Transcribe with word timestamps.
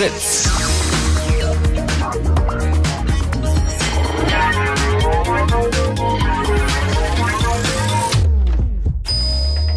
Fritz. 0.00 0.48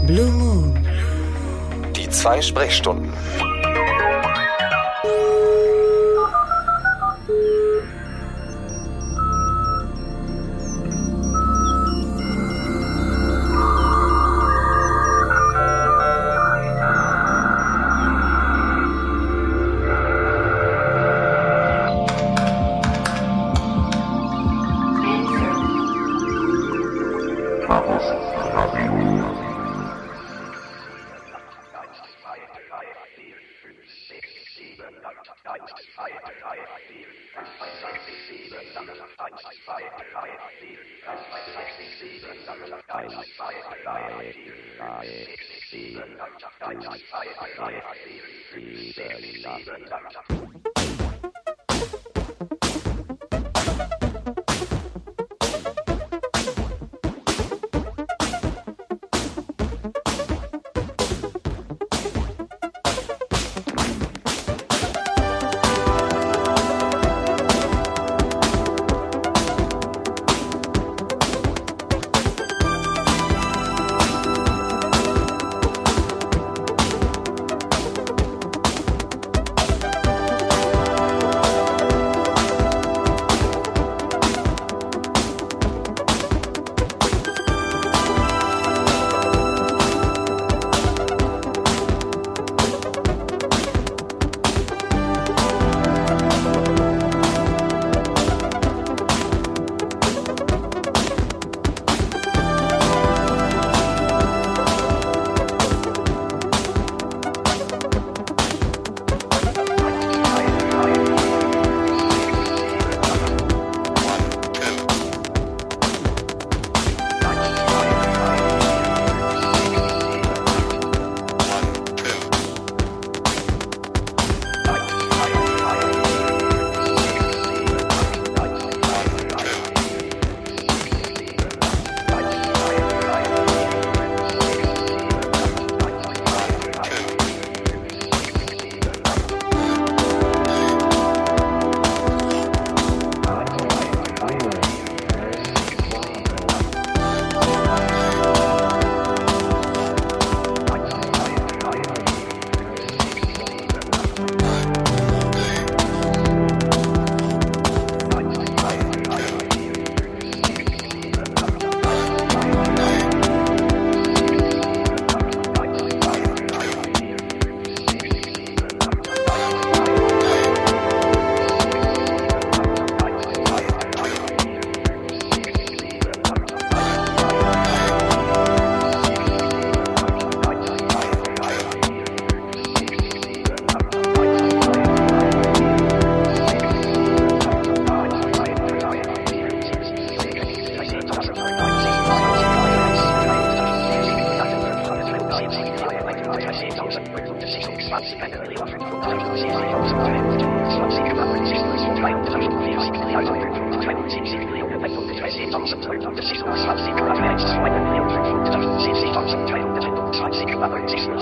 Blue 0.07 0.31
Moon. 0.31 0.87
Die 1.93 2.09
zwei 2.09 2.41
Sprechstunden. 2.41 3.11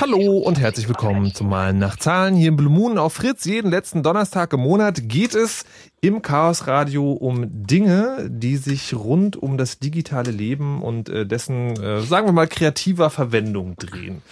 Hallo 0.00 0.38
und 0.38 0.60
herzlich 0.60 0.88
willkommen 0.88 1.34
zum 1.34 1.48
Malen 1.48 1.78
nach 1.78 1.96
Zahlen 1.96 2.36
hier 2.36 2.48
im 2.48 2.56
Blue 2.56 2.72
Moon 2.72 2.96
auf 2.96 3.14
Fritz. 3.14 3.44
Jeden 3.44 3.70
letzten 3.70 4.02
Donnerstag 4.02 4.52
im 4.52 4.60
Monat 4.60 5.08
geht 5.08 5.34
es 5.34 5.64
im 6.02 6.22
Chaos 6.22 6.66
Radio 6.66 7.12
um 7.12 7.66
Dinge, 7.66 8.26
die 8.30 8.56
sich 8.56 8.94
rund 8.94 9.36
um 9.36 9.58
das 9.58 9.78
digitale 9.78 10.30
Leben 10.30 10.82
und 10.82 11.10
äh, 11.10 11.26
dessen, 11.26 11.76
äh, 11.82 12.00
sagen 12.00 12.26
wir 12.26 12.32
mal, 12.32 12.48
kreativer 12.48 13.10
Verwendung 13.10 13.76
drehen. 13.76 14.22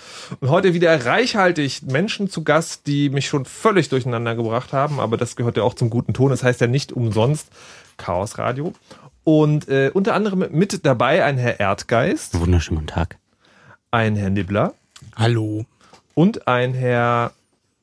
Und 0.40 0.48
heute 0.48 0.72
wieder 0.72 1.04
reichhaltig 1.04 1.82
Menschen 1.82 2.30
zu 2.30 2.42
Gast, 2.42 2.86
die 2.86 3.10
mich 3.10 3.28
schon 3.28 3.44
völlig 3.44 3.90
durcheinander 3.90 4.34
gebracht 4.34 4.72
haben, 4.72 4.98
aber 4.98 5.18
das 5.18 5.36
gehört 5.36 5.58
ja 5.58 5.62
auch 5.62 5.74
zum 5.74 5.90
guten 5.90 6.14
Ton. 6.14 6.30
Das 6.30 6.42
heißt 6.42 6.60
ja 6.62 6.66
nicht 6.66 6.92
umsonst 6.92 7.48
Chaos 7.98 8.38
Radio. 8.38 8.72
Und 9.24 9.68
äh, 9.68 9.90
unter 9.92 10.14
anderem 10.14 10.46
mit 10.50 10.86
dabei 10.86 11.22
ein 11.22 11.36
Herr 11.36 11.60
Erdgeist. 11.60 12.40
Wunderschönen 12.40 12.80
guten 12.80 12.94
Tag. 12.94 13.18
Ein 13.90 14.16
Herr 14.16 14.30
Nibbler. 14.30 14.72
Hallo. 15.16 15.66
Und 16.14 16.48
ein 16.48 16.72
Herr 16.72 17.32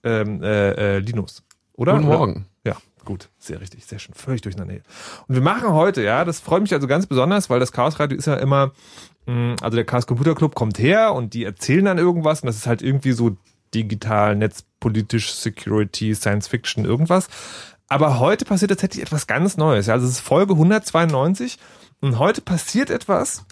ähm, 0.03 0.41
äh, 0.41 0.95
äh, 0.95 0.99
Linus. 0.99 1.43
Oder? 1.73 1.93
Guten 1.93 2.07
Morgen. 2.07 2.45
Ja, 3.05 3.11
gut. 3.11 3.29
Sehr 3.37 3.61
richtig. 3.61 3.85
Sehr 3.85 3.99
schön. 3.99 4.15
Völlig 4.15 4.41
durcheinander. 4.41 4.75
Und 5.27 5.35
wir 5.35 5.41
machen 5.41 5.69
heute, 5.71 6.01
ja, 6.01 6.25
das 6.25 6.39
freut 6.39 6.61
mich 6.63 6.73
also 6.73 6.87
ganz 6.87 7.05
besonders, 7.05 7.49
weil 7.49 7.59
das 7.59 7.71
Chaos 7.71 7.99
Radio 7.99 8.17
ist 8.17 8.25
ja 8.25 8.35
immer, 8.35 8.71
mh, 9.27 9.57
also 9.61 9.75
der 9.75 9.85
Chaos 9.85 10.07
Computer 10.07 10.33
Club 10.33 10.55
kommt 10.55 10.79
her 10.79 11.13
und 11.13 11.33
die 11.35 11.43
erzählen 11.43 11.85
dann 11.85 11.97
irgendwas 11.99 12.41
und 12.41 12.47
das 12.47 12.55
ist 12.57 12.67
halt 12.67 12.81
irgendwie 12.81 13.11
so 13.11 13.37
digital, 13.75 14.35
netzpolitisch, 14.35 15.33
Security, 15.33 16.15
Science 16.15 16.47
Fiction, 16.47 16.83
irgendwas. 16.83 17.27
Aber 17.87 18.19
heute 18.19 18.43
passiert 18.45 18.71
tatsächlich 18.71 19.03
etwas 19.03 19.27
ganz 19.27 19.57
Neues. 19.57 19.87
Also 19.87 20.07
es 20.07 20.13
ist 20.13 20.21
Folge 20.21 20.53
192 20.53 21.59
und 22.01 22.17
heute 22.17 22.41
passiert 22.41 22.89
etwas, 22.89 23.45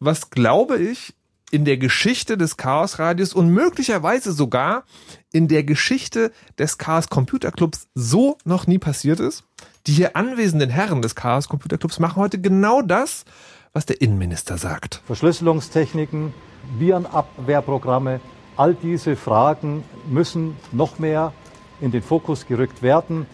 was 0.00 0.30
glaube 0.30 0.78
ich 0.78 1.14
in 1.52 1.66
der 1.66 1.76
Geschichte 1.76 2.38
des 2.38 2.56
Chaos 2.56 2.98
Radios 2.98 3.34
und 3.34 3.50
möglicherweise 3.50 4.32
sogar 4.32 4.84
in 5.32 5.48
der 5.48 5.62
Geschichte 5.62 6.32
des 6.58 6.78
Chaos 6.78 7.08
Computer 7.10 7.52
Clubs 7.52 7.88
so 7.94 8.38
noch 8.44 8.66
nie 8.66 8.78
passiert 8.78 9.20
ist. 9.20 9.44
Die 9.86 9.92
hier 9.92 10.16
anwesenden 10.16 10.70
Herren 10.70 11.02
des 11.02 11.14
Chaos 11.14 11.48
Computer 11.48 11.76
Clubs 11.76 12.00
machen 12.00 12.16
heute 12.16 12.40
genau 12.40 12.80
das, 12.80 13.26
was 13.74 13.84
der 13.84 14.00
Innenminister 14.00 14.56
sagt. 14.56 15.02
Verschlüsselungstechniken, 15.06 16.32
Virenabwehrprogramme, 16.78 18.20
all 18.56 18.74
diese 18.74 19.14
Fragen 19.14 19.84
müssen 20.10 20.56
noch 20.72 20.98
mehr 20.98 21.34
in 21.82 21.90
den 21.90 22.02
Fokus 22.02 22.46
gerückt 22.46 22.80
werden. 22.82 23.26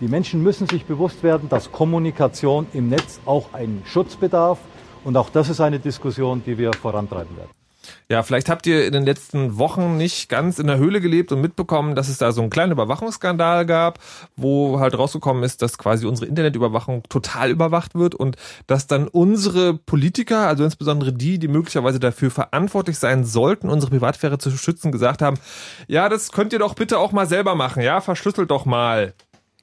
Die 0.00 0.08
Menschen 0.08 0.42
müssen 0.42 0.68
sich 0.68 0.84
bewusst 0.84 1.22
werden, 1.22 1.48
dass 1.48 1.72
Kommunikation 1.72 2.66
im 2.74 2.90
Netz 2.90 3.18
auch 3.24 3.54
einen 3.54 3.82
Schutz 3.86 4.16
bedarf. 4.16 4.58
Und 5.04 5.16
auch 5.16 5.30
das 5.30 5.48
ist 5.48 5.60
eine 5.60 5.78
Diskussion, 5.78 6.42
die 6.44 6.58
wir 6.58 6.72
vorantreiben 6.74 7.34
werden. 7.34 7.61
Ja, 8.08 8.22
vielleicht 8.22 8.48
habt 8.48 8.66
ihr 8.66 8.86
in 8.86 8.92
den 8.92 9.04
letzten 9.04 9.58
Wochen 9.58 9.96
nicht 9.96 10.28
ganz 10.28 10.58
in 10.58 10.66
der 10.66 10.78
Höhle 10.78 11.00
gelebt 11.00 11.32
und 11.32 11.40
mitbekommen, 11.40 11.94
dass 11.94 12.08
es 12.08 12.18
da 12.18 12.32
so 12.32 12.40
einen 12.40 12.50
kleinen 12.50 12.72
Überwachungsskandal 12.72 13.66
gab, 13.66 13.98
wo 14.36 14.80
halt 14.80 14.96
rausgekommen 14.96 15.42
ist, 15.42 15.62
dass 15.62 15.78
quasi 15.78 16.06
unsere 16.06 16.26
Internetüberwachung 16.26 17.02
total 17.08 17.50
überwacht 17.50 17.94
wird 17.94 18.14
und 18.14 18.36
dass 18.66 18.86
dann 18.86 19.08
unsere 19.08 19.74
Politiker, 19.74 20.46
also 20.46 20.64
insbesondere 20.64 21.12
die, 21.12 21.38
die 21.38 21.48
möglicherweise 21.48 22.00
dafür 22.00 22.30
verantwortlich 22.30 22.98
sein 22.98 23.24
sollten, 23.24 23.68
unsere 23.68 23.90
Privatsphäre 23.90 24.38
zu 24.38 24.50
schützen, 24.50 24.92
gesagt 24.92 25.22
haben, 25.22 25.38
ja, 25.88 26.08
das 26.08 26.32
könnt 26.32 26.52
ihr 26.52 26.58
doch 26.58 26.74
bitte 26.74 26.98
auch 26.98 27.12
mal 27.12 27.26
selber 27.26 27.54
machen, 27.54 27.82
ja, 27.82 28.00
verschlüsselt 28.00 28.50
doch 28.50 28.64
mal. 28.64 29.14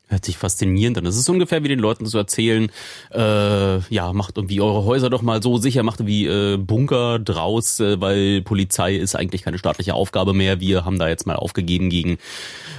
Hört 0.10 0.26
sich 0.26 0.38
faszinierend 0.38 0.98
an. 0.98 1.04
Das 1.04 1.16
ist 1.16 1.30
ungefähr 1.30 1.64
wie 1.64 1.68
den 1.68 1.78
Leuten 1.78 2.08
zu 2.08 2.18
erzählen, 2.18 2.72
äh, 3.12 3.80
ja, 3.94 4.12
macht 4.12 4.38
irgendwie 4.38 4.60
eure 4.60 4.84
Häuser 4.84 5.12
doch 5.12 5.22
mal 5.22 5.42
so 5.44 5.58
sicher, 5.58 5.84
macht 5.84 6.06
wie 6.06 6.26
äh, 6.26 6.58
Bunker 6.58 7.20
draus, 7.20 7.80
äh, 7.80 8.02
weil 8.02 8.42
Polizei 8.42 8.96
ist 8.96 9.16
eigentlich 9.16 9.44
keine 9.44 9.60
staatliche 9.60 9.94
Aufgabe 9.94 10.34
mehr. 10.34 10.60
Wir 10.60 10.84
haben 10.84 10.98
da 10.98 11.08
jetzt 11.08 11.28
mal 11.28 11.36
aufgegeben 11.36 11.92
gegen 11.92 12.18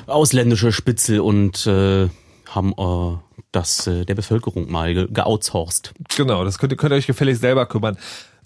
ausländische 0.06 0.72
Spitzel 0.72 1.20
und 1.20 1.68
äh, 1.68 2.08
haben 2.48 2.72
äh, 2.76 3.16
das 3.52 3.86
äh, 3.86 4.04
der 4.04 4.16
Bevölkerung 4.16 4.70
mal 4.70 4.92
ge 4.92 5.06
geoutsourced. 5.08 5.92
Genau, 6.16 6.44
das 6.44 6.58
könnt 6.58 6.72
ihr, 6.72 6.76
könnt 6.76 6.92
ihr 6.92 6.96
euch 6.96 7.06
gefällig 7.06 7.38
selber 7.38 7.66
kümmern. 7.66 7.96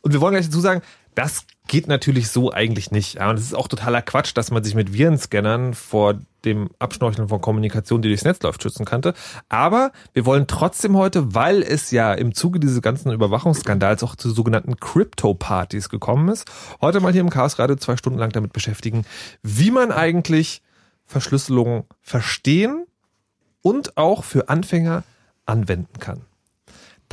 Und 0.03 0.13
wir 0.13 0.21
wollen 0.21 0.35
gleich 0.35 0.45
dazu 0.45 0.61
sagen, 0.61 0.83
das 1.15 1.47
geht 1.67 1.89
natürlich 1.89 2.29
so 2.29 2.53
eigentlich 2.53 2.91
nicht. 2.91 3.15
Ja, 3.15 3.31
und 3.31 3.39
es 3.39 3.47
ist 3.47 3.55
auch 3.55 3.69
totaler 3.69 4.03
Quatsch, 4.03 4.33
dass 4.35 4.51
man 4.51 4.63
sich 4.63 4.75
mit 4.75 4.93
Virenscannern 4.93 5.75
vor 5.75 6.19
dem 6.45 6.71
Abschnorcheln 6.79 7.29
von 7.29 7.41
Kommunikation, 7.41 8.03
die 8.03 8.09
durchs 8.09 8.25
Netz 8.25 8.43
läuft, 8.43 8.63
schützen 8.63 8.85
könnte. 8.85 9.15
Aber 9.49 9.93
wir 10.13 10.27
wollen 10.27 10.47
trotzdem 10.47 10.97
heute, 10.97 11.35
weil 11.35 11.63
es 11.63 11.91
ja 11.91 12.13
im 12.13 12.35
Zuge 12.35 12.61
dieses 12.61 12.83
ganzen 12.83 13.13
Überwachungsskandals 13.13 14.03
auch 14.03 14.15
zu 14.15 14.31
sogenannten 14.31 14.77
Crypto-Partys 14.77 15.89
gekommen 15.89 16.29
ist, 16.29 16.51
heute 16.81 17.01
mal 17.01 17.13
hier 17.13 17.23
im 17.23 17.31
Chaos 17.31 17.59
Radio 17.59 17.77
zwei 17.77 17.97
Stunden 17.97 18.19
lang 18.19 18.31
damit 18.31 18.53
beschäftigen, 18.53 19.07
wie 19.43 19.71
man 19.71 19.91
eigentlich 19.91 20.61
Verschlüsselung 21.07 21.87
verstehen 22.03 22.87
und 23.63 23.97
auch 23.97 24.25
für 24.25 24.49
Anfänger 24.49 25.03
anwenden 25.47 25.99
kann. 25.99 26.23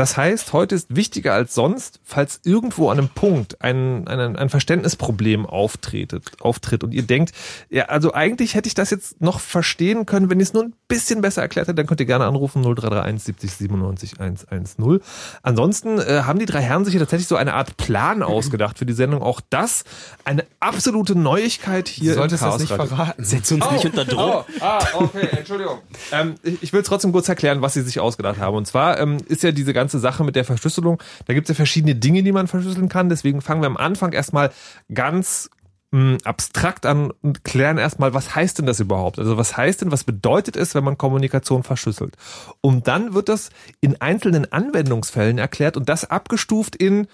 Das 0.01 0.18
heißt, 0.18 0.51
heute 0.51 0.74
ist 0.74 0.95
wichtiger 0.95 1.36
als 1.36 1.53
sonst, 1.53 2.00
falls 2.03 2.39
irgendwo 2.44 2.89
an 2.89 2.98
einem 2.98 3.09
Punkt 3.09 3.62
ein, 3.62 4.07
ein, 4.07 4.36
ein 4.36 4.50
Verständnisproblem 4.50 5.45
auftretet, 5.45 6.31
auftritt 6.39 6.83
und 6.83 6.92
ihr 6.92 7.03
denkt, 7.03 7.33
ja, 7.69 7.86
also 7.86 8.12
eigentlich 8.12 8.56
hätte 8.56 8.65
ich 8.68 8.74
das 8.74 8.89
jetzt 8.89 9.21
noch 9.21 9.39
verstehen 9.39 10.07
können, 10.07 10.31
wenn 10.31 10.39
ihr 10.39 10.44
es 10.44 10.53
nur 10.53 10.63
ein 10.63 10.74
bisschen 10.88 11.21
besser 11.21 11.44
erklärt 11.44 11.68
hätte, 11.68 11.75
dann 11.75 11.86
könnt 11.86 12.00
ihr 12.00 12.07
gerne 12.07 12.25
anrufen 12.25 12.63
0331 12.63 13.24
70 13.25 13.51
97 13.53 14.19
110. 14.19 15.01
Ansonsten 15.44 16.00
äh, 16.00 16.24
haben 16.25 16.39
die 16.39 16.47
drei 16.47 16.62
Herren 16.62 16.83
sich 16.83 16.94
hier 16.94 17.01
tatsächlich 17.01 17.27
so 17.27 17.36
eine 17.36 17.54
Art 17.54 17.77
Plan 17.77 18.24
ausgedacht 18.24 18.80
für 18.80 18.88
die 18.88 18.94
Sendung. 18.94 19.21
Auch 19.21 19.39
das 19.51 19.83
eine 20.25 20.45
absolute 20.59 21.13
Neuigkeit 21.13 21.88
hier 21.88 22.06
Du 22.06 22.09
im 22.13 22.18
solltest 22.18 22.42
das 22.42 22.50
Chaos 22.50 22.62
nicht 22.62 22.71
Radio. 22.71 22.88
verraten. 22.88 23.24
Setz 23.24 23.51
uns 23.51 23.69
nicht 23.69 23.86
unter 23.86 24.06
Druck. 24.06 24.19
Oh, 24.19 24.44
ah, 24.62 24.80
okay, 24.95 25.27
Entschuldigung. 25.31 25.77
ähm, 26.12 26.36
ich 26.42 26.71
ich 26.71 26.74
will 26.74 26.83
trotzdem 26.83 27.12
kurz 27.12 27.27
erklären, 27.27 27.62
was 27.62 27.74
sie 27.74 27.81
sich 27.81 28.00
ausgedacht 28.00 28.39
haben. 28.39 28.56
Und 28.56 28.65
zwar 28.65 28.97
ähm, 28.97 29.18
ist 29.27 29.44
ja 29.44 29.51
diese 29.51 29.74
ganze 29.74 29.90
Sache 29.99 30.23
mit 30.23 30.35
der 30.35 30.45
Verschlüsselung, 30.45 31.01
da 31.25 31.33
gibt 31.33 31.45
es 31.47 31.49
ja 31.49 31.55
verschiedene 31.55 31.95
Dinge, 31.95 32.23
die 32.23 32.31
man 32.31 32.47
verschlüsseln 32.47 32.89
kann. 32.89 33.09
Deswegen 33.09 33.41
fangen 33.41 33.61
wir 33.61 33.67
am 33.67 33.77
Anfang 33.77 34.13
erstmal 34.13 34.51
ganz 34.93 35.49
mh, 35.91 36.17
abstrakt 36.23 36.85
an 36.85 37.11
und 37.21 37.43
klären 37.43 37.77
erstmal, 37.77 38.13
was 38.13 38.35
heißt 38.35 38.59
denn 38.59 38.65
das 38.65 38.79
überhaupt? 38.79 39.19
Also 39.19 39.38
was 39.38 39.57
heißt 39.57 39.81
denn, 39.81 39.91
was 39.91 40.03
bedeutet 40.05 40.55
es, 40.55 40.73
wenn 40.75 40.83
man 40.83 40.97
Kommunikation 40.97 41.63
verschlüsselt? 41.63 42.15
Und 42.61 42.88
dann 42.88 43.13
wird 43.13 43.27
das 43.29 43.49
in 43.81 43.99
einzelnen 43.99 44.51
Anwendungsfällen 44.51 45.38
erklärt 45.38 45.75
und 45.77 45.89
das 45.89 46.09
abgestuft 46.09 46.75
in 46.75 47.07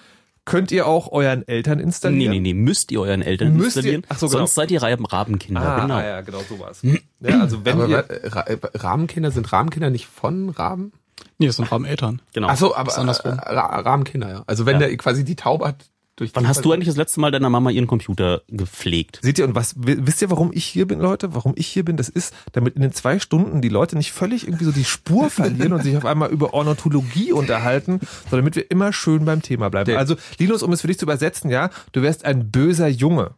Könnt 0.45 0.71
ihr 0.71 0.87
auch 0.87 1.11
euren 1.11 1.45
Eltern 1.45 1.79
Nee, 1.79 1.83
installieren? 1.83 2.31
nee, 2.31 2.39
nee, 2.39 2.53
müsst 2.53 2.89
ihr 2.93 3.01
euren 3.01 3.21
Eltern 3.21 3.51
Müsst 3.57 3.75
ihr- 3.75 3.79
installieren. 3.81 4.03
Ach 4.07 4.17
so, 4.17 4.27
genau. 4.27 4.37
Sonst 4.37 4.53
seid 4.55 4.71
ihr 4.71 4.81
Raben- 4.81 5.05
Rabenkinder, 5.05 5.61
Ah, 5.61 5.79
genau. 5.81 5.95
ah, 5.95 6.05
ja, 6.05 6.21
genau 6.21 6.39
so 6.47 6.57
war's. 6.57 6.79
Ja, 7.19 7.41
also 7.41 7.65
wenn 7.65 7.73
Aber 7.81 7.89
ihr, 7.89 8.05
Ra 8.33 8.45
Rahmenkinder 8.75 9.31
sind 9.31 9.51
Rahmenkinder 9.51 9.89
nicht 9.89 10.05
von 10.05 10.47
Raben? 10.51 10.93
Nee, 11.39 11.47
das 11.47 11.57
sind 11.57 11.71
Rahmeneltern. 11.71 12.21
genau. 12.33 12.47
Ach 12.49 12.57
so, 12.57 12.75
aber 12.75 12.91
äh, 12.95 13.01
Ra 13.01 13.79
Rahmenkinder, 13.81 14.29
ja. 14.29 14.43
Also 14.47 14.65
wenn 14.65 14.79
Ja. 14.81 14.87
der 14.87 14.97
quasi 14.97 15.23
die 15.23 15.35
Taube 15.35 15.67
hat 15.67 15.85
durch 16.15 16.31
Wann 16.33 16.47
hast 16.47 16.65
du 16.65 16.71
eigentlich 16.73 16.87
das 16.87 16.97
letzte 16.97 17.19
Mal 17.19 17.29
deiner 17.29 17.51
Mama 17.51 17.69
ihren 17.69 17.85
Computer 17.85 18.41
gepflegt? 18.47 19.19
Seht 19.21 19.37
ihr, 19.37 19.45
und 19.45 19.53
was, 19.53 19.75
wi- 19.77 19.97
wisst 19.99 20.19
ihr, 20.23 20.31
warum 20.31 20.49
ich 20.51 20.65
hier 20.65 20.87
bin, 20.87 20.99
Leute? 20.99 21.35
Warum 21.35 21.53
ich 21.55 21.67
hier 21.67 21.85
bin? 21.85 21.95
Das 21.95 22.09
ist, 22.09 22.33
damit 22.53 22.75
in 22.75 22.81
den 22.81 22.91
zwei 22.91 23.19
Stunden 23.19 23.61
die 23.61 23.69
Leute 23.69 23.95
nicht 23.95 24.11
völlig 24.11 24.47
irgendwie 24.47 24.65
so 24.65 24.71
die 24.71 24.83
Spur 24.83 25.29
verlieren 25.29 25.73
und 25.73 25.83
sich 25.83 25.95
auf 25.95 26.05
einmal 26.05 26.31
über 26.31 26.55
Ornithologie 26.55 27.33
unterhalten, 27.33 27.99
sondern 28.31 28.39
damit 28.45 28.55
wir 28.55 28.71
immer 28.71 28.93
schön 28.93 29.25
beim 29.25 29.43
Thema 29.43 29.69
bleiben. 29.69 29.85
Der- 29.91 29.99
also, 29.99 30.15
Linus, 30.39 30.63
um 30.63 30.73
es 30.73 30.81
für 30.81 30.87
dich 30.87 30.97
zu 30.97 31.05
übersetzen, 31.05 31.51
ja, 31.51 31.69
du 31.91 32.01
wärst 32.01 32.25
ein 32.25 32.49
böser 32.49 32.87
Junge. 32.87 33.35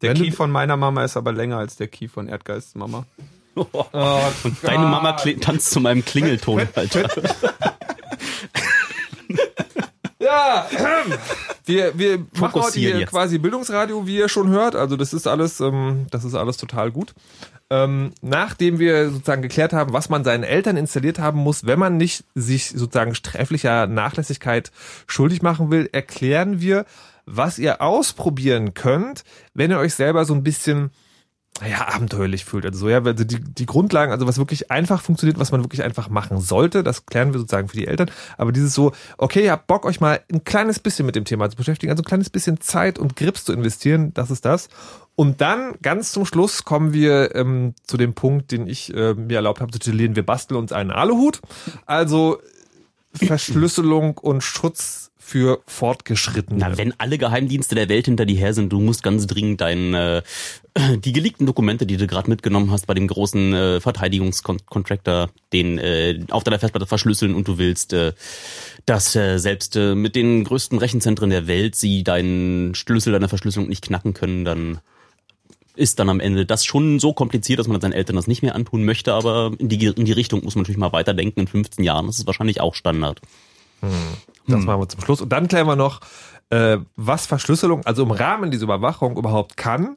Der 0.00 0.14
Wenn 0.14 0.22
Key 0.22 0.32
von 0.32 0.50
meiner 0.50 0.78
Mama 0.78 1.04
ist 1.04 1.18
aber 1.18 1.32
länger 1.32 1.58
als 1.58 1.76
der 1.76 1.88
Key 1.88 2.08
von 2.08 2.26
Erdgeists 2.26 2.74
Mama. 2.74 3.04
Und 3.54 4.56
deine 4.62 4.86
Mama 4.86 5.12
tanzt 5.12 5.70
zu 5.70 5.80
meinem 5.80 6.04
Klingelton, 6.04 6.68
Alter. 6.74 7.08
Ja, 10.24 10.66
wir, 11.66 11.98
wir 11.98 12.26
machen 12.38 12.62
heute 12.62 12.78
hier 12.78 12.98
jetzt. 12.98 13.10
quasi 13.10 13.38
Bildungsradio, 13.38 14.06
wie 14.06 14.16
ihr 14.16 14.28
schon 14.28 14.48
hört. 14.48 14.74
Also 14.74 14.96
das 14.96 15.12
ist 15.12 15.26
alles, 15.26 15.60
ähm, 15.60 16.06
das 16.10 16.24
ist 16.24 16.34
alles 16.34 16.56
total 16.56 16.90
gut. 16.90 17.14
Ähm, 17.70 18.12
nachdem 18.22 18.78
wir 18.78 19.10
sozusagen 19.10 19.42
geklärt 19.42 19.72
haben, 19.72 19.92
was 19.92 20.08
man 20.08 20.24
seinen 20.24 20.44
Eltern 20.44 20.76
installiert 20.76 21.18
haben 21.18 21.40
muss, 21.40 21.66
wenn 21.66 21.78
man 21.78 21.96
nicht 21.96 22.24
sich 22.34 22.70
sozusagen 22.70 23.14
sträflicher 23.14 23.86
Nachlässigkeit 23.86 24.70
schuldig 25.06 25.42
machen 25.42 25.70
will, 25.70 25.88
erklären 25.92 26.60
wir, 26.60 26.86
was 27.26 27.58
ihr 27.58 27.80
ausprobieren 27.82 28.74
könnt, 28.74 29.24
wenn 29.54 29.70
ihr 29.70 29.78
euch 29.78 29.94
selber 29.94 30.24
so 30.24 30.34
ein 30.34 30.42
bisschen 30.42 30.90
ja, 31.62 31.86
abenteuerlich 31.86 32.44
fühlt. 32.44 32.66
Also 32.66 32.80
so, 32.80 32.88
ja, 32.88 33.02
also 33.02 33.24
die, 33.24 33.38
die 33.38 33.66
Grundlagen, 33.66 34.10
also 34.10 34.26
was 34.26 34.38
wirklich 34.38 34.72
einfach 34.72 35.00
funktioniert, 35.00 35.38
was 35.38 35.52
man 35.52 35.62
wirklich 35.62 35.84
einfach 35.84 36.08
machen 36.08 36.40
sollte, 36.40 36.82
das 36.82 37.06
klären 37.06 37.32
wir 37.32 37.38
sozusagen 37.38 37.68
für 37.68 37.76
die 37.76 37.86
Eltern. 37.86 38.10
Aber 38.36 38.50
dieses 38.50 38.74
so, 38.74 38.92
okay, 39.18 39.44
ihr 39.44 39.52
habt 39.52 39.68
Bock, 39.68 39.84
euch 39.84 40.00
mal 40.00 40.20
ein 40.32 40.42
kleines 40.42 40.80
bisschen 40.80 41.06
mit 41.06 41.14
dem 41.14 41.24
Thema 41.24 41.48
zu 41.48 41.56
beschäftigen, 41.56 41.92
also 41.92 42.02
ein 42.02 42.06
kleines 42.06 42.28
bisschen 42.28 42.60
Zeit 42.60 42.98
und 42.98 43.14
Grips 43.14 43.44
zu 43.44 43.52
investieren, 43.52 44.12
das 44.14 44.32
ist 44.32 44.44
das. 44.44 44.68
Und 45.14 45.40
dann 45.40 45.74
ganz 45.80 46.10
zum 46.10 46.26
Schluss 46.26 46.64
kommen 46.64 46.92
wir 46.92 47.36
ähm, 47.36 47.74
zu 47.86 47.96
dem 47.96 48.14
Punkt, 48.14 48.50
den 48.50 48.66
ich 48.66 48.92
äh, 48.92 49.14
mir 49.14 49.36
erlaubt 49.36 49.60
habe 49.60 49.70
zu 49.70 49.78
titulieren, 49.78 50.16
wir 50.16 50.26
basteln 50.26 50.58
uns 50.58 50.72
einen 50.72 50.90
Aluhut. 50.90 51.40
Also 51.86 52.40
Verschlüsselung 53.14 54.18
und 54.18 54.42
Schutz 54.42 55.12
für 55.26 55.62
Fortgeschrittene. 55.66 56.60
Na, 56.60 56.76
wenn 56.76 56.92
alle 57.00 57.16
Geheimdienste 57.16 57.74
der 57.74 57.88
Welt 57.88 58.04
hinter 58.04 58.26
dir 58.26 58.36
her 58.36 58.52
sind, 58.52 58.70
du 58.70 58.78
musst 58.78 59.02
ganz 59.02 59.26
dringend 59.26 59.62
dein, 59.62 59.94
äh, 59.94 60.22
die 60.98 61.14
geleakten 61.14 61.46
Dokumente, 61.46 61.86
die 61.86 61.96
du 61.96 62.06
gerade 62.06 62.28
mitgenommen 62.28 62.70
hast 62.70 62.86
bei 62.86 62.92
dem 62.92 63.08
großen 63.08 63.54
äh, 63.54 63.80
Verteidigungscontractor, 63.80 65.30
den 65.54 65.78
äh, 65.78 66.20
auf 66.28 66.44
deiner 66.44 66.58
Festplatte 66.58 66.86
verschlüsseln 66.86 67.34
und 67.34 67.48
du 67.48 67.56
willst, 67.56 67.94
äh, 67.94 68.12
dass 68.84 69.16
äh, 69.16 69.38
selbst 69.38 69.76
äh, 69.76 69.94
mit 69.94 70.14
den 70.14 70.44
größten 70.44 70.78
Rechenzentren 70.78 71.30
der 71.30 71.46
Welt 71.46 71.74
sie 71.74 72.04
deinen 72.04 72.74
Schlüssel 72.74 73.14
deiner 73.14 73.30
Verschlüsselung 73.30 73.70
nicht 73.70 73.82
knacken 73.82 74.12
können, 74.12 74.44
dann 74.44 74.80
ist 75.74 75.98
dann 76.00 76.10
am 76.10 76.20
Ende 76.20 76.44
das 76.44 76.66
schon 76.66 77.00
so 77.00 77.14
kompliziert, 77.14 77.58
dass 77.58 77.66
man 77.66 77.80
seinen 77.80 77.92
Eltern 77.92 78.16
das 78.16 78.26
nicht 78.26 78.42
mehr 78.42 78.54
antun 78.54 78.84
möchte, 78.84 79.14
aber 79.14 79.52
in 79.58 79.70
die, 79.70 79.86
in 79.86 80.04
die 80.04 80.12
Richtung 80.12 80.44
muss 80.44 80.54
man 80.54 80.62
natürlich 80.62 80.78
mal 80.78 80.92
weiterdenken. 80.92 81.40
In 81.40 81.48
15 81.48 81.82
Jahren 81.82 82.10
ist 82.10 82.18
es 82.18 82.26
wahrscheinlich 82.26 82.60
auch 82.60 82.74
Standard. 82.74 83.22
Das 84.46 84.64
machen 84.64 84.80
wir 84.80 84.88
zum 84.88 85.00
Schluss. 85.00 85.20
Und 85.20 85.30
dann 85.30 85.48
klären 85.48 85.66
wir 85.66 85.76
noch, 85.76 86.00
äh, 86.50 86.78
was 86.96 87.26
Verschlüsselung, 87.26 87.84
also 87.84 88.02
im 88.02 88.10
Rahmen 88.10 88.50
dieser 88.50 88.64
Überwachung 88.64 89.16
überhaupt 89.16 89.56
kann. 89.56 89.96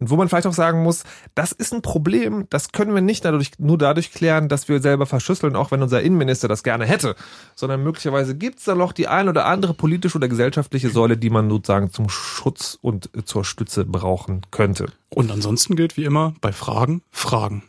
Und 0.00 0.10
wo 0.10 0.16
man 0.16 0.28
vielleicht 0.28 0.46
auch 0.46 0.52
sagen 0.52 0.84
muss, 0.84 1.02
das 1.34 1.50
ist 1.50 1.72
ein 1.72 1.82
Problem, 1.82 2.46
das 2.50 2.70
können 2.70 2.94
wir 2.94 3.00
nicht 3.00 3.24
dadurch, 3.24 3.50
nur 3.58 3.78
dadurch 3.78 4.12
klären, 4.12 4.48
dass 4.48 4.68
wir 4.68 4.80
selber 4.80 5.06
verschlüsseln, 5.06 5.56
auch 5.56 5.72
wenn 5.72 5.82
unser 5.82 6.02
Innenminister 6.02 6.46
das 6.46 6.62
gerne 6.62 6.86
hätte, 6.86 7.16
sondern 7.56 7.82
möglicherweise 7.82 8.36
gibt 8.36 8.60
es 8.60 8.64
da 8.64 8.76
noch 8.76 8.92
die 8.92 9.08
ein 9.08 9.28
oder 9.28 9.46
andere 9.46 9.74
politische 9.74 10.18
oder 10.18 10.28
gesellschaftliche 10.28 10.90
Säule, 10.90 11.16
die 11.16 11.30
man 11.30 11.50
sozusagen 11.50 11.90
zum 11.90 12.08
Schutz 12.08 12.78
und 12.80 13.10
zur 13.24 13.44
Stütze 13.44 13.84
brauchen 13.84 14.42
könnte. 14.52 14.86
Und 15.08 15.32
ansonsten 15.32 15.74
gilt 15.74 15.96
wie 15.96 16.04
immer 16.04 16.32
bei 16.40 16.52
Fragen, 16.52 17.02
Fragen. 17.10 17.64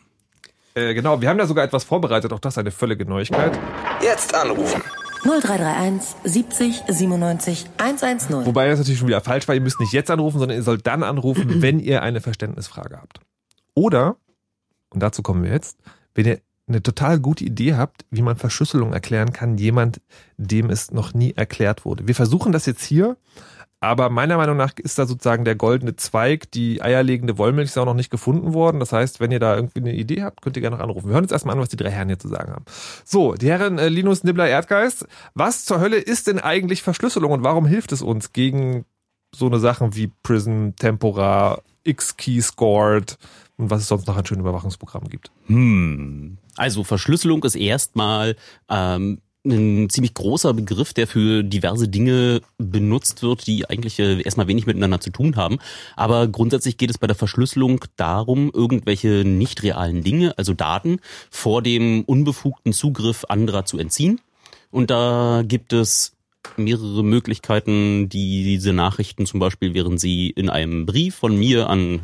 Äh, 0.75 0.93
genau, 0.93 1.22
wir 1.22 1.29
haben 1.29 1.39
da 1.39 1.48
sogar 1.48 1.65
etwas 1.65 1.84
vorbereitet, 1.84 2.31
auch 2.31 2.39
das 2.39 2.60
eine 2.60 2.69
völlige 2.69 3.05
Neuigkeit. 3.05 3.58
Jetzt 4.03 4.36
anrufen. 4.36 4.84
0331 5.23 6.15
70 6.23 6.83
97 6.88 7.65
110. 7.77 8.45
Wobei 8.45 8.67
das 8.67 8.79
natürlich 8.79 8.99
schon 8.99 9.07
wieder 9.07 9.21
falsch 9.21 9.47
war, 9.47 9.55
ihr 9.55 9.61
müsst 9.61 9.79
nicht 9.79 9.93
jetzt 9.93 10.09
anrufen, 10.11 10.39
sondern 10.39 10.57
ihr 10.57 10.63
sollt 10.63 10.88
dann 10.88 11.03
anrufen, 11.03 11.45
wenn 11.61 11.79
ihr 11.79 12.01
eine 12.01 12.21
Verständnisfrage 12.21 12.97
habt. 12.97 13.19
Oder, 13.73 14.17
und 14.89 15.01
dazu 15.01 15.21
kommen 15.21 15.43
wir 15.43 15.51
jetzt, 15.51 15.77
wenn 16.15 16.25
ihr 16.25 16.39
eine 16.67 16.83
total 16.83 17.19
gute 17.19 17.43
Idee 17.43 17.75
habt, 17.75 18.05
wie 18.11 18.21
man 18.21 18.35
Verschlüsselung 18.35 18.93
erklären 18.93 19.33
kann, 19.33 19.57
jemand, 19.57 20.01
dem 20.38 20.69
es 20.69 20.91
noch 20.91 21.13
nie 21.13 21.33
erklärt 21.35 21.83
wurde. 21.83 22.07
Wir 22.07 22.15
versuchen 22.15 22.51
das 22.51 22.65
jetzt 22.65 22.83
hier, 22.83 23.17
aber 23.81 24.09
meiner 24.09 24.38
Meinung 24.38 24.57
nach 24.57 24.74
ist 24.77 25.00
da 25.00 25.05
sozusagen 25.05 25.45
der 25.45 25.55
goldene 25.55 25.95
Zweig, 25.95 26.51
die 26.51 26.81
eierlegende 26.81 27.38
Wollmilchsau 27.38 27.86
noch 27.86 27.93
nicht 27.93 28.09
gefunden 28.09 28.53
worden. 28.53 28.79
Das 28.79 28.91
heißt, 28.91 29.19
wenn 29.19 29.31
ihr 29.31 29.39
da 29.39 29.55
irgendwie 29.55 29.79
eine 29.79 29.93
Idee 29.93 30.24
habt, 30.24 30.41
könnt 30.41 30.57
ihr 30.57 30.62
gerne 30.62 30.75
noch 30.75 30.83
anrufen. 30.83 31.07
Wir 31.07 31.13
hören 31.13 31.24
jetzt 31.24 31.31
erstmal 31.31 31.55
an, 31.55 31.62
was 31.62 31.69
die 31.69 31.77
drei 31.77 31.89
Herren 31.89 32.09
hier 32.09 32.19
zu 32.19 32.27
sagen 32.27 32.51
haben. 32.51 32.65
So, 33.05 33.36
die 33.36 33.48
Herren 33.48 33.77
äh, 33.77 33.88
Linus 33.88 34.24
Nibbler 34.24 34.50
Erdgeist, 34.50 35.07
was 35.33 35.63
zur 35.63 35.79
Hölle 35.79 35.98
ist 35.98 36.27
denn 36.27 36.39
eigentlich 36.39 36.83
Verschlüsselung 36.83 37.31
und 37.31 37.43
warum 37.43 37.65
hilft 37.65 37.93
es 37.93 38.01
uns 38.01 38.33
gegen 38.33 38.86
so 39.33 39.45
eine 39.45 39.59
Sachen 39.59 39.95
wie 39.95 40.12
Prism, 40.24 40.71
Tempora, 40.77 41.62
X-Key 41.83 42.41
Scored 42.41 43.17
und 43.57 43.69
was 43.69 43.81
es 43.81 43.88
sonst 43.88 44.07
noch 44.07 44.17
an 44.17 44.25
schönen 44.25 44.41
Überwachungsprogrammen 44.41 45.09
gibt? 45.09 45.31
Hm. 45.48 46.38
Also 46.57 46.83
Verschlüsselung 46.83 47.43
ist 47.45 47.55
erstmal 47.55 48.36
ähm, 48.69 49.21
ein 49.46 49.89
ziemlich 49.89 50.13
großer 50.13 50.53
Begriff, 50.53 50.93
der 50.93 51.08
für 51.08 51.43
diverse 51.43 51.88
Dinge 51.88 52.41
benutzt 52.58 53.24
wird, 53.24 53.48
die 53.48 53.69
eigentlich 53.69 54.00
äh, 54.00 54.22
erstmal 54.22 54.48
wenig 54.48 54.65
miteinander 54.65 55.00
zu 55.00 55.12
tun 55.12 55.38
haben. 55.38 55.60
Aber 55.96 56.27
grundsätzlich 56.27 56.77
geht 56.77 56.89
es 56.89 56.98
bei 56.98 57.08
der 57.08 57.15
Verschlüsselung 57.15 57.86
darum, 57.96 58.51
irgendwelche 58.53 59.24
nicht 59.25 59.63
realen 59.63 60.03
Dinge, 60.03 60.38
also 60.38 60.53
Daten, 60.53 61.00
vor 61.29 61.62
dem 61.62 62.03
unbefugten 62.03 62.74
Zugriff 62.74 63.25
anderer 63.29 63.65
zu 63.65 63.79
entziehen. 63.79 64.19
Und 64.72 64.91
da 64.91 65.43
gibt 65.46 65.74
es 65.74 66.15
mehrere 66.58 67.03
Möglichkeiten, 67.03 68.10
die 68.10 68.43
diese 68.43 68.74
Nachrichten 68.74 69.25
zum 69.25 69.39
Beispiel, 69.39 69.74
während 69.74 70.00
sie 70.00 70.29
in 70.29 70.50
einem 70.50 70.86
Brief 70.86 71.15
von 71.15 71.38
mir 71.38 71.69
an 71.69 72.01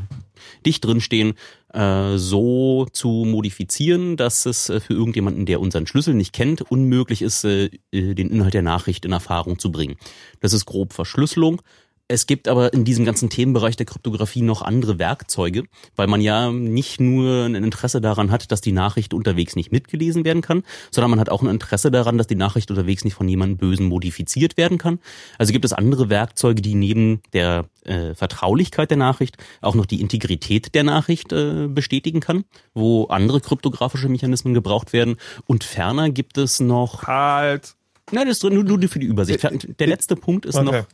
dich 0.66 0.82
drinstehen, 0.82 1.34
äh, 1.74 2.18
so 2.18 2.88
zu 2.92 3.10
modifizieren, 3.26 4.18
dass 4.18 4.46
es 4.46 4.70
äh, 4.70 4.80
für 4.80 4.94
irgendjemanden, 4.94 5.46
der 5.46 5.60
unseren 5.60 5.88
Schlüssel 5.88 6.14
nicht 6.14 6.34
kennt, 6.34 6.62
unmöglich 6.62 7.22
ist, 7.22 7.44
äh, 7.44 7.70
den 7.92 8.30
Inhalt 8.30 8.54
der 8.54 8.62
Nachricht 8.62 9.06
in 9.06 9.12
Erfahrung 9.12 9.60
zu 9.60 9.72
bringen. 9.72 9.98
Das 10.40 10.54
ist 10.54 10.66
grob 10.66 10.94
Verschlüsselung. 10.94 11.62
Es 12.08 12.28
gibt 12.28 12.48
aber 12.48 12.72
in 12.72 12.86
diesem 12.86 13.04
ganzen 13.04 13.32
Themenbereich 13.32 13.78
der 13.78 13.88
Kryptographie 13.88 14.44
noch 14.44 14.62
andere 14.62 15.00
Werkzeuge, 15.00 15.64
weil 15.96 16.06
man 16.06 16.22
ja 16.22 16.52
nicht 16.52 17.00
nur 17.00 17.46
ein 17.46 17.56
Interesse 17.56 18.00
daran 18.00 18.30
hat, 18.30 18.52
dass 18.52 18.62
die 18.62 18.74
Nachricht 18.74 19.16
unterwegs 19.16 19.56
nicht 19.56 19.72
mitgelesen 19.72 20.24
werden 20.24 20.44
kann, 20.44 20.62
sondern 20.92 21.10
man 21.10 21.20
hat 21.20 21.30
auch 21.30 21.42
ein 21.42 21.50
Interesse 21.50 21.90
daran, 21.90 22.20
dass 22.20 22.28
die 22.28 22.36
Nachricht 22.36 22.70
unterwegs 22.70 23.06
nicht 23.06 23.16
von 23.16 23.28
jemandem 23.28 23.58
Bösen 23.58 23.88
modifiziert 23.88 24.56
werden 24.56 24.78
kann. 24.78 25.00
Also 25.40 25.52
gibt 25.52 25.66
es 25.66 25.74
andere 25.74 26.10
Werkzeuge, 26.10 26.62
die 26.62 26.76
neben 26.76 27.22
der 27.34 27.66
äh, 27.86 28.14
Vertraulichkeit 28.14 28.92
der 28.92 28.98
Nachricht 28.98 29.38
auch 29.62 29.74
noch 29.74 29.88
die 29.88 30.00
Integrität 30.00 30.76
der 30.76 30.84
Nachricht 30.84 31.34
äh, 31.34 31.68
bestätigen 31.68 32.20
kann, 32.20 32.44
wo 32.76 33.06
andere 33.06 33.42
kryptografische 33.42 34.10
Mechanismen 34.10 34.54
gebraucht 34.54 34.94
werden. 34.94 35.16
Und 35.48 35.64
ferner 35.64 36.12
gibt 36.12 36.38
es 36.38 36.60
noch... 36.60 37.08
Halt! 37.08 37.74
Nein, 38.12 38.28
das 38.28 38.38
ist 38.38 38.44
nur, 38.44 38.64
nur 38.64 38.80
für 38.88 39.00
die 39.00 39.08
Übersicht. 39.08 39.42
Der 39.80 39.88
letzte 39.88 40.16
Punkt 40.16 40.46
ist 40.46 40.54
Okay. 40.54 40.66
noch 40.66 40.86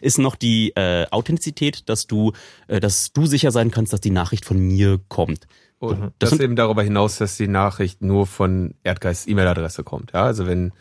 ist 0.00 0.18
noch 0.18 0.36
die 0.36 0.70
äh, 0.76 1.06
Authentizität, 1.10 1.88
dass 1.88 2.06
du, 2.06 2.32
äh, 2.68 2.80
dass 2.80 3.12
du 3.12 3.26
sicher 3.26 3.50
sein 3.50 3.70
kannst, 3.70 3.92
dass 3.92 4.00
die 4.00 4.10
Nachricht 4.10 4.44
von 4.44 4.58
mir 4.58 5.00
kommt. 5.08 5.46
Und 5.78 6.00
Das 6.00 6.10
das, 6.18 6.30
sind- 6.30 6.42
eben 6.42 6.56
darüber 6.56 6.82
hinaus, 6.82 7.16
dass 7.18 7.36
die 7.36 7.48
Nachricht 7.48 8.02
nur 8.02 8.26
von 8.26 8.74
Erdgeist 8.84 9.28
E-Mail-Adresse 9.28 9.82
kommt. 9.84 10.12
Ja, 10.12 10.24
also 10.24 10.46
wenn 10.46 10.72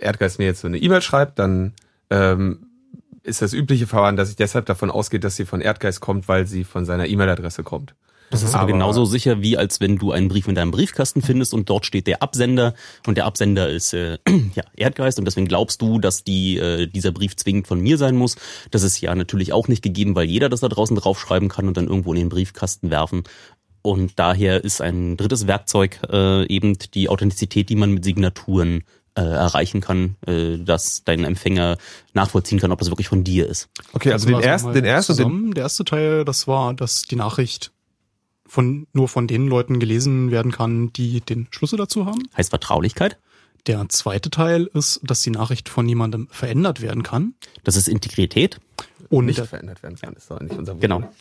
Erdgeist 0.00 0.38
mir 0.38 0.46
jetzt 0.46 0.60
so 0.60 0.66
eine 0.66 0.78
E-Mail 0.78 1.02
schreibt, 1.02 1.38
dann 1.38 1.72
ähm, 2.10 2.66
ist 3.22 3.42
das 3.42 3.52
übliche 3.52 3.86
Verfahren, 3.86 4.16
dass 4.16 4.30
ich 4.30 4.36
deshalb 4.36 4.66
davon 4.66 4.90
ausgehe, 4.90 5.20
dass 5.20 5.36
sie 5.36 5.44
von 5.46 5.60
Erdgeist 5.60 6.00
kommt, 6.00 6.26
weil 6.28 6.46
sie 6.46 6.64
von 6.64 6.84
seiner 6.84 7.06
E-Mail-Adresse 7.06 7.62
kommt. 7.62 7.94
Das 8.30 8.42
ist 8.42 8.54
aber, 8.54 8.64
Aber- 8.64 8.72
genauso 8.72 9.04
sicher, 9.04 9.42
wie 9.42 9.56
als 9.56 9.80
wenn 9.80 9.96
du 9.96 10.12
einen 10.12 10.28
Brief 10.28 10.48
in 10.48 10.54
deinem 10.54 10.70
Briefkasten 10.70 11.22
findest 11.22 11.54
und 11.54 11.70
dort 11.70 11.86
steht 11.86 12.06
der 12.06 12.22
Absender 12.22 12.74
und 13.06 13.16
der 13.16 13.26
Absender 13.26 13.68
ist 13.68 13.92
äh, 13.92 14.18
ja, 14.54 14.64
Erdgeist 14.76 15.18
und 15.18 15.24
deswegen 15.24 15.46
glaubst 15.46 15.80
du, 15.82 15.98
dass 15.98 16.24
die, 16.24 16.58
äh, 16.58 16.86
dieser 16.86 17.12
Brief 17.12 17.36
zwingend 17.36 17.66
von 17.66 17.80
mir 17.80 17.98
sein 17.98 18.16
muss. 18.16 18.36
Das 18.70 18.82
ist 18.82 19.00
ja 19.00 19.14
natürlich 19.14 19.52
auch 19.52 19.68
nicht 19.68 19.82
gegeben, 19.82 20.14
weil 20.14 20.26
jeder 20.26 20.48
das 20.48 20.60
da 20.60 20.68
draußen 20.68 20.96
draufschreiben 20.96 21.48
kann 21.48 21.68
und 21.68 21.76
dann 21.76 21.86
irgendwo 21.86 22.12
in 22.12 22.18
den 22.18 22.28
Briefkasten 22.28 22.90
werfen. 22.90 23.24
Und 23.82 24.18
daher 24.18 24.64
ist 24.64 24.80
ein 24.80 25.18
drittes 25.18 25.46
Werkzeug 25.46 26.00
äh, 26.10 26.46
eben 26.46 26.78
die 26.94 27.10
Authentizität, 27.10 27.68
die 27.68 27.76
man 27.76 27.92
mit 27.92 28.02
Signaturen 28.02 28.84
äh, 29.14 29.20
erreichen 29.20 29.80
kann, 29.80 30.16
äh, 30.26 30.56
dass 30.56 31.04
dein 31.04 31.22
Empfänger 31.22 31.76
nachvollziehen 32.14 32.58
kann, 32.58 32.72
ob 32.72 32.78
das 32.78 32.90
wirklich 32.90 33.08
von 33.08 33.24
dir 33.24 33.46
ist. 33.46 33.68
Okay, 33.92 34.10
also 34.10 34.26
den 34.26 34.38
wir 34.38 34.44
ersten, 34.44 34.68
mal 34.68 34.74
den 34.74 34.84
ersten, 34.84 35.12
den, 35.12 35.16
zusammen. 35.16 35.54
Der 35.54 35.64
erste 35.64 35.84
Teil, 35.84 36.24
das 36.24 36.48
war, 36.48 36.74
dass 36.74 37.02
die 37.02 37.16
Nachricht 37.16 37.72
von 38.54 38.86
nur 38.92 39.08
von 39.08 39.26
den 39.26 39.48
Leuten 39.48 39.80
gelesen 39.80 40.30
werden 40.30 40.52
kann, 40.52 40.92
die 40.92 41.20
den 41.20 41.48
Schlüssel 41.50 41.76
dazu 41.76 42.06
haben. 42.06 42.22
Heißt 42.36 42.50
Vertraulichkeit? 42.50 43.18
Der 43.66 43.88
zweite 43.88 44.30
Teil 44.30 44.70
ist, 44.74 45.00
dass 45.02 45.22
die 45.22 45.30
Nachricht 45.30 45.68
von 45.68 45.88
jemandem 45.88 46.28
verändert 46.30 46.80
werden 46.80 47.02
kann. 47.02 47.34
Das 47.64 47.74
ist 47.74 47.88
Integrität. 47.88 48.60
Und 49.08 49.26
Nicht 49.26 49.38
der 49.38 49.46
verändert 49.46 49.82
werden 49.82 49.96
kann, 50.00 50.14
ist 50.14 50.30
doch 50.30 50.38
nicht 50.38 50.56
unser 50.56 50.76
Genau. 50.76 51.00
Problem. 51.00 51.16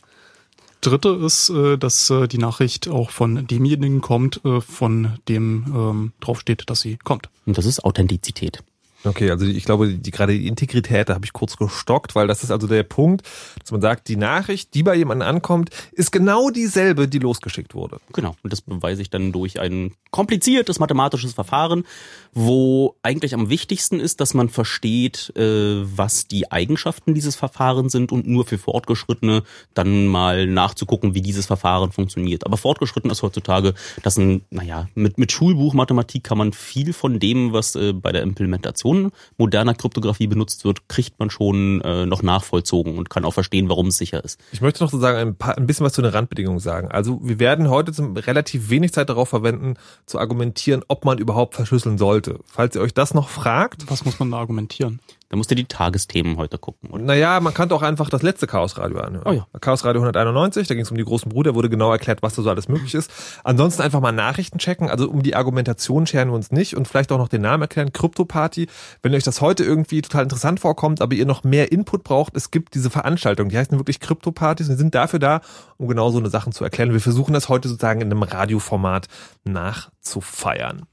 dritte 0.81 1.09
ist, 1.25 1.49
äh, 1.49 1.77
dass 1.77 2.09
äh, 2.11 2.27
die 2.27 2.37
Nachricht 2.37 2.87
auch 2.87 3.09
von 3.09 3.47
demjenigen 3.47 4.01
kommt, 4.01 4.43
äh, 4.45 4.61
von 4.61 5.17
dem 5.27 5.65
ähm, 5.75 6.11
draufsteht, 6.19 6.69
dass 6.69 6.81
sie 6.81 6.97
kommt. 6.97 7.29
Und 7.47 7.57
das 7.57 7.65
ist 7.65 7.83
Authentizität. 7.83 8.63
Okay, 9.05 9.29
also 9.29 9.45
ich 9.45 9.65
glaube, 9.65 9.89
die, 9.89 10.11
gerade 10.11 10.33
die 10.33 10.47
Integrität, 10.47 11.09
da 11.09 11.15
habe 11.15 11.25
ich 11.25 11.33
kurz 11.33 11.57
gestockt, 11.57 12.15
weil 12.15 12.27
das 12.27 12.43
ist 12.43 12.51
also 12.51 12.67
der 12.67 12.83
Punkt, 12.83 13.25
dass 13.59 13.71
man 13.71 13.81
sagt, 13.81 14.07
die 14.07 14.15
Nachricht, 14.15 14.73
die 14.73 14.83
bei 14.83 14.95
jemandem 14.95 15.27
ankommt, 15.27 15.69
ist 15.91 16.11
genau 16.11 16.49
dieselbe, 16.49 17.07
die 17.07 17.19
losgeschickt 17.19 17.75
wurde. 17.75 17.97
Genau. 18.13 18.35
Und 18.43 18.53
das 18.53 18.61
beweise 18.61 19.01
ich 19.01 19.09
dann 19.09 19.31
durch 19.31 19.59
ein 19.59 19.93
kompliziertes 20.11 20.79
mathematisches 20.79 21.33
Verfahren, 21.33 21.85
wo 22.33 22.95
eigentlich 23.03 23.33
am 23.33 23.49
wichtigsten 23.49 23.99
ist, 23.99 24.19
dass 24.19 24.33
man 24.33 24.49
versteht, 24.49 25.33
äh, 25.35 25.81
was 25.83 26.27
die 26.27 26.51
Eigenschaften 26.51 27.13
dieses 27.13 27.35
Verfahrens 27.35 27.91
sind 27.91 28.11
und 28.11 28.27
nur 28.27 28.45
für 28.45 28.57
Fortgeschrittene 28.57 29.43
dann 29.73 30.07
mal 30.07 30.47
nachzugucken, 30.47 31.13
wie 31.13 31.21
dieses 31.21 31.45
Verfahren 31.45 31.91
funktioniert. 31.91 32.45
Aber 32.45 32.57
fortgeschritten 32.57 33.11
ist 33.11 33.21
heutzutage, 33.21 33.73
dass 34.01 34.17
ein, 34.17 34.41
naja, 34.49 34.87
mit, 34.95 35.17
mit 35.17 35.31
Schulbuchmathematik 35.31 36.23
kann 36.23 36.37
man 36.37 36.53
viel 36.53 36.93
von 36.93 37.19
dem, 37.19 37.53
was 37.53 37.75
äh, 37.75 37.93
bei 37.93 38.11
der 38.11 38.23
Implementation 38.23 39.11
moderner 39.37 39.75
Kryptographie 39.75 40.27
benutzt 40.27 40.65
wird, 40.65 40.87
kriegt 40.89 41.19
man 41.19 41.29
schon 41.29 41.81
äh, 41.81 42.05
noch 42.05 42.23
nachvollzogen 42.23 42.97
und 42.97 43.09
kann 43.09 43.25
auch 43.25 43.33
verstehen, 43.33 43.69
warum 43.69 43.87
es 43.87 43.97
sicher 43.97 44.23
ist. 44.23 44.39
Ich 44.51 44.61
möchte 44.61 44.83
noch 44.83 44.89
sozusagen 44.89 45.17
ein, 45.17 45.35
paar, 45.35 45.57
ein 45.57 45.67
bisschen 45.67 45.85
was 45.85 45.93
zu 45.93 46.01
den 46.01 46.11
Randbedingungen 46.11 46.59
sagen. 46.59 46.89
Also 46.89 47.19
wir 47.23 47.39
werden 47.39 47.69
heute 47.69 47.91
zum, 47.91 48.15
relativ 48.15 48.69
wenig 48.69 48.93
Zeit 48.93 49.09
darauf 49.09 49.29
verwenden, 49.29 49.75
zu 50.05 50.19
argumentieren, 50.19 50.83
ob 50.87 51.05
man 51.05 51.17
überhaupt 51.17 51.55
verschlüsseln 51.55 51.97
sollte. 51.97 52.22
Falls 52.45 52.75
ihr 52.75 52.81
euch 52.81 52.93
das 52.93 53.13
noch 53.13 53.29
fragt, 53.29 53.89
Was 53.89 54.05
muss 54.05 54.19
man 54.19 54.31
da 54.31 54.37
argumentieren? 54.37 54.99
Da 55.33 55.37
musst 55.37 55.49
du 55.49 55.55
die 55.55 55.65
Tagesthemen 55.65 56.37
heute 56.37 56.59
gucken. 56.59 56.91
Und 56.91 57.05
naja, 57.05 57.39
man 57.39 57.55
kann 57.55 57.67
doch 57.67 57.81
einfach 57.81 58.07
das 58.11 58.21
letzte 58.21 58.45
Chaosradio 58.45 58.99
anhören. 58.99 59.25
Oh 59.25 59.31
ja. 59.31 59.47
Chaosradio 59.59 59.99
191, 59.99 60.67
da 60.67 60.75
ging 60.75 60.83
es 60.83 60.91
um 60.91 60.97
die 60.97 61.03
großen 61.03 61.27
Brüder, 61.31 61.55
wurde 61.55 61.71
genau 61.71 61.91
erklärt, 61.91 62.21
was 62.21 62.35
da 62.35 62.43
so 62.43 62.51
alles 62.51 62.67
möglich 62.67 62.93
ist. 62.93 63.09
Ansonsten 63.43 63.81
einfach 63.81 63.99
mal 63.99 64.11
Nachrichten 64.11 64.59
checken, 64.59 64.91
also 64.91 65.09
um 65.09 65.23
die 65.23 65.35
Argumentation 65.35 66.05
scheren 66.05 66.27
wir 66.29 66.35
uns 66.35 66.51
nicht 66.51 66.77
und 66.77 66.87
vielleicht 66.87 67.11
auch 67.11 67.17
noch 67.17 67.29
den 67.29 67.41
Namen 67.41 67.63
erklären, 67.63 67.91
Krypto-Party. 67.91 68.67
Wenn 69.01 69.15
euch 69.15 69.23
das 69.23 69.41
heute 69.41 69.63
irgendwie 69.63 70.03
total 70.03 70.21
interessant 70.21 70.59
vorkommt, 70.59 71.01
aber 71.01 71.15
ihr 71.15 71.25
noch 71.25 71.43
mehr 71.43 71.71
Input 71.71 72.03
braucht, 72.03 72.37
es 72.37 72.51
gibt 72.51 72.75
diese 72.75 72.91
Veranstaltung, 72.91 73.49
die 73.49 73.57
heißen 73.57 73.75
wirklich 73.79 73.99
Krypto-Partys 74.01 74.69
und 74.69 74.77
sind 74.77 74.93
dafür 74.93 75.17
da, 75.17 75.41
um 75.77 75.87
genau 75.87 76.11
so 76.11 76.19
eine 76.19 76.29
Sachen 76.29 76.53
zu 76.53 76.63
erklären. 76.63 76.93
Wir 76.93 77.01
versuchen 77.01 77.33
das 77.33 77.49
heute 77.49 77.69
sozusagen 77.69 78.01
in 78.01 78.11
einem 78.11 78.21
Radioformat 78.21 79.07
nachzufeiern. 79.45 80.83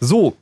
So, 0.00 0.36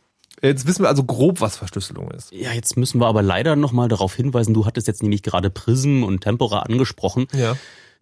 jetzt 0.48 0.66
wissen 0.66 0.82
wir 0.82 0.88
also 0.88 1.04
grob, 1.04 1.40
was 1.40 1.56
Verschlüsselung 1.56 2.10
ist. 2.10 2.32
Ja, 2.32 2.52
jetzt 2.52 2.76
müssen 2.76 3.00
wir 3.00 3.06
aber 3.06 3.22
leider 3.22 3.56
nochmal 3.56 3.88
darauf 3.88 4.14
hinweisen, 4.14 4.54
du 4.54 4.66
hattest 4.66 4.86
jetzt 4.86 5.02
nämlich 5.02 5.22
gerade 5.22 5.50
Prism 5.50 6.02
und 6.02 6.20
Tempora 6.22 6.60
angesprochen, 6.60 7.26
Ja. 7.32 7.56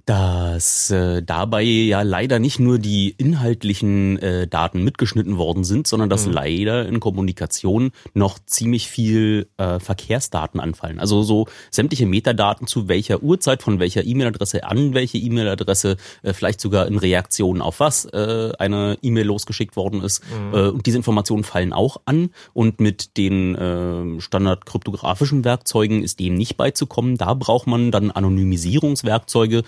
Dass 0.04 0.90
äh, 0.90 1.22
dabei 1.22 1.62
ja 1.62 2.02
leider 2.02 2.38
nicht 2.38 2.58
nur 2.58 2.78
die 2.78 3.14
inhaltlichen 3.16 4.18
äh, 4.18 4.46
Daten 4.48 4.82
mitgeschnitten 4.82 5.38
worden 5.38 5.64
sind, 5.64 5.86
sondern 5.86 6.10
dass 6.10 6.26
leider 6.26 6.86
in 6.86 6.98
Kommunikation 6.98 7.92
noch 8.14 8.38
ziemlich 8.44 8.88
viel 8.88 9.48
äh, 9.58 9.78
Verkehrsdaten 9.78 10.60
anfallen. 10.60 10.98
Also 10.98 11.22
so 11.22 11.46
sämtliche 11.70 12.06
Metadaten 12.06 12.66
zu 12.66 12.88
welcher 12.88 13.22
Uhrzeit, 13.22 13.62
von 13.62 13.78
welcher 13.78 14.04
E-Mail-Adresse 14.04 14.64
an 14.64 14.94
welche 14.94 15.18
E-Mail-Adresse, 15.18 15.96
äh, 16.22 16.32
vielleicht 16.32 16.60
sogar 16.60 16.86
in 16.86 16.98
Reaktion 16.98 17.60
auf 17.60 17.80
was 17.80 18.04
äh, 18.06 18.52
eine 18.58 18.98
E-Mail 19.02 19.26
losgeschickt 19.26 19.76
worden 19.76 20.02
ist. 20.02 20.22
Äh, 20.52 20.68
und 20.68 20.86
diese 20.86 20.96
Informationen 20.96 21.44
fallen 21.44 21.72
auch 21.72 21.98
an. 22.04 22.30
Und 22.52 22.80
mit 22.80 23.16
den 23.16 23.54
äh, 23.54 24.20
standardkryptografischen 24.20 25.44
Werkzeugen 25.44 26.02
ist 26.02 26.20
dem 26.20 26.34
nicht 26.34 26.56
beizukommen. 26.56 27.16
Da 27.16 27.34
braucht 27.34 27.66
man 27.66 27.90
dann 27.90 28.10
Anonymisierungswerkzeuge, 28.10 29.62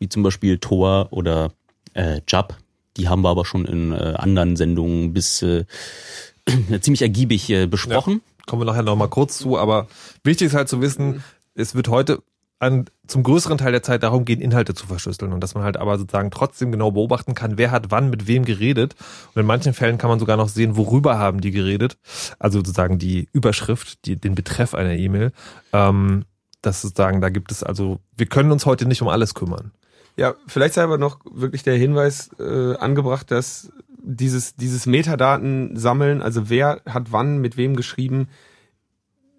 wie 0.00 0.08
zum 0.08 0.24
Beispiel 0.24 0.58
Tor 0.58 1.08
oder 1.10 1.52
äh, 1.94 2.20
JAP. 2.26 2.56
Die 2.96 3.08
haben 3.08 3.22
wir 3.22 3.28
aber 3.28 3.44
schon 3.44 3.64
in 3.66 3.92
äh, 3.92 4.14
anderen 4.16 4.56
Sendungen 4.56 5.12
bis 5.12 5.42
äh, 5.42 5.64
ziemlich 6.80 7.02
ergiebig 7.02 7.48
äh, 7.50 7.66
besprochen. 7.66 8.22
Kommen 8.46 8.62
wir 8.62 8.66
nachher 8.66 8.82
noch 8.82 8.96
mal 8.96 9.08
kurz 9.08 9.38
zu, 9.38 9.56
aber 9.56 9.86
wichtig 10.24 10.48
ist 10.48 10.54
halt 10.54 10.68
zu 10.68 10.80
wissen, 10.80 11.22
es 11.54 11.74
wird 11.76 11.88
heute 11.88 12.22
an, 12.58 12.86
zum 13.06 13.22
größeren 13.22 13.58
Teil 13.58 13.72
der 13.72 13.82
Zeit 13.82 14.02
darum 14.02 14.24
gehen, 14.24 14.40
Inhalte 14.40 14.74
zu 14.74 14.86
verschlüsseln 14.86 15.32
und 15.32 15.40
dass 15.40 15.54
man 15.54 15.64
halt 15.64 15.78
aber 15.78 15.98
sozusagen 15.98 16.30
trotzdem 16.30 16.70
genau 16.70 16.90
beobachten 16.90 17.34
kann, 17.34 17.56
wer 17.56 17.70
hat 17.70 17.90
wann 17.90 18.10
mit 18.10 18.26
wem 18.26 18.44
geredet. 18.44 18.96
Und 19.34 19.40
in 19.40 19.46
manchen 19.46 19.72
Fällen 19.72 19.96
kann 19.96 20.10
man 20.10 20.18
sogar 20.18 20.36
noch 20.36 20.48
sehen, 20.48 20.76
worüber 20.76 21.18
haben 21.18 21.40
die 21.40 21.52
geredet. 21.52 21.96
Also 22.38 22.58
sozusagen 22.58 22.98
die 22.98 23.28
Überschrift, 23.32 24.04
die, 24.04 24.16
den 24.16 24.34
Betreff 24.34 24.74
einer 24.74 24.92
E-Mail. 24.92 25.32
Ähm, 25.72 26.24
das 26.60 26.82
sozusagen, 26.82 27.22
da 27.22 27.30
gibt 27.30 27.50
es 27.50 27.62
also, 27.62 28.00
wir 28.16 28.26
können 28.26 28.52
uns 28.52 28.66
heute 28.66 28.86
nicht 28.86 29.00
um 29.00 29.08
alles 29.08 29.34
kümmern. 29.34 29.72
Ja, 30.16 30.34
vielleicht 30.46 30.74
sei 30.74 30.82
aber 30.82 30.98
noch 30.98 31.18
wirklich 31.30 31.62
der 31.62 31.76
Hinweis 31.76 32.30
äh, 32.38 32.74
angebracht, 32.76 33.30
dass 33.30 33.72
dieses, 34.02 34.54
dieses 34.56 34.86
Metadaten 34.86 35.76
sammeln, 35.76 36.22
also 36.22 36.48
wer 36.50 36.80
hat 36.86 37.12
wann 37.12 37.38
mit 37.38 37.56
wem 37.56 37.76
geschrieben, 37.76 38.28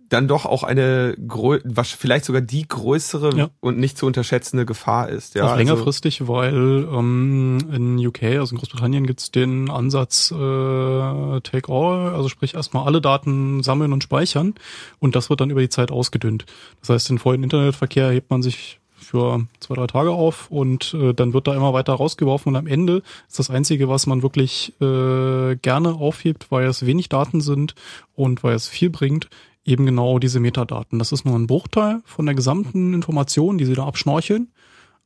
dann 0.09 0.27
doch 0.27 0.45
auch 0.45 0.63
eine 0.63 1.15
was 1.63 1.89
vielleicht 1.91 2.25
sogar 2.25 2.41
die 2.41 2.67
größere 2.67 3.33
Ja. 3.37 3.49
und 3.61 3.77
nicht 3.77 3.97
zu 3.97 4.05
unterschätzende 4.05 4.65
Gefahr 4.65 5.07
ist. 5.07 5.35
Ja, 5.35 5.43
auch 5.43 5.51
also- 5.51 5.57
längerfristig, 5.59 6.27
weil 6.27 6.53
ähm, 6.91 7.59
in 7.71 7.97
UK, 8.05 8.23
also 8.23 8.53
in 8.53 8.59
Großbritannien, 8.59 9.07
gibt's 9.07 9.31
den 9.31 9.69
Ansatz 9.69 10.31
äh, 10.31 10.35
Take 10.35 11.71
All, 11.71 12.13
also 12.13 12.27
sprich 12.27 12.55
erstmal 12.55 12.85
alle 12.85 12.99
Daten 12.99 13.63
sammeln 13.63 13.93
und 13.93 14.03
speichern 14.03 14.53
und 14.99 15.15
das 15.15 15.29
wird 15.29 15.39
dann 15.39 15.49
über 15.49 15.61
die 15.61 15.69
Zeit 15.69 15.91
ausgedünnt. 15.91 16.45
Das 16.81 16.89
heißt, 16.89 17.09
den 17.09 17.17
vollen 17.17 17.43
Internetverkehr 17.43 18.11
hebt 18.11 18.29
man 18.29 18.41
sich 18.43 18.80
für 19.11 19.45
zwei, 19.59 19.75
drei 19.75 19.87
Tage 19.87 20.11
auf 20.11 20.49
und 20.49 20.93
äh, 20.93 21.13
dann 21.13 21.33
wird 21.33 21.47
da 21.47 21.53
immer 21.53 21.73
weiter 21.73 21.93
rausgeworfen 21.93 22.49
und 22.49 22.55
am 22.55 22.65
Ende 22.65 23.03
ist 23.27 23.39
das 23.39 23.49
Einzige, 23.49 23.89
was 23.89 24.07
man 24.07 24.21
wirklich 24.23 24.73
äh, 24.81 25.57
gerne 25.57 25.95
aufhebt, 25.95 26.49
weil 26.49 26.65
es 26.65 26.85
wenig 26.85 27.09
Daten 27.09 27.41
sind 27.41 27.75
und 28.15 28.41
weil 28.43 28.55
es 28.55 28.69
viel 28.69 28.89
bringt, 28.89 29.29
eben 29.65 29.85
genau 29.85 30.17
diese 30.17 30.39
Metadaten. 30.39 30.97
Das 30.97 31.11
ist 31.11 31.25
nur 31.25 31.37
ein 31.37 31.47
Bruchteil 31.47 32.01
von 32.05 32.25
der 32.25 32.35
gesamten 32.35 32.93
Information, 32.93 33.57
die 33.57 33.65
sie 33.65 33.75
da 33.75 33.85
abschnorcheln. 33.85 34.47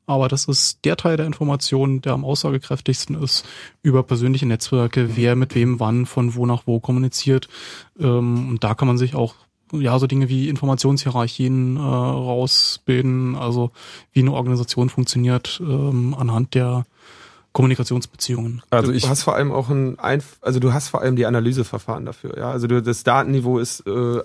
Aber 0.08 0.28
das 0.28 0.46
ist 0.46 0.86
der 0.86 0.98
Teil 0.98 1.18
der 1.18 1.26
Information, 1.26 2.00
der 2.02 2.14
am 2.14 2.26
aussagekräftigsten 2.26 3.20
ist 3.24 3.44
über 3.82 4.04
persönliche 4.04 4.46
Netzwerke, 4.46 5.18
wer 5.18 5.36
mit 5.36 5.56
wem 5.56 5.80
wann, 5.80 6.06
von 6.06 6.36
wo 6.36 6.46
nach 6.46 6.68
wo 6.68 6.80
kommuniziert. 6.80 7.48
Ähm, 8.00 8.50
und 8.50 8.64
da 8.64 8.76
kann 8.76 8.88
man 8.88 9.00
sich 9.00 9.16
auch 9.16 9.34
ja 9.80 9.98
so 10.00 10.08
Dinge 10.08 10.30
wie 10.30 10.50
Informationshierarchien 10.50 11.78
äh, 11.78 11.80
rausbilden, 11.80 13.36
also 13.36 13.72
wie 14.14 14.22
eine 14.22 14.34
Organisation 14.34 14.90
funktioniert 14.90 15.62
ähm, 15.62 16.16
anhand 16.18 16.56
der 16.56 16.86
Kommunikationsbeziehungen. 17.54 18.62
Also 18.70 18.92
du 18.92 18.98
ich, 18.98 19.08
hast 19.08 19.24
vor 19.24 19.36
allem 19.36 19.52
auch 19.52 19.70
ein, 19.70 19.98
Einf 19.98 20.38
also 20.42 20.60
du 20.60 20.74
hast 20.74 20.90
vor 20.90 21.02
allem 21.02 21.16
die 21.16 21.26
Analyseverfahren 21.26 22.06
dafür, 22.06 22.38
ja. 22.38 22.52
Also 22.52 22.68
du, 22.68 22.82
das 22.82 23.04
Datenniveau 23.04 23.60
ist, 23.60 23.88
äh, 23.88 24.22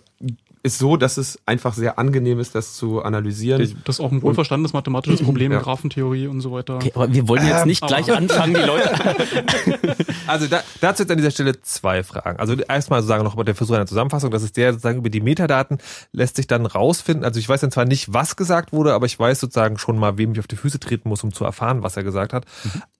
ist 0.62 0.78
so, 0.78 0.96
dass 0.96 1.16
es 1.16 1.38
einfach 1.46 1.72
sehr 1.74 1.98
angenehm 1.98 2.38
ist, 2.38 2.54
das 2.54 2.74
zu 2.74 3.02
analysieren. 3.02 3.60
Das 3.84 3.96
ist 3.96 4.00
auch 4.00 4.12
ein 4.12 4.20
wohlverstandenes 4.22 4.72
mathematisches 4.74 5.22
Problem, 5.22 5.52
Ja. 5.52 5.60
Graphentheorie 5.60 6.26
und 6.26 6.40
so 6.42 6.52
weiter. 6.52 6.76
Okay, 6.76 6.92
aber 6.94 7.12
wir 7.12 7.26
wollen 7.28 7.46
jetzt 7.46 7.64
nicht 7.66 7.82
aber- 7.82 7.94
gleich 7.94 8.12
anfangen, 8.14 8.54
die 8.54 8.60
Leute. 8.60 8.90
Also 10.26 10.46
da, 10.46 10.62
dazu 10.80 11.02
jetzt 11.02 11.10
an 11.10 11.16
dieser 11.16 11.32
Stelle 11.32 11.60
zwei 11.60 12.04
Fragen. 12.04 12.38
Also 12.38 12.54
erstmal 12.54 13.00
sozusagen 13.00 13.24
noch 13.24 13.34
mal 13.34 13.42
der 13.42 13.56
Versuch 13.56 13.74
einer 13.74 13.86
Zusammenfassung. 13.86 14.30
Das 14.30 14.44
ist 14.44 14.56
der 14.56 14.72
sozusagen 14.72 14.98
über 14.98 15.10
die 15.10 15.20
Metadaten 15.20 15.78
lässt 16.12 16.36
sich 16.36 16.46
dann 16.46 16.66
rausfinden. 16.66 17.24
Also 17.24 17.40
ich 17.40 17.48
weiß 17.48 17.62
dann 17.62 17.72
zwar 17.72 17.84
nicht, 17.84 18.12
was 18.12 18.36
gesagt 18.36 18.72
wurde, 18.72 18.94
aber 18.94 19.06
ich 19.06 19.18
weiß 19.18 19.40
sozusagen 19.40 19.76
schon 19.76 19.98
mal, 19.98 20.18
wem 20.18 20.30
ich 20.32 20.38
auf 20.38 20.46
die 20.46 20.54
Füße 20.54 20.78
treten 20.78 21.08
muss, 21.08 21.24
um 21.24 21.32
zu 21.32 21.44
erfahren, 21.44 21.82
was 21.82 21.96
er 21.96 22.04
gesagt 22.04 22.32
hat. 22.32 22.44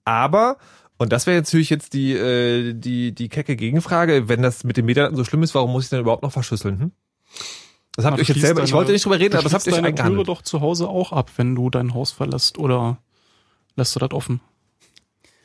Aber 0.03 0.57
und 0.97 1.13
das 1.13 1.25
wäre 1.25 1.37
jetzt 1.37 1.47
natürlich 1.47 1.69
jetzt 1.69 1.93
die, 1.93 2.13
äh, 2.13 2.73
die, 2.73 3.13
die 3.13 3.29
kecke 3.29 3.55
Gegenfrage, 3.55 4.27
wenn 4.27 4.41
das 4.41 4.65
mit 4.65 4.75
den 4.75 4.85
Metadaten 4.85 5.15
so 5.15 5.23
schlimm 5.23 5.41
ist, 5.43 5.55
warum 5.55 5.71
muss 5.71 5.85
ich 5.85 5.89
denn 5.89 6.01
überhaupt 6.01 6.23
noch 6.23 6.33
verschlüsseln? 6.33 6.79
Hm? 6.79 6.91
Das 7.95 8.05
habt 8.05 8.17
ihr 8.17 8.21
euch 8.21 8.29
jetzt 8.29 8.41
selber, 8.41 8.61
schließt 8.61 8.69
ich 8.69 8.73
wollte 8.73 8.87
deine- 8.87 8.93
nicht 8.95 9.05
drüber 9.05 9.19
reden, 9.19 9.35
aber 9.35 9.43
das 9.43 9.53
habt 9.53 9.67
ihr 9.67 9.73
euch 9.73 9.81
deine 9.81 9.95
Türe 9.95 10.23
doch 10.23 10.41
zu 10.41 10.61
Hause 10.61 10.87
auch 10.87 11.11
ab, 11.11 11.29
wenn 11.37 11.55
du 11.55 11.69
dein 11.69 11.93
Haus 11.93 12.11
verlässt 12.11 12.57
oder 12.57 12.97
lässt 13.75 13.95
du 13.95 13.99
das 13.99 14.11
offen? 14.11 14.39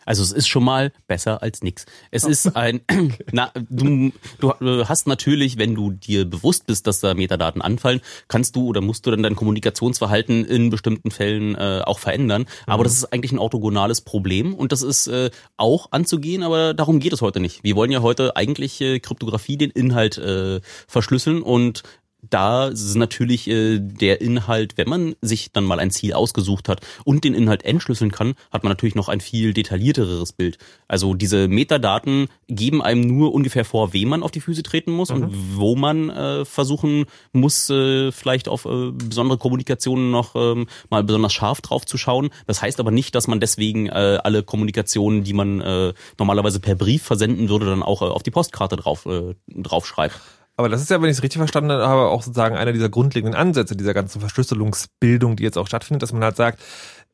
Also 0.06 0.22
es 0.22 0.32
ist 0.32 0.48
schon 0.48 0.64
mal 0.64 0.92
besser 1.06 1.42
als 1.42 1.62
nix. 1.62 1.84
Es 2.10 2.24
ist 2.24 2.56
ein, 2.56 2.80
na, 3.32 3.52
du, 3.68 4.12
du 4.38 4.88
hast 4.88 5.06
natürlich, 5.06 5.58
wenn 5.58 5.74
du 5.74 5.90
dir 5.90 6.24
bewusst 6.24 6.66
bist, 6.66 6.86
dass 6.86 7.00
da 7.00 7.12
Metadaten 7.12 7.60
anfallen, 7.60 8.00
kannst 8.28 8.56
du 8.56 8.68
oder 8.68 8.80
musst 8.80 9.04
du 9.04 9.10
dann 9.10 9.22
dein 9.22 9.36
Kommunikationsverhalten 9.36 10.44
in 10.44 10.70
bestimmten 10.70 11.10
Fällen 11.10 11.54
äh, 11.56 11.82
auch 11.84 11.98
verändern. 11.98 12.46
Aber 12.66 12.84
das 12.84 12.94
ist 12.94 13.12
eigentlich 13.12 13.32
ein 13.32 13.38
orthogonales 13.38 14.00
Problem 14.00 14.54
und 14.54 14.72
das 14.72 14.82
ist 14.82 15.08
äh, 15.08 15.30
auch 15.56 15.88
anzugehen, 15.90 16.42
aber 16.42 16.72
darum 16.72 17.00
geht 17.00 17.12
es 17.12 17.20
heute 17.20 17.40
nicht. 17.40 17.64
Wir 17.64 17.76
wollen 17.76 17.90
ja 17.90 18.00
heute 18.00 18.36
eigentlich 18.36 18.80
äh, 18.80 19.00
Kryptographie, 19.00 19.56
den 19.56 19.70
Inhalt 19.70 20.18
äh, 20.18 20.60
verschlüsseln 20.86 21.42
und 21.42 21.82
da 22.30 22.68
ist 22.68 22.94
natürlich 22.96 23.48
äh, 23.48 23.78
der 23.78 24.20
Inhalt, 24.20 24.76
wenn 24.76 24.88
man 24.88 25.14
sich 25.20 25.52
dann 25.52 25.64
mal 25.64 25.80
ein 25.80 25.90
Ziel 25.90 26.14
ausgesucht 26.14 26.68
hat 26.68 26.80
und 27.04 27.24
den 27.24 27.34
Inhalt 27.34 27.64
entschlüsseln 27.64 28.10
kann, 28.10 28.34
hat 28.50 28.64
man 28.64 28.70
natürlich 28.70 28.94
noch 28.94 29.08
ein 29.08 29.20
viel 29.20 29.52
detaillierteres 29.52 30.32
Bild. 30.32 30.58
Also 30.88 31.14
diese 31.14 31.48
Metadaten 31.48 32.28
geben 32.48 32.82
einem 32.82 33.02
nur 33.02 33.34
ungefähr 33.34 33.64
vor, 33.64 33.92
wem 33.92 34.08
man 34.08 34.22
auf 34.22 34.30
die 34.30 34.40
Füße 34.40 34.62
treten 34.62 34.92
muss 34.92 35.10
und 35.10 35.30
wo 35.56 35.76
man 35.76 36.10
äh, 36.10 36.44
versuchen 36.44 37.06
muss, 37.32 37.68
äh, 37.70 38.12
vielleicht 38.12 38.48
auf 38.48 38.64
äh, 38.64 38.92
besondere 38.92 39.38
Kommunikationen 39.38 40.10
noch 40.10 40.34
ähm, 40.34 40.66
mal 40.90 41.04
besonders 41.04 41.32
scharf 41.32 41.60
drauf 41.60 41.86
zu 41.86 41.98
schauen. 41.98 42.30
Das 42.46 42.62
heißt 42.62 42.80
aber 42.80 42.90
nicht, 42.90 43.14
dass 43.14 43.26
man 43.26 43.40
deswegen 43.40 43.86
äh, 43.86 44.18
alle 44.22 44.42
Kommunikationen, 44.42 45.24
die 45.24 45.32
man 45.32 45.60
äh, 45.60 45.94
normalerweise 46.18 46.60
per 46.60 46.74
Brief 46.74 47.02
versenden 47.02 47.48
würde, 47.48 47.66
dann 47.66 47.82
auch 47.82 48.02
äh, 48.02 48.06
auf 48.06 48.22
die 48.22 48.30
Postkarte 48.30 48.76
drauf, 48.76 49.06
äh, 49.06 49.34
draufschreibt. 49.48 50.20
Aber 50.56 50.68
das 50.68 50.80
ist 50.80 50.90
ja, 50.90 51.00
wenn 51.02 51.10
ich 51.10 51.18
es 51.18 51.22
richtig 51.22 51.38
verstanden 51.38 51.70
habe, 51.70 52.08
auch 52.08 52.22
sozusagen 52.22 52.56
einer 52.56 52.72
dieser 52.72 52.88
grundlegenden 52.88 53.38
Ansätze 53.38 53.76
dieser 53.76 53.92
ganzen 53.92 54.20
Verschlüsselungsbildung, 54.20 55.36
die 55.36 55.42
jetzt 55.42 55.58
auch 55.58 55.66
stattfindet, 55.66 56.02
dass 56.02 56.12
man 56.12 56.24
halt 56.24 56.36
sagt, 56.36 56.60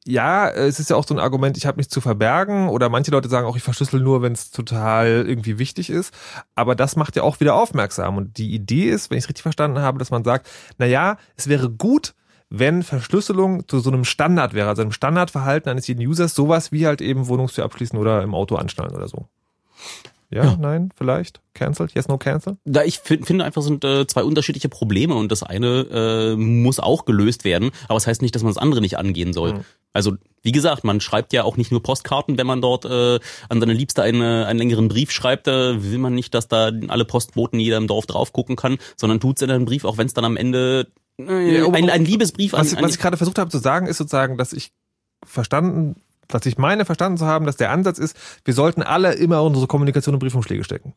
ja, 0.05 0.49
es 0.49 0.81
ist 0.81 0.91
ja 0.91 0.97
auch 0.97 1.07
so 1.07 1.15
ein 1.15 1.21
Argument, 1.21 1.57
ich 1.57 1.67
habe 1.67 1.79
nichts 1.79 1.93
zu 1.93 2.01
verbergen 2.01 2.69
oder 2.69 2.89
manche 2.89 3.13
Leute 3.13 3.29
sagen 3.29 3.47
auch, 3.47 3.57
ich 3.57 3.63
verschlüssel 3.63 4.01
nur, 4.01 4.23
wenn 4.23 4.33
es 4.33 4.51
total 4.51 5.25
irgendwie 5.27 5.59
wichtig 5.59 5.91
ist. 5.91 6.13
Aber 6.55 6.75
das 6.75 6.97
macht 6.97 7.15
ja 7.15 7.23
auch 7.23 7.39
wieder 7.41 7.55
aufmerksam. 7.55 8.17
Und 8.17 8.37
die 8.39 8.53
Idee 8.53 8.91
ist, 8.91 9.11
wenn 9.11 9.19
ich 9.19 9.25
es 9.25 9.29
richtig 9.29 9.43
verstanden 9.43 9.79
habe, 9.79 9.99
dass 9.99 10.11
man 10.11 10.25
sagt, 10.25 10.49
na 10.79 10.87
ja, 10.87 11.19
es 11.37 11.49
wäre 11.49 11.71
gut, 11.71 12.15
wenn 12.49 12.83
Verschlüsselung 12.83 13.67
zu 13.69 13.79
so 13.79 13.91
einem 13.91 14.05
Standard 14.05 14.55
wäre, 14.55 14.69
also 14.69 14.83
einem 14.83 14.93
Standardverhalten 14.93 15.71
eines 15.71 15.87
jeden 15.87 16.07
Users, 16.07 16.35
sowas 16.35 16.73
wie 16.73 16.87
halt 16.87 17.01
eben 17.01 17.29
Wohnungstür 17.29 17.65
abschließen 17.65 17.99
oder 17.99 18.23
im 18.23 18.35
Auto 18.35 18.57
anschnallen 18.57 18.95
oder 18.95 19.09
so. 19.09 19.29
Ja, 20.33 20.57
nein, 20.59 20.91
vielleicht? 20.97 21.41
Cancelled? 21.55 21.95
Yes, 21.95 22.09
no 22.09 22.19
cancel? 22.19 22.57
Da 22.65 22.85
ich 22.85 22.99
find, 22.99 23.27
finde 23.27 23.45
einfach 23.45 23.63
sind 23.63 23.85
äh, 23.85 24.07
zwei 24.07 24.25
unterschiedliche 24.25 24.69
Probleme 24.69 25.15
und 25.15 25.31
das 25.31 25.43
eine 25.43 25.87
äh, 25.93 26.37
muss 26.37 26.81
auch 26.81 27.05
gelöst 27.05 27.45
werden, 27.45 27.71
aber 27.89 27.97
es 27.97 28.05
das 28.05 28.09
heißt 28.09 28.23
nicht, 28.23 28.35
dass 28.35 28.43
man 28.43 28.53
das 28.53 28.63
andere 28.63 28.81
nicht 28.81 28.99
angehen 28.99 29.33
soll. 29.33 29.55
Mhm. 29.55 29.65
Also 29.93 30.17
wie 30.43 30.53
gesagt, 30.53 30.85
man 30.85 31.01
schreibt 31.01 31.33
ja 31.33 31.45
auch 31.45 31.57
nicht 31.57 31.71
nur 31.71 31.83
Postkarten, 31.83 32.39
wenn 32.39 32.47
man 32.47 32.61
dort 32.61 32.85
äh, 32.85 33.21
an 33.49 33.61
seine 33.61 33.75
Liebste 33.75 34.03
eine, 34.03 34.47
einen 34.47 34.59
längeren 34.59 34.89
Brief 34.89 35.11
schreibt, 35.11 35.47
da 35.47 35.83
will 35.83 35.99
man 35.99 36.15
nicht, 36.15 36.35
dass 36.35 36.49
da 36.49 36.71
alle 36.89 37.05
Postboten 37.05 37.61
jeder 37.61 37.77
im 37.77 37.87
Dorf 37.87 38.07
drauf 38.07 38.33
gucken 38.33 38.57
kann, 38.57 38.79
sondern 38.97 39.21
tut's 39.21 39.43
in 39.43 39.51
einem 39.51 39.67
Brief, 39.67 39.85
auch 39.85 39.99
wenn 39.99 40.07
es 40.07 40.15
dann 40.15 40.25
am 40.25 40.37
Ende 40.37 40.89
äh, 41.19 41.59
Ja, 41.59 41.69
ein, 41.69 41.91
ein 41.91 42.05
Liebesbrief 42.05 42.55
Was, 42.55 42.73
an, 42.73 42.79
an 42.79 42.85
was 42.85 42.95
ich 42.95 43.01
gerade 43.01 43.17
versucht 43.17 43.39
habe 43.39 43.51
zu 43.51 43.59
sagen, 43.59 43.87
ist 43.87 43.99
sozusagen, 43.99 44.39
dass 44.39 44.53
ich 44.53 44.73
verstanden, 45.25 45.97
was 46.35 46.47
ich 46.47 46.59
meine 46.59 46.85
verstanden 46.85 47.19
zu 47.19 47.27
haben, 47.27 47.47
dass 47.47 47.57
der 47.57 47.71
Ansatz 47.71 47.99
ist, 47.99 48.17
wir 48.45 48.55
sollten 48.55 48.83
alle 48.83 49.15
immer 49.15 49.43
unsere 49.43 49.67
Kommunikation 49.67 50.15
in 50.15 50.19
Briefumschläge 50.19 50.65
stecken. 50.65 50.95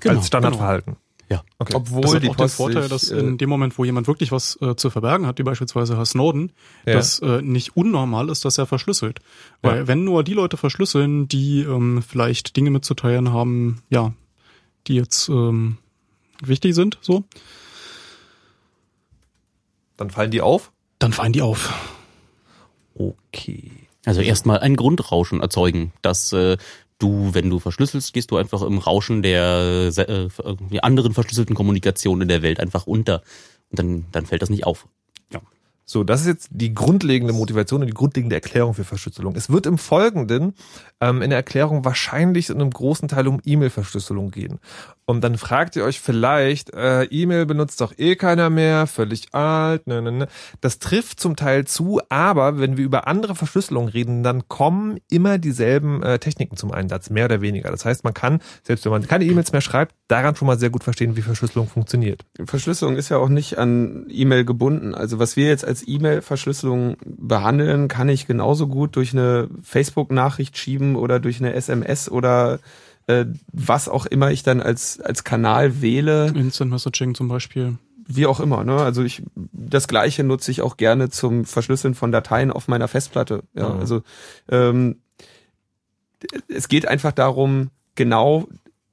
Genau, 0.00 0.16
als 0.18 0.26
Standardverhalten. 0.26 0.96
Ja. 1.28 1.44
Okay. 1.60 1.74
Obwohl 1.76 2.02
Das 2.02 2.14
hat 2.14 2.22
die 2.24 2.28
auch 2.28 2.34
den 2.36 2.48
Vorteil, 2.48 2.82
sich, 2.82 2.90
dass 2.90 3.10
äh, 3.12 3.18
in 3.20 3.38
dem 3.38 3.48
Moment, 3.48 3.78
wo 3.78 3.84
jemand 3.84 4.08
wirklich 4.08 4.32
was 4.32 4.58
äh, 4.60 4.74
zu 4.74 4.90
verbergen 4.90 5.26
hat, 5.28 5.38
wie 5.38 5.44
beispielsweise 5.44 5.96
Herr 5.96 6.04
Snowden, 6.06 6.50
Ja. 6.86 6.94
das 6.94 7.20
äh, 7.20 7.40
nicht 7.40 7.76
unnormal 7.76 8.30
ist, 8.30 8.44
dass 8.44 8.58
er 8.58 8.66
verschlüsselt. 8.66 9.20
Weil 9.62 9.76
Ja. 9.80 9.86
wenn 9.86 10.02
nur 10.02 10.24
die 10.24 10.32
Leute 10.34 10.56
verschlüsseln, 10.56 11.28
die 11.28 11.60
ähm, 11.62 12.02
vielleicht 12.02 12.56
Dinge 12.56 12.70
mitzuteilen 12.70 13.32
haben, 13.32 13.80
ja, 13.90 14.12
die 14.88 14.96
jetzt 14.96 15.28
ähm, 15.28 15.76
wichtig 16.42 16.74
sind, 16.74 16.98
so, 17.00 17.22
Dann 19.96 20.10
fallen 20.10 20.30
die 20.30 20.40
auf. 20.40 20.72
dann 20.98 21.12
fallen 21.12 21.32
die 21.32 21.42
auf. 21.42 21.72
Okay. 22.94 23.70
Also 24.04 24.20
erstmal 24.20 24.60
ein 24.60 24.76
Grundrauschen 24.76 25.40
erzeugen, 25.40 25.92
dass 26.02 26.32
äh, 26.32 26.56
du, 26.98 27.34
wenn 27.34 27.50
du 27.50 27.58
verschlüsselst, 27.58 28.12
gehst 28.12 28.30
du 28.30 28.36
einfach 28.36 28.62
im 28.62 28.78
Rauschen 28.78 29.22
der 29.22 29.90
äh, 29.96 30.78
anderen 30.80 31.12
verschlüsselten 31.12 31.54
Kommunikation 31.54 32.22
in 32.22 32.28
der 32.28 32.42
Welt 32.42 32.60
einfach 32.60 32.86
unter. 32.86 33.22
Und 33.70 33.78
dann, 33.78 34.06
dann 34.12 34.26
fällt 34.26 34.42
das 34.42 34.50
nicht 34.50 34.64
auf. 34.64 34.86
So, 35.90 36.04
das 36.04 36.20
ist 36.20 36.28
jetzt 36.28 36.48
die 36.52 36.72
grundlegende 36.72 37.32
Motivation 37.32 37.80
und 37.80 37.88
die 37.88 37.92
grundlegende 37.92 38.36
Erklärung 38.36 38.74
für 38.74 38.84
Verschlüsselung. 38.84 39.34
Es 39.34 39.50
wird 39.50 39.66
im 39.66 39.76
Folgenden 39.76 40.54
ähm, 41.00 41.20
in 41.20 41.30
der 41.30 41.38
Erklärung 41.38 41.84
wahrscheinlich 41.84 42.48
in 42.48 42.60
einem 42.60 42.70
großen 42.70 43.08
Teil 43.08 43.26
um 43.26 43.40
E-Mail-Verschlüsselung 43.44 44.30
gehen. 44.30 44.60
Und 45.10 45.22
dann 45.22 45.36
fragt 45.38 45.74
ihr 45.74 45.82
euch 45.82 46.00
vielleicht, 46.00 46.72
äh, 46.72 47.02
E-Mail 47.02 47.44
benutzt 47.44 47.80
doch 47.80 47.92
eh 47.98 48.14
keiner 48.14 48.48
mehr, 48.48 48.86
völlig 48.86 49.34
alt, 49.34 49.88
ne, 49.88 50.00
ne, 50.00 50.12
ne. 50.12 50.28
Das 50.60 50.78
trifft 50.78 51.18
zum 51.18 51.34
Teil 51.34 51.64
zu, 51.64 52.00
aber 52.10 52.60
wenn 52.60 52.76
wir 52.76 52.84
über 52.84 53.08
andere 53.08 53.34
Verschlüsselung 53.34 53.88
reden, 53.88 54.22
dann 54.22 54.46
kommen 54.46 55.00
immer 55.10 55.38
dieselben 55.38 56.00
äh, 56.04 56.20
Techniken 56.20 56.56
zum 56.56 56.70
Einsatz, 56.70 57.10
mehr 57.10 57.24
oder 57.24 57.40
weniger. 57.40 57.72
Das 57.72 57.84
heißt, 57.84 58.04
man 58.04 58.14
kann, 58.14 58.40
selbst 58.62 58.84
wenn 58.84 58.92
man 58.92 59.04
keine 59.04 59.24
E-Mails 59.24 59.50
mehr 59.50 59.62
schreibt, 59.62 59.96
daran 60.06 60.36
schon 60.36 60.46
mal 60.46 60.60
sehr 60.60 60.70
gut 60.70 60.84
verstehen, 60.84 61.16
wie 61.16 61.22
Verschlüsselung 61.22 61.66
funktioniert. 61.66 62.24
Verschlüsselung 62.44 62.96
ist 62.96 63.08
ja 63.08 63.16
auch 63.16 63.28
nicht 63.28 63.58
an 63.58 64.06
E-Mail 64.08 64.44
gebunden. 64.44 64.94
Also 64.94 65.18
was 65.18 65.34
wir 65.34 65.48
jetzt 65.48 65.64
als 65.64 65.86
E-Mail-Verschlüsselung 65.88 66.96
behandeln, 67.04 67.88
kann 67.88 68.08
ich 68.08 68.28
genauso 68.28 68.68
gut 68.68 68.94
durch 68.94 69.12
eine 69.12 69.48
Facebook-Nachricht 69.60 70.56
schieben 70.56 70.94
oder 70.94 71.18
durch 71.18 71.40
eine 71.40 71.52
SMS 71.54 72.08
oder 72.08 72.60
äh, 73.10 73.26
was 73.52 73.88
auch 73.88 74.06
immer 74.06 74.30
ich 74.30 74.42
dann 74.42 74.60
als, 74.60 75.00
als 75.00 75.24
Kanal 75.24 75.80
wähle. 75.82 76.28
Instant 76.34 76.70
Messaging 76.70 77.14
zum 77.14 77.28
Beispiel. 77.28 77.78
Wie 78.06 78.26
auch 78.26 78.40
immer, 78.40 78.64
ne? 78.64 78.76
Also 78.76 79.02
ich 79.04 79.22
das 79.52 79.86
gleiche 79.88 80.24
nutze 80.24 80.50
ich 80.50 80.62
auch 80.62 80.76
gerne 80.76 81.10
zum 81.10 81.44
Verschlüsseln 81.44 81.94
von 81.94 82.10
Dateien 82.12 82.50
auf 82.50 82.66
meiner 82.68 82.88
Festplatte. 82.88 83.42
Ja, 83.54 83.68
Mhm. 83.68 83.80
also 83.80 84.02
ähm, 84.48 84.96
es 86.48 86.68
geht 86.68 86.86
einfach 86.86 87.12
darum, 87.12 87.70
genau 87.94 88.48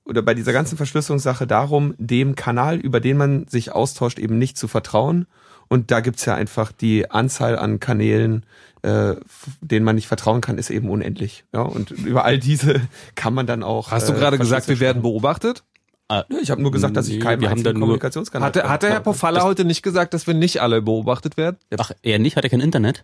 oder 0.05 0.21
bei 0.21 0.33
dieser 0.33 0.53
ganzen 0.53 0.77
Verschlüsselungssache 0.77 1.45
darum, 1.47 1.93
dem 1.97 2.35
Kanal, 2.35 2.77
über 2.77 2.99
den 3.01 3.17
man 3.17 3.47
sich 3.47 3.73
austauscht, 3.73 4.19
eben 4.19 4.37
nicht 4.37 4.57
zu 4.57 4.67
vertrauen. 4.69 5.27
Und 5.67 5.91
da 5.91 5.99
gibt's 5.99 6.23
ja 6.23 6.33
einfach 6.33 6.71
die 6.71 7.11
Anzahl 7.11 7.57
an 7.59 7.81
Kanälen, 7.81 8.45
äh, 8.83 9.15
denen 9.61 9.85
man 9.85 9.95
nicht 9.95 10.07
vertrauen 10.07 10.41
kann, 10.41 10.57
ist 10.57 10.69
eben 10.69 10.89
unendlich. 10.89 11.45
Ja, 11.53 11.61
und 11.61 11.91
über 11.91 12.25
all 12.25 12.37
diese 12.39 12.81
kann 13.15 13.33
man 13.33 13.47
dann 13.47 13.63
auch. 13.63 13.91
Hast 13.91 14.07
du 14.09 14.13
äh, 14.13 14.15
gerade 14.17 14.37
gesagt, 14.37 14.67
wir 14.67 14.79
werden 14.79 15.01
beobachtet? 15.01 15.63
Ah, 16.09 16.23
Ich 16.41 16.51
habe 16.51 16.61
nur 16.61 16.71
gesagt, 16.71 16.95
dass 16.95 17.09
ich 17.09 17.19
keinen 17.19 17.41
wir 17.41 17.49
haben 17.49 17.57
einzigen 17.57 17.65
da 17.65 17.73
nur- 17.73 17.81
Kommunikationskanal 17.81 18.47
Hatte, 18.47 18.69
hatte 18.69 18.89
Herr 18.89 19.01
Pofalla 19.01 19.43
heute 19.43 19.65
nicht 19.65 19.81
gesagt, 19.83 20.13
dass 20.13 20.25
wir 20.25 20.33
nicht 20.33 20.61
alle 20.61 20.81
beobachtet 20.81 21.35
werden? 21.35 21.57
ach, 21.77 21.91
er 22.01 22.17
nicht? 22.19 22.37
Hat 22.37 22.45
er 22.45 22.49
kein 22.49 22.61
Internet? 22.61 23.03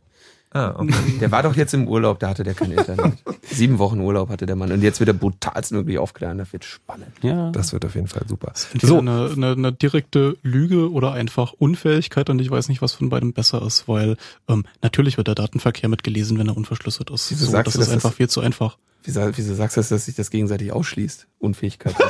Ah, 0.53 0.75
okay. 0.77 0.93
Der 1.19 1.31
war 1.31 1.41
doch 1.43 1.55
jetzt 1.55 1.73
im 1.73 1.87
Urlaub, 1.87 2.19
da 2.19 2.29
hatte 2.29 2.43
der 2.43 2.53
kein 2.53 2.71
Internet. 2.71 3.13
Sieben 3.41 3.79
Wochen 3.79 3.99
Urlaub 3.99 4.29
hatte 4.29 4.45
der 4.45 4.55
Mann. 4.55 4.71
Und 4.71 4.81
jetzt 4.83 4.99
wird 4.99 5.07
er 5.09 5.13
brutalst 5.13 5.71
möglich 5.71 5.97
aufklären. 5.97 6.37
Das 6.37 6.53
wird 6.53 6.63
spannend. 6.63 7.11
Ja. 7.23 7.49
Das 7.51 7.73
wird 7.73 7.85
auf 7.85 7.95
jeden 7.95 8.07
Fall 8.07 8.23
super. 8.27 8.53
So, 8.81 8.99
eine, 8.99 9.31
eine, 9.35 9.51
eine 9.53 9.73
direkte 9.73 10.37
Lüge 10.43 10.91
oder 10.91 11.11
einfach 11.13 11.53
Unfähigkeit 11.53 12.29
und 12.29 12.39
ich 12.39 12.51
weiß 12.51 12.69
nicht, 12.69 12.81
was 12.83 12.93
von 12.93 13.09
beidem 13.09 13.33
besser 13.33 13.61
ist, 13.63 13.87
weil 13.87 14.15
ähm, 14.47 14.63
natürlich 14.83 15.17
wird 15.17 15.27
der 15.27 15.35
Datenverkehr 15.35 15.89
mitgelesen, 15.89 16.37
wenn 16.37 16.47
er 16.47 16.55
unverschlüsselt 16.57 17.09
ist. 17.09 17.31
Wieso 17.31 17.45
so, 17.45 17.51
sagst 17.51 17.67
das 17.67 17.73
du, 17.75 17.81
ist 17.81 17.89
einfach 17.89 18.09
das- 18.09 18.17
viel 18.17 18.29
zu 18.29 18.41
einfach. 18.41 18.77
Wieso, 19.05 19.21
wieso 19.35 19.53
sagst 19.55 19.75
du, 19.75 19.79
das, 19.81 19.89
dass 19.89 20.05
sich 20.05 20.15
das 20.15 20.29
gegenseitig 20.29 20.71
ausschließt? 20.71 21.27
Unfähigkeit. 21.39 21.93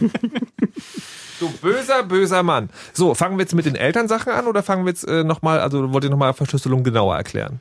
du 1.40 1.48
böser, 1.60 2.02
böser 2.04 2.42
Mann. 2.42 2.70
So, 2.92 3.14
fangen 3.14 3.36
wir 3.36 3.42
jetzt 3.42 3.54
mit 3.54 3.66
den 3.66 3.74
Elternsachen 3.74 4.32
an 4.32 4.46
oder 4.46 4.62
fangen 4.62 4.84
wir 4.84 4.90
jetzt 4.90 5.04
äh, 5.08 5.24
nochmal, 5.24 5.60
also 5.60 5.92
wollt 5.92 6.04
ihr 6.04 6.10
nochmal 6.10 6.32
Verschlüsselung 6.34 6.84
genauer 6.84 7.16
erklären? 7.16 7.60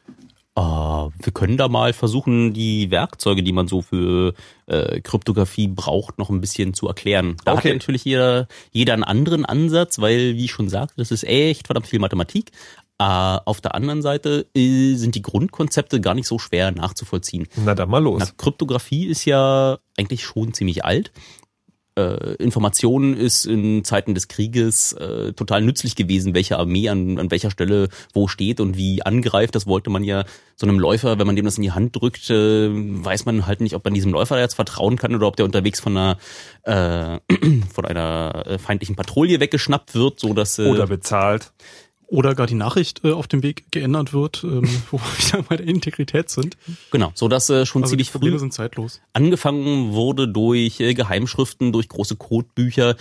Ah, 0.55 1.07
wir 1.23 1.31
können 1.31 1.55
da 1.55 1.69
mal 1.69 1.93
versuchen, 1.93 2.53
die 2.53 2.91
Werkzeuge, 2.91 3.43
die 3.43 3.53
man 3.53 3.67
so 3.69 3.81
für 3.81 4.33
äh, 4.65 4.99
Kryptographie 4.99 5.69
braucht, 5.69 6.17
noch 6.17 6.29
ein 6.29 6.41
bisschen 6.41 6.73
zu 6.73 6.87
erklären. 6.87 7.37
Da 7.45 7.51
hat 7.51 7.59
Okay. 7.59 7.69
ja 7.69 7.73
natürlich 7.75 8.03
jeder, 8.03 8.47
jeder 8.71 8.93
einen 8.93 9.05
anderen 9.05 9.45
Ansatz, 9.45 9.99
weil, 9.99 10.35
wie 10.35 10.45
ich 10.45 10.51
schon 10.51 10.67
sagte, 10.67 10.95
das 10.97 11.11
ist 11.11 11.23
echt 11.23 11.67
verdammt 11.67 11.87
viel 11.87 11.99
Mathematik. 11.99 12.51
Äh, 12.97 13.03
auf 13.05 13.61
der 13.61 13.73
anderen 13.73 14.01
Seite 14.01 14.47
äh, 14.53 14.95
sind 14.95 15.15
die 15.15 15.21
Grundkonzepte 15.21 16.01
gar 16.01 16.13
nicht 16.15 16.27
so 16.27 16.37
schwer 16.39 16.71
nachzuvollziehen. 16.71 17.47
Na 17.55 17.73
dann 17.73 17.89
mal 17.89 18.03
los. 18.03 18.19
Na, 18.19 18.27
Kryptographie 18.35 19.05
ist 19.05 19.23
ja 19.23 19.77
eigentlich 19.97 20.25
schon 20.25 20.53
ziemlich 20.53 20.83
alt. 20.83 21.13
Äh, 21.99 22.35
Information 22.35 23.15
ist 23.15 23.45
in 23.45 23.83
Zeiten 23.83 24.13
des 24.13 24.27
Krieges 24.27 24.93
äh, 24.93 25.33
total 25.33 25.61
nützlich 25.61 25.95
gewesen, 25.95 26.33
welche 26.33 26.57
Armee 26.57 26.87
an, 26.87 27.19
an 27.19 27.29
welcher 27.29 27.51
Stelle 27.51 27.89
wo 28.13 28.27
steht 28.27 28.61
und 28.61 28.77
wie 28.77 29.01
angreift. 29.03 29.53
Das 29.55 29.67
wollte 29.67 29.89
man 29.89 30.03
ja 30.03 30.23
so 30.55 30.65
einem 30.65 30.79
Läufer, 30.79 31.19
wenn 31.19 31.27
man 31.27 31.35
dem 31.35 31.45
das 31.45 31.57
in 31.57 31.63
die 31.63 31.71
Hand 31.71 31.95
drückt, 31.95 32.29
äh, 32.29 32.69
weiß 32.71 33.25
man 33.25 33.47
halt 33.47 33.59
nicht, 33.59 33.75
ob 33.75 33.83
man 33.83 33.93
diesem 33.93 34.11
Läufer 34.11 34.39
jetzt 34.39 34.53
vertrauen 34.53 34.97
kann 34.97 35.13
oder 35.13 35.27
ob 35.27 35.35
der 35.35 35.45
unterwegs 35.45 35.79
von 35.79 35.97
einer 35.97 36.17
äh, 36.63 37.19
von 37.73 37.85
einer 37.85 38.43
äh, 38.45 38.57
feindlichen 38.57 38.95
Patrouille 38.95 39.39
weggeschnappt 39.39 39.95
wird, 39.95 40.19
so 40.19 40.33
dass 40.33 40.57
äh, 40.57 40.67
Oder 40.67 40.87
bezahlt. 40.87 41.51
Oder 42.11 42.33
gar 42.33 42.47
die 42.47 42.55
Nachricht 42.55 43.01
äh, 43.05 43.11
auf 43.11 43.27
dem 43.27 43.43
Weg 43.43 43.71
geändert 43.71 44.13
wird, 44.13 44.43
ähm, 44.43 44.67
wo 44.91 44.97
wir 44.97 45.03
wieder 45.27 45.43
bei 45.43 45.57
der 45.57 45.67
Integrität 45.67 46.29
sind. 46.29 46.57
genau, 46.91 47.11
so 47.13 47.27
dass 47.27 47.49
äh, 47.49 47.65
schon 47.65 47.83
Also 47.83 47.91
ziemlich 47.91 48.09
früh 48.11 48.37
sind 48.39 48.53
zeitlos. 48.53 48.99
angefangen 49.13 49.93
wurde 49.93 50.27
durch 50.27 50.79
äh, 50.79 50.93
Geheimschriften, 50.95 51.71
durch 51.71 51.87
große 51.87 52.15
Codebücher, 52.15 52.95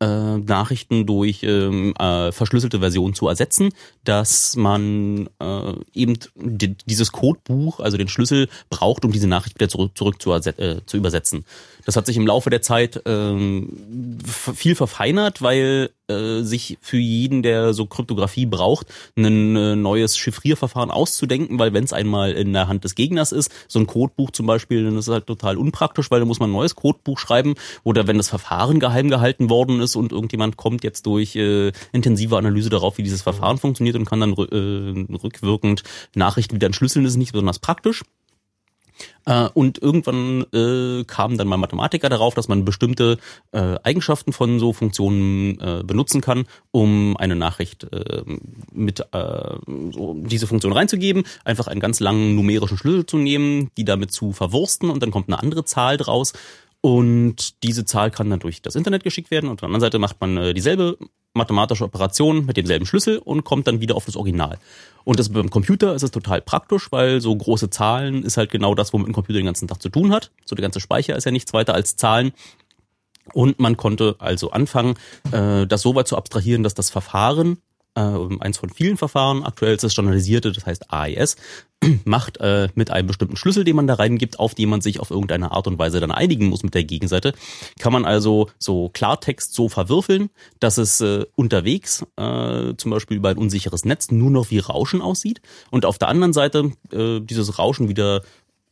äh, 0.00 0.38
Nachrichten 0.38 1.06
durch 1.06 1.42
ähm, 1.44 1.94
äh, 1.98 2.32
verschlüsselte 2.32 2.80
Versionen 2.80 3.14
zu 3.14 3.28
ersetzen, 3.28 3.68
dass 4.02 4.56
man 4.56 5.28
äh, 5.40 5.72
eben 5.94 6.18
di 6.34 6.74
dieses 6.86 7.12
Codebuch, 7.12 7.78
also 7.78 7.96
den 7.96 8.08
Schlüssel, 8.08 8.48
braucht, 8.70 9.04
um 9.04 9.12
diese 9.12 9.28
Nachricht 9.28 9.54
wieder 9.54 9.68
zurück, 9.68 9.92
zurück 9.96 10.20
zu, 10.20 10.32
äh, 10.32 10.80
zu 10.84 10.96
übersetzen. 10.96 11.44
Das 11.84 11.94
hat 11.96 12.06
sich 12.06 12.16
im 12.16 12.26
Laufe 12.26 12.50
der 12.50 12.60
Zeit 12.62 12.96
f- 13.06 14.52
viel 14.54 14.74
verfeinert, 14.74 15.42
weil 15.42 15.90
äh, 16.08 16.42
sich 16.42 16.78
für 16.80 16.98
jeden, 16.98 17.42
der 17.42 17.72
so 17.72 17.86
Kryptographie 17.86 18.46
braucht, 18.46 18.88
ein 19.16 19.56
äh, 19.56 19.76
neues 19.76 20.16
Chiffrierverfahren 20.16 20.90
auszudenken, 20.90 21.58
weil 21.58 21.72
wenn 21.72 21.84
es 21.84 21.92
einmal 21.92 22.32
in 22.32 22.52
der 22.52 22.68
Hand 22.68 22.84
des 22.84 22.94
Gegners 22.94 23.32
ist, 23.32 23.50
so 23.68 23.78
ein 23.78 23.86
Codebuch 23.86 24.30
zum 24.30 24.46
Beispiel, 24.46 24.84
dann 24.84 24.98
ist 24.98 25.08
es 25.08 25.12
halt 25.12 25.26
total 25.26 25.56
unpraktisch, 25.56 26.10
weil 26.10 26.20
da 26.20 26.26
muss 26.26 26.40
man 26.40 26.50
ein 26.50 26.54
neues 26.54 26.74
Codebuch 26.74 27.18
schreiben 27.18 27.54
oder 27.84 28.06
wenn 28.06 28.18
das 28.18 28.28
Verfahren 28.28 28.80
geheim 28.80 29.08
gehalten 29.08 29.48
worden 29.48 29.80
ist 29.80 29.96
und 29.96 30.12
irgendjemand 30.12 30.56
kommt 30.56 30.84
jetzt 30.84 31.06
durch 31.06 31.36
äh, 31.36 31.72
intensive 31.92 32.36
Analyse 32.36 32.70
darauf, 32.70 32.98
wie 32.98 33.02
dieses 33.02 33.22
Verfahren 33.22 33.58
funktioniert 33.58 33.96
und 33.96 34.04
kann 34.04 34.20
dann 34.20 34.32
äh, 34.32 35.14
rückwirkend 35.14 35.84
Nachrichten 36.14 36.56
wieder 36.56 36.66
entschlüsseln, 36.66 37.04
das 37.04 37.14
ist 37.14 37.18
nicht 37.18 37.32
besonders 37.32 37.58
praktisch. 37.58 38.02
Äh, 39.26 39.48
und 39.54 39.78
irgendwann 39.78 40.44
äh, 40.52 41.04
kamen 41.04 41.38
dann 41.38 41.48
mal 41.48 41.56
Mathematiker 41.56 42.08
darauf, 42.08 42.34
dass 42.34 42.48
man 42.48 42.64
bestimmte 42.64 43.18
äh, 43.52 43.76
Eigenschaften 43.82 44.32
von 44.32 44.58
so 44.58 44.72
Funktionen 44.72 45.58
äh, 45.60 45.82
benutzen 45.84 46.20
kann, 46.20 46.46
um 46.70 47.16
eine 47.16 47.36
Nachricht 47.36 47.84
äh, 47.92 48.22
mit 48.72 49.00
äh, 49.00 49.56
so 49.92 50.16
diese 50.18 50.46
Funktion 50.46 50.72
reinzugeben, 50.72 51.24
einfach 51.44 51.68
einen 51.68 51.80
ganz 51.80 52.00
langen 52.00 52.34
numerischen 52.34 52.78
Schlüssel 52.78 53.06
zu 53.06 53.18
nehmen, 53.18 53.70
die 53.76 53.84
damit 53.84 54.12
zu 54.12 54.32
verwursten 54.32 54.90
und 54.90 55.02
dann 55.02 55.10
kommt 55.10 55.28
eine 55.28 55.40
andere 55.40 55.64
Zahl 55.64 55.96
draus. 55.96 56.32
Und 56.84 57.62
diese 57.62 57.86
Zahl 57.86 58.10
kann 58.10 58.28
dann 58.28 58.40
durch 58.40 58.60
das 58.60 58.74
Internet 58.74 59.04
geschickt 59.04 59.30
werden. 59.30 59.46
Und 59.46 59.54
auf 59.54 59.60
der 59.60 59.68
anderen 59.68 59.80
Seite 59.80 59.98
macht 59.98 60.20
man 60.20 60.36
äh, 60.36 60.52
dieselbe 60.52 60.98
mathematische 61.32 61.82
Operation 61.82 62.44
mit 62.44 62.58
demselben 62.58 62.84
Schlüssel 62.84 63.16
und 63.16 63.42
kommt 63.42 63.66
dann 63.66 63.80
wieder 63.80 63.96
auf 63.96 64.04
das 64.04 64.16
Original. 64.16 64.58
Und 65.02 65.18
das 65.18 65.30
beim 65.30 65.48
Computer 65.48 65.94
ist 65.94 66.02
es 66.02 66.10
total 66.10 66.42
praktisch, 66.42 66.92
weil 66.92 67.22
so 67.22 67.34
große 67.34 67.70
Zahlen 67.70 68.22
ist 68.22 68.36
halt 68.36 68.50
genau 68.50 68.74
das, 68.74 68.92
womit 68.92 69.08
ein 69.08 69.14
Computer 69.14 69.38
den 69.38 69.46
ganzen 69.46 69.66
Tag 69.66 69.80
zu 69.80 69.88
tun 69.88 70.12
hat. 70.12 70.30
So 70.44 70.54
der 70.54 70.62
ganze 70.62 70.78
Speicher 70.78 71.16
ist 71.16 71.24
ja 71.24 71.30
nichts 71.30 71.54
weiter 71.54 71.72
als 71.72 71.96
Zahlen. 71.96 72.32
Und 73.32 73.60
man 73.60 73.78
konnte 73.78 74.16
also 74.18 74.50
anfangen, 74.50 74.96
äh, 75.32 75.66
das 75.66 75.80
so 75.80 75.94
weit 75.94 76.06
zu 76.06 76.18
abstrahieren, 76.18 76.62
dass 76.62 76.74
das 76.74 76.90
Verfahren, 76.90 77.62
äh, 77.94 78.00
eins 78.40 78.58
von 78.58 78.70
vielen 78.70 78.96
Verfahren, 78.96 79.44
aktuell 79.44 79.74
ist 79.74 79.84
das 79.84 79.92
standardisierte, 79.92 80.52
das 80.52 80.66
heißt 80.66 80.92
AES, 80.92 81.36
macht 82.04 82.38
äh, 82.38 82.68
mit 82.74 82.90
einem 82.90 83.08
bestimmten 83.08 83.36
Schlüssel, 83.36 83.64
den 83.64 83.76
man 83.76 83.86
da 83.86 83.94
reingibt, 83.94 84.38
auf 84.38 84.54
den 84.54 84.68
man 84.68 84.80
sich 84.80 85.00
auf 85.00 85.10
irgendeine 85.10 85.52
Art 85.52 85.66
und 85.66 85.78
Weise 85.78 86.00
dann 86.00 86.10
einigen 86.10 86.46
muss 86.46 86.62
mit 86.62 86.74
der 86.74 86.84
Gegenseite, 86.84 87.34
kann 87.78 87.92
man 87.92 88.04
also 88.04 88.50
so 88.58 88.88
Klartext 88.90 89.54
so 89.54 89.68
verwürfeln, 89.68 90.30
dass 90.60 90.78
es 90.78 91.00
äh, 91.00 91.24
unterwegs, 91.36 92.04
äh, 92.16 92.74
zum 92.76 92.90
Beispiel 92.90 93.16
über 93.16 93.30
ein 93.30 93.38
unsicheres 93.38 93.84
Netz, 93.84 94.10
nur 94.10 94.30
noch 94.30 94.50
wie 94.50 94.58
Rauschen 94.58 95.00
aussieht 95.00 95.40
und 95.70 95.84
auf 95.84 95.98
der 95.98 96.08
anderen 96.08 96.32
Seite 96.32 96.72
äh, 96.92 97.20
dieses 97.20 97.58
Rauschen 97.58 97.88
wieder 97.88 98.22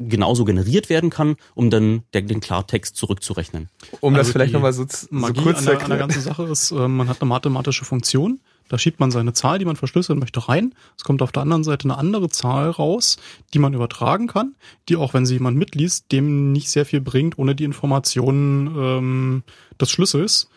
genauso 0.09 0.45
generiert 0.45 0.89
werden 0.89 1.11
kann, 1.11 1.37
um 1.55 1.71
dann 1.71 2.03
der, 2.13 2.23
den 2.23 2.41
Klartext 2.41 2.97
zurückzurechnen. 2.97 3.69
Um 4.01 4.15
das 4.15 4.21
Also 4.21 4.33
vielleicht 4.33 4.51
die 4.51 4.55
nochmal 4.55 4.73
so, 4.73 4.85
so 4.89 5.09
kurz 5.11 5.19
an 5.19 5.35
zu 5.35 5.43
der, 5.43 5.55
an 5.55 5.65
der 5.65 5.73
erklären. 5.73 5.99
ganzen 5.99 6.23
Sache 6.23 6.45
ist, 6.45 6.71
äh, 6.73 6.89
man 6.89 7.09
hat 7.09 7.21
eine 7.21 7.29
mathematische 7.29 7.85
Funktion, 7.85 8.41
da 8.73 8.79
schiebt 8.79 9.01
man 9.01 9.11
seine 9.11 9.35
Zahl, 9.35 9.59
die 9.59 9.67
man 9.67 9.77
verschlüsseln 9.77 10.19
möchte, 10.19 10.49
rein. 10.49 10.75
Es 10.97 11.05
kommt 11.05 11.21
auf 11.21 11.31
der 11.31 11.43
anderen 11.43 11.63
Seite 11.63 11.85
eine 11.85 11.99
andere 11.99 12.31
Zahl 12.31 12.71
raus, 12.71 13.19
die 13.53 13.59
man 13.59 13.75
übertragen 13.75 14.29
kann, 14.29 14.55
die 14.89 14.97
auch, 14.97 15.13
wenn 15.13 15.27
sie 15.27 15.35
jemand 15.35 15.59
mitliest, 15.59 16.11
dem 16.11 16.53
nicht 16.53 16.71
sehr 16.71 16.87
viel 16.87 17.03
bringt, 17.03 17.39
ohne 17.39 17.55
die 17.55 17.65
Informationen 17.65 18.75
ähm, 18.75 19.43
des 19.79 19.91
Schlüssels. 19.91 20.49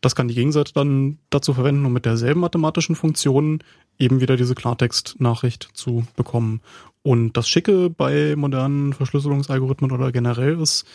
Das 0.00 0.16
kann 0.16 0.26
die 0.26 0.34
Gegenseite 0.34 0.72
dann 0.72 1.18
dazu 1.30 1.54
verwenden, 1.54 1.86
um 1.86 1.92
mit 1.92 2.06
derselben 2.06 2.40
mathematischen 2.40 2.96
Funktion 2.96 3.62
eben 4.00 4.20
wieder 4.20 4.36
diese 4.36 4.56
Klartextnachricht 4.56 5.68
zu 5.74 6.04
bekommen. 6.16 6.60
Und 7.04 7.34
das 7.34 7.48
Schicke 7.48 7.88
bei 7.88 8.34
modernen 8.34 8.94
Verschlüsselungsalgorithmen 8.94 9.92
oder 9.92 10.10
generell 10.10 10.60
ist, 10.60 10.86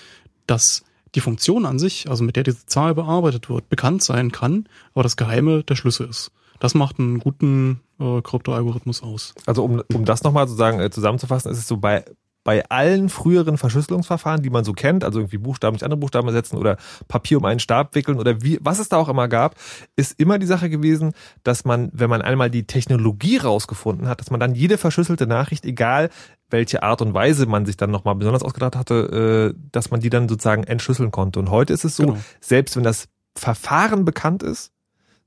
dass 0.45 0.83
die 1.15 1.21
Funktion 1.21 1.65
an 1.65 1.79
sich, 1.79 2.09
also 2.09 2.25
mit 2.25 2.35
der 2.35 2.43
diese 2.43 2.65
Zahl 2.65 2.95
bearbeitet 2.95 3.49
wird, 3.49 3.69
bekannt 3.69 4.03
sein 4.03 4.33
kann, 4.33 4.67
aber 4.93 5.03
das 5.03 5.15
Geheime 5.15 5.63
der 5.63 5.75
Schlüssel 5.77 6.09
ist. 6.09 6.33
Das 6.59 6.75
macht 6.75 6.99
einen 6.99 7.19
guten 7.19 7.79
äh, 7.99 8.21
Kryptoalgorithmus 8.21 9.01
aus. 9.03 9.33
Also 9.45 9.63
um, 9.63 9.81
um 9.93 10.05
das 10.05 10.23
nochmal 10.23 10.47
sozusagen 10.47 10.79
äh, 10.79 10.89
zusammenzufassen, 10.89 11.51
ist 11.51 11.57
es 11.57 11.67
so 11.67 11.77
bei 11.77 12.03
bei 12.45 12.67
allen 12.69 13.09
früheren 13.09 13.57
Verschlüsselungsverfahren, 13.57 14.41
die 14.41 14.49
man 14.49 14.63
so 14.63 14.73
kennt, 14.73 15.03
also 15.03 15.19
irgendwie 15.19 15.37
Buchstaben 15.37 15.75
nicht 15.75 15.83
andere 15.83 15.99
Buchstaben 15.99 16.27
ersetzen 16.29 16.57
oder 16.57 16.77
Papier 17.07 17.37
um 17.37 17.45
einen 17.45 17.59
Stab 17.59 17.93
wickeln 17.95 18.17
oder 18.17 18.41
wie, 18.41 18.57
was 18.61 18.79
es 18.79 18.89
da 18.89 18.97
auch 18.97 19.09
immer 19.09 19.27
gab, 19.27 19.55
ist 19.97 20.19
immer 20.19 20.39
die 20.39 20.45
Sache 20.45 20.69
gewesen, 20.69 21.11
dass 21.43 21.65
man, 21.65 21.91
wenn 21.93 22.09
man 22.09 22.21
einmal 22.21 22.49
die 22.49 22.65
Technologie 22.65 23.37
rausgefunden 23.37 24.07
hat, 24.07 24.21
dass 24.21 24.31
man 24.31 24.39
dann 24.39 24.55
jede 24.55 24.77
verschlüsselte 24.77 25.27
Nachricht, 25.27 25.65
egal 25.65 26.09
welche 26.49 26.81
Art 26.81 27.01
und 27.01 27.13
Weise 27.13 27.45
man 27.45 27.65
sich 27.65 27.77
dann 27.77 27.91
nochmal 27.91 28.15
besonders 28.15 28.41
ausgedacht 28.41 28.75
hatte, 28.75 29.53
äh, 29.53 29.59
dass 29.71 29.91
man 29.91 29.99
die 29.99 30.09
dann 30.09 30.27
sozusagen 30.29 30.63
entschlüsseln 30.63 31.11
konnte. 31.11 31.39
Und 31.39 31.51
heute 31.51 31.73
ist 31.73 31.83
es 31.83 31.97
so, 31.97 32.03
Genau. 32.03 32.17
selbst 32.39 32.75
wenn 32.75 32.83
das 32.83 33.09
Verfahren 33.35 34.05
bekannt 34.05 34.41
ist, 34.43 34.71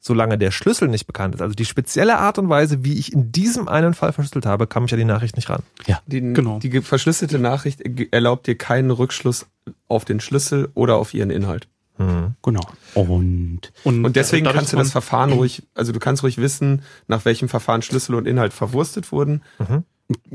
solange 0.04 0.36
der 0.36 0.50
Schlüssel 0.50 0.88
nicht 0.88 1.06
bekannt 1.06 1.36
ist, 1.36 1.40
also 1.40 1.54
die 1.54 1.64
spezielle 1.64 2.18
Art 2.18 2.36
und 2.36 2.48
Weise, 2.48 2.84
wie 2.84 2.98
ich 2.98 3.12
in 3.12 3.30
diesem 3.30 3.68
einen 3.68 3.94
Fall 3.94 4.12
verschlüsselt 4.12 4.46
habe, 4.46 4.66
kam 4.66 4.84
ich 4.84 4.92
an 4.92 4.98
die 4.98 5.04
Nachricht 5.04 5.36
nicht 5.36 5.48
ran. 5.48 5.62
Die, 6.06 6.20
Genau. 6.20 6.58
die 6.58 6.80
verschlüsselte 6.82 7.38
Nachricht 7.38 7.80
erlaubt 8.12 8.48
dir 8.48 8.58
keinen 8.58 8.90
Rückschluss 8.90 9.46
auf 9.86 10.04
den 10.04 10.18
Schlüssel 10.18 10.68
oder 10.74 10.96
auf 10.96 11.14
ihren 11.14 11.30
Inhalt. 11.30 11.68
Genau. 12.42 12.66
Und 12.94 13.60
Und 13.84 14.16
deswegen 14.16 14.44
dadurch, 14.44 14.58
kannst 14.58 14.72
du 14.72 14.76
das 14.76 14.90
Verfahren 14.90 15.30
ruhig, 15.32 15.62
also 15.74 15.92
du 15.92 16.00
kannst 16.00 16.24
ruhig 16.24 16.38
wissen, 16.38 16.82
nach 17.06 17.24
welchem 17.24 17.48
Verfahren 17.48 17.82
Schlüssel 17.82 18.16
und 18.16 18.26
Inhalt 18.26 18.52
verwurstet 18.52 19.12
wurden. 19.12 19.42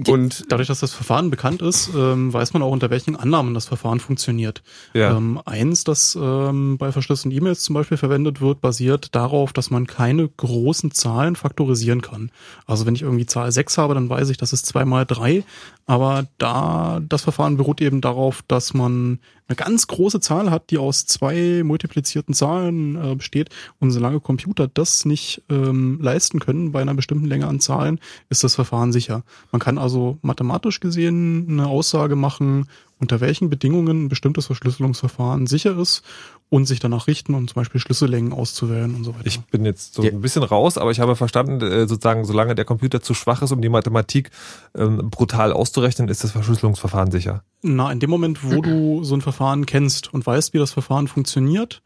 Und 0.06 0.46
Dadurch, 0.50 0.68
dass 0.68 0.80
das 0.80 0.94
Verfahren 0.94 1.30
bekannt 1.30 1.62
ist, 1.62 1.90
ähm, 1.96 2.34
weiß 2.34 2.54
man 2.54 2.62
auch, 2.62 2.72
unter 2.72 2.90
welchen 2.90 3.16
Annahmen 3.16 3.54
das 3.54 3.66
Verfahren 3.66 4.00
funktioniert. 4.00 4.64
Ja. 4.94 5.16
Ähm, 5.16 5.40
eins, 5.46 5.84
das 5.84 6.18
ähm, 6.20 6.78
bei 6.78 6.92
verschlüsselten 6.92 7.38
E-Mails 7.38 7.64
zum 7.64 7.74
Beispiel 7.74 7.98
verwendet 7.98 8.42
wird, 8.42 8.62
basiert 8.62 9.14
darauf, 9.16 9.54
dass 9.54 9.70
man 9.70 9.86
keine 9.88 10.28
großen 10.28 10.92
Zahlen 10.92 11.36
faktorisieren 11.36 12.02
kann. 12.02 12.32
Also 12.66 12.86
wenn 12.86 12.96
ich 12.96 13.02
irgendwie 13.02 13.26
Zahl 13.26 13.52
6 13.52 13.78
habe, 13.78 13.94
dann 13.94 14.10
weiß 14.10 14.30
ich, 14.30 14.38
das 14.38 14.54
ist 14.54 14.66
2 14.68 14.86
mal 14.86 15.06
3. 15.06 15.44
Aber 15.86 16.28
da 16.38 17.00
das 17.08 17.24
Verfahren 17.24 17.58
beruht 17.58 17.82
eben 17.82 18.02
darauf, 18.02 18.44
dass 18.48 18.74
man 18.74 19.20
eine 19.48 19.56
ganz 19.56 19.88
große 19.88 20.20
Zahl 20.20 20.52
hat, 20.52 20.70
die 20.72 20.78
aus 20.78 21.06
zwei 21.06 21.62
multiplizierten 21.64 22.34
Zahlen 22.34 22.96
äh, 22.96 23.16
besteht. 23.16 23.50
Und 23.80 23.92
solange 23.92 24.20
Computer 24.20 24.68
das 24.68 25.06
nicht 25.06 25.42
ähm, 25.50 26.00
leisten 26.02 26.40
können 26.40 26.72
bei 26.72 26.82
einer 26.82 26.94
bestimmten 26.94 27.26
Länge 27.26 27.48
an 27.48 27.60
Zahlen, 27.60 28.00
ist 28.30 28.44
das 28.44 28.56
Verfahren 28.56 28.92
sicher. 28.92 29.24
Man 29.52 29.60
kann 29.60 29.78
also 29.78 30.18
mathematisch 30.22 30.80
gesehen 30.80 31.48
eine 31.50 31.68
Aussage 31.68 32.16
machen, 32.16 32.68
unter 33.00 33.22
welchen 33.22 33.50
Bedingungen 33.50 34.06
ein 34.06 34.10
bestimmtes 34.10 34.48
Verschlüsselungsverfahren 34.48 35.48
sicher 35.48 35.78
ist 35.78 36.02
und 36.50 36.66
sich 36.66 36.80
danach 36.80 37.08
richten 37.08 37.36
und 37.36 37.50
zum 37.50 37.56
Beispiel 37.56 37.80
Schlüssellängen 37.80 38.34
auszuwählen 38.34 38.96
und 38.96 39.04
so 39.04 39.14
weiter. 39.14 39.28
Ich 39.28 39.40
bin 39.42 39.66
jetzt 39.66 39.94
so 39.94 40.02
ein 40.02 40.22
bisschen 40.22 40.44
raus, 40.44 40.78
aber 40.78 40.92
ich 40.92 41.00
habe 41.00 41.16
verstanden, 41.16 41.62
äh, 41.62 41.88
sozusagen, 41.88 42.26
solange 42.26 42.56
der 42.56 42.66
Computer 42.66 43.02
zu 43.02 43.14
schwach 43.14 43.42
ist, 43.42 43.52
um 43.52 43.62
die 43.62 43.70
Mathematik 43.70 44.32
ähm, 44.76 45.10
brutal 45.10 45.52
auszurechnen, 45.52 46.10
ist 46.10 46.24
das 46.24 46.32
Verschlüsselungsverfahren 46.32 47.12
sicher. 47.12 47.44
Na, 47.62 47.92
in 47.92 48.00
dem 48.00 48.10
Moment, 48.10 48.44
wo 48.44 48.62
du 48.62 49.04
so 49.04 49.16
ein 49.16 49.22
Verfahren 49.22 49.66
kennst 49.66 50.14
und 50.14 50.26
weißt, 50.26 50.54
wie 50.54 50.60
das 50.60 50.72
Verfahren 50.72 51.08
funktioniert, 51.08 51.82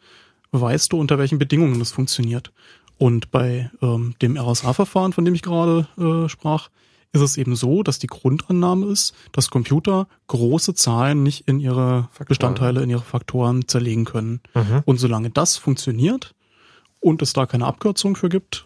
weißt 0.52 0.94
du, 0.94 1.00
unter 1.00 1.18
welchen 1.18 1.40
Bedingungen 1.40 1.80
das 1.80 1.92
funktioniert. 1.92 2.52
Und 2.98 3.32
bei 3.32 3.72
ähm, 3.82 4.14
dem 4.22 4.38
RSA-Verfahren, 4.38 5.14
von 5.14 5.26
dem 5.26 5.34
ich 5.34 5.42
gerade 5.42 5.88
äh, 5.98 6.30
sprach, 6.30 6.70
ist 7.14 7.22
es 7.22 7.38
eben 7.38 7.56
so, 7.56 7.84
dass 7.84 8.00
die 8.00 8.08
Grundannahme 8.08 8.88
ist, 8.88 9.14
dass 9.32 9.50
Computer 9.50 10.08
große 10.28 10.74
Zahlen 10.76 11.24
nicht 11.24 11.48
in 11.48 11.60
ihre 11.60 12.10
Bestandteile, 12.28 12.82
in 12.84 12.90
ihre 12.90 13.02
Faktoren 13.02 13.68
zerlegen 13.68 14.06
können. 14.06 14.40
Und 14.86 14.98
solange 14.98 15.30
das 15.30 15.58
funktioniert 15.58 16.34
und 17.00 17.22
es 17.22 17.34
da 17.34 17.46
keine 17.46 17.66
Abkürzung 17.66 18.16
für 18.16 18.30
gibt, 18.30 18.66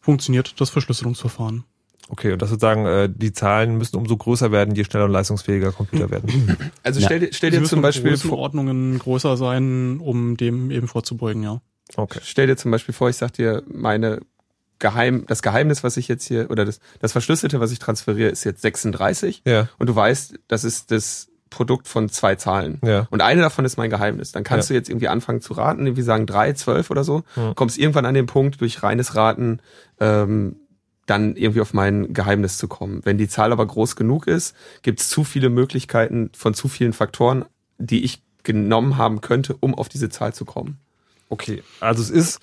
funktioniert 0.00 0.60
das 0.60 0.70
Verschlüsselungsverfahren. 0.70 1.64
Okay, 2.08 2.32
und 2.32 2.42
das 2.42 2.50
sozusagen, 2.50 2.86
äh, 2.86 3.08
die 3.08 3.32
Zahlen 3.32 3.78
müssen 3.78 3.94
umso 3.96 4.16
größer 4.16 4.50
werden, 4.50 4.74
je 4.74 4.82
schneller 4.82 5.04
und 5.04 5.12
leistungsfähiger 5.12 5.70
Computer 5.70 6.10
werden. 6.10 6.56
also 6.82 6.98
Ja. 6.98 7.06
stell 7.06 7.20
dir, 7.20 7.28
stell 7.32 7.50
Sie 7.50 7.56
dir 7.56 7.60
müssen 7.60 7.70
zum 7.70 7.82
Beispiel 7.82 8.10
Größenordnungen 8.10 8.98
größer 8.98 9.36
sein, 9.36 10.00
um 10.00 10.36
dem 10.36 10.72
eben 10.72 10.88
vorzubeugen, 10.88 11.44
ja. 11.44 11.60
Okay. 11.94 12.18
stell 12.24 12.48
dir 12.48 12.56
zum 12.56 12.72
Beispiel 12.72 12.94
vor, 12.94 13.08
ich 13.10 13.16
sag 13.16 13.32
dir, 13.34 13.62
meine 13.72 14.20
Geheim, 14.80 15.24
das 15.28 15.42
Geheimnis, 15.42 15.84
was 15.84 15.96
ich 15.96 16.08
jetzt 16.08 16.26
hier, 16.26 16.50
oder 16.50 16.64
das, 16.64 16.80
das 16.98 17.12
Verschlüsselte, 17.12 17.60
was 17.60 17.70
ich 17.70 17.78
transferiere, 17.78 18.30
ist 18.30 18.42
jetzt 18.44 18.62
36. 18.62 19.42
Ja. 19.46 19.68
Und 19.78 19.88
du 19.88 19.94
weißt, 19.94 20.34
das 20.48 20.64
ist 20.64 20.90
das 20.90 21.28
Produkt 21.50 21.86
von 21.88 22.08
zwei 22.08 22.34
Zahlen. 22.36 22.80
Ja. 22.84 23.06
Und 23.10 23.20
eine 23.22 23.40
davon 23.42 23.64
ist 23.64 23.76
mein 23.76 23.90
Geheimnis. 23.90 24.32
Dann 24.32 24.42
kannst 24.44 24.68
Ja. 24.70 24.74
du 24.74 24.78
jetzt 24.78 24.88
irgendwie 24.88 25.08
anfangen 25.08 25.40
zu 25.40 25.52
raten, 25.52 25.86
irgendwie 25.86 26.02
sagen 26.02 26.26
drei, 26.26 26.52
zwölf 26.54 26.90
oder 26.90 27.04
so. 27.04 27.22
Ja. 27.36 27.52
Kommst 27.54 27.78
irgendwann 27.78 28.06
an 28.06 28.14
den 28.14 28.26
Punkt, 28.26 28.60
durch 28.60 28.82
reines 28.82 29.14
Raten, 29.14 29.60
ähm, 30.00 30.56
dann 31.06 31.34
irgendwie 31.36 31.60
auf 31.60 31.74
mein 31.74 32.12
Geheimnis 32.14 32.56
zu 32.56 32.68
kommen. 32.68 33.00
Wenn 33.04 33.18
die 33.18 33.26
Zahl 33.28 33.50
aber 33.52 33.66
groß 33.66 33.96
genug 33.96 34.28
ist, 34.28 34.54
gibt 34.82 35.00
es 35.00 35.08
zu 35.08 35.24
viele 35.24 35.48
Möglichkeiten 35.50 36.30
von 36.36 36.54
zu 36.54 36.68
vielen 36.68 36.92
Faktoren, 36.92 37.44
die 37.78 38.04
ich 38.04 38.22
genommen 38.44 38.96
haben 38.96 39.20
könnte, 39.20 39.56
um 39.58 39.74
auf 39.74 39.88
diese 39.88 40.08
Zahl 40.08 40.32
zu 40.32 40.44
kommen. 40.44 40.78
Okay, 41.28 41.62
also 41.80 42.00
es 42.02 42.10
ist 42.10 42.40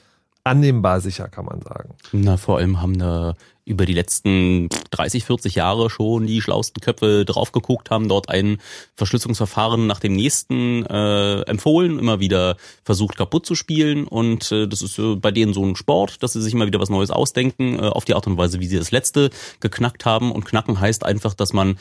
annehmbar 0.47 1.01
sicher, 1.01 1.27
kann 1.27 1.45
man 1.45 1.61
sagen. 1.61 1.93
Na, 2.11 2.37
vor 2.37 2.57
allem 2.57 2.81
haben 2.81 2.97
da 2.97 3.35
über 3.67 3.85
die 3.85 3.93
letzten 3.93 4.69
30, 4.91 5.25
40 5.25 5.55
Jahre 5.55 5.89
schon 5.89 6.25
die 6.25 6.41
schlauesten 6.41 6.81
Köpfe 6.81 7.25
drauf 7.25 7.51
geguckt, 7.51 7.91
haben 7.91 8.07
dort 8.07 8.29
ein 8.29 8.59
Verschlüsselungsverfahren 8.95 9.85
nach 9.85 9.99
dem 9.99 10.13
nächsten 10.13 10.85
äh, 10.85 11.41
empfohlen, 11.41 11.99
immer 11.99 12.21
wieder 12.21 12.55
versucht 12.83 13.17
kaputt 13.17 13.45
zu 13.45 13.55
spielen 13.55 14.07
und 14.07 14.51
äh, 14.53 14.67
das 14.67 14.81
ist 14.81 14.97
äh, 14.99 15.15
bei 15.17 15.31
denen 15.31 15.53
so 15.53 15.65
ein 15.65 15.75
Sport, 15.75 16.23
dass 16.23 16.33
sie 16.33 16.41
sich 16.41 16.53
immer 16.53 16.65
wieder 16.65 16.79
was 16.79 16.89
Neues 16.89 17.11
ausdenken, 17.11 17.77
äh, 17.77 17.81
auf 17.81 18.05
die 18.05 18.13
Art 18.13 18.25
und 18.25 18.37
Weise, 18.37 18.61
wie 18.61 18.67
sie 18.67 18.77
das 18.77 18.91
letzte 18.91 19.31
geknackt 19.59 20.05
haben 20.05 20.31
und 20.31 20.45
knacken 20.45 20.79
heißt 20.79 21.05
einfach, 21.05 21.33
dass 21.33 21.51
man 21.51 21.77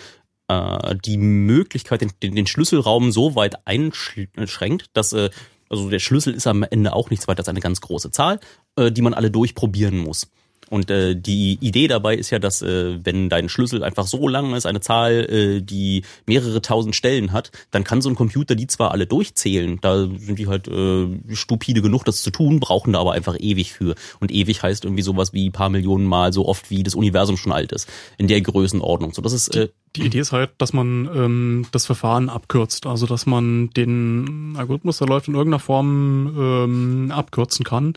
äh, 0.48 0.96
die 1.04 1.18
Möglichkeit, 1.18 2.00
den, 2.00 2.12
den, 2.20 2.46
Schlüsselraum 2.46 3.12
so 3.12 3.36
weit 3.36 3.56
einschränkt, 3.64 4.90
dass 4.92 5.12
äh, 5.12 5.30
also 5.68 5.90
der 5.90 5.98
Schlüssel 5.98 6.34
ist 6.34 6.46
am 6.46 6.62
Ende 6.62 6.92
auch 6.92 7.10
nichts 7.10 7.28
weiter 7.28 7.40
als 7.40 7.48
eine 7.48 7.60
ganz 7.60 7.80
große 7.80 8.10
Zahl, 8.10 8.40
äh, 8.76 8.90
die 8.92 9.02
man 9.02 9.14
alle 9.14 9.30
durchprobieren 9.30 9.98
muss. 9.98 10.28
Und 10.68 10.90
äh, 10.90 11.14
die 11.14 11.58
Idee 11.60 11.86
dabei 11.86 12.16
ist 12.16 12.30
ja, 12.30 12.38
dass 12.38 12.60
äh, 12.60 12.98
wenn 13.04 13.28
dein 13.28 13.48
Schlüssel 13.48 13.84
einfach 13.84 14.06
so 14.06 14.26
lang 14.26 14.54
ist, 14.54 14.66
eine 14.66 14.80
Zahl, 14.80 15.24
äh, 15.30 15.62
die 15.62 16.02
mehrere 16.26 16.60
tausend 16.60 16.96
Stellen 16.96 17.32
hat, 17.32 17.52
dann 17.70 17.84
kann 17.84 18.02
so 18.02 18.08
ein 18.08 18.16
Computer 18.16 18.56
die 18.56 18.66
zwar 18.66 18.90
alle 18.90 19.06
durchzählen, 19.06 19.78
da 19.80 20.08
sind 20.18 20.38
die 20.38 20.48
halt 20.48 20.66
äh, 20.66 21.06
stupide 21.34 21.82
genug, 21.82 22.04
das 22.04 22.22
zu 22.22 22.30
tun, 22.30 22.58
brauchen 22.58 22.92
da 22.92 23.00
aber 23.00 23.12
einfach 23.12 23.36
ewig 23.38 23.72
für. 23.72 23.94
Und 24.18 24.32
ewig 24.32 24.62
heißt 24.62 24.84
irgendwie 24.84 25.02
sowas 25.02 25.32
wie 25.32 25.50
paar 25.50 25.68
Millionen 25.68 26.04
Mal 26.04 26.32
so 26.32 26.46
oft, 26.46 26.70
wie 26.70 26.82
das 26.82 26.94
Universum 26.96 27.36
schon 27.36 27.52
alt 27.52 27.70
ist. 27.72 27.88
In 28.18 28.26
der 28.26 28.40
Größenordnung. 28.40 29.14
So, 29.14 29.22
das 29.22 29.32
ist 29.32 29.54
äh, 29.54 29.68
Die 29.96 30.06
Idee 30.06 30.20
ist 30.20 30.32
halt, 30.32 30.50
dass 30.58 30.72
man 30.72 31.08
ähm, 31.14 31.66
das 31.72 31.86
Verfahren 31.86 32.28
abkürzt, 32.28 32.86
also 32.86 33.06
dass 33.06 33.26
man 33.26 33.70
den 33.70 34.54
Algorithmus, 34.56 34.98
der 34.98 35.06
läuft 35.06 35.28
in 35.28 35.34
irgendeiner 35.34 35.60
Form 35.60 36.34
ähm, 36.38 37.10
abkürzen 37.10 37.64
kann. 37.64 37.94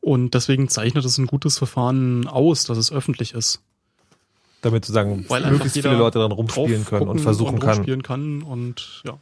Und 0.00 0.34
deswegen 0.34 0.68
zeichnet 0.68 1.04
es 1.04 1.18
ein 1.18 1.26
gutes 1.26 1.58
Verfahren 1.58 2.26
aus, 2.26 2.64
dass 2.64 2.76
es 2.76 2.92
öffentlich 2.92 3.32
ist. 3.34 3.60
Damit 4.60 4.84
sozusagen 4.84 5.24
Weil 5.28 5.50
möglichst 5.50 5.76
viele 5.76 5.96
Leute 5.96 6.18
dann 6.18 6.32
rumspielen 6.32 6.84
können 6.84 7.08
und 7.08 7.20
versuchen 7.20 7.54
und 7.54 7.60
kann. 7.60 7.74
rumspielen 7.74 8.02
kann 8.02 8.42
und 8.42 9.02
ja. 9.04 9.18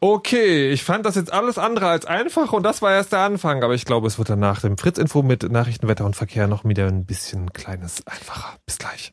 Okay, 0.00 0.70
ich 0.72 0.82
fand 0.82 1.06
das 1.06 1.14
jetzt 1.14 1.32
alles 1.32 1.58
andere 1.58 1.88
als 1.88 2.06
einfach 2.06 2.52
und 2.52 2.64
das 2.64 2.82
war 2.82 2.92
erst 2.92 3.12
der 3.12 3.20
Anfang, 3.20 3.62
aber 3.62 3.74
ich 3.74 3.84
glaube, 3.84 4.08
es 4.08 4.18
wird 4.18 4.30
dann 4.30 4.40
nach 4.40 4.60
dem 4.60 4.76
Fritz-Info 4.76 5.22
mit 5.22 5.50
Nachrichten, 5.50 5.86
Wetter 5.86 6.04
und 6.04 6.16
Verkehr 6.16 6.48
noch 6.48 6.64
wieder 6.64 6.88
ein 6.88 7.06
bisschen 7.06 7.52
kleines 7.52 8.04
einfacher. 8.06 8.56
Bis 8.66 8.78
gleich. 8.78 9.12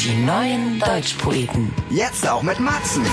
Die 0.00 0.14
neuen 0.24 0.78
Deutschpoeten. 0.78 1.74
Jetzt 1.90 2.28
auch 2.28 2.42
mit 2.42 2.58
Matzen. 2.60 3.04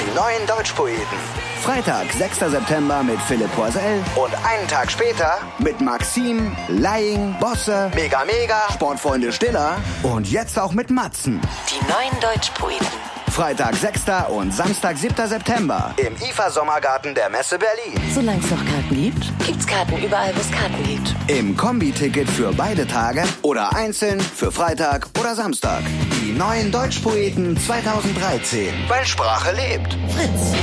Die 0.00 0.14
neuen 0.14 0.46
Deutschpoeten. 0.46 1.47
Freitag, 1.62 2.12
6. 2.12 2.38
September 2.50 3.02
mit 3.02 3.20
Philipp 3.22 3.54
Poisel. 3.54 4.02
Und 4.16 4.32
einen 4.46 4.66
Tag 4.68 4.90
später 4.90 5.38
mit 5.58 5.80
Maxim, 5.80 6.56
Lying, 6.68 7.34
Bosse, 7.40 7.90
Mega 7.94 8.24
Mega, 8.24 8.62
Sportfreunde 8.72 9.32
Stiller. 9.32 9.76
Und 10.02 10.30
jetzt 10.30 10.58
auch 10.58 10.72
mit 10.72 10.90
Matzen. 10.90 11.40
Die 11.70 11.80
neuen 11.84 12.18
Deutschpoeten. 12.20 12.86
Freitag, 13.30 13.76
6. 13.76 14.00
und 14.30 14.52
Samstag, 14.52 14.96
7. 14.96 15.14
September 15.28 15.94
im 15.96 16.14
IFA 16.16 16.50
Sommergarten 16.50 17.14
der 17.14 17.28
Messe 17.28 17.58
Berlin. 17.58 18.00
Solange 18.12 18.40
es 18.40 18.50
noch 18.50 18.64
Karten 18.64 18.94
gibt, 18.94 19.46
gibt's 19.46 19.66
Karten 19.66 19.96
überall, 20.02 20.34
wo 20.34 20.40
es 20.40 20.50
Karten 20.50 20.82
gibt. 20.82 21.14
Im 21.28 21.56
Kombi-Ticket 21.56 22.28
für 22.28 22.52
beide 22.52 22.86
Tage 22.86 23.22
oder 23.42 23.76
einzeln 23.76 24.18
für 24.20 24.50
Freitag 24.50 25.08
oder 25.20 25.34
Samstag. 25.34 25.82
Die 26.20 26.32
neuen 26.32 26.72
Deutschpoeten 26.72 27.56
2013. 27.58 28.72
Weil 28.88 29.06
Sprache 29.06 29.54
lebt. 29.54 29.96
Fritz. 30.16 30.54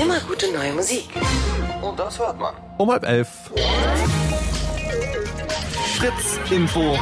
Immer 0.00 0.20
gute 0.20 0.52
neue 0.52 0.72
Musik. 0.74 1.08
Und 1.82 1.98
das 1.98 2.18
hört 2.18 2.38
man. 2.38 2.54
Um 2.78 2.90
halb 2.90 3.04
elf. 3.04 3.50
Fritz 5.96 6.38
Info. 6.52 6.96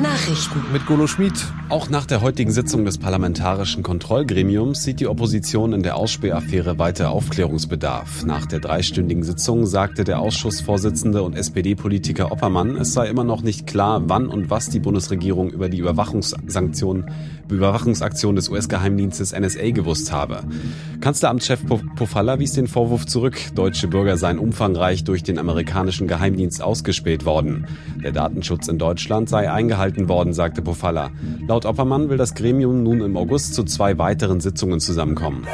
Nachrichten. 0.00 0.60
Mit 0.72 0.84
Golo 0.86 1.06
Schmid. 1.06 1.32
Auch 1.70 1.88
nach 1.88 2.04
der 2.04 2.20
heutigen 2.20 2.50
Sitzung 2.50 2.84
des 2.84 2.98
Parlamentarischen 2.98 3.82
Kontrollgremiums 3.82 4.82
sieht 4.82 5.00
die 5.00 5.06
Opposition 5.06 5.72
in 5.72 5.82
der 5.82 5.96
Ausspähaffäre 5.96 6.78
weiter 6.78 7.10
Aufklärungsbedarf. 7.10 8.24
Nach 8.26 8.44
der 8.44 8.60
dreistündigen 8.60 9.22
Sitzung 9.22 9.64
sagte 9.64 10.04
der 10.04 10.18
Ausschussvorsitzende 10.20 11.22
und 11.22 11.34
SPD-Politiker 11.34 12.32
Oppermann, 12.32 12.76
es 12.76 12.92
sei 12.92 13.08
immer 13.08 13.24
noch 13.24 13.42
nicht 13.42 13.66
klar, 13.66 14.02
wann 14.06 14.28
und 14.28 14.50
was 14.50 14.68
die 14.68 14.80
Bundesregierung 14.80 15.50
über 15.50 15.70
die 15.70 15.78
Überwachungssanktionen, 15.78 17.10
Überwachungsaktion 17.48 18.36
des 18.36 18.48
US-Geheimdienstes 18.48 19.32
NSA 19.38 19.70
gewusst 19.70 20.12
habe. 20.12 20.40
Kanzleramtschef 21.00 21.60
Pofalla 21.96 22.38
wies 22.38 22.52
den 22.52 22.66
Vorwurf 22.66 23.06
zurück, 23.06 23.38
deutsche 23.54 23.88
Bürger 23.88 24.16
seien 24.16 24.38
umfangreich 24.38 25.04
durch 25.04 25.22
den 25.22 25.38
amerikanischen 25.38 26.08
Geheimdienst 26.08 26.62
ausgespäht 26.62 27.24
worden. 27.24 27.66
Der 28.02 28.12
Datenschutz 28.12 28.68
in 28.68 28.78
Deutschland 28.78 29.28
sei 29.28 29.50
eingehalten 29.50 30.08
worden, 30.08 30.32
sagte 30.32 30.62
Pofalla. 30.62 31.10
Laut 31.46 31.66
Oppermann 31.66 32.08
will 32.08 32.16
das 32.16 32.34
Gremium 32.34 32.82
nun 32.82 33.00
im 33.00 33.16
August 33.16 33.54
zu 33.54 33.64
zwei 33.64 33.98
weiteren 33.98 34.40
Sitzungen 34.40 34.80
zusammenkommen. 34.80 35.46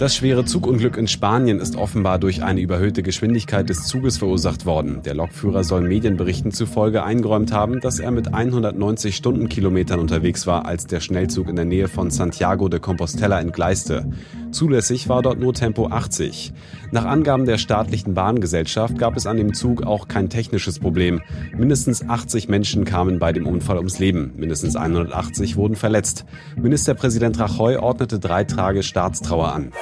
Das 0.00 0.16
schwere 0.16 0.46
Zugunglück 0.46 0.96
in 0.96 1.08
Spanien 1.08 1.60
ist 1.60 1.76
offenbar 1.76 2.18
durch 2.18 2.42
eine 2.42 2.62
überhöhte 2.62 3.02
Geschwindigkeit 3.02 3.68
des 3.68 3.86
Zuges 3.86 4.16
verursacht 4.16 4.64
worden. 4.64 5.02
Der 5.04 5.12
Lokführer 5.12 5.62
soll 5.62 5.82
Medienberichten 5.82 6.52
zufolge 6.52 7.04
eingeräumt 7.04 7.52
haben, 7.52 7.80
dass 7.80 8.00
er 8.00 8.10
mit 8.10 8.32
190 8.32 9.14
Stundenkilometern 9.14 10.00
unterwegs 10.00 10.46
war, 10.46 10.64
als 10.64 10.86
der 10.86 11.00
Schnellzug 11.00 11.50
in 11.50 11.56
der 11.56 11.66
Nähe 11.66 11.86
von 11.86 12.10
Santiago 12.10 12.70
de 12.70 12.80
Compostela 12.80 13.42
entgleiste. 13.42 14.06
Zulässig 14.52 15.08
war 15.08 15.22
dort 15.22 15.38
nur 15.38 15.54
Tempo 15.54 15.88
80. 15.88 16.52
Nach 16.90 17.04
Angaben 17.04 17.46
der 17.46 17.58
staatlichen 17.58 18.14
Bahngesellschaft 18.14 18.98
gab 18.98 19.16
es 19.16 19.26
an 19.26 19.36
dem 19.36 19.54
Zug 19.54 19.82
auch 19.82 20.08
kein 20.08 20.28
technisches 20.28 20.78
Problem. 20.78 21.20
Mindestens 21.56 22.08
80 22.08 22.48
Menschen 22.48 22.84
kamen 22.84 23.18
bei 23.18 23.32
dem 23.32 23.46
Unfall 23.46 23.78
ums 23.78 23.98
Leben. 23.98 24.32
Mindestens 24.36 24.76
180 24.76 25.56
wurden 25.56 25.76
verletzt. 25.76 26.24
Ministerpräsident 26.56 27.38
Rajoy 27.38 27.76
ordnete 27.76 28.18
drei 28.18 28.44
Tage 28.44 28.82
Staatstrauer 28.82 29.52
an. 29.52 29.72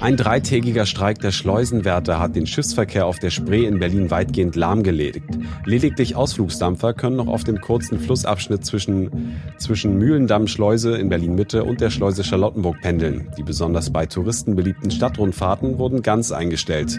Ein 0.00 0.16
dreitägiger 0.16 0.86
Streik 0.86 1.20
der 1.20 1.30
Schleusenwärter 1.30 2.18
hat 2.18 2.34
den 2.34 2.46
Schiffsverkehr 2.46 3.04
auf 3.04 3.18
der 3.18 3.28
Spree 3.28 3.66
in 3.66 3.78
Berlin 3.78 4.10
weitgehend 4.10 4.56
lahmgelegt. 4.56 5.22
Lediglich 5.66 6.16
Ausflugsdampfer 6.16 6.94
können 6.94 7.16
noch 7.16 7.26
auf 7.26 7.44
dem 7.44 7.60
kurzen 7.60 8.00
Flussabschnitt 8.00 8.64
zwischen, 8.64 9.36
zwischen 9.58 9.98
Mühlendamm-Schleuse 9.98 10.96
in 10.96 11.10
Berlin-Mitte 11.10 11.64
und 11.64 11.82
der 11.82 11.90
Schleuse 11.90 12.24
Charlottenburg 12.24 12.80
pendeln. 12.80 13.30
Die 13.36 13.42
besonders 13.42 13.90
bei 13.90 14.06
Touristen 14.06 14.56
beliebten 14.56 14.90
Stadtrundfahrten 14.90 15.78
wurden 15.78 16.00
ganz 16.00 16.32
eingestellt. 16.32 16.98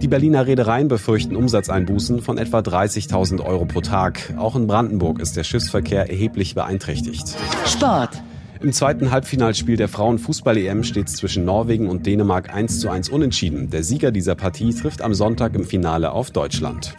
Die 0.00 0.08
Berliner 0.08 0.46
Reedereien 0.46 0.86
befürchten 0.86 1.34
Umsatzeinbußen 1.34 2.22
von 2.22 2.38
etwa 2.38 2.60
30.000 2.60 3.44
Euro 3.44 3.64
pro 3.64 3.80
Tag. 3.80 4.34
Auch 4.38 4.54
in 4.54 4.68
Brandenburg 4.68 5.18
ist 5.18 5.36
der 5.36 5.42
Schiffsverkehr 5.42 6.08
erheblich 6.08 6.54
beeinträchtigt. 6.54 7.34
Sport. 7.66 8.22
Im 8.66 8.72
zweiten 8.72 9.12
Halbfinalspiel 9.12 9.76
der 9.76 9.86
Frauenfußball-EM 9.86 10.82
steht 10.82 11.06
es 11.06 11.14
zwischen 11.14 11.44
Norwegen 11.44 11.88
und 11.88 12.04
Dänemark 12.04 12.52
1 12.52 12.80
zu 12.80 12.90
1 12.90 13.10
unentschieden. 13.10 13.70
Der 13.70 13.84
Sieger 13.84 14.10
dieser 14.10 14.34
Partie 14.34 14.74
trifft 14.74 15.02
am 15.02 15.14
Sonntag 15.14 15.54
im 15.54 15.64
Finale 15.64 16.10
auf 16.10 16.32
Deutschland. 16.32 16.96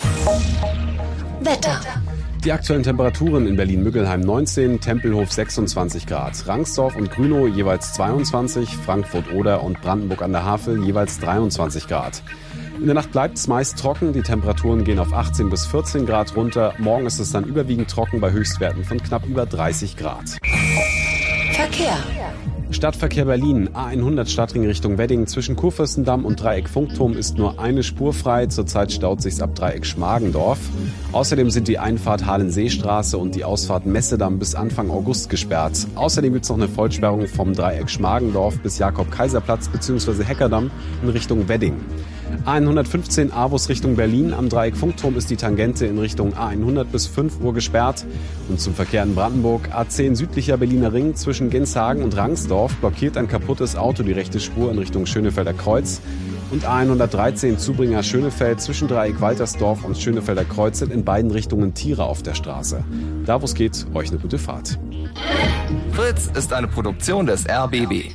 Wetter. 1.41 1.81
Die 2.45 2.53
aktuellen 2.53 2.83
Temperaturen 2.83 3.47
in 3.47 3.57
Berlin-Müggelheim 3.57 4.21
19, 4.21 4.79
Tempelhof 4.79 5.29
26 5.29 6.07
Grad, 6.07 6.47
Rangsdorf 6.47 6.95
und 6.95 7.11
Grünow 7.11 7.53
jeweils 7.53 7.91
22, 7.91 8.69
Frankfurt-Oder 8.69 9.61
und 9.61 9.81
Brandenburg 9.81 10.21
an 10.21 10.31
der 10.31 10.45
Havel 10.45 10.81
jeweils 10.85 11.19
23 11.19 11.89
Grad. 11.89 12.23
In 12.79 12.85
der 12.85 12.95
Nacht 12.95 13.11
bleibt 13.11 13.37
es 13.37 13.47
meist 13.47 13.77
trocken, 13.77 14.13
die 14.13 14.21
Temperaturen 14.21 14.85
gehen 14.85 14.99
auf 14.99 15.11
18 15.11 15.49
bis 15.49 15.65
14 15.65 16.05
Grad 16.05 16.33
runter. 16.37 16.75
Morgen 16.77 17.05
ist 17.07 17.19
es 17.19 17.33
dann 17.33 17.43
überwiegend 17.43 17.89
trocken 17.89 18.21
bei 18.21 18.31
Höchstwerten 18.31 18.85
von 18.85 19.03
knapp 19.03 19.25
über 19.25 19.45
30 19.45 19.97
Grad. 19.97 20.37
Verkehr. 21.57 21.97
Stadtverkehr 22.69 23.25
Berlin, 23.25 23.69
A100 23.69 24.27
Stadtring 24.27 24.67
Richtung 24.67 24.99
Wedding 24.99 25.25
zwischen 25.25 25.55
Kurfürstendamm 25.55 26.23
und 26.23 26.39
Dreieck 26.39 26.69
Funkturm 26.69 27.17
ist 27.17 27.39
nur 27.39 27.59
eine 27.59 27.81
Spur 27.81 28.13
frei. 28.13 28.45
Zurzeit 28.45 28.91
staut 28.91 29.23
sich's 29.23 29.41
ab 29.41 29.55
Dreieck 29.55 29.83
Schmargendorf. 29.83 30.59
Außerdem 31.13 31.49
sind 31.49 31.67
die 31.67 31.79
Einfahrt 31.79 32.27
Halenseestraße 32.27 33.17
und 33.17 33.33
die 33.33 33.43
Ausfahrt 33.43 33.87
Messedamm 33.87 34.37
bis 34.37 34.53
Anfang 34.53 34.91
August 34.91 35.31
gesperrt. 35.31 35.87
Außerdem 35.95 36.33
gibt's 36.33 36.49
noch 36.49 36.57
eine 36.57 36.67
Vollsperrung 36.67 37.25
vom 37.25 37.53
Dreieck 37.53 37.89
Schmargendorf 37.89 38.59
bis 38.59 38.77
Jakob-Kaiser-Platz 38.77 39.69
bzw. 39.69 40.23
Heckerdamm 40.23 40.69
in 41.01 41.09
Richtung 41.09 41.49
Wedding. 41.49 41.73
A115 42.45 43.31
Avus 43.33 43.69
Richtung 43.69 43.95
Berlin. 43.95 44.33
Am 44.33 44.49
Dreieck 44.49 44.77
Funkturm 44.77 45.17
ist 45.17 45.29
die 45.29 45.35
Tangente 45.35 45.85
in 45.85 45.97
Richtung 45.97 46.33
A100 46.33 46.85
bis 46.85 47.07
5 47.07 47.41
Uhr 47.41 47.53
gesperrt. 47.53 48.05
Und 48.49 48.59
zum 48.59 48.73
Verkehr 48.73 49.03
in 49.03 49.15
Brandenburg 49.15 49.69
A10 49.73 50.15
südlicher 50.15 50.57
Berliner 50.57 50.93
Ring 50.93 51.15
zwischen 51.15 51.49
Genshagen 51.49 52.03
und 52.03 52.15
Rangsdorf 52.15 52.75
blockiert 52.75 53.17
ein 53.17 53.27
kaputtes 53.27 53.75
Auto 53.75 54.03
die 54.03 54.13
rechte 54.13 54.39
Spur 54.39 54.71
in 54.71 54.77
Richtung 54.77 55.05
Schönefelder 55.05 55.53
Kreuz. 55.53 56.01
Und 56.49 56.65
A113 56.65 57.57
Zubringer 57.57 58.03
Schönefeld 58.03 58.61
zwischen 58.61 58.87
Dreieck 58.87 59.19
Waltersdorf 59.19 59.83
und 59.83 59.97
Schönefelder 59.97 60.45
Kreuz 60.45 60.79
sind 60.79 60.93
in 60.93 61.03
beiden 61.03 61.31
Richtungen 61.31 61.73
Tiere 61.73 62.05
auf 62.05 62.23
der 62.23 62.35
Straße. 62.35 62.83
Da 63.25 63.41
wo 63.41 63.45
es 63.45 63.53
geht, 63.53 63.85
euch 63.93 64.09
eine 64.09 64.19
gute 64.19 64.37
Fahrt. 64.37 64.79
Fritz 65.91 66.31
ist 66.33 66.53
eine 66.53 66.67
Produktion 66.67 67.25
des 67.25 67.45
RBB. 67.49 68.11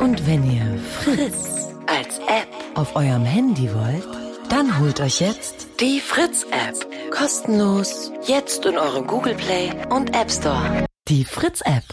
Und 0.00 0.26
wenn 0.26 0.50
ihr 0.50 0.78
Fritz 1.02 1.55
als 1.86 2.18
App 2.20 2.48
auf 2.74 2.96
eurem 2.96 3.24
Handy 3.24 3.72
wollt, 3.72 4.06
dann 4.48 4.78
holt 4.78 5.00
euch 5.00 5.20
jetzt 5.20 5.80
die 5.80 6.00
Fritz-App. 6.00 6.86
Kostenlos. 7.10 8.12
Jetzt 8.26 8.64
in 8.66 8.76
eurem 8.76 9.06
Google 9.06 9.34
Play 9.34 9.70
und 9.90 10.14
App 10.14 10.30
Store. 10.30 10.86
Die 11.08 11.24
Fritz-App. 11.24 11.84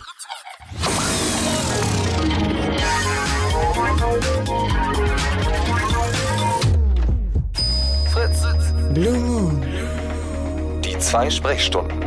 Fritz. 8.11 8.43
Blue 8.93 9.17
Moon. 9.17 9.63
Die 10.83 10.97
zwei 10.99 11.29
Sprechstunden. 11.29 12.02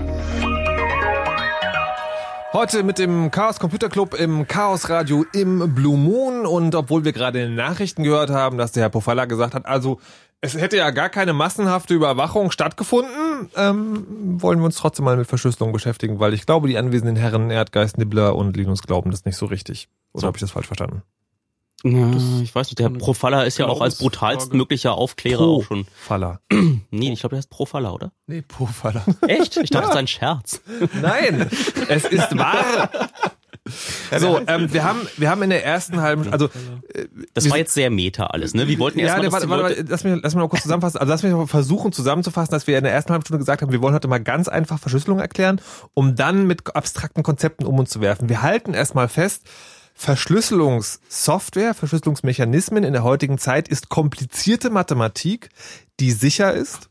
Heute 2.57 2.83
mit 2.85 2.99
dem 2.99 3.31
Chaos 3.31 3.61
Computer 3.61 3.91
Club 3.91 4.15
im 4.15 4.47
Chaos 4.49 4.89
Radio 4.89 5.27
im 5.35 5.75
Blue 5.75 5.99
Moon 5.99 6.47
und 6.47 6.75
obwohl 6.75 7.05
wir 7.05 7.13
gerade 7.13 7.39
in 7.43 7.49
den 7.49 7.55
Nachrichten 7.55 8.03
gehört 8.03 8.31
haben, 8.31 8.57
dass 8.57 8.73
der 8.73 8.85
Herr 8.85 8.89
Pofalla 8.89 9.27
gesagt 9.27 9.55
hat, 9.55 9.67
also 9.67 10.01
es 10.41 10.57
hätte 10.57 10.79
ja 10.79 10.89
gar 10.89 11.11
keine 11.11 11.35
massenhafte 11.35 11.93
Überwachung 11.93 12.51
stattgefunden, 12.51 13.51
ähm, 13.57 14.41
wollen 14.41 14.61
wir 14.61 14.65
uns 14.65 14.77
trotzdem 14.77 15.05
mal 15.05 15.19
mit 15.19 15.27
Verschlüsselung 15.27 15.73
beschäftigen, 15.73 16.19
weil 16.19 16.33
ich 16.33 16.47
glaube, 16.47 16.67
die 16.67 16.79
anwesenden 16.79 17.17
Herren 17.17 17.51
Erdgeist, 17.51 17.99
Nibbler 17.99 18.35
und 18.35 18.57
Linus 18.57 18.83
glauben 18.83 19.11
das 19.11 19.27
nicht 19.27 19.37
so 19.37 19.45
richtig. 19.45 19.91
Oder 20.15 20.23
So. 20.23 20.27
habe 20.29 20.39
ich 20.39 20.41
das 20.41 20.53
falsch 20.53 20.67
verstanden? 20.67 21.03
Ja, 21.93 22.11
ich 22.43 22.55
weiß 22.55 22.69
nicht, 22.69 22.79
der 22.79 22.89
Profalla 22.91 23.43
ist 23.43 23.59
ja 23.59 23.67
auch 23.67 23.81
als 23.81 23.99
brutalst 23.99 24.53
möglicher 24.53 24.95
Aufklärer 24.95 25.43
auch 25.45 25.65
schon. 25.65 25.87
Faller. 25.95 26.41
Nee, 26.91 27.13
ich 27.13 27.21
glaube, 27.21 27.35
der 27.35 27.39
heißt 27.39 27.51
Profalla, 27.51 27.91
oder? 27.91 28.13
Nee, 28.27 28.43
Pofalla. 28.43 29.05
Echt? 29.27 29.57
Ich 29.57 29.71
dachte, 29.71 29.87
das 29.87 29.95
ist 29.95 29.97
ein 29.97 30.07
Scherz. 30.07 30.61
Nein, 31.01 31.51
es 31.89 32.05
ist 32.05 32.37
wahr. 32.39 32.89
So, 34.19 34.41
ähm, 34.47 34.73
wir 34.73 34.85
haben 34.85 35.01
wir 35.17 35.29
haben 35.29 35.43
in 35.43 35.51
der 35.51 35.65
ersten 35.65 36.01
halben, 36.01 36.33
also 36.33 36.47
äh, 36.95 37.07
Das 37.35 37.51
war 37.51 37.59
jetzt 37.59 37.75
sehr 37.75 37.91
meta 37.91 38.27
alles, 38.27 38.55
ne? 38.55 38.69
Wir 38.69 38.79
wollten 38.79 39.01
ja, 39.01 39.07
erstmal, 39.07 39.27
nee, 39.27 39.33
warte, 39.33 39.49
warte, 39.49 39.85
lass 39.89 40.05
mich, 40.05 40.19
lass 40.23 40.35
mich 40.35 40.43
mal 40.43 40.49
kurz 40.49 40.63
zusammenfassen. 40.63 40.99
Also 40.99 41.13
lass 41.13 41.23
mich 41.23 41.33
mal 41.33 41.47
versuchen 41.47 41.93
zusammenzufassen, 41.93 42.53
dass 42.53 42.67
wir 42.67 42.79
in 42.79 42.85
der 42.85 42.93
ersten 42.93 43.13
halben 43.13 43.25
Stunde 43.25 43.41
gesagt 43.41 43.63
haben, 43.63 43.73
wir 43.73 43.83
wollen 43.83 43.95
heute 43.95 44.09
mal 44.09 44.21
ganz 44.21 44.49
einfach 44.49 44.79
Verschlüsselung 44.79 45.19
erklären, 45.19 45.61
um 45.95 46.15
dann 46.15 46.47
mit 46.47 46.75
abstrakten 46.75 47.23
Konzepten 47.23 47.67
um 47.67 47.79
uns 47.79 47.91
zu 47.91 48.01
werfen. 48.01 48.29
Wir 48.29 48.43
halten 48.43 48.73
erstmal 48.73 49.09
fest, 49.09 49.43
Verschlüsselungssoftware, 49.99 51.73
Verschlüsselungsmechanismen 51.73 52.85
in 52.85 52.93
der 52.93 53.03
heutigen 53.03 53.39
Zeit 53.39 53.67
ist 53.67 53.89
komplizierte 53.89 54.69
Mathematik, 54.69 55.49
die 55.99 56.13
sicher 56.13 56.53
ist, 56.53 56.91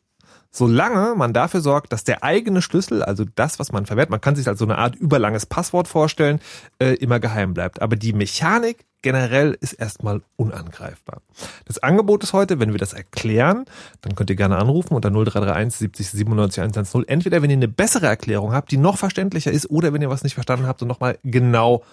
solange 0.49 1.13
man 1.15 1.31
dafür 1.31 1.61
sorgt, 1.61 1.93
dass 1.93 2.03
der 2.03 2.23
eigene 2.23 2.63
Schlüssel, 2.63 3.03
also 3.03 3.23
das, 3.35 3.59
was 3.59 3.71
man 3.71 3.85
verwendet, 3.85 4.09
man 4.09 4.21
kann 4.21 4.35
sich 4.35 4.47
als 4.47 4.57
so 4.57 4.65
eine 4.65 4.79
Art 4.79 4.95
überlanges 4.95 5.45
Passwort 5.45 5.87
vorstellen, 5.87 6.39
äh, 6.79 6.95
immer 6.95 7.19
geheim 7.19 7.53
bleibt. 7.53 7.79
Aber 7.79 7.95
die 7.95 8.11
Mechanik 8.11 8.85
generell 9.03 9.55
ist 9.61 9.73
erstmal 9.73 10.23
unangreifbar. 10.35 11.21
Das 11.65 11.77
Angebot 11.77 12.23
ist 12.23 12.33
heute, 12.33 12.59
wenn 12.59 12.71
wir 12.71 12.79
das 12.79 12.93
erklären, 12.93 13.65
dann 14.01 14.15
könnt 14.15 14.31
ihr 14.31 14.35
gerne 14.35 14.57
anrufen 14.57 14.95
unter 14.95 15.11
0331 15.11 15.77
70 15.77 16.09
97 16.09 16.63
110. 16.63 17.07
Entweder 17.07 17.43
wenn 17.43 17.51
ihr 17.51 17.57
eine 17.57 17.67
bessere 17.67 18.07
Erklärung 18.07 18.51
habt, 18.51 18.71
die 18.71 18.77
noch 18.77 18.97
verständlicher 18.97 19.51
ist, 19.51 19.69
oder 19.69 19.93
wenn 19.93 20.01
ihr 20.01 20.09
was 20.09 20.23
nicht 20.23 20.33
verstanden 20.33 20.65
habt 20.65 20.81
und 20.81 20.87
nochmal 20.87 21.19
genau 21.23 21.83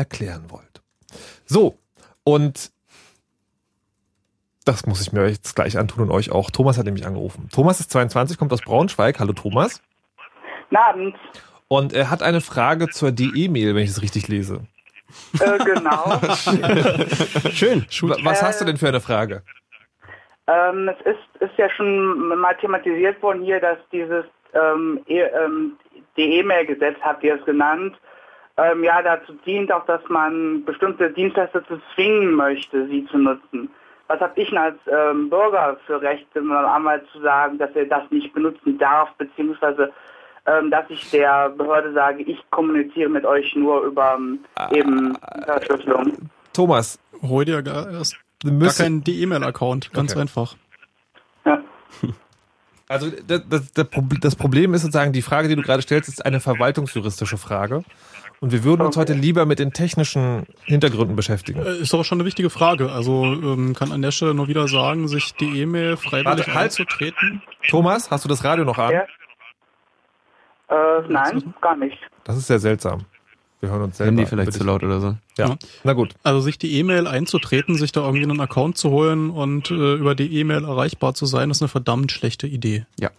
erklären 0.00 0.50
wollt. 0.50 0.82
So, 1.44 1.78
und 2.24 2.72
das 4.64 4.86
muss 4.86 5.00
ich 5.02 5.12
mir 5.12 5.28
jetzt 5.28 5.54
gleich 5.54 5.78
antun 5.78 6.02
und 6.04 6.10
euch 6.10 6.30
auch. 6.32 6.50
Thomas 6.50 6.78
hat 6.78 6.86
nämlich 6.86 7.06
angerufen. 7.06 7.48
Thomas 7.52 7.80
ist 7.80 7.90
22, 7.90 8.38
kommt 8.38 8.52
aus 8.52 8.62
Braunschweig. 8.62 9.18
Hallo 9.20 9.32
Thomas. 9.32 9.82
Guten 10.68 10.76
Abend. 10.76 11.16
Und 11.68 11.92
er 11.92 12.10
hat 12.10 12.22
eine 12.22 12.40
Frage 12.40 12.88
zur 12.88 13.12
DE-Mail, 13.12 13.74
wenn 13.74 13.82
ich 13.84 13.90
es 13.90 14.02
richtig 14.02 14.28
lese. 14.28 14.62
Äh, 15.40 15.58
genau. 15.64 16.20
Schön. 17.52 17.84
Wa- 18.02 18.16
Was 18.22 18.42
hast 18.42 18.60
du 18.60 18.64
denn 18.64 18.76
für 18.76 18.88
eine 18.88 19.00
Frage? 19.00 19.42
ähm, 20.46 20.88
es 20.88 21.06
ist, 21.06 21.42
ist 21.42 21.56
ja 21.58 21.68
schon 21.70 22.28
mal 22.40 22.54
thematisiert 22.60 23.22
worden 23.22 23.42
hier, 23.44 23.60
dass 23.60 23.78
dieses 23.92 24.24
ähm, 24.54 25.00
e 25.06 25.20
ähm, 25.20 25.76
die 26.16 26.38
E-Mail-Gesetz, 26.38 26.96
habt 27.02 27.22
ihr 27.22 27.38
es 27.38 27.44
genannt, 27.44 27.96
ähm, 28.62 28.84
ja 28.84 29.02
dazu 29.02 29.32
dient 29.46 29.72
auch, 29.72 29.84
dass 29.86 30.00
man 30.08 30.64
bestimmte 30.64 31.10
Dienstleister 31.10 31.64
zu 31.66 31.80
zwingen 31.94 32.34
möchte, 32.34 32.86
sie 32.86 33.06
zu 33.06 33.18
nutzen. 33.18 33.70
Was 34.08 34.20
habe 34.20 34.40
ich 34.40 34.48
denn 34.48 34.58
als 34.58 34.78
ähm, 34.86 35.30
Bürger 35.30 35.76
für 35.86 36.02
Rechte, 36.02 36.40
meinem 36.40 36.66
Anwalt 36.66 37.04
zu 37.12 37.20
sagen, 37.20 37.58
dass 37.58 37.70
er 37.74 37.86
das 37.86 38.10
nicht 38.10 38.32
benutzen 38.34 38.76
darf, 38.78 39.10
beziehungsweise 39.18 39.92
ähm, 40.46 40.70
dass 40.70 40.84
ich 40.88 41.10
der 41.10 41.50
Behörde 41.50 41.92
sage, 41.92 42.22
ich 42.22 42.38
kommuniziere 42.50 43.08
mit 43.08 43.24
euch 43.24 43.54
nur 43.54 43.82
über 43.82 44.16
ähm, 44.18 44.40
eben 44.72 45.16
Verschlüsselung. 45.44 46.12
Thomas, 46.52 46.98
Hol 47.22 47.44
dir 47.44 47.62
gar, 47.62 47.90
erst 47.90 48.16
gar 48.42 48.72
keinen 48.72 49.04
E-Mail-Account, 49.06 49.92
ganz 49.92 50.12
Okay. 50.12 50.20
einfach. 50.22 50.56
also 52.88 53.10
das, 53.26 53.42
das, 53.48 53.72
das 53.72 54.36
Problem 54.36 54.74
ist 54.74 54.82
sozusagen, 54.82 55.12
die 55.12 55.22
Frage, 55.22 55.48
die 55.48 55.56
du 55.56 55.62
gerade 55.62 55.82
stellst, 55.82 56.08
ist 56.08 56.24
eine 56.24 56.40
verwaltungsjuristische 56.40 57.36
Frage. 57.36 57.84
Und 58.40 58.52
wir 58.52 58.64
würden 58.64 58.80
uns 58.86 58.96
heute 58.96 59.12
lieber 59.12 59.44
mit 59.44 59.58
den 59.58 59.72
technischen 59.74 60.46
Hintergründen 60.64 61.14
beschäftigen. 61.14 61.60
Äh, 61.60 61.76
Ist 61.76 61.92
aber 61.92 62.04
schon 62.04 62.16
eine 62.18 62.24
wichtige 62.26 62.48
Frage. 62.48 62.90
Also 62.90 63.24
ähm, 63.24 63.74
kann 63.74 63.92
an 63.92 64.00
der 64.00 64.12
Stelle 64.12 64.32
nur 64.32 64.48
wieder 64.48 64.66
sagen, 64.66 65.08
sich 65.08 65.34
die 65.34 65.60
E-Mail 65.60 65.98
freiwillig 65.98 66.26
Warte, 66.46 66.54
halt. 66.54 66.64
einzutreten. 66.64 67.42
Thomas, 67.68 68.10
hast 68.10 68.24
du 68.24 68.28
das 68.30 68.42
Radio 68.42 68.64
noch 68.64 68.78
an? 68.78 68.92
Ja. 68.92 69.02
Äh, 70.70 71.02
nein, 71.08 71.54
gar 71.60 71.76
nicht. 71.76 71.98
Das 72.24 72.36
ist 72.38 72.46
sehr 72.46 72.58
seltsam. 72.60 73.04
Wir 73.60 73.68
hören 73.68 73.82
uns 73.82 73.98
selber. 73.98 74.08
Handy 74.12 74.24
vielleicht 74.24 74.54
zu 74.54 74.64
laut 74.64 74.82
oder 74.82 75.00
so. 75.00 75.16
Ja. 75.36 75.48
Ja. 75.48 75.56
Na 75.84 75.92
gut. 75.92 76.14
Also 76.22 76.40
sich 76.40 76.56
die 76.56 76.78
E-Mail 76.78 77.06
einzutreten, 77.06 77.74
sich 77.76 77.92
da 77.92 78.00
irgendwie 78.00 78.22
einen 78.22 78.40
Account 78.40 78.78
zu 78.78 78.88
holen 78.88 79.28
und 79.28 79.70
äh, 79.70 79.94
über 79.96 80.14
die 80.14 80.34
E-Mail 80.38 80.64
erreichbar 80.64 81.12
zu 81.12 81.26
sein, 81.26 81.50
ist 81.50 81.60
eine 81.60 81.68
verdammt 81.68 82.10
schlechte 82.10 82.46
Idee. 82.46 82.86
Ja. 82.98 83.10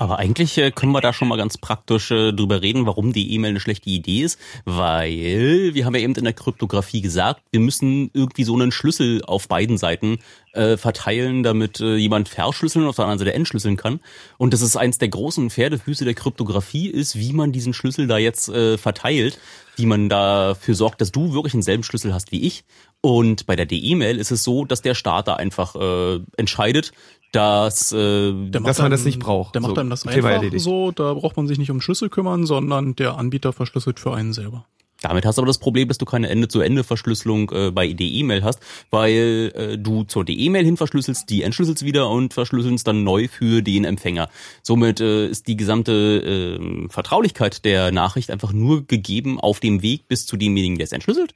Aber 0.00 0.18
eigentlich 0.18 0.56
äh, 0.56 0.70
können 0.70 0.92
wir 0.92 1.02
da 1.02 1.12
schon 1.12 1.28
mal 1.28 1.36
ganz 1.36 1.58
praktisch 1.58 2.10
äh, 2.10 2.32
drüber 2.32 2.62
reden, 2.62 2.86
warum 2.86 3.12
die 3.12 3.34
E-Mail 3.34 3.50
eine 3.50 3.60
schlechte 3.60 3.90
Idee 3.90 4.22
ist, 4.22 4.40
weil 4.64 5.74
wir 5.74 5.84
haben 5.84 5.94
ja 5.94 6.00
eben 6.00 6.14
in 6.14 6.24
der 6.24 6.32
Kryptographie 6.32 7.02
gesagt, 7.02 7.42
wir 7.50 7.60
müssen 7.60 8.10
irgendwie 8.14 8.44
so 8.44 8.54
einen 8.54 8.72
Schlüssel 8.72 9.22
auf 9.26 9.46
beiden 9.46 9.76
Seiten 9.76 10.16
äh, 10.54 10.78
verteilen, 10.78 11.42
damit 11.42 11.80
äh, 11.80 11.96
jemand 11.96 12.30
verschlüsseln 12.30 12.84
und 12.84 12.88
auf 12.88 12.96
der 12.96 13.04
anderen 13.04 13.18
Seite 13.18 13.34
entschlüsseln 13.34 13.76
kann. 13.76 14.00
Und 14.38 14.54
das 14.54 14.62
ist 14.62 14.74
eins 14.74 14.96
der 14.96 15.08
großen 15.08 15.50
Pferdefüße 15.50 16.06
der 16.06 16.14
Kryptographie, 16.14 16.88
ist, 16.88 17.18
wie 17.18 17.34
man 17.34 17.52
diesen 17.52 17.74
Schlüssel 17.74 18.06
da 18.06 18.16
jetzt 18.16 18.48
äh, 18.48 18.78
verteilt, 18.78 19.38
wie 19.76 19.84
man 19.84 20.08
dafür 20.08 20.74
sorgt, 20.74 21.02
dass 21.02 21.12
du 21.12 21.34
wirklich 21.34 21.52
denselben 21.52 21.82
Schlüssel 21.82 22.14
hast 22.14 22.32
wie 22.32 22.46
ich. 22.46 22.64
Und 23.02 23.46
bei 23.46 23.56
der 23.56 23.66
D-E-Mail 23.66 24.18
ist 24.18 24.30
es 24.30 24.44
so, 24.44 24.64
dass 24.64 24.82
der 24.82 24.94
Starter 24.94 25.38
einfach 25.38 25.74
äh, 25.74 26.20
entscheidet, 26.36 26.92
dass 27.32 27.92
äh, 27.92 27.96
Der 28.32 28.32
Dass 28.60 28.62
macht 28.62 28.78
man 28.80 28.90
das 28.90 29.00
einem- 29.00 29.06
nicht 29.06 29.18
braucht. 29.20 29.54
Der 29.54 29.62
macht 29.62 29.74
So, 29.74 29.80
einem 29.80 29.90
das 29.90 30.06
einfach 30.06 30.30
erledigt. 30.30 30.64
so, 30.64 30.90
da 30.90 31.14
braucht 31.14 31.36
man 31.36 31.46
sich 31.46 31.58
nicht 31.58 31.70
um 31.70 31.80
Schlüssel 31.80 32.08
kümmern, 32.08 32.46
sondern 32.46 32.96
der 32.96 33.16
Anbieter 33.18 33.52
verschlüsselt 33.52 34.00
für 34.00 34.14
einen 34.14 34.32
selber. 34.32 34.66
Damit 35.02 35.24
hast 35.24 35.38
du 35.38 35.40
aber 35.40 35.46
das 35.46 35.56
Problem, 35.56 35.88
dass 35.88 35.96
du 35.96 36.04
keine 36.04 36.28
Ende-zu-Ende-Verschlüsselung 36.28 37.50
äh, 37.52 37.70
bei 37.70 37.90
D-E-Mail 37.90 38.44
hast, 38.44 38.60
weil 38.90 39.50
äh, 39.54 39.78
du 39.78 40.02
zur 40.04 40.26
D-E-Mail 40.26 40.62
hin 40.66 40.76
verschlüsselst, 40.76 41.30
die 41.30 41.42
entschlüsselst 41.42 41.86
wieder 41.86 42.10
und 42.10 42.34
verschlüsselst 42.34 42.86
dann 42.86 43.02
neu 43.02 43.26
für 43.28 43.62
den 43.62 43.84
Empfänger. 43.86 44.28
Somit 44.62 45.00
äh, 45.00 45.28
ist 45.28 45.46
die 45.48 45.56
gesamte 45.56 46.58
äh, 46.60 46.88
Vertraulichkeit 46.90 47.64
der 47.64 47.92
Nachricht 47.92 48.30
einfach 48.30 48.52
nur 48.52 48.86
gegeben 48.86 49.40
auf 49.40 49.58
dem 49.60 49.80
Weg 49.80 50.06
bis 50.06 50.26
zu 50.26 50.36
demjenigen, 50.36 50.76
der 50.76 50.84
es 50.84 50.92
entschlüsselt. 50.92 51.32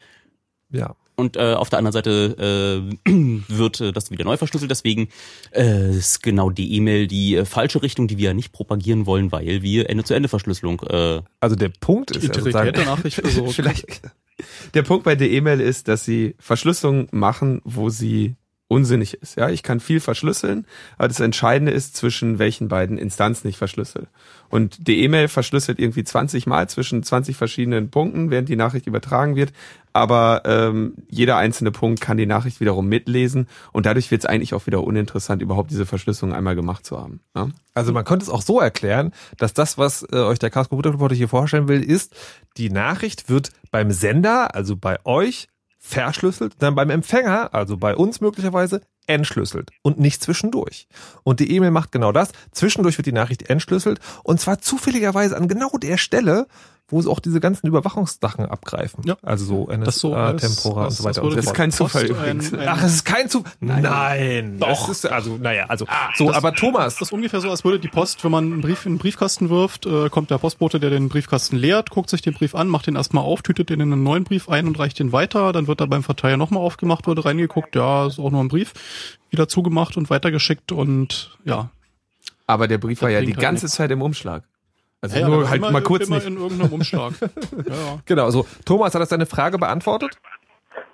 Ja. 0.71 0.95
Und 1.17 1.37
äh, 1.37 1.55
auf 1.55 1.71
der 1.71 1.79
anderen 1.79 1.93
Seite 1.93 2.91
äh, 3.07 3.11
wird 3.49 3.81
äh, 3.81 3.93
das 3.93 4.11
wieder 4.11 4.25
neu 4.25 4.37
verschlüsselt. 4.37 4.71
Deswegen 4.71 5.09
äh, 5.53 5.91
ist 5.91 6.23
genau 6.23 6.51
die 6.51 6.75
E-Mail 6.77 7.07
die 7.07 7.37
äh, 7.37 7.45
falsche 7.45 7.83
Richtung, 7.83 8.09
die 8.09 8.19
wir 8.19 8.31
ja 8.31 8.35
nicht 8.35 8.53
propagieren 8.53 9.07
wollen, 9.07 9.33
weil 9.33 9.63
wir 9.63 9.89
Ende-zu-Ende-Verschlüsselung 9.89 10.81
äh, 10.83 11.23
Also 11.41 11.57
der 11.57 11.71
Punkt 11.81 12.11
ist 12.11 12.25
Nachricht 12.87 13.17
versorgt. 13.21 13.55
Vielleicht. 13.55 14.03
Der 14.75 14.83
Punkt 14.83 15.05
bei 15.05 15.15
der 15.15 15.31
E-Mail 15.31 15.61
ist, 15.61 15.87
dass 15.89 16.05
sie 16.05 16.35
Verschlüsselung 16.39 17.09
machen, 17.13 17.61
wo 17.65 17.91
sie 17.91 18.35
unsinnig 18.69 19.15
ist. 19.15 19.37
Ja, 19.37 19.51
ich 19.51 19.63
kann 19.63 19.79
viel 19.79 20.01
verschlüsseln, 20.01 20.67
aber 20.97 21.09
das 21.09 21.21
Entscheidende 21.21 21.73
ist, 21.73 21.97
zwischen 21.97 22.39
welchen 22.39 22.69
beiden 22.69 22.99
Instanzen 22.99 23.49
ich 23.49 23.57
verschlüssel. 23.57 24.09
Und 24.55 24.87
die 24.87 25.03
E-Mail 25.03 25.27
verschlüsselt 25.27 25.81
irgendwie 25.81 26.05
20 26.05 26.47
Mal 26.47 26.69
zwischen 26.69 27.03
20 27.03 27.37
verschiedenen 27.37 27.91
Punkten, 27.91 28.31
während 28.31 28.49
die 28.49 28.55
Nachricht 28.55 28.87
übertragen 28.87 29.35
wird. 29.35 29.53
Aber 29.93 30.43
ähm, 30.45 30.95
jeder 31.09 31.39
einzelne 31.39 31.73
Punkt 31.73 32.01
kann 32.01 32.19
die 32.19 32.27
Nachricht 32.27 32.61
wiederum 32.61 32.87
mitlesen 32.87 33.49
und 33.73 33.85
dadurch 33.85 34.13
wird 34.13 34.23
es 34.23 34.27
eigentlich 34.27 34.55
auch 34.55 34.69
wieder 34.69 34.85
uninteressant, 34.85 35.43
überhaupt 35.43 35.73
diese 35.73 35.87
Verschlüsselung 35.87 36.33
einmal 36.33 36.55
gemacht 36.55 36.87
zu 36.87 36.97
haben. 36.97 37.19
Ja? 37.35 37.49
also 37.75 37.93
man 37.93 38.05
könnte 38.05 38.23
es 38.23 38.31
auch 38.31 38.43
so 38.43 38.61
erklären, 38.61 39.13
dass 39.39 39.55
das, 39.55 39.77
was 39.77 40.07
äh, 40.13 40.19
euch 40.19 40.39
der 40.39 40.51
Chaos 40.51 40.69
Computer 40.69 40.93
Reporter 40.93 41.17
hier 41.17 41.29
vorstellen 41.29 41.67
will, 41.67 41.83
ist, 41.83 42.15
die 42.57 42.71
Nachricht 42.71 43.29
wird 43.29 43.51
beim 43.73 43.91
Sender, 43.91 44.55
also 44.55 44.77
bei 44.77 45.05
euch, 45.05 45.49
verschlüsselt, 45.81 46.55
dann 46.61 46.77
beim 46.77 46.91
Empfänger, 46.91 47.53
also 47.53 47.77
bei 47.77 47.97
uns 47.97 48.21
möglicherweise, 48.21 48.83
entschlüsselt 49.07 49.71
und 49.83 49.99
nicht 49.99 50.23
zwischendurch. 50.23 50.87
Und 51.23 51.41
die 51.41 51.53
E-Mail 51.53 51.71
macht 51.71 51.93
genau 51.93 52.13
das. 52.13 52.31
Zwischendurch 52.53 52.99
wird 52.99 53.07
die 53.07 53.13
Nachricht 53.13 53.49
entschlüsselt 53.51 54.01
und 54.23 54.41
zwar 54.41 54.61
zufälligerweise 54.61 55.37
an 55.37 55.49
genau 55.49 55.71
der 55.79 55.97
Stelle, 55.97 56.47
wo 56.89 57.01
sie 57.01 57.11
auch 57.11 57.19
diese 57.21 57.41
ganzen 57.41 57.67
Überwachungssachen 57.67 58.45
abgreifen. 58.45 59.03
Ja. 59.07 59.17
Also 59.23 59.47
so 59.47 59.69
NSA, 59.71 59.85
Das 59.85 59.97
so 59.99 60.11
Tempora 60.11 60.85
und 60.85 60.91
so 60.93 61.05
weiter 61.05 61.23
so 61.23 61.31
Das 61.31 61.47
ist 61.47 61.55
kein 61.55 61.73
Zufall 61.73 62.03
ein- 62.05 62.11
übrigens. 62.11 62.53
ein- 62.53 62.69
Ach, 62.69 62.83
es 62.83 62.95
ist 62.97 63.05
kein 63.07 63.31
Zufall. 63.31 63.53
Nein, 63.61 63.83
Nein. 63.83 64.59
das 64.61 64.69
Doch. 64.81 64.89
ist 64.91 65.07
also 65.07 65.39
naja, 65.39 65.65
also 65.69 65.87
so, 66.15 66.27
Das- 66.27 66.37
aber 66.37 66.55
Thomas, 66.55 66.95
Das 66.99 67.09
ist 67.09 67.13
ungefähr 67.13 67.41
so, 67.41 67.49
als 67.51 67.65
würde 67.65 67.79
die 67.79 67.89
Post, 67.89 68.23
wenn 68.23 68.31
man 68.31 68.45
einen 68.45 68.61
Brief 68.61 68.85
in 68.85 68.93
den 68.95 68.99
Briefkasten 68.99 69.49
wirft, 69.49 69.87
äh, 69.87 70.11
kommt 70.11 70.31
der 70.31 70.37
Postbote, 70.39 70.79
der 70.79 70.91
den 70.91 71.09
Briefkasten 71.09 71.57
leert, 71.57 71.89
guckt 71.91 72.11
sich 72.11 72.21
den 72.21 72.35
Brief 72.35 72.55
an, 72.55 72.69
macht 72.69 72.87
den 72.87 72.97
erstmal 72.97 73.25
auf, 73.25 73.41
tütet 73.41 73.71
den 73.71 73.81
in 73.81 73.91
einen 73.93 74.03
neuen 74.03 74.25
Brief 74.25 74.51
ein 74.51 74.67
und 74.67 74.79
reicht 74.79 74.99
den 74.99 75.11
weiter. 75.13 75.53
Dann 75.53 75.67
wird 75.67 75.81
er 75.81 75.87
beim 75.87 76.03
Verteiler 76.03 76.37
nochmal 76.37 76.63
aufgemacht, 76.63 77.07
wird 77.07 77.25
reingeguckt, 77.25 77.75
ja, 77.77 78.07
ist 78.07 78.19
auch 78.19 78.31
nur 78.31 78.43
ein 78.45 78.49
Brief, 78.49 78.75
wieder 79.31 79.49
zugemacht 79.49 79.97
und 79.97 80.11
weitergeschickt 80.11 80.71
und 80.71 81.39
ja. 81.47 81.71
Aber 82.47 82.69
der 82.69 82.77
Brief 82.77 83.01
war 83.01 83.09
ja 83.09 83.23
die 83.23 83.29
halt 83.29 83.41
ganze. 83.41 83.69
Zeit 83.69 83.91
im 83.91 84.03
Umschlag. 84.03 84.45
Also 85.05 85.19
Ja, 85.19 85.29
nur 85.29 85.47
halt 85.51 85.59
immer, 85.59 85.71
mal 85.71 85.83
kurz 85.83 86.07
immer 86.07 86.17
nicht. 86.17 86.27
in 86.29 86.39
irgendeinem 86.39 86.73
Umschlag. 86.73 87.13
ja. 87.21 87.99
Genau, 88.07 88.31
so. 88.31 88.47
Thomas, 88.65 88.95
hat 88.95 89.03
das 89.03 89.11
deine 89.11 89.27
Frage 89.27 89.59
beantwortet? 89.59 90.17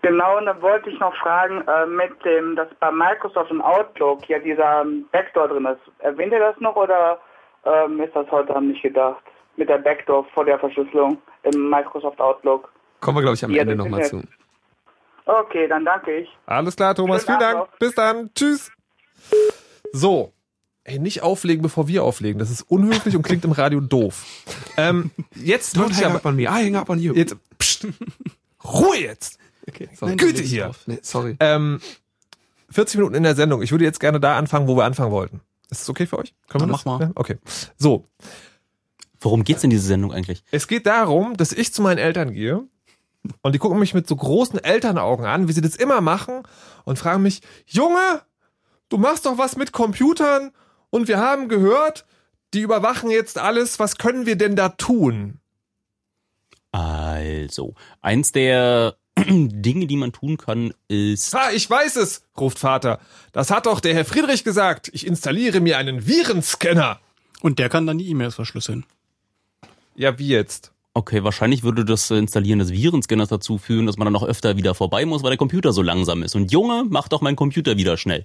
Genau, 0.02 0.38
und 0.38 0.46
dann 0.46 0.60
wollte 0.62 0.90
ich 0.90 0.98
noch 0.98 1.14
fragen, 1.16 1.62
äh, 1.68 1.86
mit 1.86 2.12
dem, 2.24 2.56
dass 2.56 2.66
bei 2.80 2.90
Microsoft 2.90 3.52
und 3.52 3.60
Outlook 3.60 4.28
ja 4.28 4.40
dieser 4.40 4.80
ähm, 4.82 5.04
Backdoor 5.12 5.46
drin 5.46 5.64
ist. 5.66 5.78
Erwähnt 6.00 6.32
ihr 6.32 6.40
das 6.40 6.58
noch 6.58 6.74
oder 6.74 7.20
ähm, 7.64 8.00
ist 8.00 8.16
das 8.16 8.28
heute 8.32 8.56
Abend 8.56 8.70
nicht 8.70 8.82
gedacht? 8.82 9.22
Mit 9.56 9.68
der 9.68 9.78
Backdoor 9.78 10.24
vor 10.34 10.44
der 10.44 10.58
Verschlüsselung 10.58 11.18
im 11.44 11.70
Microsoft 11.70 12.20
Outlook. 12.20 12.72
Kommen 13.00 13.18
wir, 13.18 13.22
glaube 13.22 13.36
ich, 13.36 13.44
am 13.44 13.52
Ja, 13.52 13.62
Ende 13.62 13.76
nochmal 13.76 14.04
zu. 14.04 14.22
Okay, 15.26 15.68
dann 15.68 15.84
danke 15.84 16.16
ich. 16.16 16.28
Alles 16.46 16.74
klar, 16.74 16.94
Thomas, 16.96 17.24
Schönen 17.24 17.38
vielen 17.38 17.52
Dank. 17.52 17.68
Bis 17.78 17.94
dann. 17.94 18.30
Tschüss. 18.34 18.72
So. 19.92 20.32
Ey, 20.90 20.98
nicht 20.98 21.22
auflegen, 21.22 21.62
bevor 21.62 21.86
wir 21.86 22.02
auflegen. 22.02 22.40
Das 22.40 22.50
ist 22.50 22.62
unhöflich 22.62 23.14
und 23.14 23.22
klingt 23.22 23.44
im 23.44 23.52
Radio 23.52 23.80
doof. 23.80 24.24
Ähm, 24.76 25.12
jetzt 25.36 25.76
Don't 25.76 25.94
hang 25.94 26.16
up 26.16 26.24
on 26.24 26.34
me. 26.34 26.42
I 26.42 26.46
hang 26.46 26.74
up 26.74 26.90
on 26.90 26.98
you. 26.98 27.14
jetzt, 27.14 27.36
pst, 27.58 27.86
Ruhe 28.64 28.98
jetzt. 29.00 29.38
okay, 29.68 29.88
sorry. 29.94 30.16
Güte 30.16 30.42
hier. 30.42 30.72
Nee, 30.86 30.98
sorry. 31.02 31.36
Ähm, 31.38 31.80
40 32.70 32.96
Minuten 32.96 33.14
in 33.14 33.22
der 33.22 33.36
Sendung. 33.36 33.62
Ich 33.62 33.70
würde 33.70 33.84
jetzt 33.84 34.00
gerne 34.00 34.18
da 34.18 34.36
anfangen, 34.36 34.66
wo 34.66 34.76
wir 34.76 34.82
anfangen 34.82 35.12
wollten. 35.12 35.40
Ist 35.70 35.82
das 35.82 35.88
okay 35.88 36.06
für 36.06 36.18
euch? 36.18 36.34
Können 36.48 36.64
wir 36.64 36.72
das? 36.72 36.84
mach 36.84 36.98
mal. 36.98 37.06
Ja, 37.06 37.12
okay. 37.14 37.38
So. 37.78 38.08
Worum 39.20 39.44
geht's 39.44 39.62
in 39.62 39.70
dieser 39.70 39.86
Sendung 39.86 40.12
eigentlich? 40.12 40.42
Es 40.50 40.66
geht 40.66 40.86
darum, 40.86 41.36
dass 41.36 41.52
ich 41.52 41.72
zu 41.72 41.82
meinen 41.82 41.98
Eltern 41.98 42.32
gehe 42.32 42.64
und 43.42 43.54
die 43.54 43.58
gucken 43.60 43.78
mich 43.78 43.94
mit 43.94 44.08
so 44.08 44.16
großen 44.16 44.58
Elternaugen 44.58 45.24
an, 45.24 45.46
wie 45.46 45.52
sie 45.52 45.60
das 45.60 45.76
immer 45.76 46.00
machen 46.00 46.42
und 46.84 46.98
fragen 46.98 47.22
mich, 47.22 47.42
Junge, 47.66 48.22
du 48.88 48.98
machst 48.98 49.26
doch 49.26 49.38
was 49.38 49.56
mit 49.56 49.70
Computern 49.70 50.50
und 50.90 51.08
wir 51.08 51.18
haben 51.18 51.48
gehört, 51.48 52.04
die 52.54 52.60
überwachen 52.60 53.10
jetzt 53.10 53.38
alles, 53.38 53.78
was 53.78 53.96
können 53.96 54.26
wir 54.26 54.36
denn 54.36 54.56
da 54.56 54.70
tun? 54.70 55.38
Also, 56.72 57.74
eins 58.00 58.32
der 58.32 58.96
Dinge, 59.16 59.86
die 59.86 59.96
man 59.96 60.12
tun 60.12 60.36
kann, 60.36 60.72
ist 60.88 61.34
Ha, 61.34 61.50
ich 61.52 61.68
weiß 61.68 61.96
es, 61.96 62.22
ruft 62.38 62.58
Vater. 62.58 63.00
Das 63.32 63.50
hat 63.50 63.66
doch 63.66 63.80
der 63.80 63.94
Herr 63.94 64.04
Friedrich 64.04 64.44
gesagt. 64.44 64.90
Ich 64.92 65.06
installiere 65.06 65.60
mir 65.60 65.78
einen 65.78 66.06
Virenscanner. 66.06 67.00
Und 67.40 67.58
der 67.58 67.68
kann 67.68 67.86
dann 67.86 67.98
die 67.98 68.08
E-Mails 68.08 68.34
verschlüsseln. 68.34 68.84
Ja, 69.94 70.18
wie 70.18 70.28
jetzt? 70.28 70.72
Okay, 70.92 71.22
wahrscheinlich 71.22 71.62
würde 71.62 71.84
das 71.84 72.10
äh, 72.10 72.16
Installieren 72.16 72.58
des 72.58 72.72
Virenscanners 72.72 73.28
dazu 73.28 73.58
führen, 73.58 73.86
dass 73.86 73.96
man 73.96 74.06
dann 74.06 74.12
noch 74.12 74.24
öfter 74.24 74.56
wieder 74.56 74.74
vorbei 74.74 75.06
muss, 75.06 75.22
weil 75.22 75.30
der 75.30 75.38
Computer 75.38 75.72
so 75.72 75.82
langsam 75.82 76.22
ist. 76.22 76.34
Und 76.34 76.50
Junge, 76.52 76.84
mach 76.88 77.08
doch 77.08 77.20
meinen 77.20 77.36
Computer 77.36 77.76
wieder 77.76 77.96
schnell. 77.96 78.24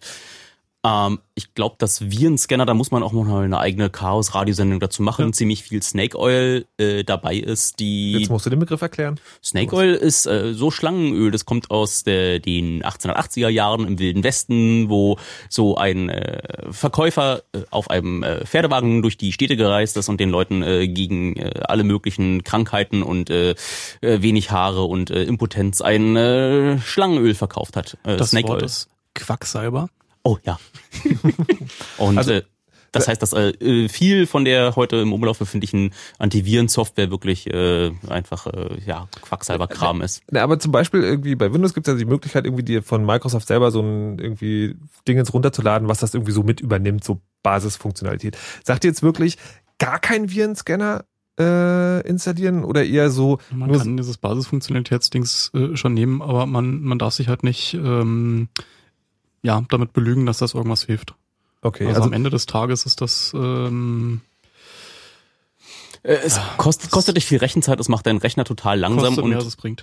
Ähm, 0.86 1.20
ich 1.34 1.54
glaube, 1.56 1.76
dass 1.80 2.12
Virenscanner, 2.12 2.66
da 2.66 2.76
muss 2.76 2.92
man 2.92 3.02
auch 3.02 3.12
noch 3.12 3.28
eine 3.40 3.58
eigene 3.58 3.90
Chaos-Radiosendung 3.90 4.80
dazu 4.80 5.02
machen. 5.02 5.26
Ja. 5.26 5.32
Ziemlich 5.32 5.64
viel 5.64 5.82
Snake 5.82 6.18
Oil 6.18 6.66
äh, 6.78 7.04
dabei 7.04 7.38
ist. 7.38 7.80
Die 7.80 8.14
Jetzt 8.14 8.30
musst 8.30 8.46
du 8.46 8.52
den 8.52 8.60
Begriff 8.60 8.82
erklären. 8.84 9.20
Snake 9.44 9.76
Oil 9.76 9.96
ist 9.96 10.28
äh, 10.28 10.54
so 10.54 10.70
Schlangenöl. 10.70 11.32
Das 11.32 11.46
kommt 11.46 11.72
aus 11.72 12.04
der, 12.04 12.40
den 12.40 12.84
1880er 12.84 13.50
Jahren 13.50 13.88
im 13.88 13.98
Wilden 13.98 14.24
Westen, 14.24 14.88
wo 14.90 15.18
so 15.50 15.76
ein 15.76 16.10
äh, 16.10 16.72
Verkäufer 16.72 17.42
äh, 17.54 17.62
auf 17.72 17.90
einem 17.90 18.22
äh, 18.22 18.46
Pferdewagen 18.46 19.02
durch 19.02 19.18
die 19.18 19.34
Städte 19.34 19.58
gereist 19.58 19.98
ist 19.98 20.08
und 20.08 20.20
den 20.20 20.30
Leuten 20.30 20.62
äh, 20.62 20.88
gegen 20.88 21.36
äh, 21.36 21.62
alle 21.68 21.84
möglichen 21.84 22.44
Krankheiten 22.44 23.02
und 23.02 23.32
äh, 23.32 23.56
äh 24.02 24.22
wenig 24.22 24.52
Haare 24.52 24.84
und 24.84 25.10
äh, 25.10 25.24
Impotenz 25.24 25.82
ein 25.82 26.16
äh, 26.16 26.80
Schlangenöl 26.80 27.34
verkauft 27.34 27.76
hat. 27.76 27.98
Äh, 28.04 28.18
das 28.18 28.30
Snake 28.30 28.48
Wort 28.50 28.62
Oil. 28.62 28.66
ist 28.66 28.90
Quacksalber. 29.16 29.90
Oh 30.26 30.38
ja. 30.44 30.60
Und 32.00 32.18
also, 32.18 32.32
äh, 32.32 32.42
das 32.92 33.08
heißt, 33.08 33.22
dass 33.22 33.34
äh, 33.34 33.88
viel 33.90 34.26
von 34.26 34.44
der 34.44 34.76
heute 34.76 34.96
im 34.96 35.14
Umlauf 35.14 35.38
befindlichen 35.38 35.94
Antivirensoftware 36.18 37.12
wirklich 37.12 37.46
äh, 37.54 37.92
einfach 38.10 38.48
äh, 38.48 38.80
ja 38.86 39.08
quacksalber 39.22 39.68
Kram 39.68 40.02
ist. 40.02 40.24
Na, 40.32 40.42
aber 40.42 40.58
zum 40.58 40.72
Beispiel 40.72 41.04
irgendwie 41.04 41.36
bei 41.36 41.54
Windows 41.54 41.76
gibt 41.76 41.88
es 41.88 41.94
ja 41.94 41.98
die 41.98 42.06
Möglichkeit, 42.06 42.46
irgendwie 42.46 42.64
dir 42.64 42.82
von 42.82 43.06
Microsoft 43.06 43.48
selber 43.48 43.70
so 43.70 43.82
ein 43.82 44.18
irgendwie 44.18 44.76
Dingens 45.08 45.32
runterzuladen, 45.32 45.88
was 45.88 46.00
das 46.00 46.16
irgendwie 46.16 46.32
so 46.32 46.42
mit 46.42 46.60
übernimmt, 46.60 47.04
so 47.04 47.22
Basisfunktionalität. 47.44 48.36
Sagt 48.64 48.84
ihr 48.84 48.90
jetzt 48.90 49.04
wirklich 49.04 49.38
gar 49.78 50.00
kein 50.00 50.32
Virenscanner 50.32 51.06
äh, 51.40 52.08
installieren 52.08 52.64
oder 52.64 52.84
eher 52.84 53.12
so? 53.12 53.38
Man 53.52 53.72
kann 53.72 53.98
dieses 53.98 54.18
Basisfunktionalitätsdings 54.18 55.52
äh, 55.54 55.76
schon 55.76 55.94
nehmen, 55.94 56.24
aber 56.24 56.48
man 56.48 56.82
man 56.82 56.98
darf 56.98 57.14
sich 57.14 57.28
halt 57.28 57.44
nicht 57.44 57.76
ähm, 57.76 58.50
ja, 59.46 59.64
damit 59.70 59.94
belügen, 59.94 60.26
dass 60.26 60.40
das 60.40 60.56
irgendwas 60.56 60.84
hilft. 60.84 61.14
Okay. 61.62 61.86
Also, 61.86 62.02
also 62.02 62.08
am 62.10 62.14
Ende 62.14 62.30
des 62.32 62.48
Tages 62.48 62.86
ist 62.86 63.02
das 63.02 63.32
ähm, 63.36 64.22
äh, 64.22 64.35
es 66.08 66.40
kostet, 66.58 66.92
kostet 66.92 67.18
dich 67.18 67.26
viel 67.26 67.40
Rechenzeit, 67.40 67.80
es 67.80 67.90
macht 67.90 68.06
deinen 68.06 68.20
Rechner 68.20 68.46
total 68.46 68.80
langsam 68.80 69.18
und 69.18 69.34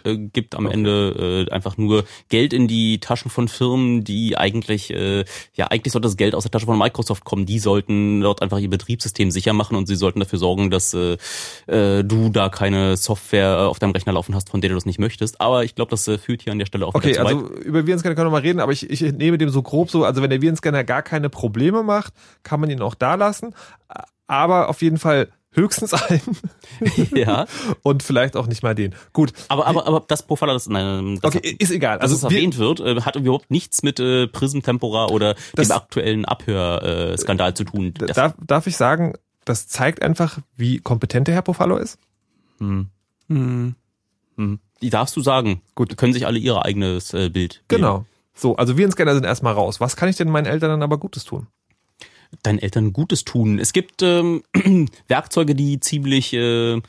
äh, 0.04 0.16
gibt 0.16 0.54
am 0.54 0.66
okay. 0.66 0.74
Ende 0.74 1.46
äh, 1.48 1.52
einfach 1.52 1.76
nur 1.76 2.04
Geld 2.28 2.52
in 2.52 2.68
die 2.68 3.00
Taschen 3.00 3.28
von 3.28 3.48
Firmen, 3.48 4.04
die 4.04 4.38
eigentlich, 4.38 4.90
äh, 4.90 5.24
ja, 5.54 5.66
eigentlich 5.68 5.92
sollte 5.92 6.06
das 6.06 6.16
Geld 6.16 6.36
aus 6.36 6.44
der 6.44 6.52
Tasche 6.52 6.66
von 6.66 6.78
Microsoft 6.78 7.24
kommen. 7.24 7.44
Die 7.44 7.58
sollten 7.58 8.20
dort 8.20 8.40
einfach 8.40 8.58
ihr 8.58 8.70
Betriebssystem 8.70 9.32
sicher 9.32 9.52
machen 9.52 9.76
und 9.76 9.86
sie 9.86 9.96
sollten 9.96 10.20
dafür 10.20 10.38
sorgen, 10.38 10.70
dass 10.70 10.94
äh, 10.94 11.16
äh, 11.66 12.04
du 12.04 12.30
da 12.30 12.48
keine 12.48 12.96
Software 12.96 13.68
auf 13.68 13.80
deinem 13.80 13.92
Rechner 13.92 14.12
laufen 14.12 14.36
hast, 14.36 14.50
von 14.50 14.60
der 14.60 14.70
du 14.70 14.76
das 14.76 14.86
nicht 14.86 15.00
möchtest. 15.00 15.40
Aber 15.40 15.64
ich 15.64 15.74
glaube, 15.74 15.90
das 15.90 16.06
äh, 16.06 16.18
führt 16.18 16.42
hier 16.42 16.52
an 16.52 16.60
der 16.60 16.66
Stelle 16.66 16.86
auch 16.86 16.94
Okay, 16.94 17.18
also 17.18 17.48
über 17.48 17.84
Virenscanner 17.84 18.14
können 18.14 18.28
wir 18.28 18.32
mal 18.32 18.42
reden, 18.42 18.60
aber 18.60 18.70
ich, 18.70 18.88
ich 18.88 19.00
nehme 19.00 19.38
dem 19.38 19.48
so 19.48 19.62
grob 19.62 19.90
so, 19.90 20.04
also 20.04 20.22
wenn 20.22 20.30
der 20.30 20.40
Virenscanner 20.40 20.84
gar 20.84 21.02
keine 21.02 21.30
Probleme 21.30 21.82
macht, 21.82 22.12
kann 22.44 22.60
man 22.60 22.70
ihn 22.70 22.80
auch 22.80 22.94
da 22.94 23.16
lassen. 23.16 23.54
Aber 24.28 24.68
auf 24.68 24.82
jeden 24.82 24.98
Fall 24.98 25.28
höchstens 25.53 25.94
einen. 25.94 26.20
ja. 27.14 27.46
Und 27.82 28.03
vielleicht 28.03 28.36
auch 28.36 28.46
nicht 28.46 28.62
mal 28.62 28.74
den. 28.74 28.94
Gut. 29.12 29.32
Aber, 29.48 29.66
aber, 29.66 29.86
aber 29.86 30.05
das 30.07 30.22
Profiler, 30.22 30.53
das, 30.53 30.68
nein, 30.68 31.18
das 31.20 31.34
okay, 31.34 31.57
ist 31.59 31.70
egal. 31.70 31.98
Also, 31.98 32.14
dass 32.14 32.24
es 32.24 32.24
erwähnt 32.24 32.59
wird, 32.59 32.80
äh, 32.80 33.00
hat 33.03 33.16
überhaupt 33.16 33.50
nichts 33.50 33.82
mit 33.82 34.00
äh, 34.00 34.26
Prism 34.26 34.61
Tempora 34.61 35.07
oder 35.07 35.34
das, 35.55 35.68
dem 35.68 35.76
aktuellen 35.76 36.24
Abhörskandal 36.24 37.50
äh, 37.50 37.55
zu 37.55 37.64
tun. 37.64 37.94
Darf, 37.94 38.34
darf 38.44 38.66
ich 38.66 38.76
sagen, 38.76 39.14
das 39.44 39.68
zeigt 39.68 40.03
einfach, 40.03 40.38
wie 40.57 40.78
kompetent 40.78 41.28
der 41.28 41.34
Herr 41.34 41.42
Pofallo 41.42 41.76
ist? 41.76 41.98
Hm. 42.59 42.88
Hm. 43.28 43.74
Hm. 44.36 44.61
Die 44.80 44.90
darfst 44.90 45.16
du 45.16 45.20
sagen. 45.20 45.62
Gut. 45.74 45.96
Können 45.96 46.12
sich 46.12 46.26
alle 46.26 46.38
ihr 46.38 46.64
eigenes 46.64 47.14
äh, 47.14 47.28
Bild. 47.28 47.62
Genau. 47.68 48.05
So, 48.34 48.57
also 48.57 48.76
wir 48.76 48.84
in 48.84 48.92
Scanner 48.92 49.14
sind 49.14 49.24
erstmal 49.24 49.55
raus. 49.55 49.80
Was 49.80 49.96
kann 49.96 50.09
ich 50.09 50.16
denn 50.16 50.28
meinen 50.28 50.46
Eltern 50.46 50.70
dann 50.70 50.82
aber 50.82 50.98
Gutes 50.98 51.24
tun? 51.24 51.46
Deinen 52.42 52.58
Eltern 52.58 52.92
Gutes 52.92 53.24
tun. 53.24 53.58
Es 53.58 53.72
gibt 53.72 54.02
ähm, 54.02 54.42
Werkzeuge, 55.08 55.54
die 55.54 55.80
ziemlich 55.80 56.32
äh, 56.32 56.80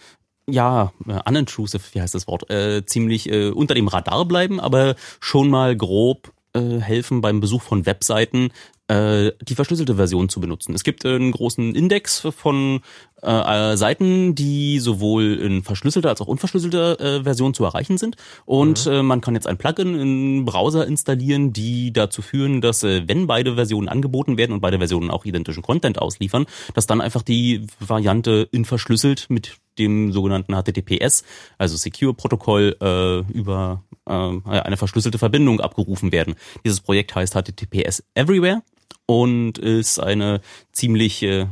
ja, 0.48 0.92
äh, 1.08 1.20
unintrusive, 1.28 1.84
wie 1.94 2.02
heißt 2.02 2.16
das 2.16 2.28
Wort, 2.28 2.50
äh, 2.50 2.86
ziemlich 2.86 3.30
äh, 3.30 3.50
unter 3.50 3.76
dem 3.76 3.88
Radar 3.88 4.26
bleiben, 4.26 4.60
aber 4.60 4.96
schon 5.20 5.50
mal 5.50 5.76
grob 5.76 6.34
äh, 6.54 6.80
helfen 6.80 7.22
beim 7.22 7.40
Besuch 7.40 7.62
von 7.62 7.86
Webseiten, 7.86 8.50
äh, 8.88 9.32
die 9.42 9.56
verschlüsselte 9.56 9.96
Version 9.96 10.30
zu 10.30 10.42
benutzen. 10.42 10.74
Es 10.74 10.84
gibt 10.84 11.06
einen 11.06 11.32
großen 11.32 11.76
Index 11.76 12.28
von 12.36 12.82
äh, 13.24 13.78
Seiten, 13.78 14.36
die 14.36 14.80
sowohl 14.80 15.36
in 15.36 15.64
verschlüsselter 15.64 16.10
als 16.10 16.22
auch 16.22 16.28
unverschlüsselter 16.28 17.00
äh, 17.00 17.24
Version 17.24 17.54
zu 17.54 17.64
erreichen 17.64 17.98
sind. 17.98 18.16
Und 18.46 18.86
mhm. 18.86 18.92
äh, 18.92 19.04
man 19.04 19.22
kann 19.22 19.36
jetzt 19.36 19.48
ein 19.48 19.58
Plugin 19.58 20.00
im 20.00 20.46
Browser 20.46 20.86
installieren, 20.86 21.54
die 21.54 21.94
dazu 21.94 22.22
führen, 22.22 22.62
dass 22.62 22.84
äh, 22.84 23.04
wenn 23.08 23.28
beide 23.28 23.56
Versionen 23.56 23.88
angeboten 23.88 24.38
werden 24.38 24.54
und 24.54 24.62
beide 24.62 24.78
Versionen 24.78 25.10
auch 25.10 25.26
identischen 25.26 25.64
Content 25.64 26.00
ausliefern, 26.00 26.46
dass 26.74 26.88
dann 26.88 27.02
einfach 27.02 27.22
die 27.22 27.66
Variante 27.80 28.48
in 28.52 28.66
verschlüsselt 28.66 29.28
mit 29.30 29.58
dem 29.80 30.12
sogenannten 30.12 30.54
HTTPS, 30.54 31.24
also 31.58 31.78
Secure-Protokoll, 31.78 32.78
äh, 32.80 33.20
über 33.34 33.84
äh, 34.06 34.12
eine 34.12 34.78
verschlüsselte 34.78 35.18
Verbindung 35.18 35.62
abgerufen 35.62 36.12
werden. 36.12 36.36
Dieses 36.66 36.82
Projekt 36.82 37.16
heißt 37.16 37.34
HTTPS 37.34 38.04
Everywhere 38.14 38.62
und 39.06 39.58
ist 39.58 40.00
eine 40.00 40.42
ziemlich 40.72 41.24
äh, 41.24 41.48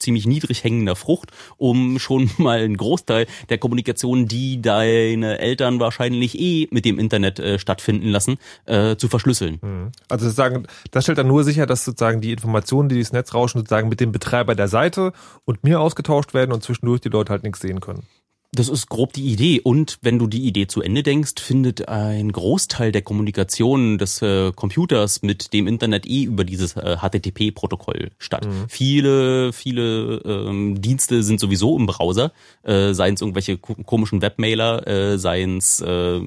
ziemlich 0.00 0.26
niedrig 0.26 0.64
hängender 0.64 0.96
Frucht, 0.96 1.30
um 1.56 1.98
schon 1.98 2.30
mal 2.38 2.60
einen 2.60 2.76
Großteil 2.76 3.26
der 3.48 3.58
Kommunikation, 3.58 4.26
die 4.26 4.60
deine 4.60 5.38
Eltern 5.38 5.78
wahrscheinlich 5.78 6.38
eh 6.38 6.68
mit 6.70 6.84
dem 6.84 6.98
Internet 6.98 7.38
äh, 7.38 7.58
stattfinden 7.58 8.08
lassen, 8.08 8.38
äh, 8.66 8.96
zu 8.96 9.08
verschlüsseln. 9.08 9.58
Mhm. 9.62 9.92
Also 10.08 10.24
sozusagen, 10.24 10.66
das 10.90 11.04
stellt 11.04 11.18
dann 11.18 11.28
nur 11.28 11.44
sicher, 11.44 11.66
dass 11.66 11.84
sozusagen 11.84 12.20
die 12.20 12.32
Informationen, 12.32 12.88
die 12.88 12.98
das 12.98 13.12
Netz 13.12 13.34
rauschen, 13.34 13.58
sozusagen 13.58 13.88
mit 13.88 14.00
dem 14.00 14.12
Betreiber 14.12 14.54
der 14.54 14.68
Seite 14.68 15.12
und 15.44 15.62
mir 15.62 15.80
ausgetauscht 15.80 16.34
werden 16.34 16.52
und 16.52 16.62
zwischendurch 16.62 17.00
die 17.00 17.08
Leute 17.08 17.30
halt 17.30 17.42
nichts 17.42 17.60
sehen 17.60 17.80
können. 17.80 18.02
Das 18.52 18.68
ist 18.68 18.88
grob 18.88 19.12
die 19.12 19.26
Idee. 19.26 19.60
Und 19.60 19.98
wenn 20.02 20.18
du 20.18 20.26
die 20.26 20.44
Idee 20.44 20.66
zu 20.66 20.82
Ende 20.82 21.04
denkst, 21.04 21.40
findet 21.40 21.88
ein 21.88 22.32
Großteil 22.32 22.90
der 22.90 23.02
Kommunikation 23.02 23.96
des 23.96 24.22
äh, 24.22 24.50
Computers 24.50 25.22
mit 25.22 25.52
dem 25.52 25.68
Internet 25.68 26.04
eh 26.04 26.24
über 26.24 26.42
dieses 26.42 26.74
äh, 26.74 26.96
HTTP-Protokoll 26.96 28.10
statt. 28.18 28.46
Mhm. 28.46 28.64
Viele, 28.68 29.52
viele 29.52 30.20
ähm, 30.24 30.82
Dienste 30.82 31.22
sind 31.22 31.38
sowieso 31.38 31.78
im 31.78 31.86
Browser, 31.86 32.32
äh, 32.64 32.92
seien 32.92 33.14
es 33.14 33.20
irgendwelche 33.20 33.56
komischen 33.56 34.20
Webmailer, 34.20 34.84
äh, 34.84 35.18
seien 35.18 35.58
es 35.58 35.80
äh, 35.80 36.20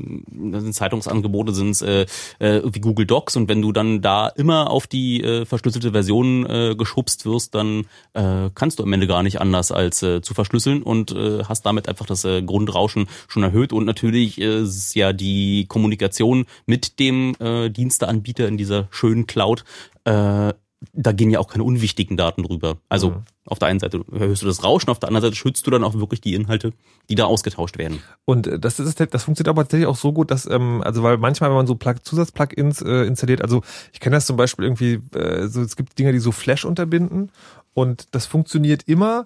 Zeitungsangebote, 0.71 1.51
sind 1.51 1.71
es 1.71 1.81
äh, 1.81 2.05
äh, 2.39 2.61
wie 2.63 2.79
Google 2.79 3.05
Docs. 3.05 3.35
Und 3.35 3.49
wenn 3.49 3.61
du 3.61 3.73
dann 3.73 4.01
da 4.01 4.29
immer 4.29 4.69
auf 4.69 4.87
die 4.87 5.21
äh, 5.21 5.45
verschlüsselte 5.45 5.91
Version 5.91 6.45
äh, 6.45 6.75
geschubst 6.77 7.25
wirst, 7.25 7.53
dann 7.53 7.85
äh, 8.13 8.49
kannst 8.55 8.79
du 8.79 8.83
am 8.83 8.93
Ende 8.93 9.07
gar 9.07 9.23
nicht 9.23 9.41
anders 9.41 9.73
als 9.73 10.01
äh, 10.03 10.21
zu 10.21 10.33
verschlüsseln 10.33 10.83
und 10.83 11.11
äh, 11.11 11.43
hast 11.43 11.65
damit 11.65 11.89
einfach 11.89 12.05
das 12.05 12.12
äh, 12.25 12.41
Grundrauschen 12.41 13.07
schon 13.27 13.43
erhöht 13.43 13.73
und 13.73 13.85
natürlich 13.85 14.39
äh, 14.39 14.61
ist 14.61 14.95
ja 14.95 15.13
die 15.13 15.65
Kommunikation 15.67 16.45
mit 16.65 16.99
dem 16.99 17.35
äh, 17.39 17.69
Diensteanbieter 17.69 18.47
in 18.47 18.57
dieser 18.57 18.87
schönen 18.91 19.27
Cloud 19.27 19.63
äh, 20.05 20.53
da 20.91 21.11
gehen 21.11 21.29
ja 21.29 21.39
auch 21.39 21.47
keine 21.47 21.63
unwichtigen 21.63 22.17
Daten 22.17 22.43
drüber. 22.43 22.77
Also 22.89 23.11
mhm. 23.11 23.23
auf 23.45 23.59
der 23.59 23.69
einen 23.69 23.79
Seite 23.79 24.03
hörst 24.11 24.41
du 24.41 24.45
das 24.45 24.63
Rauschen, 24.63 24.89
auf 24.89 24.99
der 24.99 25.09
anderen 25.09 25.23
Seite 25.23 25.35
schützt 25.35 25.65
du 25.65 25.71
dann 25.71 25.83
auch 25.83 25.93
wirklich 25.93 26.21
die 26.21 26.33
Inhalte, 26.33 26.73
die 27.09 27.15
da 27.15 27.25
ausgetauscht 27.25 27.77
werden. 27.77 27.99
Und 28.25 28.47
äh, 28.47 28.59
das 28.59 28.79
ist 28.79 28.99
das 28.99 29.23
funktioniert 29.23 29.49
aber 29.49 29.63
tatsächlich 29.63 29.87
auch 29.87 29.95
so 29.95 30.11
gut, 30.11 30.31
dass 30.31 30.45
ähm, 30.45 30.81
also 30.83 31.03
weil 31.03 31.17
manchmal 31.17 31.49
wenn 31.49 31.57
man 31.57 31.67
so 31.67 31.75
Plug 31.75 31.95
Zusatzplugins 32.03 32.81
äh, 32.81 33.05
installiert, 33.05 33.41
also 33.41 33.61
ich 33.91 33.99
kenne 33.99 34.15
das 34.17 34.25
zum 34.25 34.37
Beispiel 34.37 34.65
irgendwie, 34.65 34.99
äh, 35.17 35.47
so 35.47 35.61
es 35.61 35.75
gibt 35.75 35.97
Dinge, 35.97 36.11
die 36.11 36.19
so 36.19 36.31
Flash 36.31 36.65
unterbinden 36.65 37.31
und 37.73 38.07
das 38.11 38.25
funktioniert 38.25 38.83
immer, 38.83 39.25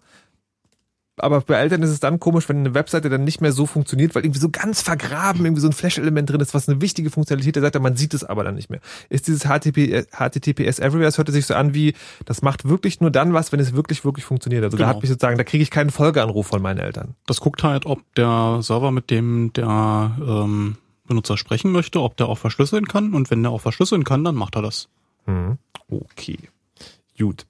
aber 1.17 1.41
bei 1.41 1.55
Eltern 1.55 1.81
ist 1.81 1.89
es 1.89 1.99
dann 1.99 2.19
komisch, 2.19 2.47
wenn 2.47 2.57
eine 2.59 2.73
Webseite 2.73 3.09
dann 3.09 3.23
nicht 3.23 3.41
mehr 3.41 3.51
so 3.51 3.65
funktioniert, 3.65 4.15
weil 4.15 4.23
irgendwie 4.23 4.39
so 4.39 4.49
ganz 4.49 4.81
vergraben 4.81 5.45
irgendwie 5.45 5.61
so 5.61 5.67
ein 5.67 5.73
Flash-Element 5.73 6.29
drin 6.29 6.41
ist, 6.41 6.53
was 6.53 6.69
eine 6.69 6.81
wichtige 6.81 7.09
Funktionalität 7.09 7.55
der 7.55 7.63
Seite, 7.63 7.79
man 7.79 7.95
sieht 7.95 8.13
es 8.13 8.23
aber 8.23 8.43
dann 8.43 8.55
nicht 8.55 8.69
mehr. 8.69 8.79
Ist 9.09 9.27
dieses 9.27 9.43
HTTP, 9.43 10.05
HTTPS 10.11 10.79
Everywhere, 10.79 11.07
es 11.07 11.17
hörte 11.17 11.31
sich 11.31 11.45
so 11.45 11.55
an 11.55 11.73
wie, 11.73 11.93
das 12.25 12.41
macht 12.41 12.69
wirklich 12.69 13.01
nur 13.01 13.11
dann 13.11 13.33
was, 13.33 13.51
wenn 13.51 13.59
es 13.59 13.73
wirklich, 13.73 14.05
wirklich 14.05 14.25
funktioniert. 14.25 14.63
Also 14.63 14.77
genau. 14.77 14.89
da 14.89 14.95
hat 14.95 15.01
mich 15.01 15.09
sozusagen, 15.09 15.37
da 15.37 15.43
kriege 15.43 15.63
ich 15.63 15.71
keinen 15.71 15.89
Folgeanruf 15.89 16.47
von 16.47 16.61
meinen 16.61 16.79
Eltern. 16.79 17.15
Das 17.25 17.41
guckt 17.41 17.63
halt, 17.63 17.85
ob 17.85 17.99
der 18.15 18.59
Server, 18.61 18.91
mit 18.91 19.09
dem 19.09 19.51
der 19.53 20.17
ähm, 20.21 20.77
Benutzer 21.07 21.37
sprechen 21.37 21.71
möchte, 21.71 22.01
ob 22.01 22.17
der 22.17 22.27
auch 22.27 22.37
verschlüsseln 22.37 22.87
kann. 22.87 23.13
Und 23.13 23.31
wenn 23.31 23.41
der 23.41 23.51
auch 23.51 23.61
verschlüsseln 23.61 24.03
kann, 24.03 24.23
dann 24.23 24.35
macht 24.35 24.55
er 24.55 24.61
das. 24.61 24.89
Hm. 25.25 25.57
Okay. 25.89 26.37
Gut. 27.17 27.47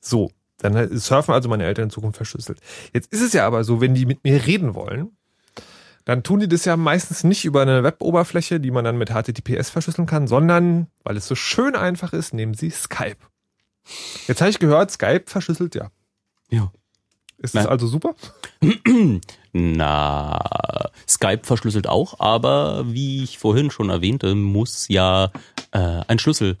So, 0.00 0.30
dann 0.62 0.98
surfen 0.98 1.34
also 1.34 1.48
meine 1.48 1.64
Eltern 1.64 1.84
in 1.84 1.90
Zukunft 1.90 2.16
verschlüsselt. 2.16 2.60
Jetzt 2.92 3.12
ist 3.12 3.20
es 3.20 3.32
ja 3.32 3.46
aber 3.46 3.64
so, 3.64 3.80
wenn 3.80 3.94
die 3.94 4.06
mit 4.06 4.24
mir 4.24 4.46
reden 4.46 4.74
wollen, 4.74 5.16
dann 6.04 6.22
tun 6.22 6.40
die 6.40 6.48
das 6.48 6.64
ja 6.64 6.76
meistens 6.76 7.24
nicht 7.24 7.44
über 7.44 7.62
eine 7.62 7.82
Web-Oberfläche, 7.84 8.58
die 8.60 8.70
man 8.70 8.84
dann 8.84 8.98
mit 8.98 9.10
HTTPS 9.10 9.70
verschlüsseln 9.70 10.06
kann, 10.06 10.26
sondern, 10.26 10.88
weil 11.04 11.16
es 11.16 11.28
so 11.28 11.34
schön 11.34 11.76
einfach 11.76 12.12
ist, 12.12 12.34
nehmen 12.34 12.54
sie 12.54 12.70
Skype. 12.70 13.18
Jetzt 14.26 14.40
habe 14.40 14.50
ich 14.50 14.58
gehört, 14.58 14.90
Skype 14.90 15.24
verschlüsselt 15.26 15.74
ja. 15.74 15.90
Ja. 16.50 16.72
Ist 17.38 17.56
das 17.56 17.66
also 17.66 17.88
super? 17.88 18.14
Na, 19.52 20.90
Skype 21.08 21.40
verschlüsselt 21.42 21.88
auch, 21.88 22.20
aber 22.20 22.84
wie 22.86 23.24
ich 23.24 23.38
vorhin 23.38 23.72
schon 23.72 23.90
erwähnte, 23.90 24.36
muss 24.36 24.86
ja 24.88 25.32
äh, 25.72 26.02
ein 26.06 26.20
Schlüssel 26.20 26.56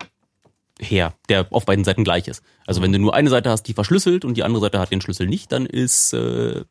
her, 0.82 1.14
der 1.28 1.46
auf 1.50 1.64
beiden 1.64 1.84
Seiten 1.84 2.04
gleich 2.04 2.28
ist. 2.28 2.42
Also 2.66 2.82
wenn 2.82 2.92
du 2.92 2.98
nur 2.98 3.14
eine 3.14 3.30
Seite 3.30 3.50
hast, 3.50 3.64
die 3.64 3.74
verschlüsselt 3.74 4.24
und 4.24 4.36
die 4.36 4.42
andere 4.42 4.62
Seite 4.62 4.78
hat 4.78 4.90
den 4.90 5.00
Schlüssel 5.00 5.26
nicht, 5.26 5.52
dann 5.52 5.66
ist 5.66 6.12
äh, 6.12 6.64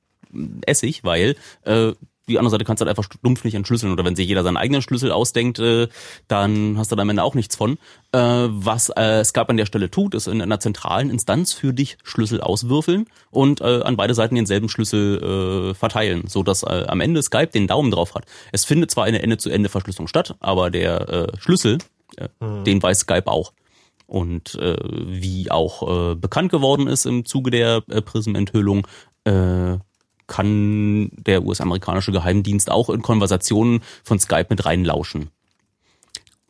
Essig, 0.66 1.03
weil 1.03 1.36
äh, 1.64 1.93
die 2.28 2.38
andere 2.38 2.51
Seite 2.51 2.66
kannst 2.66 2.82
du 2.82 2.86
halt 2.86 2.97
einfach 2.97 3.12
stumpf 3.12 3.43
nicht 3.43 3.55
entschlüsseln. 3.55 3.91
Oder 3.91 4.05
wenn 4.05 4.16
sich 4.16 4.28
jeder 4.28 4.43
seinen 4.43 4.57
eigenen 4.57 4.82
Schlüssel 4.82 5.12
ausdenkt, 5.12 5.59
äh, 5.59 5.88
dann 6.28 6.78
hast 6.78 6.91
du 6.91 6.95
da 6.95 7.01
am 7.01 7.09
Ende 7.09 7.24
auch 7.24 7.36
nichts 7.36 7.55
von. 7.55 7.78
Äh, 8.12 8.20
was 8.20 8.89
äh, 8.95 9.24
Skype 9.24 9.49
an 9.49 9.57
der 9.57 9.66
Stelle 9.66 9.91
tut, 9.91 10.16
ist 10.16 10.28
in 10.28 10.41
einer 10.41 10.59
zentralen 10.59 11.09
Instanz 11.09 11.53
für 11.53 11.74
dich 11.74 11.97
Schlüssel 12.03 12.41
auswürfeln 12.41 13.07
und 13.30 13.62
äh, 13.62 13.82
an 13.82 13.97
beide 13.97 14.14
Seiten 14.14 14.36
denselben 14.36 14.70
Schlüssel 14.70 15.72
äh, 15.72 15.74
verteilen, 15.74 16.24
so 16.28 16.43
dass 16.43 16.64
äh, 16.64 16.86
am 16.88 17.01
Ende 17.01 17.22
Skype 17.22 17.47
den 17.47 17.68
Daumen 17.68 17.91
drauf 17.91 18.16
hat. 18.16 18.26
Es 18.51 18.66
findet 18.66 18.91
zwar 18.91 19.05
eine 19.05 19.22
Ende-zu-Ende-Verschlüsselung 19.22 20.07
statt, 20.07 20.36
aber 20.39 20.72
der 20.72 21.09
äh, 21.09 21.28
Schlüssel, 21.39 21.80
äh, 22.18 22.28
mhm. 22.39 22.64
den 22.64 22.82
weiß 22.82 22.99
Skype 22.99 23.28
auch. 23.28 23.51
Und 24.12 24.55
äh, 24.55 24.76
wie 24.84 25.49
auch 25.51 26.12
äh, 26.12 26.16
bekannt 26.16 26.51
geworden 26.51 26.88
ist 26.88 27.05
im 27.05 27.24
Zuge 27.24 27.49
der 27.49 27.82
äh, 27.89 28.01
Prism-Enthüllung, 28.01 28.86
äh, 29.24 29.78
kann 30.28 31.12
der 31.14 31.45
US-amerikanische 31.45 32.12
Geheimdienst 32.12 32.70
auch 32.70 32.89
in 32.89 33.01
Konversationen 33.01 33.80
von 34.03 34.20
Skype 34.20 34.47
mit 34.49 34.66
reinlauschen. 34.66 35.30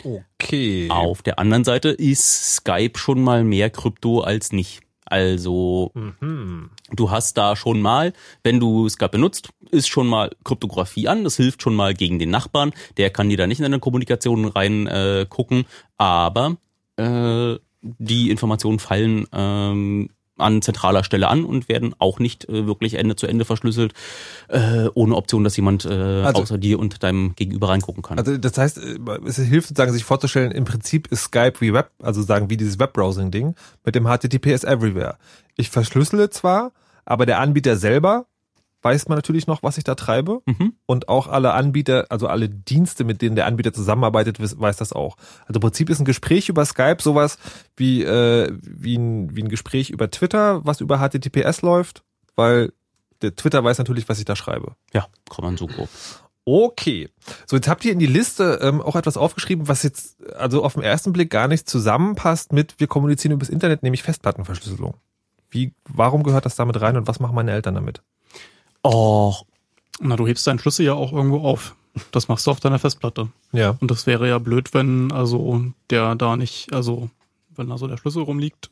Okay. 0.04 0.90
Auf 0.90 1.22
der 1.22 1.38
anderen 1.38 1.64
Seite 1.64 1.90
ist 1.90 2.56
Skype 2.56 2.98
schon 2.98 3.22
mal 3.22 3.44
mehr 3.44 3.70
Krypto 3.70 4.22
als 4.22 4.52
nicht. 4.52 4.82
Also 5.06 5.92
mhm. 5.94 6.72
du 6.92 7.12
hast 7.12 7.38
da 7.38 7.56
schon 7.56 7.80
mal, 7.80 8.14
wenn 8.44 8.60
du 8.60 8.90
Skype 8.90 9.10
benutzt, 9.10 9.50
ist 9.70 9.88
schon 9.88 10.08
mal 10.08 10.32
Kryptographie 10.44 11.08
an. 11.08 11.24
Das 11.24 11.38
hilft 11.38 11.62
schon 11.62 11.76
mal 11.76 11.94
gegen 11.94 12.18
den 12.18 12.32
Nachbarn. 12.32 12.74
Der 12.98 13.12
kann 13.12 13.30
dir 13.30 13.38
da 13.38 13.46
nicht 13.46 13.60
in 13.60 13.64
deine 13.66 13.80
Kommunikation 13.80 14.46
rein 14.46 14.88
äh, 14.88 15.28
gucken. 15.30 15.66
Aber 15.98 16.58
äh, 17.02 17.60
die 17.82 18.30
Informationen 18.30 18.80
fallen 18.80 19.26
ähm, 19.34 20.10
an 20.42 20.62
zentraler 20.62 21.04
Stelle 21.04 21.28
an 21.28 21.46
und 21.46 21.70
werden 21.70 21.96
auch 22.00 22.20
nicht 22.20 22.50
äh, 22.50 22.66
wirklich 22.66 22.96
Ende 22.96 23.16
zu 23.16 23.28
Ende 23.28 23.46
verschlüsselt, 23.46 23.94
äh, 24.50 24.88
ohne 24.94 25.16
Option, 25.16 25.44
dass 25.44 25.56
jemand 25.56 25.86
äh, 25.86 25.90
also, 25.90 26.42
außer 26.42 26.58
dir 26.58 26.80
und 26.80 27.04
deinem 27.04 27.36
Gegenüber 27.36 27.70
reingucken 27.70 28.04
kann. 28.04 28.18
Also 28.18 28.38
das 28.38 28.58
heißt, 28.58 28.78
äh, 28.80 28.98
es 29.26 29.38
hilft 29.38 29.70
sozusagen, 29.70 29.94
sich 29.94 30.04
vorzustellen, 30.04 30.52
im 30.52 30.66
Prinzip 30.66 31.08
ist 31.08 31.24
Skype 31.24 31.54
wie 31.60 31.74
Web, 31.74 31.92
also 32.02 32.22
sagen 32.22 32.50
wie 32.50 32.58
dieses 32.58 32.80
Webbrowsing-Ding 32.80 33.56
mit 33.86 33.96
dem 33.96 34.06
HTTPS 34.06 34.64
Everywhere. 34.64 35.18
Ich 35.56 35.70
verschlüssele 35.70 36.30
zwar, 36.30 36.72
aber 37.06 37.26
der 37.26 37.40
Anbieter 37.40 37.78
selber 37.78 38.26
weiß 38.82 39.08
man 39.08 39.18
natürlich 39.18 39.48
noch, 39.48 39.64
was 39.64 39.78
ich 39.78 39.84
da 39.84 39.96
treibe. 39.96 40.42
Mhm. 40.46 40.74
Und 40.86 41.10
auch 41.10 41.28
alle 41.28 41.54
Anbieter, 41.54 42.08
also 42.10 42.28
alle 42.28 42.50
Dienste, 42.50 43.04
mit 43.04 43.22
denen 43.22 43.36
der 43.36 43.46
Anbieter 43.46 43.74
zusammenarbeitet, 43.74 44.40
weiß 44.40 44.78
das 44.78 44.94
auch. 44.94 45.18
Also 45.42 45.56
im 45.56 45.62
Prinzip 45.62 45.90
ist 45.90 46.00
ein 46.00 46.06
Gespräch 46.06 46.50
über 46.50 46.66
Skype 46.66 46.98
sowas 47.02 47.38
wie, 47.76 48.04
äh, 48.04 48.52
wie, 48.62 48.96
ein, 48.96 49.36
wie 49.36 49.44
ein 49.44 49.50
Gespräch 49.50 49.90
über 49.90 50.10
Twitter, 50.10 50.66
was 50.66 50.82
über 50.82 50.98
HTTPS 50.98 51.62
läuft, 51.62 52.04
weil 52.36 52.74
der 53.22 53.36
Twitter 53.36 53.64
weiß 53.64 53.78
natürlich, 53.78 54.10
was 54.10 54.20
ich 54.20 54.26
da 54.26 54.36
schreibe. 54.36 54.76
Ja, 54.94 55.08
kann 55.30 55.46
man 55.46 55.58
so 55.58 55.68
grob. 55.68 55.90
Okay. 56.44 57.10
So, 57.46 57.56
jetzt 57.56 57.68
habt 57.68 57.86
ihr 57.86 57.92
in 57.92 58.00
die 58.00 58.08
Liste 58.08 58.60
ähm, 58.64 58.82
auch 58.82 58.96
etwas 58.96 59.16
aufgeschrieben, 59.16 59.68
was 59.68 59.84
jetzt 59.84 60.24
also 60.34 60.64
auf 60.64 60.74
den 60.74 60.82
ersten 60.84 61.14
Blick 61.14 61.30
gar 61.30 61.48
nicht 61.48 61.70
zusammenpasst 61.70 62.52
mit 62.52 62.80
wir 62.80 62.88
kommunizieren 62.88 63.34
übers 63.34 63.50
Internet, 63.50 63.84
nämlich 63.84 64.02
Festplattenverschlüsselung. 64.02 64.96
Wie, 65.52 65.74
warum 65.88 66.24
gehört 66.24 66.46
das 66.46 66.56
damit 66.56 66.82
rein 66.82 66.98
und 66.98 67.08
was 67.08 67.20
machen 67.20 67.36
meine 67.36 67.52
Eltern 67.52 67.76
damit? 67.76 68.02
Oh. 68.84 69.36
Na, 70.00 70.16
du 70.16 70.28
hebst 70.28 70.46
deinen 70.48 70.60
Schlüssel 70.60 70.86
ja 70.86 70.94
auch 70.94 71.14
irgendwo 71.14 71.40
auf. 71.40 71.76
Das 72.12 72.28
machst 72.28 72.48
du 72.48 72.52
auf 72.52 72.60
deiner 72.60 72.80
Festplatte. 72.80 73.30
Ja. 73.52 73.78
Und 73.82 73.92
das 73.92 74.08
wäre 74.08 74.28
ja 74.28 74.40
blöd, 74.40 74.74
wenn 74.74 75.12
also 75.12 75.64
der 75.90 76.16
da 76.16 76.38
nicht, 76.38 76.74
also 76.74 77.10
wenn 77.56 77.70
da 77.70 77.78
so 77.78 77.88
der 77.88 77.98
Schlüssel 77.98 78.24
rumliegt, 78.24 78.70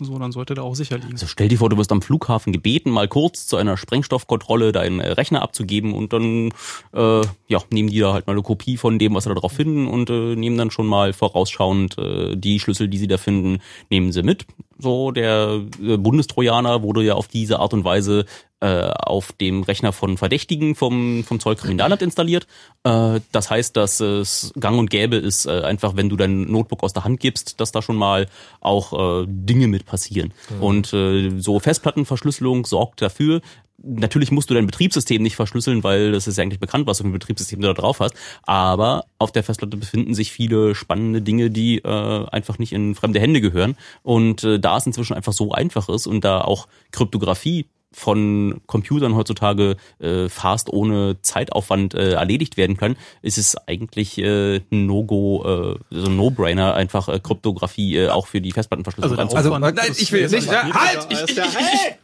so, 0.00 0.18
dann 0.18 0.32
sollte 0.32 0.54
der 0.54 0.64
auch 0.64 0.74
sicher 0.74 0.98
liegen. 0.98 1.12
Also 1.12 1.28
stell 1.28 1.46
dir 1.46 1.58
vor, 1.58 1.70
du 1.70 1.76
wirst 1.76 1.92
am 1.92 2.02
Flughafen 2.02 2.52
gebeten, 2.52 2.90
mal 2.90 3.06
kurz 3.06 3.46
zu 3.46 3.56
einer 3.56 3.76
Sprengstoffkontrolle 3.76 4.72
deinen 4.72 4.98
äh, 4.98 5.12
Rechner 5.12 5.40
abzugeben 5.40 5.94
und 5.94 6.12
dann 6.12 6.50
äh, 6.92 7.26
ja, 7.46 7.62
nehmen 7.70 7.90
die 7.90 8.00
da 8.00 8.12
halt 8.12 8.26
mal 8.26 8.32
eine 8.32 8.42
Kopie 8.42 8.76
von 8.76 8.98
dem, 8.98 9.14
was 9.14 9.24
sie 9.24 9.30
da 9.30 9.36
drauf 9.36 9.52
finden 9.52 9.86
und 9.86 10.10
äh, 10.10 10.34
nehmen 10.34 10.58
dann 10.58 10.72
schon 10.72 10.88
mal 10.88 11.12
vorausschauend 11.12 11.96
äh, 11.98 12.36
die 12.36 12.58
Schlüssel, 12.58 12.88
die 12.88 12.98
sie 12.98 13.06
da 13.06 13.18
finden, 13.18 13.60
nehmen 13.88 14.10
sie 14.10 14.24
mit. 14.24 14.46
So, 14.78 15.10
der 15.10 15.62
äh, 15.82 15.96
Bundestrojaner 15.96 16.82
wurde 16.82 17.02
ja 17.02 17.14
auf 17.14 17.28
diese 17.28 17.58
Art 17.58 17.74
und 17.74 17.84
Weise 17.84 18.24
äh, 18.60 18.90
auf 18.90 19.32
dem 19.32 19.62
Rechner 19.62 19.92
von 19.92 20.16
Verdächtigen 20.16 20.74
vom, 20.74 21.22
vom 21.24 21.38
Zollkriminalamt 21.38 22.00
installiert. 22.00 22.46
Äh, 22.82 23.20
das 23.30 23.50
heißt, 23.50 23.76
dass 23.76 24.00
es 24.00 24.52
gang 24.58 24.78
und 24.78 24.90
gäbe 24.90 25.16
ist, 25.16 25.46
äh, 25.46 25.60
einfach 25.60 25.96
wenn 25.96 26.08
du 26.08 26.16
dein 26.16 26.50
Notebook 26.50 26.82
aus 26.82 26.92
der 26.94 27.04
Hand 27.04 27.20
gibst, 27.20 27.60
dass 27.60 27.72
da 27.72 27.82
schon 27.82 27.96
mal 27.96 28.26
auch 28.60 29.22
äh, 29.22 29.26
Dinge 29.28 29.68
mit 29.68 29.84
passieren. 29.84 30.32
Mhm. 30.48 30.62
Und 30.62 30.92
äh, 30.94 31.30
so 31.38 31.60
Festplattenverschlüsselung 31.60 32.64
sorgt 32.64 33.02
dafür, 33.02 33.42
natürlich 33.82 34.30
musst 34.30 34.50
du 34.50 34.54
dein 34.54 34.66
Betriebssystem 34.66 35.22
nicht 35.22 35.36
verschlüsseln, 35.36 35.82
weil 35.84 36.12
das 36.12 36.26
ist 36.26 36.36
ja 36.36 36.42
eigentlich 36.42 36.60
bekannt, 36.60 36.86
was 36.86 36.98
für 36.98 37.04
ein 37.04 37.12
Betriebssystem 37.12 37.60
du 37.60 37.66
da 37.66 37.74
drauf 37.74 38.00
hast. 38.00 38.14
Aber 38.44 39.04
auf 39.18 39.32
der 39.32 39.42
Festplatte 39.42 39.76
befinden 39.76 40.14
sich 40.14 40.32
viele 40.32 40.74
spannende 40.74 41.22
Dinge, 41.22 41.50
die 41.50 41.78
äh, 41.78 42.26
einfach 42.28 42.58
nicht 42.58 42.72
in 42.72 42.94
fremde 42.94 43.20
Hände 43.20 43.40
gehören. 43.40 43.76
Und 44.02 44.44
äh, 44.44 44.58
da 44.58 44.76
es 44.76 44.86
inzwischen 44.86 45.14
einfach 45.14 45.32
so 45.32 45.52
einfach 45.52 45.88
ist 45.88 46.06
und 46.06 46.24
da 46.24 46.40
auch 46.40 46.68
Kryptographie 46.92 47.66
von 47.94 48.60
Computern 48.66 49.14
heutzutage 49.14 49.76
äh, 50.00 50.28
fast 50.28 50.68
ohne 50.68 51.20
Zeitaufwand 51.22 51.94
äh, 51.94 52.14
erledigt 52.14 52.56
werden 52.56 52.76
kann, 52.76 52.96
ist 53.22 53.38
es 53.38 53.56
eigentlich 53.68 54.18
äh, 54.18 54.56
ein 54.56 54.86
No-Go, 54.86 55.44
äh, 55.44 55.78
so 55.90 56.06
ein 56.06 56.16
No-Brainer, 56.16 56.74
einfach 56.74 57.08
äh, 57.08 57.20
Kryptographie 57.20 57.96
äh, 57.96 58.08
auch 58.08 58.26
für 58.26 58.40
die 58.40 58.50
Festplattenverschlüsselung 58.50 59.18
also, 59.18 59.36
also 59.36 59.58
nein, 59.58 59.74
ich 59.96 60.10
will 60.10 60.28
nicht. 60.28 60.50
Ja, 60.50 60.74
halt! 60.74 61.06
Ich, 61.08 61.22
ich, 61.22 61.38
ich, 61.38 61.94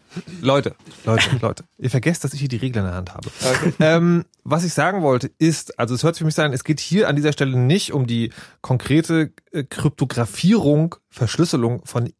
Leute, 0.40 0.74
Leute, 1.04 1.36
Leute, 1.40 1.64
ihr 1.78 1.90
vergesst, 1.90 2.24
dass 2.24 2.32
ich 2.32 2.40
hier 2.40 2.48
die 2.48 2.56
Regeln 2.56 2.84
in 2.84 2.90
der 2.90 2.96
Hand 2.96 3.14
habe. 3.14 3.28
Okay. 3.28 3.72
Ähm, 3.80 4.24
was 4.44 4.64
ich 4.64 4.72
sagen 4.72 5.02
wollte 5.02 5.30
ist, 5.38 5.78
also 5.78 5.94
es 5.94 6.02
hört 6.02 6.14
sich 6.14 6.20
für 6.20 6.26
mich 6.26 6.34
sein, 6.34 6.52
es 6.52 6.64
geht 6.64 6.80
hier 6.80 7.08
an 7.08 7.16
dieser 7.16 7.32
Stelle 7.32 7.56
nicht 7.56 7.92
um 7.92 8.06
die 8.06 8.32
konkrete 8.60 9.32
äh, 9.52 9.64
Kryptografierung, 9.64 10.96
Verschlüsselung 11.08 11.84
von 11.84 12.12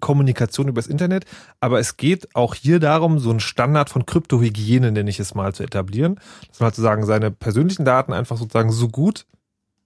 Kommunikation 0.00 0.68
übers 0.68 0.86
Internet, 0.86 1.26
aber 1.60 1.78
es 1.78 1.96
geht 1.96 2.34
auch 2.34 2.54
hier 2.54 2.80
darum, 2.80 3.18
so 3.18 3.30
einen 3.30 3.40
Standard 3.40 3.90
von 3.90 4.06
Kryptohygiene, 4.06 4.90
nenne 4.90 5.10
ich 5.10 5.20
es 5.20 5.34
mal, 5.34 5.54
zu 5.54 5.62
etablieren. 5.62 6.16
Dass 6.48 6.58
man 6.58 6.66
halt 6.66 6.74
sozusagen 6.74 7.06
seine 7.06 7.30
persönlichen 7.30 7.84
Daten 7.84 8.12
einfach 8.12 8.38
sozusagen 8.38 8.72
so 8.72 8.88
gut 8.88 9.26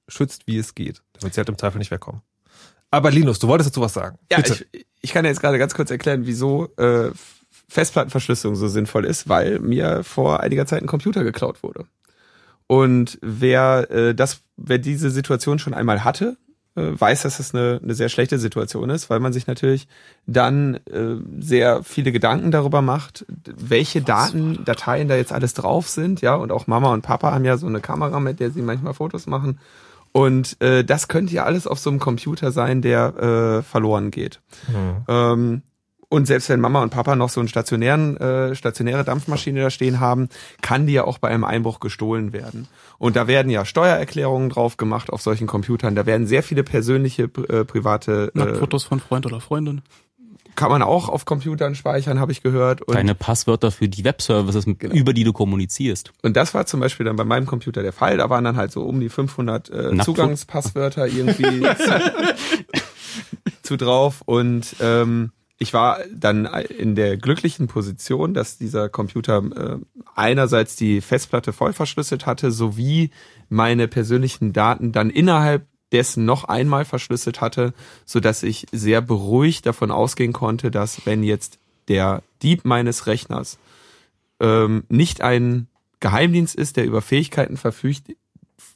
schützt, 0.09 0.47
wie 0.47 0.59
es 0.59 0.74
geht, 0.74 1.03
damit 1.18 1.34
sie 1.34 1.38
halt 1.38 1.49
im 1.49 1.59
Zweifel 1.59 1.78
nicht 1.78 1.90
wegkommen. 1.90 2.22
Aber 2.90 3.11
Linus, 3.11 3.40
du 3.40 3.49
wolltest 3.49 3.70
dazu 3.70 3.80
was 3.80 3.92
sagen. 3.92 4.18
Ja, 4.30 4.38
ich, 4.38 4.66
ich, 5.01 5.12
kann 5.12 5.24
jetzt 5.24 5.40
gerade 5.40 5.59
ganz 5.59 5.74
kurz 5.74 5.90
erklären, 5.90 6.26
wieso 6.26 6.68
äh, 6.76 7.11
Festplattenverschlüsselung 7.69 8.57
so 8.57 8.69
sinnvoll 8.69 9.05
ist, 9.05 9.29
weil 9.29 9.59
mir 9.59 10.05
vor 10.05 10.41
einiger 10.41 10.67
Zeit 10.67 10.83
ein 10.83 10.87
Computer 10.87 11.25
geklaut 11.25 11.62
wurde. 11.62 11.87
Und 12.67 13.19
wer 13.21 13.91
äh, 13.91 14.15
das, 14.15 14.41
wer 14.57 14.79
diese 14.79 15.11
Situation 15.11 15.59
schon 15.59 15.75
einmal 15.75 16.05
hatte, 16.05 16.37
äh, 16.77 17.01
weiß, 17.01 17.23
dass 17.23 17.37
das 17.37 17.55
eine, 17.55 17.81
eine 17.83 17.95
sehr 17.95 18.09
schlechte 18.09 18.39
Situation 18.39 18.91
ist, 18.91 19.11
weil 19.11 19.21
man 19.21 19.33
sich 19.33 19.47
natürlich 19.47 19.87
dann 20.27 20.77
äh, 20.91 21.17
sehr 21.39 21.85
viele 21.85 22.11
Gedanken 22.11 22.51
darüber 22.51 22.83
macht, 22.83 23.27
welche 23.57 24.03
Daten, 24.03 24.65
Dateien 24.65 25.09
da 25.09 25.17
jetzt 25.17 25.33
alles 25.33 25.55
drauf 25.55 25.89
sind, 25.89 26.21
ja, 26.21 26.35
und 26.35 26.51
auch 26.51 26.67
Mama 26.67 26.93
und 26.93 27.03
Papa 27.03 27.33
haben 27.33 27.45
ja 27.45 27.57
so 27.59 27.67
eine 27.67 27.81
Kamera, 27.81 28.19
mit 28.19 28.41
der 28.41 28.51
sie 28.51 28.62
manchmal 28.62 28.95
Fotos 28.95 29.27
machen. 29.27 29.61
Und 30.12 30.61
äh, 30.61 30.85
das 30.85 31.09
könnte 31.09 31.35
ja 31.35 31.45
alles 31.45 31.67
auf 31.67 31.79
so 31.79 31.91
einem 31.91 31.99
Computer 31.99 32.53
sein, 32.53 32.83
der 32.83 33.59
äh, 33.59 33.62
verloren 33.62 34.11
geht. 34.11 34.41
Mhm. 34.69 35.05
Ähm, 35.09 35.62
und 36.15 36.27
selbst 36.27 36.49
wenn 36.49 36.61
Mama 36.61 36.81
und 36.81 36.91
Papa 36.91 37.17
noch 37.17 37.29
so 37.29 37.41
einen 37.41 37.49
stationären, 37.49 38.17
äh, 38.17 38.55
stationäre 38.55 39.03
Dampfmaschine 39.03 39.62
da 39.62 39.71
stehen 39.71 39.99
haben, 39.99 40.29
kann 40.62 40.87
die 40.87 40.93
ja 40.93 41.05
auch 41.05 41.19
bei 41.19 41.29
einem 41.29 41.43
Einbruch 41.43 41.81
gestohlen 41.81 42.33
werden. 42.33 42.69
Und 42.99 43.17
da 43.17 43.27
werden 43.27 43.51
ja 43.51 43.65
Steuererklärungen 43.65 44.49
drauf 44.49 44.77
gemacht 44.77 45.11
auf 45.11 45.23
solchen 45.23 45.49
Computern. 45.49 45.97
Da 45.97 46.07
werden 46.07 46.29
sehr 46.29 46.45
viele 46.45 46.62
persönliche, 46.62 47.25
äh, 47.25 47.65
private 47.65 48.31
äh, 48.37 48.55
Fotos 48.55 48.85
von 48.85 49.01
Freund 49.01 49.27
oder 49.27 49.41
Freundin. 49.41 49.83
Kann 50.55 50.71
man 50.71 50.83
auch 50.83 51.09
auf 51.09 51.25
Computern 51.25 51.75
speichern, 51.75 52.21
habe 52.21 52.31
ich 52.31 52.45
gehört. 52.45 52.83
Und 52.83 52.95
Deine 52.95 53.17
Passwörter 53.17 53.73
für 53.73 53.89
die 53.89 54.05
Webservices, 54.05 54.67
genau. 54.67 54.95
über 54.95 55.12
die 55.15 55.25
du 55.25 55.33
kommunizierst. 55.33 56.12
Und 56.23 56.37
das 56.37 56.55
war 56.55 56.65
zum 56.67 56.79
Beispiel 56.79 57.05
dann 57.05 57.17
bei 57.17 57.25
meinem 57.25 57.47
Computer 57.47 57.83
der 57.83 57.93
Fall. 57.93 58.19
Da 58.19 58.31
waren 58.31 58.45
dann 58.45 58.57
halt 58.57 58.71
so 58.71 58.83
um 58.83 59.01
die 59.01 59.09
500 59.09 59.69
äh, 59.71 59.99
Zugangspasswörter 59.99 61.09
irgendwie 61.09 61.61
zu, 61.61 62.12
zu 63.62 63.77
drauf. 63.77 64.23
Und 64.27 64.77
ähm, 64.81 65.33
ich 65.59 65.72
war 65.72 66.00
dann 66.12 66.46
in 66.46 66.94
der 66.94 67.16
glücklichen 67.16 67.68
Position, 67.68 68.34
dass 68.34 68.59
dieser 68.59 68.88
Computer 68.88 69.42
äh, 69.55 69.78
einerseits 70.14 70.76
die 70.76 71.00
Festplatte 71.00 71.52
voll 71.52 71.72
verschlüsselt 71.72 72.26
hatte, 72.26 72.50
sowie 72.50 73.11
meine 73.48 73.86
persönlichen 73.86 74.52
Daten 74.52 74.92
dann 74.92 75.11
innerhalb 75.11 75.66
dessen 75.92 76.24
noch 76.24 76.44
einmal 76.44 76.84
verschlüsselt 76.84 77.40
hatte, 77.40 77.72
so 78.05 78.18
dass 78.18 78.42
ich 78.42 78.66
sehr 78.72 79.00
beruhigt 79.00 79.66
davon 79.66 79.92
ausgehen 79.92 80.32
konnte, 80.32 80.72
dass 80.72 81.07
wenn 81.07 81.22
jetzt 81.22 81.61
der 81.86 82.22
Dieb 82.42 82.64
meines 82.64 83.07
Rechners 83.07 83.59
ähm, 84.40 84.84
nicht 84.88 85.20
ein 85.20 85.68
Geheimdienst 86.00 86.57
ist, 86.57 86.76
der 86.76 86.84
über 86.84 87.00
Fähigkeiten 87.00 87.57
verfügt, 87.57 88.16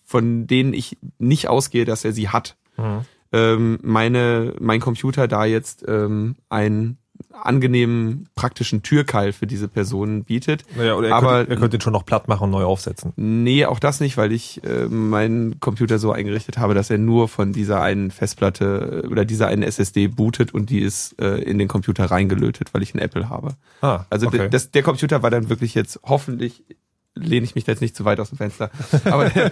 von 0.05 0.47
denen 0.47 0.73
ich 0.73 0.97
nicht 1.19 1.49
ausgehe, 1.49 1.85
dass 1.85 2.05
er 2.05 2.13
sie 2.13 2.29
hat, 2.29 2.57
mhm 2.77 3.05
ähm, 3.33 3.79
meine, 3.83 4.55
mein 4.61 4.81
Computer 4.81 5.29
da 5.29 5.45
jetzt 5.45 5.85
ähm, 5.87 6.37
einen 6.49 6.99
angenehmen, 7.43 8.29
praktischen 8.35 8.83
Türkeil 8.83 9.33
für 9.33 9.47
diese 9.47 9.69
Person 9.69 10.25
bietet. 10.25 10.65
Naja, 10.77 10.95
oder 10.95 11.09
er, 11.09 11.15
Aber- 11.17 11.31
könnte, 11.39 11.51
er 11.53 11.57
könnte 11.59 11.77
ihn 11.77 11.81
schon 11.81 11.93
noch 11.93 12.05
platt 12.07 12.29
machen 12.29 12.45
und 12.45 12.51
neu 12.51 12.65
aufsetzen. 12.65 13.13
Nee, 13.17 13.65
auch 13.65 13.79
das 13.79 14.01
nicht, 14.01 14.17
weil 14.17 14.33
ich 14.33 14.63
äh, 14.65 14.87
meinen 14.87 15.61
Computer 15.61 15.99
so 15.99 16.13
eingerichtet 16.13 16.59
habe, 16.59 16.75
dass 16.75 16.91
er 16.91 16.99
nur 16.99 17.29
von 17.29 17.53
dieser 17.53 17.81
einen 17.83 18.11
Festplatte 18.11 19.03
äh, 19.05 19.07
oder 19.09 19.25
dieser 19.25 19.49
einen 19.49 19.63
SSD 19.63 20.09
bootet 20.09 20.53
und 20.55 20.71
die 20.71 20.81
ist 20.81 21.21
äh, 21.21 21.39
in 21.39 21.59
den 21.59 21.69
Computer 21.69 22.07
reingelötet, 22.07 22.73
weil 22.75 22.83
ich 22.83 22.95
einen 22.95 23.03
Apple 23.05 23.29
habe. 23.29 23.55
Ah, 23.83 24.05
Also 24.11 24.27
okay. 24.29 24.49
das, 24.51 24.71
der 24.71 24.83
Computer 24.83 25.23
war 25.23 25.31
dann 25.31 25.49
wirklich 25.49 25.75
jetzt 25.75 26.01
hoffentlich 26.05 26.65
lehne 27.15 27.45
ich 27.45 27.57
mich 27.57 27.65
da 27.65 27.73
jetzt 27.73 27.81
nicht 27.81 27.97
zu 27.97 28.05
weit 28.05 28.21
aus 28.21 28.29
dem 28.29 28.39
Fenster, 28.39 28.71
aber 29.05 29.29
der, 29.31 29.51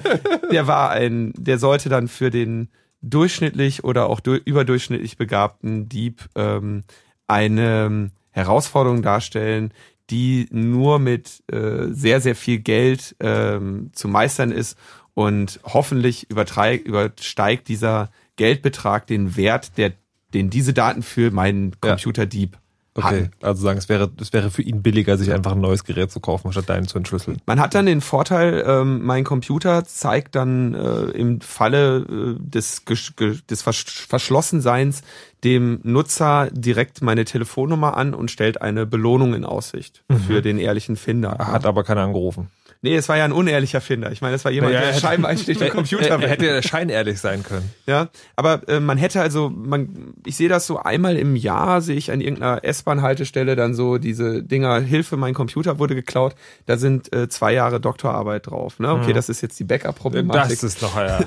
der 0.52 0.66
war 0.68 0.90
ein, 0.90 1.32
der 1.36 1.58
sollte 1.58 1.88
dann 1.88 2.06
für 2.06 2.30
den 2.30 2.68
durchschnittlich 3.02 3.84
oder 3.84 4.08
auch 4.08 4.20
du, 4.20 4.34
überdurchschnittlich 4.34 5.16
begabten 5.16 5.88
Dieb 5.88 6.28
ähm, 6.34 6.84
eine 7.26 7.86
ähm, 7.86 8.10
Herausforderung 8.30 9.02
darstellen, 9.02 9.72
die 10.10 10.46
nur 10.50 10.98
mit 10.98 11.42
äh, 11.50 11.88
sehr, 11.90 12.20
sehr 12.20 12.36
viel 12.36 12.58
Geld 12.58 13.16
ähm, 13.20 13.90
zu 13.92 14.08
meistern 14.08 14.52
ist 14.52 14.78
und 15.14 15.60
hoffentlich 15.64 16.30
übersteigt 16.30 17.68
dieser 17.68 18.10
Geldbetrag 18.36 19.06
den 19.06 19.36
Wert, 19.36 19.78
der, 19.78 19.92
den 20.34 20.50
diese 20.50 20.74
Daten 20.74 21.02
für 21.02 21.30
meinen. 21.30 21.80
Computerdieb 21.80 22.58
Okay, 22.96 23.24
hatten. 23.24 23.30
also 23.42 23.62
sagen, 23.62 23.78
es 23.78 23.88
wäre, 23.88 24.10
es 24.20 24.32
wäre 24.32 24.50
für 24.50 24.62
ihn 24.62 24.82
billiger, 24.82 25.16
sich 25.18 25.32
einfach 25.32 25.52
ein 25.52 25.60
neues 25.60 25.84
Gerät 25.84 26.10
zu 26.10 26.20
kaufen, 26.20 26.50
statt 26.52 26.68
deinen 26.68 26.88
zu 26.88 26.98
entschlüsseln. 26.98 27.38
Man 27.46 27.60
hat 27.60 27.74
dann 27.74 27.86
den 27.86 28.00
Vorteil, 28.00 28.64
ähm, 28.66 29.04
mein 29.04 29.24
Computer 29.24 29.84
zeigt 29.84 30.34
dann 30.34 30.74
äh, 30.74 31.10
im 31.10 31.40
Falle 31.40 31.98
äh, 31.98 32.36
des, 32.38 32.84
des 32.84 33.62
Versch 33.62 34.06
Verschlossenseins 34.08 35.02
dem 35.44 35.80
Nutzer 35.82 36.48
direkt 36.50 37.02
meine 37.02 37.24
Telefonnummer 37.24 37.96
an 37.96 38.14
und 38.14 38.30
stellt 38.30 38.62
eine 38.62 38.86
Belohnung 38.86 39.34
in 39.34 39.44
Aussicht 39.44 40.02
für 40.26 40.42
den 40.42 40.58
ehrlichen 40.58 40.96
Finder. 40.96 41.36
Er 41.38 41.52
hat 41.52 41.66
aber 41.66 41.84
keiner 41.84 42.02
angerufen. 42.02 42.48
Nee, 42.82 42.94
es 42.96 43.08
war 43.08 43.16
ja 43.16 43.24
ein 43.24 43.32
unehrlicher 43.32 43.80
Finder. 43.80 44.12
Ich 44.12 44.20
meine, 44.20 44.34
es 44.36 44.44
war 44.44 44.52
jemand, 44.52 44.72
Naja, 44.72 44.80
der 44.80 44.88
er 44.90 44.94
hätte- 44.96 45.06
scheinbar 45.06 45.30
einsteht 45.30 45.60
im 45.60 45.70
Computer. 45.70 46.08
Er, 46.08 46.20
er 46.22 46.28
hätte 46.28 46.46
ja 46.46 46.62
scheinehrlich 46.62 47.18
sein 47.20 47.42
können. 47.42 47.70
Ja, 47.86 48.08
aber 48.36 48.68
äh, 48.68 48.80
man 48.80 48.98
hätte 48.98 49.20
also, 49.20 49.50
man, 49.50 50.14
ich 50.24 50.36
sehe 50.36 50.48
das 50.48 50.66
so 50.66 50.78
einmal 50.78 51.16
im 51.16 51.36
Jahr, 51.36 51.80
sehe 51.80 51.96
ich 51.96 52.12
an 52.12 52.20
irgendeiner 52.20 52.64
S-Bahn-Haltestelle 52.64 53.56
dann 53.56 53.74
so 53.74 53.98
diese 53.98 54.42
Dinger, 54.42 54.80
Hilfe, 54.80 55.16
mein 55.16 55.34
Computer 55.34 55.78
wurde 55.78 55.94
geklaut, 55.94 56.34
da 56.66 56.76
sind 56.76 57.12
äh, 57.14 57.28
zwei 57.28 57.52
Jahre 57.52 57.80
Doktorarbeit 57.80 58.46
drauf. 58.46 58.78
Ne? 58.78 58.92
Okay, 58.92 59.12
das 59.12 59.28
ist 59.28 59.40
jetzt 59.40 59.58
die 59.58 59.64
Backup-Problematik. 59.64 60.50
Das 60.50 60.62
ist 60.62 60.82
doch, 60.82 60.96
ja. 60.96 61.20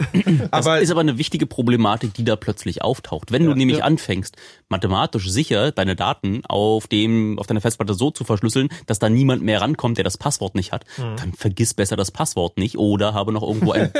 Das 0.51 0.65
aber 0.67 0.79
ist 0.79 0.91
aber 0.91 1.01
eine 1.01 1.17
wichtige 1.17 1.45
Problematik, 1.45 2.13
die 2.13 2.23
da 2.23 2.35
plötzlich 2.35 2.81
auftaucht. 2.83 3.31
Wenn 3.31 3.45
du 3.45 3.53
nämlich 3.53 3.83
anfängst, 3.83 4.35
mathematisch 4.69 5.29
sicher 5.29 5.71
deine 5.71 5.95
Daten 5.95 6.41
auf 6.45 6.87
dem, 6.87 7.37
auf 7.39 7.47
deiner 7.47 7.61
Festplatte 7.61 7.93
so 7.93 8.11
zu 8.11 8.23
verschlüsseln, 8.23 8.69
dass 8.85 8.99
da 8.99 9.09
niemand 9.09 9.41
mehr 9.43 9.61
rankommt, 9.61 9.97
der 9.97 10.03
das 10.03 10.17
Passwort 10.17 10.55
nicht 10.55 10.71
hat, 10.71 10.85
dann 11.17 11.33
vergiss 11.39 11.73
besser 11.73 11.95
das 11.95 12.11
Passwort 12.11 12.57
nicht 12.57 12.77
oder 12.77 13.13
habe 13.13 13.31
noch 13.31 13.41
irgendwo 13.41 13.71
ein, 13.71 13.91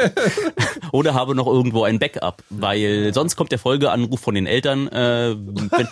oder 0.91 1.13
habe 1.13 1.35
noch 1.35 1.47
irgendwo 1.47 1.83
ein 1.83 1.97
Backup, 1.97 2.43
weil 2.49 3.13
sonst 3.13 3.37
kommt 3.37 3.51
der 3.51 3.59
Folgeanruf 3.59 4.19
von 4.19 4.35
den 4.35 4.45
Eltern, 4.45 4.87
äh, 4.89 5.35
wenn, 5.37 5.87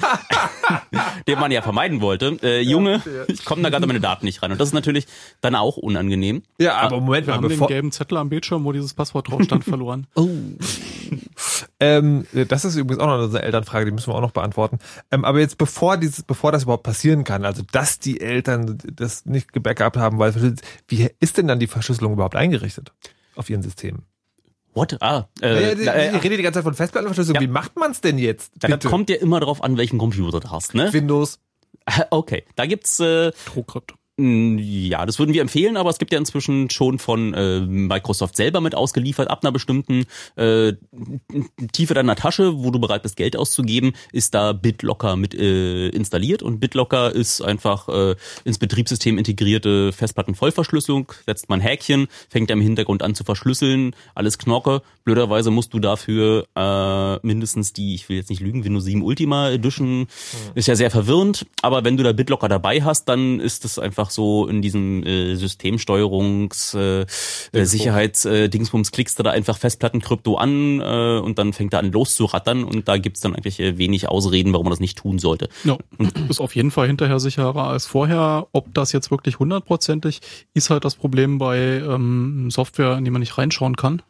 den 1.27 1.39
man 1.39 1.51
ja 1.51 1.61
vermeiden 1.61 2.01
wollte. 2.01 2.37
Äh, 2.43 2.61
Junge, 2.61 3.01
ich 3.27 3.45
komme 3.45 3.61
da 3.61 3.69
gerade 3.69 3.83
an 3.83 3.87
meine 3.87 4.01
Daten 4.01 4.25
nicht 4.25 4.43
ran. 4.43 4.51
Und 4.51 4.59
das 4.59 4.69
ist 4.69 4.73
natürlich 4.73 5.07
dann 5.39 5.55
auch 5.55 5.77
unangenehm. 5.77 6.43
ja, 6.59 6.75
aber 6.75 6.99
Moment 6.99 7.27
Wir 7.27 7.35
mal, 7.35 7.43
haben 7.43 7.49
den 7.49 7.67
gelben 7.67 7.91
Zettel 7.91 8.17
am 8.17 8.29
Bildschirm, 8.29 8.65
wo 8.65 8.73
dieses 8.73 8.93
Passwort 8.93 9.29
drauf 9.29 9.41
stand, 9.43 9.63
verloren. 9.63 10.07
Ähm, 11.79 12.25
das 12.33 12.65
ist 12.65 12.75
übrigens 12.75 13.03
auch 13.03 13.07
noch 13.07 13.29
eine 13.29 13.41
Elternfrage, 13.41 13.85
die 13.85 13.91
müssen 13.91 14.11
wir 14.11 14.15
auch 14.15 14.21
noch 14.21 14.31
beantworten. 14.31 14.79
Ähm, 15.11 15.25
aber 15.25 15.39
jetzt 15.39 15.59
bevor 15.59 15.97
dieses, 15.97 16.23
bevor 16.23 16.51
das 16.51 16.63
überhaupt 16.63 16.83
passieren 16.83 17.23
kann, 17.23 17.45
also 17.45 17.61
dass 17.71 17.99
die 17.99 18.19
Eltern 18.19 18.79
das 18.91 19.27
nicht 19.27 19.53
gebackupt 19.53 19.97
haben, 19.97 20.17
weil 20.17 20.33
wie 20.87 21.09
ist 21.19 21.37
denn 21.37 21.47
dann 21.47 21.59
die 21.59 21.67
Verschlüsselung 21.67 22.13
überhaupt 22.13 22.35
eingerichtet 22.35 22.93
auf 23.35 23.49
ihren 23.49 23.61
Systemen? 23.61 24.05
What? 24.73 24.97
Ah, 25.01 25.27
äh, 25.41 25.83
ja, 25.83 25.91
äh, 25.93 26.17
ich 26.17 26.23
rede 26.23 26.37
die 26.37 26.43
ganze 26.43 26.57
Zeit 26.57 26.63
von 26.63 26.75
Festplattenverschlüsselung. 26.75 27.41
Ja. 27.41 27.47
Wie 27.47 27.51
macht 27.51 27.75
man 27.77 27.91
es 27.91 28.01
denn 28.01 28.17
jetzt? 28.17 28.53
da 28.59 28.67
Bitte. 28.67 28.89
kommt 28.89 29.09
ja 29.09 29.15
immer 29.15 29.39
drauf 29.39 29.63
an, 29.63 29.77
welchen 29.77 29.97
Computer 29.97 30.39
du 30.39 30.51
hast, 30.51 30.73
ne? 30.73 30.91
Windows. 30.93 31.39
Okay, 32.09 32.43
da 32.55 32.65
gibt's 32.65 32.99
äh, 32.99 33.31
TrueCrypt. 33.45 33.93
Ja, 34.19 35.05
das 35.05 35.19
würden 35.19 35.33
wir 35.33 35.41
empfehlen, 35.43 35.77
aber 35.77 35.91
es 35.91 35.99
gibt 35.99 36.11
ja 36.11 36.17
inzwischen 36.17 36.71
schon 36.71 36.97
von 36.97 37.35
äh, 37.35 37.59
Microsoft 37.59 38.35
selber 38.35 38.61
mit 38.61 38.73
ausgeliefert, 38.73 39.29
ab 39.29 39.43
einer 39.43 39.51
bestimmten 39.51 40.05
äh, 40.35 40.73
Tiefe 41.71 41.93
deiner 41.93 42.15
Tasche, 42.15 42.57
wo 42.57 42.71
du 42.71 42.79
bereit 42.79 43.03
bist, 43.03 43.15
Geld 43.15 43.37
auszugeben, 43.37 43.93
ist 44.11 44.33
da 44.33 44.53
BitLocker 44.53 45.17
mit 45.17 45.35
äh, 45.35 45.89
installiert. 45.89 46.41
Und 46.41 46.59
BitLocker 46.59 47.13
ist 47.13 47.41
einfach 47.41 47.89
äh, 47.89 48.15
ins 48.43 48.57
Betriebssystem 48.57 49.19
integrierte 49.19 49.91
Festplattenvollverschlüsselung, 49.93 51.11
setzt 51.27 51.47
man 51.49 51.59
Häkchen, 51.59 52.07
fängt 52.27 52.49
er 52.49 52.55
im 52.55 52.61
Hintergrund 52.61 53.03
an 53.03 53.13
zu 53.13 53.23
verschlüsseln, 53.23 53.95
alles 54.15 54.39
Knorke. 54.39 54.81
Blöderweise 55.03 55.51
musst 55.51 55.75
du 55.75 55.79
dafür 55.79 56.47
äh, 56.55 57.25
mindestens 57.25 57.71
die, 57.71 57.93
ich 57.93 58.09
will 58.09 58.17
jetzt 58.17 58.31
nicht 58.31 58.41
lügen, 58.41 58.63
Windows 58.63 58.85
7 58.85 59.03
Ultima 59.03 59.51
Edition, 59.51 60.07
ist 60.55 60.67
ja 60.67 60.75
sehr 60.75 60.89
verwirrend, 60.89 61.45
aber 61.61 61.83
wenn 61.83 61.97
du 61.97 62.03
da 62.03 62.13
BitLocker 62.13 62.49
dabei 62.49 62.81
hast, 62.81 63.05
dann 63.05 63.39
ist 63.39 63.63
es 63.63 63.77
einfach 63.77 64.06
so 64.09 64.47
in 64.47 64.61
diesem 64.61 65.03
äh, 65.03 65.35
Systemsteuerungs 65.35 66.73
äh, 66.73 67.05
äh, 67.51 67.65
Sicherheits 67.65 68.25
äh, 68.25 68.49
Dingsbums 68.49 68.91
klickst 68.91 69.19
du 69.19 69.23
da 69.23 69.31
einfach 69.31 69.57
Festplattenkrypto 69.57 70.35
an 70.35 70.79
äh, 70.79 71.19
und 71.19 71.37
dann 71.39 71.53
fängt 71.53 71.73
er 71.73 71.79
an 71.79 71.91
loszurattern 71.91 72.63
und 72.63 72.87
da 72.87 72.97
gibt's 72.97 73.21
dann 73.21 73.35
eigentlich 73.35 73.59
äh, 73.59 73.77
wenig 73.77 74.09
Ausreden, 74.09 74.53
warum 74.53 74.65
man 74.65 74.71
das 74.71 74.79
nicht 74.79 74.97
tun 74.97 75.19
sollte. 75.19 75.49
Ja, 75.63 75.77
ist 76.29 76.39
auf 76.39 76.55
jeden 76.55 76.71
Fall 76.71 76.87
hinterher 76.87 77.19
sicherer 77.19 77.67
als 77.67 77.85
vorher. 77.85 78.47
Ob 78.51 78.73
das 78.73 78.91
jetzt 78.91 79.11
wirklich 79.11 79.39
hundertprozentig 79.39 80.21
ist 80.53 80.69
halt 80.69 80.85
das 80.85 80.95
Problem 80.95 81.37
bei 81.37 81.57
ähm, 81.57 82.49
Software, 82.51 82.97
in 82.97 83.05
die 83.05 83.11
man 83.11 83.19
nicht 83.19 83.37
reinschauen 83.37 83.75
kann. 83.75 84.01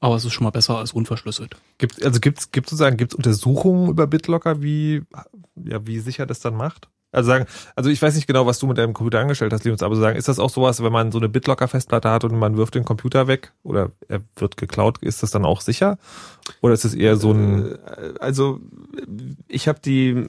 Aber 0.00 0.16
es 0.16 0.24
ist 0.24 0.32
schon 0.32 0.44
mal 0.44 0.50
besser 0.50 0.78
als 0.78 0.92
unverschlüsselt. 0.92 1.56
Gibt, 1.76 2.02
also 2.02 2.20
gibt's, 2.20 2.50
gibt's 2.52 2.70
sozusagen, 2.70 2.96
gibt's 2.96 3.14
Untersuchungen 3.14 3.90
über 3.90 4.06
BitLocker, 4.06 4.62
wie, 4.62 5.02
ja, 5.62 5.86
wie 5.86 5.98
sicher 5.98 6.24
das 6.24 6.40
dann 6.40 6.56
macht? 6.56 6.88
Also 7.12 7.28
sagen, 7.28 7.46
also 7.74 7.90
ich 7.90 8.00
weiß 8.00 8.14
nicht 8.14 8.26
genau, 8.26 8.46
was 8.46 8.58
du 8.60 8.66
mit 8.66 8.78
deinem 8.78 8.92
Computer 8.92 9.18
angestellt 9.18 9.52
hast, 9.52 9.64
Linus, 9.64 9.82
aber 9.82 9.96
sagen, 9.96 10.16
ist 10.16 10.28
das 10.28 10.38
auch 10.38 10.50
sowas, 10.50 10.82
wenn 10.82 10.92
man 10.92 11.10
so 11.10 11.18
eine 11.18 11.28
BitLocker-Festplatte 11.28 12.08
hat 12.08 12.24
und 12.24 12.38
man 12.38 12.56
wirft 12.56 12.76
den 12.76 12.84
Computer 12.84 13.26
weg 13.26 13.52
oder 13.64 13.90
er 14.08 14.20
wird 14.36 14.56
geklaut, 14.56 14.98
ist 14.98 15.22
das 15.22 15.32
dann 15.32 15.44
auch 15.44 15.60
sicher? 15.60 15.98
Oder 16.60 16.74
ist 16.74 16.84
es 16.84 16.94
eher 16.94 17.16
so 17.16 17.32
ein, 17.32 17.72
Äh, 17.72 18.14
also 18.20 18.60
ich 19.48 19.68
habe 19.68 19.80
die, 19.84 20.28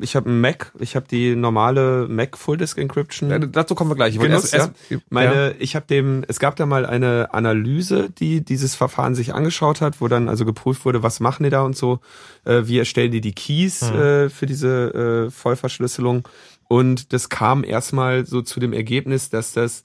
ich 0.00 0.16
habe 0.16 0.28
einen 0.28 0.40
Mac, 0.40 0.72
ich 0.78 0.96
habe 0.96 1.06
die 1.08 1.34
normale 1.36 2.06
Mac 2.08 2.36
Full 2.36 2.56
Disk 2.56 2.78
Encryption. 2.78 3.30
ja, 3.30 3.38
dazu 3.38 3.74
kommen 3.74 3.90
wir 3.90 3.96
gleich. 3.96 4.14
Ich 4.14 4.20
genutzt, 4.20 4.54
erst, 4.54 4.72
erst, 4.90 5.02
Meine, 5.10 5.54
ich 5.58 5.76
habe 5.76 5.86
dem, 5.86 6.24
es 6.28 6.38
gab 6.38 6.56
da 6.56 6.66
mal 6.66 6.86
eine 6.86 7.32
Analyse, 7.32 8.08
die 8.10 8.44
dieses 8.44 8.74
Verfahren 8.74 9.14
sich 9.14 9.34
angeschaut 9.34 9.80
hat, 9.80 10.00
wo 10.00 10.08
dann 10.08 10.28
also 10.28 10.44
geprüft 10.44 10.84
wurde, 10.84 11.02
was 11.02 11.20
machen 11.20 11.44
die 11.44 11.50
da 11.50 11.62
und 11.62 11.76
so, 11.76 12.00
äh, 12.44 12.62
wie 12.64 12.78
erstellen 12.78 13.10
die 13.10 13.20
die 13.20 13.32
Keys 13.32 13.82
äh, 13.82 14.28
für 14.28 14.46
diese 14.46 15.26
äh, 15.26 15.30
Vollverschlüsselung. 15.30 16.26
Und 16.68 17.12
das 17.12 17.28
kam 17.30 17.64
erstmal 17.64 18.26
so 18.26 18.42
zu 18.42 18.60
dem 18.60 18.72
Ergebnis, 18.72 19.30
dass 19.30 19.52
das 19.52 19.84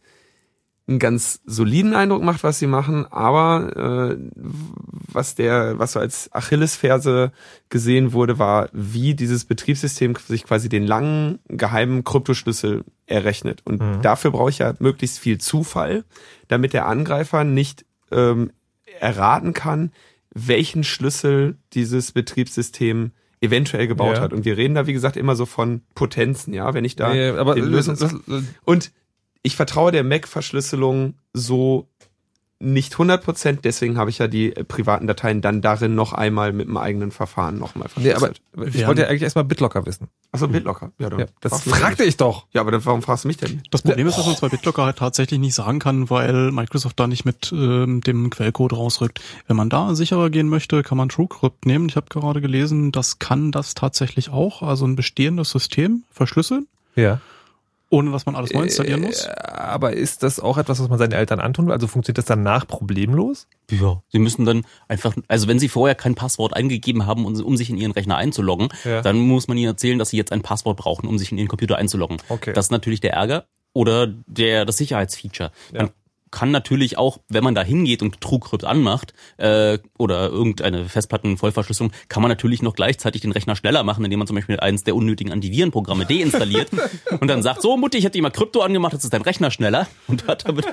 einen 0.87 0.99
ganz 0.99 1.39
soliden 1.45 1.93
Eindruck 1.93 2.23
macht, 2.23 2.43
was 2.43 2.59
sie 2.59 2.67
machen, 2.67 3.05
aber 3.09 4.11
äh, 4.11 4.17
was 4.35 5.35
der, 5.35 5.79
was 5.79 5.93
so 5.93 5.99
als 5.99 6.29
Achillesferse 6.33 7.31
gesehen 7.69 8.11
wurde, 8.11 8.37
war, 8.37 8.69
wie 8.73 9.13
dieses 9.15 9.45
Betriebssystem 9.45 10.15
sich 10.27 10.43
quasi 10.43 10.67
den 10.67 10.85
langen 10.85 11.39
geheimen 11.47 12.03
Kryptoschlüssel 12.03 12.83
errechnet. 13.05 13.61
Und 13.63 13.81
dafür 14.01 14.31
brauche 14.31 14.49
ich 14.49 14.59
ja 14.59 14.73
möglichst 14.79 15.19
viel 15.19 15.37
Zufall, 15.37 16.03
damit 16.49 16.73
der 16.73 16.85
Angreifer 16.87 17.43
nicht 17.45 17.85
ähm, 18.11 18.51
erraten 18.99 19.53
kann, 19.53 19.91
welchen 20.33 20.83
Schlüssel 20.83 21.57
dieses 21.73 22.11
Betriebssystem 22.11 23.11
eventuell 23.39 23.87
gebaut 23.87 24.15
Ja. 24.17 24.21
hat. 24.21 24.33
Und 24.33 24.45
wir 24.45 24.57
reden 24.57 24.73
da, 24.75 24.87
wie 24.87 24.93
gesagt, 24.93 25.15
immer 25.17 25.35
so 25.35 25.45
von 25.45 25.81
Potenzen, 25.95 26.53
ja, 26.53 26.73
wenn 26.73 26.85
ich 26.85 26.95
da 26.95 27.13
ja, 27.13 27.35
aber 27.35 27.55
den 27.55 27.65
Lösungs 27.65 28.03
und 28.63 28.91
ich 29.43 29.55
vertraue 29.55 29.91
der 29.91 30.03
Mac-Verschlüsselung 30.03 31.15
so 31.33 31.87
nicht 32.63 32.95
100%, 32.95 33.59
deswegen 33.61 33.97
habe 33.97 34.09
ich 34.09 34.19
ja 34.19 34.27
die 34.27 34.55
äh, 34.55 34.63
privaten 34.63 35.05
Dateien 35.05 35.41
dann 35.41 35.61
darin 35.61 35.95
noch 35.95 36.13
einmal 36.13 36.53
mit 36.53 36.67
einem 36.67 36.77
eigenen 36.77 37.11
Verfahren 37.11 37.59
nochmal 37.59 37.89
nee, 37.97 38.13
aber 38.13 38.31
verschlüsselt. 38.53 38.75
ich 38.75 38.87
wollte 38.87 39.01
ja 39.01 39.09
eigentlich 39.09 39.23
erstmal 39.23 39.43
BitLocker 39.43 39.85
wissen. 39.85 40.07
Achso, 40.31 40.47
BitLocker. 40.47 40.91
Ja, 40.97 41.09
dann 41.09 41.19
Ja, 41.19 41.25
das 41.41 41.63
fragte 41.63 42.05
ich 42.05 42.15
doch. 42.15 42.47
Ja, 42.53 42.61
aber 42.61 42.71
dann, 42.71 42.85
warum 42.85 43.01
fragst 43.01 43.25
du 43.25 43.27
mich 43.27 43.37
denn? 43.37 43.61
Das 43.69 43.81
Problem 43.81 44.07
ist, 44.07 44.17
dass 44.17 44.25
man 44.25 44.35
es 44.35 44.41
bei 44.41 44.47
BitLocker 44.47 44.85
halt 44.85 44.97
tatsächlich 44.97 45.41
nicht 45.41 45.55
sagen 45.55 45.79
kann, 45.79 46.09
weil 46.09 46.51
Microsoft 46.51 46.97
da 46.99 47.07
nicht 47.07 47.25
mit 47.25 47.51
ähm, 47.51 47.99
dem 47.99 48.29
Quellcode 48.29 48.73
rausrückt. 48.73 49.19
Wenn 49.47 49.57
man 49.57 49.69
da 49.69 49.93
sicherer 49.93 50.29
gehen 50.29 50.47
möchte, 50.47 50.83
kann 50.83 50.97
man 50.97 51.09
TrueCrypt 51.09 51.65
nehmen. 51.65 51.89
Ich 51.89 51.97
habe 51.97 52.07
gerade 52.09 52.39
gelesen, 52.39 52.93
das 52.93 53.19
kann 53.19 53.51
das 53.51 53.73
tatsächlich 53.73 54.29
auch, 54.29 54.61
also 54.61 54.85
ein 54.85 54.95
bestehendes 54.95 55.49
System 55.49 56.03
verschlüsseln. 56.11 56.67
Ja. 56.95 57.19
Ohne 57.93 58.09
dass 58.11 58.25
man 58.25 58.35
alles 58.35 58.51
neu 58.53 58.63
installieren 58.63 59.01
muss. 59.01 59.25
Äh, 59.25 59.31
aber 59.45 59.93
ist 59.93 60.23
das 60.23 60.39
auch 60.39 60.57
etwas, 60.57 60.79
was 60.79 60.89
man 60.89 60.97
seinen 60.97 61.11
Eltern 61.11 61.39
antun 61.39 61.67
will? 61.67 61.73
Also 61.73 61.85
funktioniert 61.85 62.17
das 62.17 62.25
danach 62.25 62.65
problemlos? 62.67 63.47
Ja, 63.69 64.01
sie 64.09 64.17
müssen 64.17 64.45
dann 64.45 64.65
einfach, 64.87 65.15
also 65.27 65.47
wenn 65.47 65.59
sie 65.59 65.69
vorher 65.69 65.93
kein 65.93 66.15
Passwort 66.15 66.55
eingegeben 66.55 67.05
haben, 67.05 67.23
um, 67.25 67.39
um 67.39 67.55
sich 67.55 67.69
in 67.69 67.77
ihren 67.77 67.91
Rechner 67.91 68.17
einzuloggen, 68.17 68.69
Ja. 68.83 69.01
dann 69.03 69.17
muss 69.19 69.47
man 69.47 69.57
ihnen 69.57 69.67
erzählen, 69.67 69.99
dass 69.99 70.09
sie 70.09 70.17
jetzt 70.17 70.31
ein 70.31 70.41
Passwort 70.41 70.75
brauchen, 70.77 71.07
um 71.07 71.19
sich 71.19 71.31
in 71.31 71.37
ihren 71.37 71.47
Computer 71.47 71.77
einzuloggen. 71.77 72.17
Okay. 72.29 72.51
Das 72.53 72.65
ist 72.65 72.71
natürlich 72.71 72.99
der 72.99 73.13
Ärger 73.13 73.45
oder 73.73 74.07
der 74.25 74.65
das 74.65 74.77
Sicherheitsfeature. 74.77 75.51
Ja. 75.71 75.83
Man 75.83 75.91
kann 76.33 76.49
natürlich 76.49 76.97
auch, 76.97 77.19
wenn 77.29 77.43
man 77.43 77.53
da 77.53 77.61
hingeht 77.61 78.01
und 78.01 78.19
TrueCrypt 78.19 78.65
anmacht 78.65 79.13
äh, 79.37 79.77
oder 79.99 80.29
irgendeine 80.29 80.89
Festplattenvollverschlüsselung, 80.89 81.93
kann 82.09 82.23
man 82.23 82.29
natürlich 82.29 82.63
noch 82.63 82.73
gleichzeitig 82.73 83.21
den 83.21 83.31
Rechner 83.31 83.55
schneller 83.55 83.83
machen, 83.83 84.03
indem 84.03 84.17
man 84.17 84.27
zum 84.27 84.35
Beispiel 84.35 84.59
eines 84.59 84.83
der 84.83 84.95
unnötigen 84.95 85.31
Antivirenprogramme 85.31 86.05
deinstalliert 86.05 86.71
und 87.19 87.27
dann 87.27 87.43
sagt, 87.43 87.61
so 87.61 87.77
Mutti, 87.77 87.99
ich 87.99 88.03
hätte 88.03 88.17
dir 88.17 88.23
mal 88.23 88.31
Krypto 88.31 88.61
angemacht, 88.61 88.93
jetzt 88.93 89.03
ist 89.03 89.13
dein 89.13 89.21
Rechner 89.21 89.51
schneller 89.51 89.87
und 90.07 90.27
hat 90.27 90.47
damit 90.47 90.65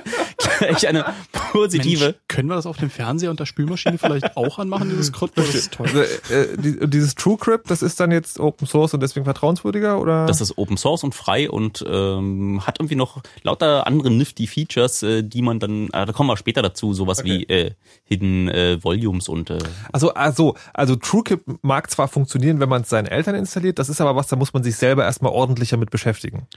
gleich 0.57 0.87
eine 0.87 1.05
positive 1.51 2.05
Mensch, 2.05 2.15
können 2.27 2.49
wir 2.49 2.55
das 2.55 2.65
auf 2.65 2.77
dem 2.77 2.89
Fernseher 2.89 3.29
und 3.29 3.39
der 3.39 3.45
Spülmaschine 3.45 3.99
vielleicht 3.99 4.35
auch 4.35 4.57
anmachen, 4.57 4.89
dieses 4.89 5.13
Krypto? 5.13 5.41
Das 5.41 5.53
ist 5.53 5.73
toll. 5.73 5.87
Also, 5.87 6.01
äh, 6.33 6.57
die, 6.57 6.89
dieses 6.89 7.13
TrueCrypt, 7.13 7.69
das 7.69 7.83
ist 7.83 7.99
dann 7.99 8.09
jetzt 8.09 8.39
Open 8.39 8.65
Source 8.65 8.95
und 8.95 9.03
deswegen 9.03 9.25
vertrauenswürdiger 9.25 10.01
oder? 10.01 10.25
Das 10.25 10.41
ist 10.41 10.57
Open 10.57 10.77
Source 10.77 11.03
und 11.03 11.13
frei 11.13 11.51
und 11.51 11.85
ähm, 11.87 12.65
hat 12.65 12.79
irgendwie 12.79 12.95
noch 12.95 13.21
lauter 13.43 13.85
andere 13.85 14.09
nifty 14.09 14.47
Features, 14.47 15.03
äh, 15.03 15.21
die 15.21 15.43
man 15.43 15.50
dann, 15.59 15.85
äh, 15.87 16.05
da 16.05 16.11
kommen 16.13 16.29
wir 16.29 16.37
später 16.37 16.61
dazu, 16.61 16.93
sowas 16.93 17.23
wie 17.23 17.43
äh, 17.45 17.71
Hidden 18.05 18.47
äh, 18.49 18.83
Volumes 18.83 19.29
und 19.29 19.49
äh, 19.49 19.57
Also, 19.91 20.13
also, 20.13 20.55
also 20.73 20.95
TrueCrypt 20.95 21.63
mag 21.63 21.89
zwar 21.91 22.07
funktionieren, 22.07 22.59
wenn 22.59 22.69
man 22.69 22.83
es 22.83 22.89
seinen 22.89 23.07
Eltern 23.07 23.35
installiert, 23.35 23.79
das 23.79 23.89
ist 23.89 24.01
aber 24.01 24.15
was, 24.15 24.27
da 24.27 24.35
muss 24.35 24.53
man 24.53 24.63
sich 24.63 24.75
selber 24.75 25.03
erstmal 25.03 25.31
ordentlicher 25.31 25.77
mit 25.77 25.91
beschäftigen. 25.91 26.47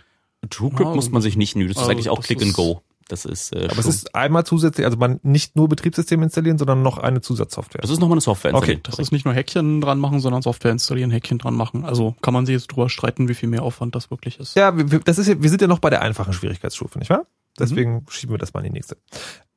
TrueCrypt 0.48 0.88
Ja, 0.90 0.94
muss 0.94 1.10
man 1.10 1.22
sich 1.22 1.36
nicht, 1.36 1.56
nö, 1.56 1.64
das 1.66 1.72
ist 1.72 1.78
also 1.78 1.90
eigentlich 1.90 2.10
auch 2.10 2.18
das 2.18 2.26
Click 2.26 2.40
ist- 2.40 2.46
and 2.48 2.54
Go. 2.54 2.82
Das 3.08 3.26
ist, 3.26 3.52
äh, 3.54 3.64
Aber 3.64 3.72
es 3.72 3.82
schon- 3.82 3.90
ist 3.90 4.14
einmal 4.14 4.44
zusätzlich, 4.46 4.86
also 4.86 4.96
man 4.96 5.20
nicht 5.22 5.56
nur 5.56 5.68
Betriebssystem 5.68 6.22
installieren, 6.22 6.56
sondern 6.56 6.80
noch 6.80 6.96
eine 6.96 7.20
Zusatzsoftware. 7.20 7.82
das 7.82 7.90
ist 7.90 7.98
nochmal 8.00 8.14
eine 8.14 8.22
Software. 8.22 8.54
Okay. 8.54 8.80
Das 8.82 8.98
ist 8.98 9.12
nicht 9.12 9.26
nur 9.26 9.34
Häkchen 9.34 9.82
dran 9.82 9.98
machen, 9.98 10.20
sondern 10.20 10.40
Software 10.40 10.72
installieren, 10.72 11.10
Häkchen 11.10 11.36
dran 11.36 11.54
machen. 11.54 11.84
Also 11.84 12.14
kann 12.22 12.32
man 12.32 12.46
sich 12.46 12.54
jetzt 12.54 12.68
drüber 12.68 12.88
streiten, 12.88 13.28
wie 13.28 13.34
viel 13.34 13.50
mehr 13.50 13.62
Aufwand 13.62 13.94
das 13.94 14.10
wirklich 14.10 14.40
ist. 14.40 14.56
Ja, 14.56 14.74
wir, 14.90 15.00
das 15.00 15.18
ist 15.18 15.26
ja, 15.26 15.42
wir 15.42 15.50
sind 15.50 15.60
ja 15.60 15.66
noch 15.68 15.80
bei 15.80 15.90
der 15.90 16.00
einfachen 16.00 16.32
Schwierigkeitsstufe, 16.32 16.98
nicht 16.98 17.10
wahr? 17.10 17.26
Deswegen 17.58 18.04
schieben 18.08 18.34
wir 18.34 18.38
das 18.38 18.52
mal 18.52 18.60
in 18.60 18.66
die 18.66 18.78
nächste. 18.78 18.96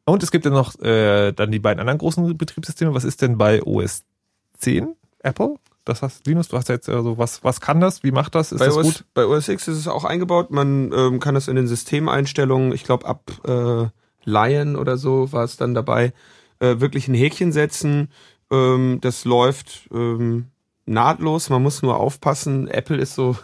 Und 0.06 0.24
es 0.24 0.32
gibt 0.32 0.46
ja 0.46 0.52
noch 0.52 0.80
äh, 0.80 1.32
dann 1.34 1.52
die 1.52 1.60
beiden 1.60 1.80
anderen 1.80 1.98
großen 1.98 2.38
Betriebssysteme. 2.38 2.94
Was 2.94 3.04
ist 3.04 3.22
denn 3.22 3.38
bei 3.38 3.62
OS 3.64 4.04
10 4.60 4.96
Apple? 5.20 5.56
Das 5.84 6.02
hast 6.02 6.28
Linus, 6.28 6.50
du 6.50 6.58
hast 6.58 6.70
jetzt 6.70 6.90
also 6.90 7.18
was, 7.18 7.44
was 7.44 7.62
kann 7.62 7.80
das? 7.80 8.04
Wie 8.04 8.12
macht 8.12 8.36
das? 8.36 8.52
Ist 8.52 8.60
bei, 8.60 8.66
das 8.66 8.76
OS, 8.76 8.86
gut? 8.86 9.06
bei 9.14 9.26
OS 9.26 9.48
X 9.48 9.68
ist 9.68 9.78
es 9.78 9.88
auch 9.88 10.04
eingebaut. 10.04 10.52
Man 10.52 10.92
ähm, 10.94 11.20
kann 11.20 11.34
das 11.34 11.48
in 11.48 11.56
den 11.56 11.68
Systemeinstellungen, 11.68 12.74
ich 12.74 12.84
glaube 12.84 13.06
ab 13.06 13.32
äh, 13.46 13.88
Lion 14.24 14.76
oder 14.76 14.98
so 14.98 15.32
war 15.32 15.44
es 15.44 15.58
dann 15.58 15.74
dabei, 15.74 16.14
äh, 16.60 16.80
wirklich 16.80 17.08
ein 17.08 17.16
Häkchen 17.16 17.52
setzen. 17.52 18.10
Ähm, 18.52 19.00
das 19.02 19.26
läuft 19.26 19.88
ähm, 19.94 20.48
nahtlos. 20.86 21.50
Man 21.50 21.64
muss 21.64 21.82
nur 21.82 21.98
aufpassen. 21.98 22.68
Apple 22.68 22.98
ist 22.98 23.16
so. 23.16 23.36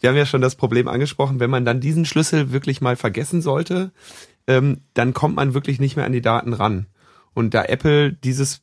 Wir 0.00 0.10
haben 0.10 0.16
ja 0.16 0.26
schon 0.26 0.40
das 0.40 0.56
Problem 0.56 0.88
angesprochen, 0.88 1.40
wenn 1.40 1.50
man 1.50 1.64
dann 1.64 1.80
diesen 1.80 2.04
Schlüssel 2.04 2.52
wirklich 2.52 2.80
mal 2.80 2.96
vergessen 2.96 3.42
sollte, 3.42 3.92
ähm, 4.46 4.82
dann 4.94 5.12
kommt 5.12 5.36
man 5.36 5.54
wirklich 5.54 5.80
nicht 5.80 5.96
mehr 5.96 6.06
an 6.06 6.12
die 6.12 6.22
Daten 6.22 6.52
ran. 6.52 6.86
Und 7.34 7.54
da 7.54 7.64
Apple 7.64 8.12
dieses, 8.12 8.62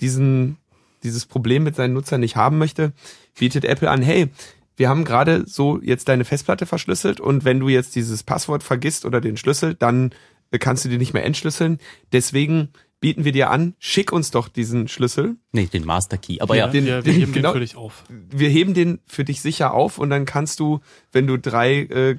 diesen, 0.00 0.58
dieses 1.02 1.26
Problem 1.26 1.64
mit 1.64 1.76
seinen 1.76 1.94
Nutzern 1.94 2.20
nicht 2.20 2.36
haben 2.36 2.58
möchte, 2.58 2.92
bietet 3.38 3.64
Apple 3.64 3.90
an, 3.90 4.02
hey, 4.02 4.28
wir 4.76 4.88
haben 4.88 5.04
gerade 5.04 5.44
so 5.46 5.80
jetzt 5.82 6.08
deine 6.08 6.24
Festplatte 6.24 6.66
verschlüsselt 6.66 7.20
und 7.20 7.44
wenn 7.44 7.60
du 7.60 7.68
jetzt 7.68 7.94
dieses 7.94 8.22
Passwort 8.22 8.62
vergisst 8.62 9.04
oder 9.04 9.20
den 9.20 9.36
Schlüssel, 9.36 9.74
dann 9.74 10.12
äh, 10.50 10.58
kannst 10.58 10.84
du 10.84 10.88
die 10.88 10.98
nicht 10.98 11.14
mehr 11.14 11.24
entschlüsseln. 11.24 11.78
Deswegen 12.12 12.70
bieten 13.04 13.24
wir 13.24 13.32
dir 13.32 13.50
an, 13.50 13.74
schick 13.78 14.12
uns 14.12 14.30
doch 14.30 14.48
diesen 14.48 14.88
Schlüssel. 14.88 15.36
Nee, 15.52 15.66
den 15.66 15.84
Master 15.84 16.16
Key. 16.18 16.40
Aber 16.40 16.56
ja, 16.56 16.68
Den- 16.68 16.86
wir, 16.86 17.04
wir 17.04 17.12
den- 17.12 17.20
heben 17.20 17.32
genau. 17.32 17.50
den 17.50 17.54
für 17.54 17.60
dich 17.60 17.76
auf. 17.76 18.04
Wir 18.08 18.48
heben 18.48 18.72
den 18.74 18.98
für 19.06 19.24
dich 19.24 19.40
sicher 19.42 19.74
auf 19.74 19.98
und 19.98 20.10
dann 20.10 20.24
kannst 20.24 20.58
du, 20.60 20.80
wenn 21.12 21.26
du 21.26 21.38
drei 21.38 21.80
äh, 21.80 22.16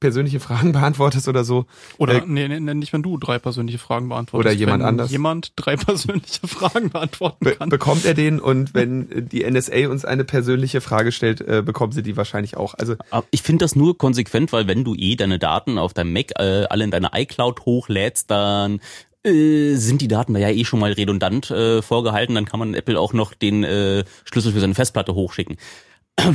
persönliche 0.00 0.38
Fragen 0.40 0.72
beantwortest 0.78 1.26
oder 1.28 1.44
so, 1.44 1.66
Oder 1.98 2.22
Äh, 2.22 2.22
nee, 2.26 2.46
nee, 2.48 2.60
nee, 2.60 2.74
nicht 2.74 2.92
wenn 2.92 3.02
du 3.02 3.18
drei 3.18 3.38
persönliche 3.40 3.78
Fragen 3.78 4.08
beantwortest. 4.08 4.46
Oder 4.52 4.58
jemand 4.58 4.82
wenn 4.82 4.88
anders. 4.88 5.10
jemand 5.10 5.52
drei 5.56 5.76
persönliche 5.86 6.46
Fragen 6.46 6.90
beantworten 6.90 7.44
be 7.44 7.52
kann. 7.56 7.68
bekommt 7.68 8.04
er 8.04 8.14
den 8.14 8.38
und 8.40 8.72
wenn 8.74 9.10
äh, 9.10 9.22
die 9.22 9.48
NSA 9.48 9.88
uns 9.88 10.04
eine 10.04 10.24
persönliche 10.24 10.80
Frage 10.80 11.10
stellt, 11.12 11.40
äh, 11.40 11.62
bekommen 11.64 11.92
sie 11.92 12.02
die 12.02 12.16
wahrscheinlich 12.16 12.56
auch. 12.56 12.74
Also 12.74 12.94
Aber 13.10 13.26
ich 13.30 13.42
finde 13.42 13.64
das 13.64 13.74
nur 13.76 13.98
konsequent, 13.98 14.52
weil 14.52 14.66
wenn 14.68 14.84
du 14.84 14.94
eh 14.94 15.16
deine 15.16 15.38
Daten 15.40 15.76
auf 15.78 15.92
deinem 15.92 16.12
Mac 16.12 16.30
äh, 16.38 16.64
alle 16.70 16.84
in 16.84 16.90
deine 16.92 17.10
iCloud 17.14 17.60
hochlädst, 17.66 18.30
dann 18.30 18.80
äh, 19.24 19.74
sind 19.74 20.00
die 20.00 20.08
Daten 20.08 20.34
da 20.34 20.40
ja 20.40 20.50
eh 20.50 20.64
schon 20.64 20.80
mal 20.80 20.92
redundant 20.92 21.50
äh, 21.50 21.82
vorgehalten. 21.82 22.34
Dann 22.34 22.44
kann 22.44 22.58
man 22.58 22.74
Apple 22.74 22.98
auch 22.98 23.12
noch 23.12 23.34
den 23.34 23.64
äh, 23.64 24.04
Schlüssel 24.24 24.52
für 24.52 24.60
seine 24.60 24.74
Festplatte 24.74 25.14
hochschicken. 25.14 25.56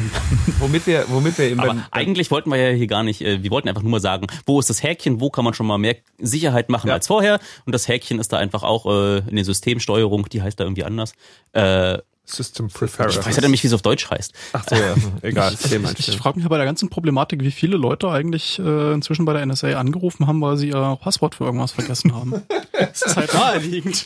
womit 0.59 0.87
wir, 0.87 1.05
womit 1.07 1.37
wir 1.37 1.45
eben 1.45 1.59
Aber 1.59 1.87
eigentlich 1.91 2.31
wollten 2.31 2.49
wir 2.49 2.57
ja 2.57 2.75
hier 2.75 2.87
gar 2.87 3.03
nicht, 3.03 3.21
äh, 3.21 3.43
wir 3.43 3.51
wollten 3.51 3.69
einfach 3.69 3.83
nur 3.83 3.91
mal 3.91 3.99
sagen, 4.01 4.25
wo 4.45 4.59
ist 4.59 4.69
das 4.69 4.81
Häkchen, 4.81 5.21
wo 5.21 5.29
kann 5.29 5.45
man 5.45 5.53
schon 5.53 5.67
mal 5.67 5.77
mehr 5.77 5.95
Sicherheit 6.17 6.69
machen 6.69 6.87
Ja. 6.87 6.95
als 6.95 7.07
vorher. 7.07 7.39
Und 7.65 7.73
das 7.73 7.87
Häkchen 7.87 8.19
ist 8.19 8.33
da 8.33 8.37
einfach 8.37 8.63
auch 8.63 8.85
äh, 8.87 9.19
in 9.29 9.35
der 9.35 9.45
Systemsteuerung, 9.45 10.27
die 10.29 10.41
heißt 10.41 10.59
da 10.59 10.63
irgendwie 10.63 10.83
anders. 10.83 11.13
Äh, 11.53 11.99
System 12.29 12.67
Preference. 12.67 13.17
ich 13.17 13.25
weiß 13.25 13.35
ja 13.37 13.41
nämlich, 13.41 13.63
wie 13.63 13.67
es 13.67 13.73
auf 13.73 13.81
Deutsch 13.81 14.09
heißt. 14.09 14.33
Ach 14.53 14.63
so, 14.69 14.75
ja. 14.75 14.95
egal. 15.21 15.53
Ich, 15.53 16.09
ich 16.09 16.17
frage 16.17 16.37
mich 16.37 16.43
ja 16.43 16.49
bei 16.49 16.57
der 16.57 16.65
ganzen 16.65 16.89
Problematik, 16.89 17.41
wie 17.41 17.51
viele 17.51 17.77
Leute 17.77 18.09
eigentlich 18.09 18.59
äh, 18.59 18.93
inzwischen 18.93 19.25
bei 19.25 19.33
der 19.33 19.45
NSA 19.45 19.79
angerufen 19.79 20.27
haben, 20.27 20.41
weil 20.41 20.57
sie 20.57 20.69
ihr 20.69 20.97
Passwort 21.01 21.35
für 21.35 21.45
irgendwas 21.45 21.71
vergessen 21.71 22.13
haben. 22.13 22.43
das 22.71 23.01
ist 23.05 23.15
halt 23.15 23.33
naheliegend. 23.33 24.05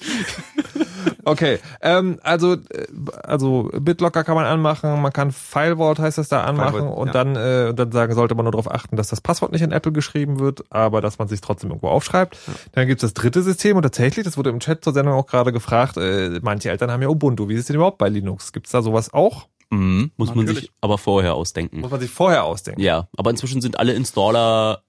Okay, 1.23 1.59
ähm, 1.81 2.19
also, 2.23 2.53
äh, 2.53 2.87
also 3.23 3.69
BitLocker 3.79 4.23
kann 4.23 4.35
man 4.35 4.45
anmachen, 4.45 5.01
man 5.01 5.13
kann 5.13 5.31
Filewort 5.31 5.99
heißt 5.99 6.17
das 6.17 6.29
da 6.29 6.43
anmachen 6.43 6.73
Filewort, 6.73 6.97
und 6.97 7.07
ja. 7.07 7.13
dann, 7.13 7.35
äh, 7.35 7.73
dann 7.73 7.91
sagen, 7.91 8.13
sollte 8.13 8.35
man 8.35 8.45
nur 8.45 8.51
darauf 8.51 8.71
achten, 8.71 8.95
dass 8.95 9.09
das 9.09 9.21
Passwort 9.21 9.51
nicht 9.51 9.61
in 9.61 9.71
Apple 9.71 9.91
geschrieben 9.91 10.39
wird, 10.39 10.63
aber 10.69 11.01
dass 11.01 11.19
man 11.19 11.27
sich 11.27 11.41
trotzdem 11.41 11.69
irgendwo 11.69 11.89
aufschreibt. 11.89 12.37
Dann 12.73 12.87
gibt's 12.87 13.01
das 13.01 13.13
dritte 13.13 13.41
System 13.41 13.77
und 13.77 13.83
tatsächlich, 13.83 14.25
das 14.25 14.37
wurde 14.37 14.49
im 14.49 14.59
Chat 14.59 14.83
zur 14.83 14.93
Sendung 14.93 15.13
auch 15.15 15.27
gerade 15.27 15.51
gefragt, 15.51 15.97
äh, 15.97 16.39
manche 16.41 16.69
Eltern 16.69 16.91
haben 16.91 17.01
ja 17.01 17.09
Ubuntu. 17.09 17.49
Wie 17.49 17.53
ist 17.53 17.61
es 17.61 17.65
denn 17.67 17.75
überhaupt 17.75 17.97
bei 17.97 18.09
Linux? 18.09 18.51
Gibt's 18.53 18.71
da 18.71 18.81
sowas 18.81 19.13
auch? 19.13 19.47
Mhm, 19.71 20.11
muss 20.17 20.29
man 20.29 20.39
Natürlich. 20.39 20.63
sich 20.63 20.71
aber 20.81 20.97
vorher 20.97 21.33
ausdenken. 21.33 21.79
Muss 21.79 21.91
man 21.91 22.01
sich 22.01 22.11
vorher 22.11 22.43
ausdenken. 22.43 22.81
Ja, 22.81 23.07
aber 23.15 23.29
inzwischen 23.29 23.61
sind 23.61 23.79
alle 23.79 23.93
Installer, 23.93 24.83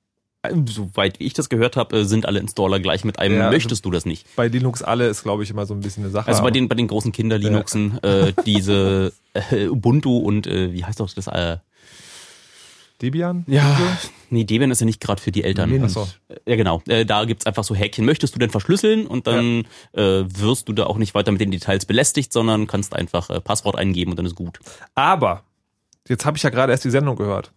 soweit 0.67 1.21
wie 1.21 1.25
ich 1.25 1.35
das 1.35 1.49
gehört 1.49 1.77
habe, 1.77 1.99
äh, 2.01 2.05
sind 2.05 2.27
alle 2.27 2.41
Installer 2.41 2.81
gleich 2.81 3.05
mit 3.05 3.19
einem, 3.19 3.37
Ja, 3.37 3.43
also 3.43 3.53
möchtest 3.55 3.85
du 3.85 3.91
das 3.91 4.05
nicht? 4.05 4.27
Bei 4.37 4.49
Linux 4.49 4.83
alle 4.83 5.07
ist, 5.07 5.23
glaube 5.23 5.43
ich, 5.43 5.51
immer 5.51 5.67
so 5.67 5.75
ein 5.75 5.81
bisschen 5.81 6.05
eine 6.05 6.13
Sache. 6.13 6.29
Also 6.29 6.43
bei 6.43 6.51
den, 6.51 6.69
bei 6.69 6.75
den 6.75 6.89
großen 6.89 7.13
Kinder-Linuxen, 7.13 8.03
äh, 8.03 8.33
diese 8.47 9.13
äh, 9.35 9.69
Ubuntu 9.69 10.19
und 10.19 10.47
äh, 10.47 10.73
wie 10.73 10.85
heißt 10.85 11.01
doch 11.01 11.13
das? 11.13 11.29
Äh, 11.29 11.59
Debian? 13.01 13.45
ja, 13.49 13.99
nee, 14.31 14.45
Debian 14.45 14.71
ist 14.71 14.81
ja 14.81 14.87
nicht 14.87 15.01
gerade 15.01 15.21
für 15.21 15.33
die 15.33 15.43
Eltern. 15.43 15.71
Mint. 15.71 15.85
Ach 15.87 15.89
so. 15.89 16.09
Ja, 16.47 16.55
genau. 16.55 16.83
Äh, 16.87 17.05
da 17.05 17.25
gibt's 17.25 17.47
einfach 17.47 17.65
so 17.65 17.75
Häkchen. 17.75 18.05
Möchtest 18.05 18.35
du 18.35 18.39
denn 18.39 18.51
verschlüsseln? 18.51 19.09
Und 19.09 19.27
dann 19.27 19.65
äh, 19.93 20.25
wirst 20.29 20.69
du 20.69 20.73
da 20.73 20.87
auch 20.87 20.99
nicht 20.99 21.13
weiter 21.15 21.33
mit 21.33 21.41
den 21.41 21.51
Details 21.51 21.85
belästigt, 21.85 22.33
sondern 22.33 22.69
kannst 22.69 22.95
einfach 22.95 23.29
äh, 23.29 23.41
Passwort 23.41 23.77
eingeben 23.77 24.13
und 24.13 24.19
dann 24.19 24.27
ist 24.27 24.37
gut. 24.37 24.61
Aber, 24.95 25.43
jetzt 26.09 26.25
habe 26.25 26.37
ich 26.37 26.45
ja 26.45 26.51
gerade 26.51 26.71
erst 26.71 26.85
die 26.85 26.91
Sendung 26.91 27.17
gehört. 27.17 27.51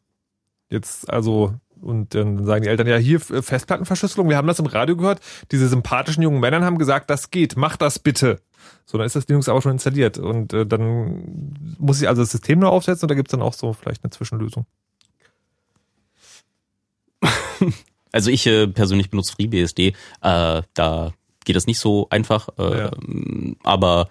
Jetzt, 0.72 1.08
also, 1.12 1.54
und 1.86 2.16
dann 2.16 2.46
sagen 2.46 2.64
die 2.64 2.70
Eltern, 2.70 2.88
ja, 2.88 2.98
hier 2.98 3.20
äh, 3.32 3.42
Festplattenverschlüsselung, 3.42 4.30
wir 4.30 4.38
haben 4.38 4.48
das 4.48 4.60
im 4.60 4.66
Radio 4.66 4.98
gehört, 4.98 5.22
diese 5.52 5.68
sympathischen 5.68 6.24
jungen 6.24 6.40
Männer 6.40 6.64
haben 6.66 6.78
gesagt, 6.78 7.10
das 7.10 7.32
geht, 7.32 7.56
mach 7.56 7.78
das 7.78 8.00
bitte. 8.00 8.42
So, 8.86 8.98
dann 8.98 9.08
ist 9.08 9.16
das 9.16 9.28
Linux 9.28 9.48
aber 9.50 9.62
schon 9.62 9.74
installiert. 9.74 10.18
Und 10.18 10.54
äh, 10.54 10.66
dann 10.66 11.54
muss 11.78 12.02
ich 12.02 12.08
also 12.08 12.22
das 12.22 12.32
System 12.32 12.60
nur 12.60 12.72
aufsetzen 12.72 13.06
und 13.06 13.10
da 13.10 13.16
gibt's 13.16 13.32
dann 13.32 13.42
auch 13.42 13.54
so 13.54 13.74
vielleicht 13.74 14.04
eine 14.04 14.12
Zwischenlösung. 14.12 14.66
Also 18.12 18.32
ich 18.32 18.48
äh, 18.48 18.68
persönlich 18.68 19.10
benutze 19.10 19.34
FreeBSD. 19.34 19.88
Äh, 19.90 19.94
da 20.74 21.14
geht 21.44 21.56
das 21.58 21.68
nicht 21.68 21.80
so 21.80 22.08
einfach. 22.10 22.48
Äh, 22.58 22.80
Ja. 22.80 22.92
Aber 23.62 24.08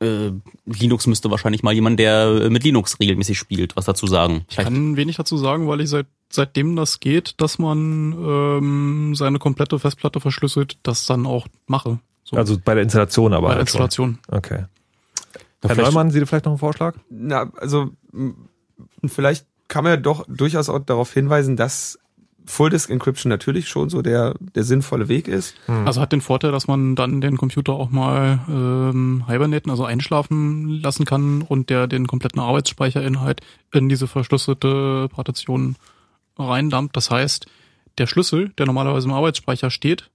äh, 0.00 0.30
Linux 0.66 1.06
müsste 1.06 1.30
wahrscheinlich 1.30 1.62
mal 1.62 1.72
jemand, 1.74 1.98
der 1.98 2.42
äh, 2.42 2.50
mit 2.50 2.64
Linux 2.64 2.98
regelmäßig 3.00 3.38
spielt, 3.38 3.76
was 3.76 3.84
dazu 3.86 4.06
sagen. 4.06 4.44
Ich 4.50 4.56
kann 4.56 4.96
wenig 4.96 5.16
dazu 5.16 5.36
sagen, 5.36 5.66
weil 5.68 5.80
ich 5.80 5.90
seit 5.90 6.06
seitdem 6.30 6.76
das 6.76 7.00
geht, 7.00 7.34
dass 7.40 7.58
man 7.58 8.12
ähm, 8.12 9.14
seine 9.14 9.38
komplette 9.38 9.78
Festplatte 9.78 10.20
verschlüsselt, 10.20 10.76
das 10.82 11.06
dann 11.06 11.24
auch 11.26 11.48
mache. 11.66 11.98
So, 12.24 12.36
Also 12.36 12.58
bei 12.62 12.74
der 12.74 12.82
Installation 12.82 13.32
aber 13.32 13.48
bei 13.48 13.54
der 13.54 13.58
halt 13.60 13.70
schon. 13.70 13.80
Installation. 13.82 14.18
Okay. 14.28 14.58
Ja, 14.58 15.40
Herr 15.62 15.70
vielleicht- 15.70 15.92
Neumann, 15.92 16.10
Sie 16.10 16.24
vielleicht 16.26 16.44
noch 16.44 16.52
einen 16.52 16.58
Vorschlag? 16.58 16.94
na, 17.10 17.50
also 17.56 17.90
vielleicht 19.06 19.46
kann 19.68 19.84
man 19.84 19.94
ja 19.94 19.96
doch 19.96 20.24
durchaus 20.28 20.68
auch 20.68 20.78
darauf 20.78 21.12
hinweisen, 21.12 21.56
dass 21.56 21.98
Full 22.48 22.70
Disk 22.70 22.88
Encryption 22.88 23.28
natürlich 23.28 23.68
schon 23.68 23.90
so 23.90 24.00
der, 24.00 24.34
der 24.40 24.64
sinnvolle 24.64 25.08
Weg 25.08 25.28
ist. 25.28 25.54
Also 25.84 26.00
hat 26.00 26.12
den 26.12 26.22
Vorteil, 26.22 26.50
dass 26.50 26.66
man 26.66 26.96
dann 26.96 27.20
den 27.20 27.36
Computer 27.36 27.74
auch 27.74 27.90
mal 27.90 28.40
ähm, 28.48 29.24
hibernaten, 29.28 29.70
also 29.70 29.84
einschlafen 29.84 30.80
lassen 30.80 31.04
kann 31.04 31.42
und 31.42 31.68
der 31.68 31.86
den 31.86 32.06
kompletten 32.06 32.40
Arbeitsspeicherinhalt 32.40 33.42
in 33.72 33.90
diese 33.90 34.06
verschlüsselte 34.06 35.08
Partition 35.10 35.76
reindumpt. 36.38 36.96
Das 36.96 37.10
heißt, 37.10 37.46
der 37.98 38.06
Schlüssel, 38.06 38.48
der 38.56 38.64
normalerweise 38.64 39.08
im 39.08 39.14
Arbeitsspeicher 39.14 39.70
steht, 39.70 40.10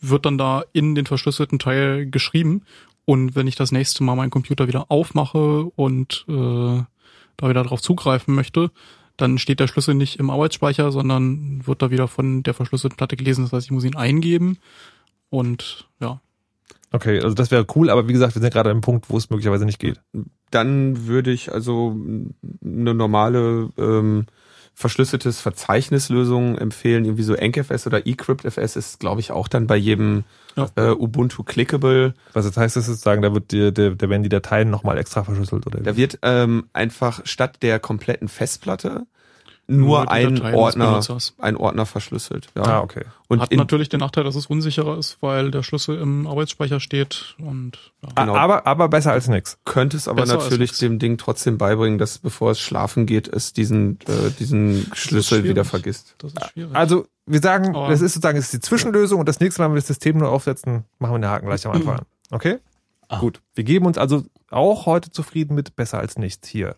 wird 0.00 0.26
dann 0.26 0.38
da 0.38 0.64
in 0.72 0.96
den 0.96 1.06
verschlüsselten 1.06 1.60
Teil 1.60 2.10
geschrieben. 2.10 2.62
Und 3.04 3.36
wenn 3.36 3.46
ich 3.46 3.54
das 3.54 3.70
nächste 3.70 4.02
Mal 4.02 4.16
meinen 4.16 4.30
Computer 4.30 4.66
wieder 4.66 4.90
aufmache 4.90 5.64
und 5.76 6.24
äh, 6.28 6.82
da 7.36 7.48
wieder 7.48 7.62
drauf 7.62 7.80
zugreifen 7.80 8.34
möchte, 8.34 8.72
dann 9.20 9.38
steht 9.38 9.60
der 9.60 9.68
Schlüssel 9.68 9.94
nicht 9.94 10.18
im 10.18 10.30
Arbeitsspeicher, 10.30 10.92
sondern 10.92 11.66
wird 11.66 11.82
da 11.82 11.90
wieder 11.90 12.08
von 12.08 12.42
der 12.42 12.54
verschlüsselten 12.54 12.96
Platte 12.96 13.16
gelesen. 13.16 13.44
Das 13.44 13.52
heißt, 13.52 13.66
ich 13.66 13.72
muss 13.72 13.84
ihn 13.84 13.96
eingeben 13.96 14.58
und 15.28 15.88
ja. 16.00 16.20
Okay, 16.92 17.20
also 17.20 17.34
das 17.34 17.50
wäre 17.50 17.66
cool, 17.76 17.88
aber 17.88 18.08
wie 18.08 18.12
gesagt, 18.12 18.34
wir 18.34 18.42
sind 18.42 18.52
gerade 18.52 18.70
am 18.70 18.80
Punkt, 18.80 19.10
wo 19.10 19.16
es 19.16 19.30
möglicherweise 19.30 19.64
nicht 19.64 19.78
geht. 19.78 20.00
Dann 20.50 21.06
würde 21.06 21.30
ich 21.30 21.52
also 21.52 21.96
eine 22.64 22.94
normale 22.94 23.70
ähm, 23.78 24.26
verschlüsseltes 24.80 25.40
Verzeichnislösung 25.40 26.56
empfehlen, 26.56 27.04
irgendwie 27.04 27.22
so 27.22 27.34
EncFS 27.34 27.86
oder 27.86 28.06
eCryptFS 28.06 28.76
ist, 28.76 29.00
glaube 29.00 29.20
ich, 29.20 29.30
auch 29.30 29.46
dann 29.46 29.66
bei 29.66 29.76
jedem 29.76 30.24
Ja. 30.56 30.68
äh, 30.76 30.90
Ubuntu 30.90 31.42
clickable. 31.42 32.14
Was 32.32 32.46
jetzt 32.46 32.56
heißt, 32.56 32.76
das 32.76 32.88
ist 32.88 33.02
sagen, 33.02 33.20
da 33.20 33.34
wird 33.34 33.52
dir, 33.52 33.72
der, 33.72 33.90
da 33.90 34.08
werden 34.08 34.22
die 34.22 34.30
Dateien 34.30 34.70
nochmal 34.70 34.96
extra 34.96 35.22
verschlüsselt 35.22 35.66
oder 35.66 35.80
Da 35.80 35.96
wird 35.96 36.18
ähm, 36.22 36.64
einfach 36.72 37.20
statt 37.24 37.58
der 37.60 37.78
kompletten 37.78 38.28
Festplatte 38.28 39.06
nur 39.70 40.10
ein 40.10 40.40
Ordner, 40.54 41.00
ein 41.38 41.56
Ordner 41.56 41.86
verschlüsselt. 41.86 42.48
Ja. 42.56 42.62
Ah, 42.62 42.80
okay. 42.80 43.04
Und 43.28 43.40
Hat 43.40 43.52
natürlich 43.52 43.88
den 43.88 44.00
Nachteil, 44.00 44.24
dass 44.24 44.34
es 44.34 44.46
unsicherer 44.46 44.98
ist, 44.98 45.18
weil 45.20 45.50
der 45.50 45.62
Schlüssel 45.62 45.98
im 45.98 46.26
Arbeitsspeicher 46.26 46.80
steht 46.80 47.36
und 47.38 47.78
ja. 48.02 48.08
Genau. 48.16 48.34
Aber, 48.34 48.66
aber 48.66 48.88
besser 48.88 49.12
als 49.12 49.28
nix. 49.28 49.58
könnte 49.64 49.96
es 49.96 50.08
aber 50.08 50.22
Besser 50.22 50.38
natürlich 50.38 50.76
dem 50.78 50.98
Ding 50.98 51.16
trotzdem 51.16 51.56
beibringen, 51.56 51.98
dass 51.98 52.18
bevor 52.18 52.50
es 52.50 52.60
schlafen 52.60 53.06
geht, 53.06 53.28
es 53.28 53.52
diesen, 53.52 53.98
äh, 54.08 54.30
diesen 54.38 54.90
Schlüssel 54.94 55.44
wieder 55.44 55.64
vergisst. 55.64 56.16
das 56.18 56.32
ist 56.32 56.50
schwierig. 56.52 56.74
Also, 56.74 57.06
wir 57.26 57.40
sagen, 57.40 57.76
Aber- 57.76 57.88
das 57.88 58.00
ist 58.00 58.14
sozusagen 58.14 58.36
das 58.36 58.46
ist 58.46 58.52
die 58.54 58.60
Zwischenlösung 58.60 59.20
und 59.20 59.28
das 59.28 59.38
nächste 59.40 59.62
Mal, 59.62 59.68
wenn 59.68 59.74
wir 59.74 59.80
das 59.80 59.86
System 59.86 60.18
nur 60.18 60.30
aufsetzen, 60.30 60.84
machen 60.98 61.14
wir 61.14 61.18
den 61.20 61.30
Haken 61.30 61.46
gleich 61.46 61.64
am 61.66 61.72
Anfang 61.72 61.98
an. 62.00 62.06
Okay? 62.32 62.58
Ah. 63.08 63.18
Gut. 63.18 63.40
Wir 63.54 63.64
geben 63.64 63.86
uns 63.86 63.98
also 63.98 64.24
auch 64.50 64.86
heute 64.86 65.10
zufrieden 65.10 65.54
mit 65.54 65.76
besser 65.76 65.98
als 65.98 66.16
nichts 66.18 66.48
hier. 66.48 66.76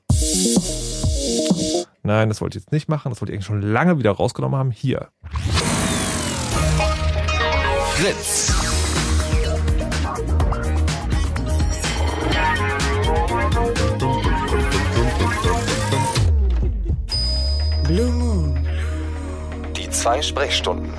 Nein, 2.05 2.29
das 2.29 2.41
wollte 2.41 2.59
ich 2.59 2.65
jetzt 2.65 2.73
nicht 2.73 2.89
machen. 2.89 3.11
Das 3.11 3.21
wollte 3.21 3.33
ich 3.33 3.37
eigentlich 3.37 3.47
schon 3.47 3.63
lange 3.63 3.99
wieder 3.99 4.11
rausgenommen 4.11 4.59
haben. 4.59 4.71
Hier. 4.73 5.09
Fritz. 7.95 8.53
Blue 17.85 18.11
Moon. 18.11 18.67
Die 19.77 19.89
zwei 19.91 20.21
Sprechstunden. 20.23 20.93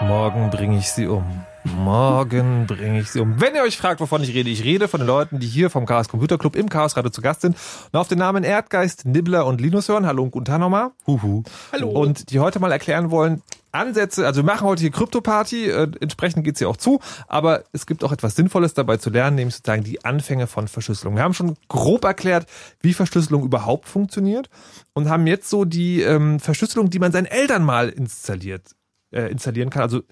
Morgen 0.00 0.48
bringe 0.48 0.78
ich 0.78 0.88
sie 0.88 1.06
um. 1.06 1.44
Morgen 1.64 2.66
bringe 2.66 3.00
ich 3.00 3.10
sie 3.10 3.20
um. 3.20 3.40
Wenn 3.40 3.54
ihr 3.54 3.62
euch 3.62 3.76
fragt, 3.76 4.00
wovon 4.00 4.22
ich 4.22 4.34
rede, 4.34 4.48
ich 4.48 4.64
rede 4.64 4.88
von 4.88 5.00
den 5.00 5.06
Leuten, 5.06 5.40
die 5.40 5.46
hier 5.46 5.68
vom 5.68 5.84
Chaos 5.84 6.08
Computer 6.08 6.38
Club 6.38 6.56
im 6.56 6.68
Chaos 6.68 6.96
Radio 6.96 7.10
zu 7.10 7.20
Gast 7.20 7.42
sind 7.42 7.56
und 7.92 7.98
auf 7.98 8.08
den 8.08 8.18
Namen 8.18 8.44
Erdgeist, 8.44 9.04
Nibbler 9.04 9.44
und 9.44 9.60
Linus 9.60 9.88
hören. 9.88 10.06
Hallo 10.06 10.22
und 10.22 10.30
guten 10.30 10.46
Tag 10.46 10.60
nochmal. 10.60 10.92
Huhu. 11.06 11.42
Hallo. 11.72 11.90
Und 11.90 12.30
die 12.30 12.40
heute 12.40 12.60
mal 12.60 12.72
erklären 12.72 13.10
wollen, 13.10 13.42
Ansätze, 13.72 14.26
also 14.26 14.40
wir 14.40 14.46
machen 14.46 14.66
heute 14.66 14.80
hier 14.80 14.90
Krypto-Party, 14.90 15.70
äh, 15.70 15.90
entsprechend 16.00 16.44
geht's 16.44 16.58
hier 16.58 16.68
auch 16.68 16.76
zu, 16.76 16.98
aber 17.28 17.64
es 17.72 17.86
gibt 17.86 18.02
auch 18.02 18.12
etwas 18.12 18.34
Sinnvolles 18.34 18.74
dabei 18.74 18.96
zu 18.96 19.10
lernen, 19.10 19.36
nämlich 19.36 19.54
sozusagen 19.54 19.84
die 19.84 20.04
Anfänge 20.04 20.46
von 20.46 20.66
Verschlüsselung. 20.66 21.14
Wir 21.16 21.22
haben 21.22 21.34
schon 21.34 21.56
grob 21.68 22.04
erklärt, 22.04 22.46
wie 22.80 22.94
Verschlüsselung 22.94 23.44
überhaupt 23.44 23.86
funktioniert 23.88 24.48
und 24.92 25.08
haben 25.08 25.26
jetzt 25.26 25.48
so 25.48 25.64
die 25.64 26.00
ähm, 26.02 26.40
Verschlüsselung, 26.40 26.90
die 26.90 26.98
man 26.98 27.12
seinen 27.12 27.26
Eltern 27.26 27.62
mal 27.64 27.90
installiert, 27.90 28.74
äh, 29.12 29.30
installieren 29.30 29.70
kann. 29.70 29.82
Also 29.82 30.02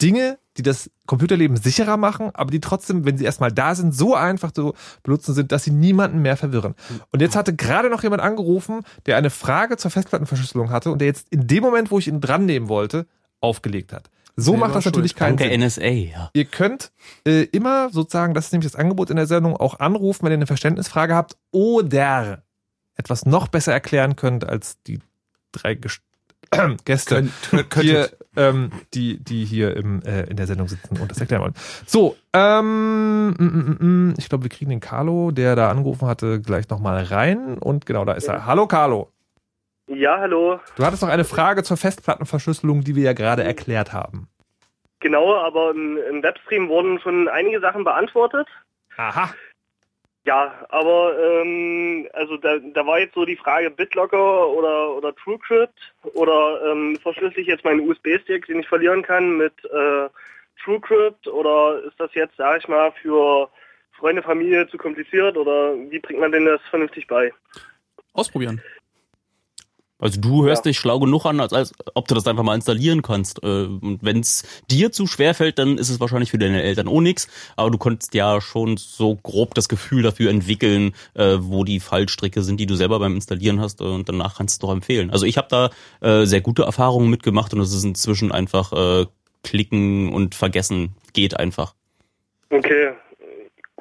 Dinge, 0.00 0.38
die 0.56 0.62
das 0.62 0.90
Computerleben 1.06 1.56
sicherer 1.56 1.96
machen, 1.96 2.30
aber 2.34 2.50
die 2.50 2.60
trotzdem, 2.60 3.04
wenn 3.04 3.16
sie 3.16 3.24
erstmal 3.24 3.52
da 3.52 3.74
sind, 3.74 3.94
so 3.94 4.14
einfach 4.14 4.52
zu 4.52 4.74
benutzen 5.02 5.34
sind, 5.34 5.52
dass 5.52 5.64
sie 5.64 5.70
niemanden 5.70 6.20
mehr 6.20 6.36
verwirren. 6.36 6.74
Und 7.10 7.22
jetzt 7.22 7.36
hatte 7.36 7.54
gerade 7.54 7.88
noch 7.88 8.02
jemand 8.02 8.22
angerufen, 8.22 8.82
der 9.06 9.16
eine 9.16 9.30
Frage 9.30 9.76
zur 9.76 9.90
Festplattenverschlüsselung 9.90 10.70
hatte 10.70 10.90
und 10.90 11.00
der 11.00 11.08
jetzt 11.08 11.28
in 11.30 11.46
dem 11.46 11.62
Moment, 11.62 11.90
wo 11.90 11.98
ich 11.98 12.08
ihn 12.08 12.20
dran 12.20 12.44
nehmen 12.44 12.68
wollte, 12.68 13.06
aufgelegt 13.40 13.92
hat. 13.92 14.10
So 14.36 14.56
macht 14.56 14.74
das 14.74 14.84
schuld. 14.84 14.94
natürlich 14.94 15.14
keinen 15.14 15.36
Danke 15.36 15.52
Sinn. 15.52 15.60
NSA, 15.60 15.88
ja. 15.88 16.30
Ihr 16.32 16.46
könnt 16.46 16.92
äh, 17.26 17.42
immer 17.44 17.90
sozusagen, 17.90 18.32
das 18.32 18.46
ist 18.46 18.52
nämlich 18.52 18.70
das 18.70 18.80
Angebot 18.80 19.10
in 19.10 19.16
der 19.16 19.26
Sendung, 19.26 19.56
auch 19.56 19.80
anrufen, 19.80 20.24
wenn 20.24 20.32
ihr 20.32 20.36
eine 20.36 20.46
Verständnisfrage 20.46 21.14
habt 21.14 21.36
oder 21.50 22.42
etwas 22.94 23.26
noch 23.26 23.48
besser 23.48 23.72
erklären 23.72 24.16
könnt 24.16 24.46
als 24.46 24.80
die 24.82 25.00
drei 25.52 25.74
Gest 25.74 26.02
Gäste 26.84 27.14
Könnt- 27.16 27.70
könntet. 27.70 27.82
hier, 27.82 28.08
ähm, 28.36 28.70
die, 28.94 29.18
die 29.22 29.44
hier 29.44 29.76
im, 29.76 30.02
äh, 30.02 30.24
in 30.24 30.36
der 30.36 30.46
Sendung 30.46 30.68
sitzen 30.68 31.00
und 31.00 31.10
das 31.10 31.18
erklären 31.20 31.42
wollen. 31.42 31.54
So, 31.86 32.16
ähm, 32.32 33.30
mm, 33.30 33.34
mm, 33.38 33.76
mm, 34.10 34.14
ich 34.18 34.28
glaube, 34.28 34.44
wir 34.44 34.50
kriegen 34.50 34.70
den 34.70 34.80
Carlo, 34.80 35.30
der 35.30 35.56
da 35.56 35.70
angerufen 35.70 36.06
hatte, 36.08 36.40
gleich 36.40 36.68
nochmal 36.68 37.02
rein. 37.04 37.58
Und 37.58 37.86
genau, 37.86 38.04
da 38.04 38.12
ist 38.12 38.28
er. 38.28 38.46
Hallo 38.46 38.66
Carlo. 38.66 39.10
Ja, 39.88 40.18
hallo. 40.18 40.60
Du 40.76 40.84
hattest 40.84 41.02
noch 41.02 41.08
eine 41.10 41.24
Frage 41.24 41.62
zur 41.64 41.76
Festplattenverschlüsselung, 41.76 42.82
die 42.82 42.94
wir 42.96 43.02
ja 43.02 43.12
gerade 43.12 43.42
erklärt 43.44 43.92
haben. 43.92 44.28
Genau, 45.00 45.34
aber 45.36 45.72
im, 45.72 45.98
im 46.10 46.22
Webstream 46.22 46.68
wurden 46.68 47.00
schon 47.00 47.28
einige 47.28 47.60
Sachen 47.60 47.82
beantwortet. 47.84 48.46
Aha. 48.96 49.30
Ja, 50.24 50.54
aber 50.68 51.18
ähm, 51.18 52.08
also 52.12 52.36
da, 52.36 52.58
da 52.58 52.86
war 52.86 53.00
jetzt 53.00 53.14
so 53.14 53.24
die 53.24 53.36
Frage 53.36 53.70
BitLocker 53.70 54.48
oder 54.48 54.94
oder 54.94 55.14
TrueCrypt 55.16 55.94
oder 56.14 56.60
ähm, 56.70 56.96
verschlüssel 57.02 57.40
ich 57.40 57.48
jetzt 57.48 57.64
meinen 57.64 57.88
USB-Stick, 57.88 58.46
den 58.46 58.60
ich 58.60 58.68
verlieren 58.68 59.02
kann 59.02 59.36
mit 59.36 59.52
äh, 59.64 60.08
TrueCrypt 60.62 61.26
oder 61.26 61.82
ist 61.82 61.98
das 61.98 62.14
jetzt, 62.14 62.36
sag 62.36 62.60
ich 62.60 62.68
mal, 62.68 62.92
für 63.02 63.48
Freunde, 63.98 64.22
Familie 64.22 64.68
zu 64.68 64.78
kompliziert 64.78 65.36
oder 65.36 65.74
wie 65.90 65.98
bringt 65.98 66.20
man 66.20 66.30
denn 66.30 66.44
das 66.44 66.60
vernünftig 66.70 67.08
bei? 67.08 67.32
Ausprobieren. 68.12 68.62
Also 70.02 70.20
du 70.20 70.44
hörst 70.44 70.64
dich 70.64 70.78
schlau 70.78 70.98
genug 70.98 71.24
an, 71.26 71.38
als, 71.40 71.52
als 71.52 71.72
ob 71.94 72.08
du 72.08 72.14
das 72.16 72.26
einfach 72.26 72.42
mal 72.42 72.56
installieren 72.56 73.02
kannst. 73.02 73.42
Äh, 73.42 73.46
Und 73.46 74.00
wenn 74.02 74.18
es 74.18 74.42
dir 74.68 74.90
zu 74.90 75.06
schwer 75.06 75.32
fällt, 75.32 75.58
dann 75.58 75.78
ist 75.78 75.90
es 75.90 76.00
wahrscheinlich 76.00 76.32
für 76.32 76.38
deine 76.38 76.62
Eltern 76.62 76.88
auch 76.88 77.00
nix. 77.00 77.28
Aber 77.56 77.70
du 77.70 77.78
konntest 77.78 78.12
ja 78.12 78.40
schon 78.40 78.76
so 78.76 79.14
grob 79.14 79.54
das 79.54 79.68
Gefühl 79.68 80.02
dafür 80.02 80.30
entwickeln, 80.30 80.94
äh, 81.14 81.36
wo 81.38 81.62
die 81.62 81.78
Fallstricke 81.78 82.42
sind, 82.42 82.58
die 82.58 82.66
du 82.66 82.74
selber 82.74 82.98
beim 82.98 83.14
Installieren 83.14 83.60
hast. 83.60 83.80
äh, 83.80 83.84
Und 83.84 84.08
danach 84.08 84.36
kannst 84.36 84.54
du 84.54 84.66
es 84.66 84.68
doch 84.68 84.74
empfehlen. 84.74 85.10
Also 85.10 85.24
ich 85.24 85.36
habe 85.38 85.48
da 85.50 85.70
sehr 86.24 86.40
gute 86.40 86.64
Erfahrungen 86.64 87.08
mitgemacht 87.08 87.54
und 87.54 87.60
es 87.60 87.72
ist 87.72 87.84
inzwischen 87.84 88.32
einfach 88.32 89.06
klicken 89.44 90.12
und 90.12 90.34
vergessen. 90.34 90.96
Geht 91.12 91.38
einfach. 91.38 91.74
Okay, 92.50 92.92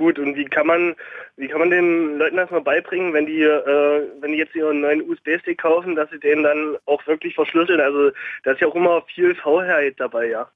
gut. 0.02 0.20
Und 0.20 0.36
wie 0.36 0.46
kann 0.46 0.68
man, 0.68 0.96
wie 1.38 1.48
kann 1.48 1.60
man 1.60 1.70
den 1.70 2.18
Leuten 2.18 2.38
das 2.38 2.50
mal 2.50 2.62
beibringen, 2.62 3.14
wenn 3.14 3.26
die, 3.26 3.44
äh, 3.44 4.08
wenn 4.20 4.32
die 4.32 4.40
jetzt 4.40 4.56
ihren 4.56 4.82
neuen 4.82 5.10
USB-Stick 5.10 5.60
kaufen, 5.60 5.96
dass 5.96 6.10
sie 6.10 6.20
den 6.20 6.44
dann 6.44 6.78
auch 6.86 7.06
wirklich 7.08 7.36
verschlüsseln? 7.36 7.80
Also 7.80 8.12
da 8.44 8.52
ist 8.52 8.62
ja 8.62 8.68
auch 8.68 8.76
immer 8.76 9.04
viel 9.14 9.36
Faulheit 9.36 9.96
dabei, 9.98 10.28
ja. 10.28 10.48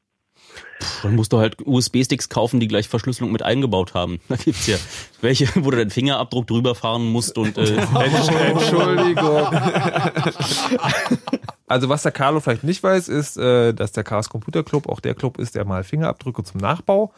Dann 1.04 1.16
musst 1.16 1.32
du 1.32 1.38
halt 1.38 1.56
USB-Sticks 1.64 2.30
kaufen, 2.30 2.60
die 2.60 2.68
gleich 2.68 2.90
Verschlüsselung 2.90 3.32
mit 3.32 3.44
eingebaut 3.44 3.94
haben. 3.94 4.20
Da 4.28 4.36
gibt's 4.36 4.68
ja 4.68 4.76
welche, 5.22 5.48
wo 5.56 5.72
du 5.72 5.78
deinen 5.78 5.92
Fingerabdruck 5.92 6.48
drüber 6.48 6.76
fahren 6.76 7.06
musst 7.06 7.38
und 7.38 7.58
äh, 7.58 7.62
Entschuldigung. 8.50 9.48
Also 11.68 11.90
was 11.90 12.04
der 12.04 12.12
Carlo 12.12 12.40
vielleicht 12.40 12.64
nicht 12.64 12.84
weiß, 12.84 13.08
ist, 13.08 13.38
äh, 13.38 13.74
dass 13.74 13.92
der 13.92 14.04
Chaos 14.04 14.30
Computer 14.30 14.64
Club 14.64 14.88
auch 14.88 15.00
der 15.00 15.16
Club 15.16 15.40
ist, 15.40 15.56
der 15.56 15.66
mal 15.66 15.84
Fingerabdrücke 15.84 16.44
zum 16.44 16.62
Nachbau 16.62 17.12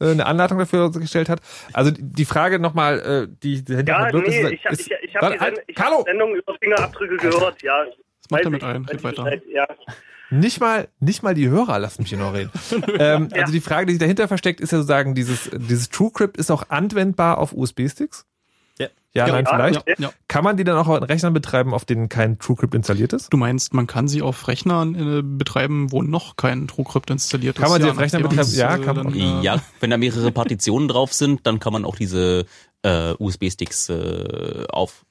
äh, 0.00 0.10
eine 0.10 0.26
Anleitung 0.26 0.58
dafür 0.58 0.90
gestellt 0.90 1.30
hat. 1.30 1.40
Also 1.72 1.90
die- 1.90 2.02
die 2.02 2.24
Frage 2.26 2.58
nochmal, 2.58 2.98
äh, 3.00 3.34
die 3.42 3.64
dahinter 3.64 3.92
Ja, 3.92 4.12
nee, 4.12 4.26
ist, 4.42 4.52
ich, 4.52 4.64
hab- 4.66 4.72
ist, 4.72 4.80
ich, 4.82 4.92
ich 5.02 5.16
habe 5.16 5.32
die, 5.32 5.72
ich 5.72 5.76
hab 5.78 6.04
Sendung 6.06 6.34
über 6.34 6.54
Fingerabdrücke 6.62 7.16
gehört, 7.16 7.62
ja. 7.62 7.84
Was 7.86 8.30
macht 8.30 8.44
Weiß 8.44 8.50
mit 8.52 8.62
ich, 8.62 8.68
ein? 8.68 8.84
Red 8.84 8.96
ich 8.98 9.04
weiter. 9.04 9.22
Bescheid, 9.24 9.42
Ja. 9.50 9.66
nicht 10.30 10.60
mal, 10.60 10.88
nicht 11.00 11.22
mal 11.22 11.34
die 11.34 11.48
Hörer 11.48 11.78
lassen 11.78 12.02
mich 12.02 12.10
hier 12.10 12.18
noch 12.18 12.34
reden. 12.34 12.50
ähm, 12.98 13.28
Ja. 13.34 13.40
Also 13.42 13.52
die 13.52 13.60
Frage, 13.62 13.86
die 13.86 13.92
sich 13.94 14.00
dahinter 14.00 14.28
versteckt, 14.28 14.60
ist 14.60 14.70
ja 14.72 14.78
sozusagen, 14.78 15.14
dieses, 15.14 15.50
dieses 15.50 15.88
TrueCrypt 15.88 16.36
ist 16.36 16.50
auch 16.50 16.68
anwendbar 16.68 17.38
auf 17.38 17.54
USB-Sticks? 17.54 18.26
Ja. 19.16 19.26
Ja, 19.28 19.32
nein, 19.32 19.44
Ja, 19.44 19.54
vielleicht. 19.54 19.88
Ja, 19.88 19.94
ja. 19.98 20.10
Kann 20.26 20.42
man 20.42 20.56
die 20.56 20.64
dann 20.64 20.76
auch 20.76 20.88
auf 20.88 21.08
Rechnern 21.08 21.32
betreiben, 21.32 21.72
auf 21.72 21.84
denen 21.84 22.08
kein 22.08 22.38
TrueCrypt 22.38 22.74
installiert 22.74 23.12
ist? 23.12 23.32
Du 23.32 23.36
meinst, 23.36 23.72
man 23.72 23.86
kann 23.86 24.08
sie 24.08 24.22
auf 24.22 24.48
Rechnern 24.48 24.94
äh, 25.18 25.22
betreiben, 25.22 25.92
wo 25.92 26.02
noch 26.02 26.36
kein 26.36 26.66
TrueCrypt 26.66 27.10
installiert 27.10 27.56
ist? 27.56 27.62
Kann 27.62 27.70
man 27.70 27.80
sie 27.80 27.86
Ja, 27.86 27.92
auf 27.92 27.98
Rechnern 28.00 28.22
betreiben? 28.22 28.50
Ja, 28.54 28.74
äh, 28.74 28.80
kann 28.80 28.96
man. 28.96 29.04
dann, 29.12 29.14
äh, 29.14 29.40
ja, 29.42 29.62
wenn 29.80 29.90
da 29.90 29.96
mehrere 29.98 30.32
Partitionen 30.32 30.88
drauf 30.88 31.12
sind, 31.12 31.46
dann 31.46 31.60
kann 31.60 31.72
man 31.72 31.84
auch 31.84 31.94
diese 31.96 32.46
äh, 32.82 33.12
USB-Sticks 33.18 33.88
äh, 33.90 34.64
auf 34.68 35.04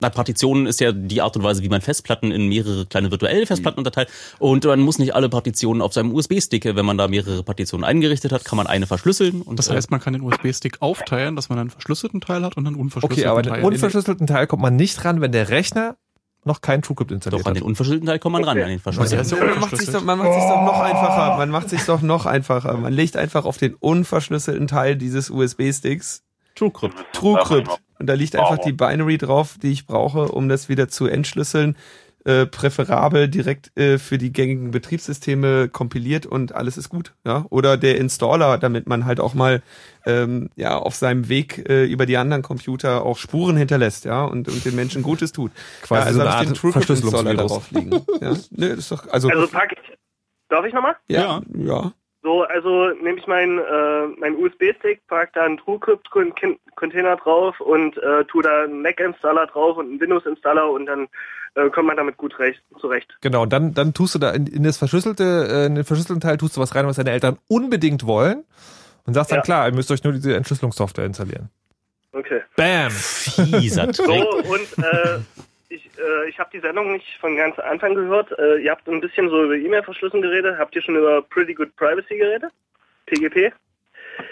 na, 0.00 0.10
Partitionen 0.10 0.66
ist 0.66 0.80
ja 0.80 0.92
die 0.92 1.20
Art 1.20 1.36
und 1.36 1.42
Weise, 1.42 1.62
wie 1.62 1.68
man 1.68 1.80
Festplatten 1.80 2.30
in 2.30 2.48
mehrere 2.48 2.86
kleine 2.86 3.10
virtuelle 3.10 3.46
Festplatten 3.46 3.78
unterteilt. 3.78 4.08
Und 4.38 4.64
man 4.64 4.80
muss 4.80 4.98
nicht 4.98 5.14
alle 5.14 5.28
Partitionen 5.28 5.82
auf 5.82 5.92
seinem 5.92 6.14
USB-Stick, 6.14 6.64
wenn 6.64 6.86
man 6.86 6.96
da 6.96 7.08
mehrere 7.08 7.42
Partitionen 7.42 7.84
eingerichtet 7.84 8.30
hat, 8.30 8.44
kann 8.44 8.56
man 8.56 8.68
eine 8.68 8.86
verschlüsseln. 8.86 9.42
Und 9.42 9.58
Das 9.58 9.70
heißt, 9.70 9.90
man 9.90 10.00
kann 10.00 10.12
den 10.12 10.22
USB-Stick 10.22 10.80
aufteilen, 10.80 11.34
dass 11.34 11.48
man 11.48 11.58
einen 11.58 11.70
verschlüsselten 11.70 12.20
Teil 12.20 12.44
hat 12.44 12.56
und 12.56 12.66
einen 12.66 12.76
unverschlüsselten 12.76 13.24
Okay, 13.24 13.28
aber 13.28 13.42
Teil. 13.42 13.60
den 13.60 13.64
unverschlüsselten 13.64 14.26
Teil 14.28 14.46
kommt 14.46 14.62
man 14.62 14.76
nicht 14.76 15.04
ran, 15.04 15.20
wenn 15.20 15.32
der 15.32 15.48
Rechner 15.48 15.96
noch 16.44 16.60
kein 16.60 16.80
TrueCrypt 16.80 17.10
installiert 17.10 17.40
Doch, 17.40 17.46
an 17.46 17.50
hat. 17.50 17.56
den 17.56 17.64
unverschlüsselten 17.64 18.06
Teil 18.06 18.18
kommt 18.20 18.34
man 18.34 18.44
ran, 18.44 18.56
an 18.62 18.68
den 18.68 18.78
verschlüsselten. 18.78 19.38
man 19.38 19.58
macht 19.58 19.76
sich 19.76 19.90
doch, 19.90 20.04
man 20.04 20.18
macht 20.18 20.32
sich 20.32 20.42
doch 20.44 20.62
noch 20.62 20.80
einfacher. 20.80 21.36
Man 21.36 21.50
macht 21.50 21.68
sich 21.70 21.82
doch 21.82 22.02
noch 22.02 22.26
einfacher. 22.26 22.76
Man 22.76 22.92
legt 22.92 23.16
einfach 23.16 23.44
auf 23.44 23.58
den 23.58 23.74
unverschlüsselten 23.74 24.68
Teil 24.68 24.94
dieses 24.94 25.28
USB-Sticks 25.28 26.22
TrueCrypt. 26.54 26.94
TrueCrypt. 27.12 27.80
Und 27.98 28.06
da 28.06 28.14
liegt 28.14 28.36
einfach 28.36 28.58
die 28.58 28.72
Binary 28.72 29.18
drauf, 29.18 29.56
die 29.60 29.72
ich 29.72 29.86
brauche, 29.86 30.28
um 30.28 30.48
das 30.48 30.68
wieder 30.68 30.88
zu 30.88 31.06
entschlüsseln. 31.06 31.76
Äh, 32.24 32.46
präferabel 32.46 33.28
direkt 33.28 33.74
äh, 33.78 33.96
für 33.96 34.18
die 34.18 34.32
gängigen 34.32 34.70
Betriebssysteme 34.70 35.68
kompiliert 35.68 36.26
und 36.26 36.54
alles 36.54 36.76
ist 36.76 36.90
gut. 36.90 37.14
Ja? 37.24 37.46
Oder 37.48 37.78
der 37.78 37.96
Installer, 37.96 38.58
damit 38.58 38.86
man 38.86 39.06
halt 39.06 39.18
auch 39.18 39.32
mal 39.32 39.62
ähm, 40.04 40.50
ja 40.54 40.76
auf 40.76 40.94
seinem 40.94 41.28
Weg 41.28 41.66
äh, 41.70 41.86
über 41.86 42.06
die 42.06 42.18
anderen 42.18 42.42
Computer 42.42 43.06
auch 43.06 43.16
Spuren 43.16 43.56
hinterlässt, 43.56 44.04
ja, 44.04 44.24
und, 44.24 44.48
und 44.48 44.64
den 44.64 44.74
Menschen 44.74 45.02
Gutes 45.02 45.32
tut. 45.32 45.52
Quasi 45.80 46.00
ja, 46.00 46.06
also 46.06 46.18
so 46.18 46.26
eine 46.26 46.34
Art 46.34 46.58
Verschlüsselungsvirus. 46.58 47.36
darauf 47.36 47.70
liegen. 47.70 47.92
Ja? 48.20 48.34
Nö, 48.50 48.68
das 48.70 48.78
ist 48.78 48.92
doch, 48.92 49.08
also, 49.08 49.28
Also 49.30 49.46
pack 49.48 49.72
ich. 49.72 49.96
Darf 50.50 50.66
ich 50.66 50.74
nochmal? 50.74 50.96
ja, 51.06 51.40
ja. 51.56 51.92
So, 52.28 52.42
also 52.42 52.88
nehme 53.02 53.18
ich 53.18 53.26
meinen 53.26 53.58
äh, 53.58 54.06
mein 54.18 54.36
USB-Stick, 54.36 55.00
pack 55.06 55.32
da 55.32 55.44
einen 55.44 55.56
TrueCrypt-Container 55.56 57.16
drauf 57.16 57.58
und 57.58 57.96
äh, 57.96 58.22
tu 58.26 58.42
da 58.42 58.64
einen 58.64 58.82
Mac-Installer 58.82 59.46
drauf 59.46 59.78
und 59.78 59.86
einen 59.86 59.98
Windows-Installer 59.98 60.70
und 60.70 60.84
dann 60.84 61.08
äh, 61.54 61.70
kommt 61.70 61.86
man 61.86 61.96
damit 61.96 62.18
gut 62.18 62.38
recht, 62.38 62.60
zurecht. 62.82 63.16
Genau, 63.22 63.44
und 63.44 63.50
dann, 63.54 63.72
dann 63.72 63.94
tust 63.94 64.14
du 64.14 64.18
da 64.18 64.32
in, 64.32 64.46
in 64.46 64.62
das 64.62 64.76
verschlüsselte, 64.76 65.24
äh, 65.50 65.66
in 65.68 65.76
den 65.76 65.84
verschlüsselten 65.84 66.20
Teil 66.20 66.36
tust 66.36 66.54
du 66.54 66.60
was 66.60 66.74
rein, 66.74 66.86
was 66.86 66.96
deine 66.96 67.12
Eltern 67.12 67.38
unbedingt 67.48 68.04
wollen. 68.06 68.44
Und 69.06 69.14
sagst 69.14 69.30
dann, 69.32 69.38
Ja. 69.38 69.42
klar, 69.42 69.66
ihr 69.68 69.74
müsst 69.74 69.90
euch 69.90 70.04
nur 70.04 70.12
diese 70.12 70.36
Entschlüsselungssoftware 70.36 71.06
installieren. 71.06 71.48
Okay. 72.12 72.42
Bam! 72.56 72.90
Fieser 72.90 73.94
So, 73.94 74.02
Trick. 74.04 74.24
und 74.50 74.84
äh, 74.84 75.20
ich, 75.68 75.86
äh, 75.98 76.28
ich 76.28 76.38
habe 76.38 76.50
die 76.52 76.60
Sendung 76.60 76.92
nicht 76.92 77.06
von 77.20 77.36
ganz 77.36 77.58
Anfang 77.58 77.94
gehört. 77.94 78.30
Äh, 78.38 78.58
ihr 78.62 78.70
habt 78.70 78.88
ein 78.88 79.00
bisschen 79.00 79.28
so 79.28 79.44
über 79.44 79.54
E-Mail-Verschlüsselung 79.54 80.22
geredet. 80.22 80.56
Habt 80.58 80.74
ihr 80.74 80.82
schon 80.82 80.96
über 80.96 81.22
Pretty 81.22 81.54
Good 81.54 81.74
Privacy 81.76 82.16
geredet? 82.18 82.50
PGP? 83.06 83.52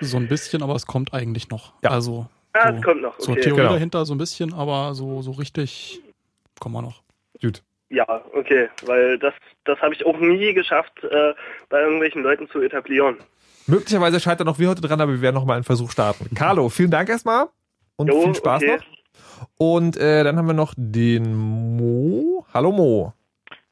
So 0.01 0.17
ein 0.17 0.29
bisschen, 0.29 0.63
aber 0.63 0.75
es 0.75 0.87
kommt 0.87 1.13
eigentlich 1.15 1.49
noch. 1.49 1.73
Ja. 1.83 1.91
Also 1.91 2.27
Ah, 2.53 2.71
so, 2.73 2.79
es 2.79 2.83
kommt 2.83 3.03
noch. 3.03 3.15
so 3.21 3.33
Okay. 3.33 3.43
Theorie 3.43 3.61
Genau. 3.61 3.73
dahinter 3.75 4.05
so 4.07 4.15
ein 4.15 4.19
bisschen, 4.19 4.55
aber 4.55 4.95
so, 4.95 5.21
so 5.23 5.33
richtig 5.33 6.01
kommen 6.59 6.75
wir 6.75 6.83
noch. 6.83 7.03
Gut. 7.41 7.63
Ja, 7.91 8.07
okay, 8.33 8.69
weil 8.87 9.19
das, 9.19 9.35
das 9.65 9.79
habe 9.81 9.95
ich 9.95 10.05
auch 10.05 10.17
nie 10.19 10.55
geschafft, 10.55 11.05
äh, 11.05 11.35
bei 11.69 11.83
irgendwelchen 11.83 12.23
Leuten 12.23 12.49
zu 12.49 12.61
etablieren. 12.63 13.19
Möglicherweise 13.67 14.19
scheitern 14.21 14.49
auch 14.49 14.59
wir 14.59 14.71
heute 14.71 14.81
dran, 14.81 15.01
aber 15.01 15.13
wir 15.13 15.21
werden 15.21 15.35
noch 15.37 15.45
mal 15.45 15.55
einen 15.55 15.65
Versuch 15.65 15.91
starten. 15.93 16.35
Carlo, 16.35 16.69
vielen 16.69 16.91
Dank 16.91 17.09
erstmal 17.09 17.47
und 17.97 18.09
Jo, 18.09 18.23
viel 18.23 18.35
Spaß 18.35 18.63
okay. 18.63 18.77
noch. 18.77 18.85
Und 19.57 19.97
äh, 19.97 20.25
dann 20.25 20.37
haben 20.37 20.47
wir 20.47 20.55
noch 20.55 20.75
den 20.77 21.77
Mo. 21.77 22.45
Hallo 22.53 22.73
Mo. 22.73 23.13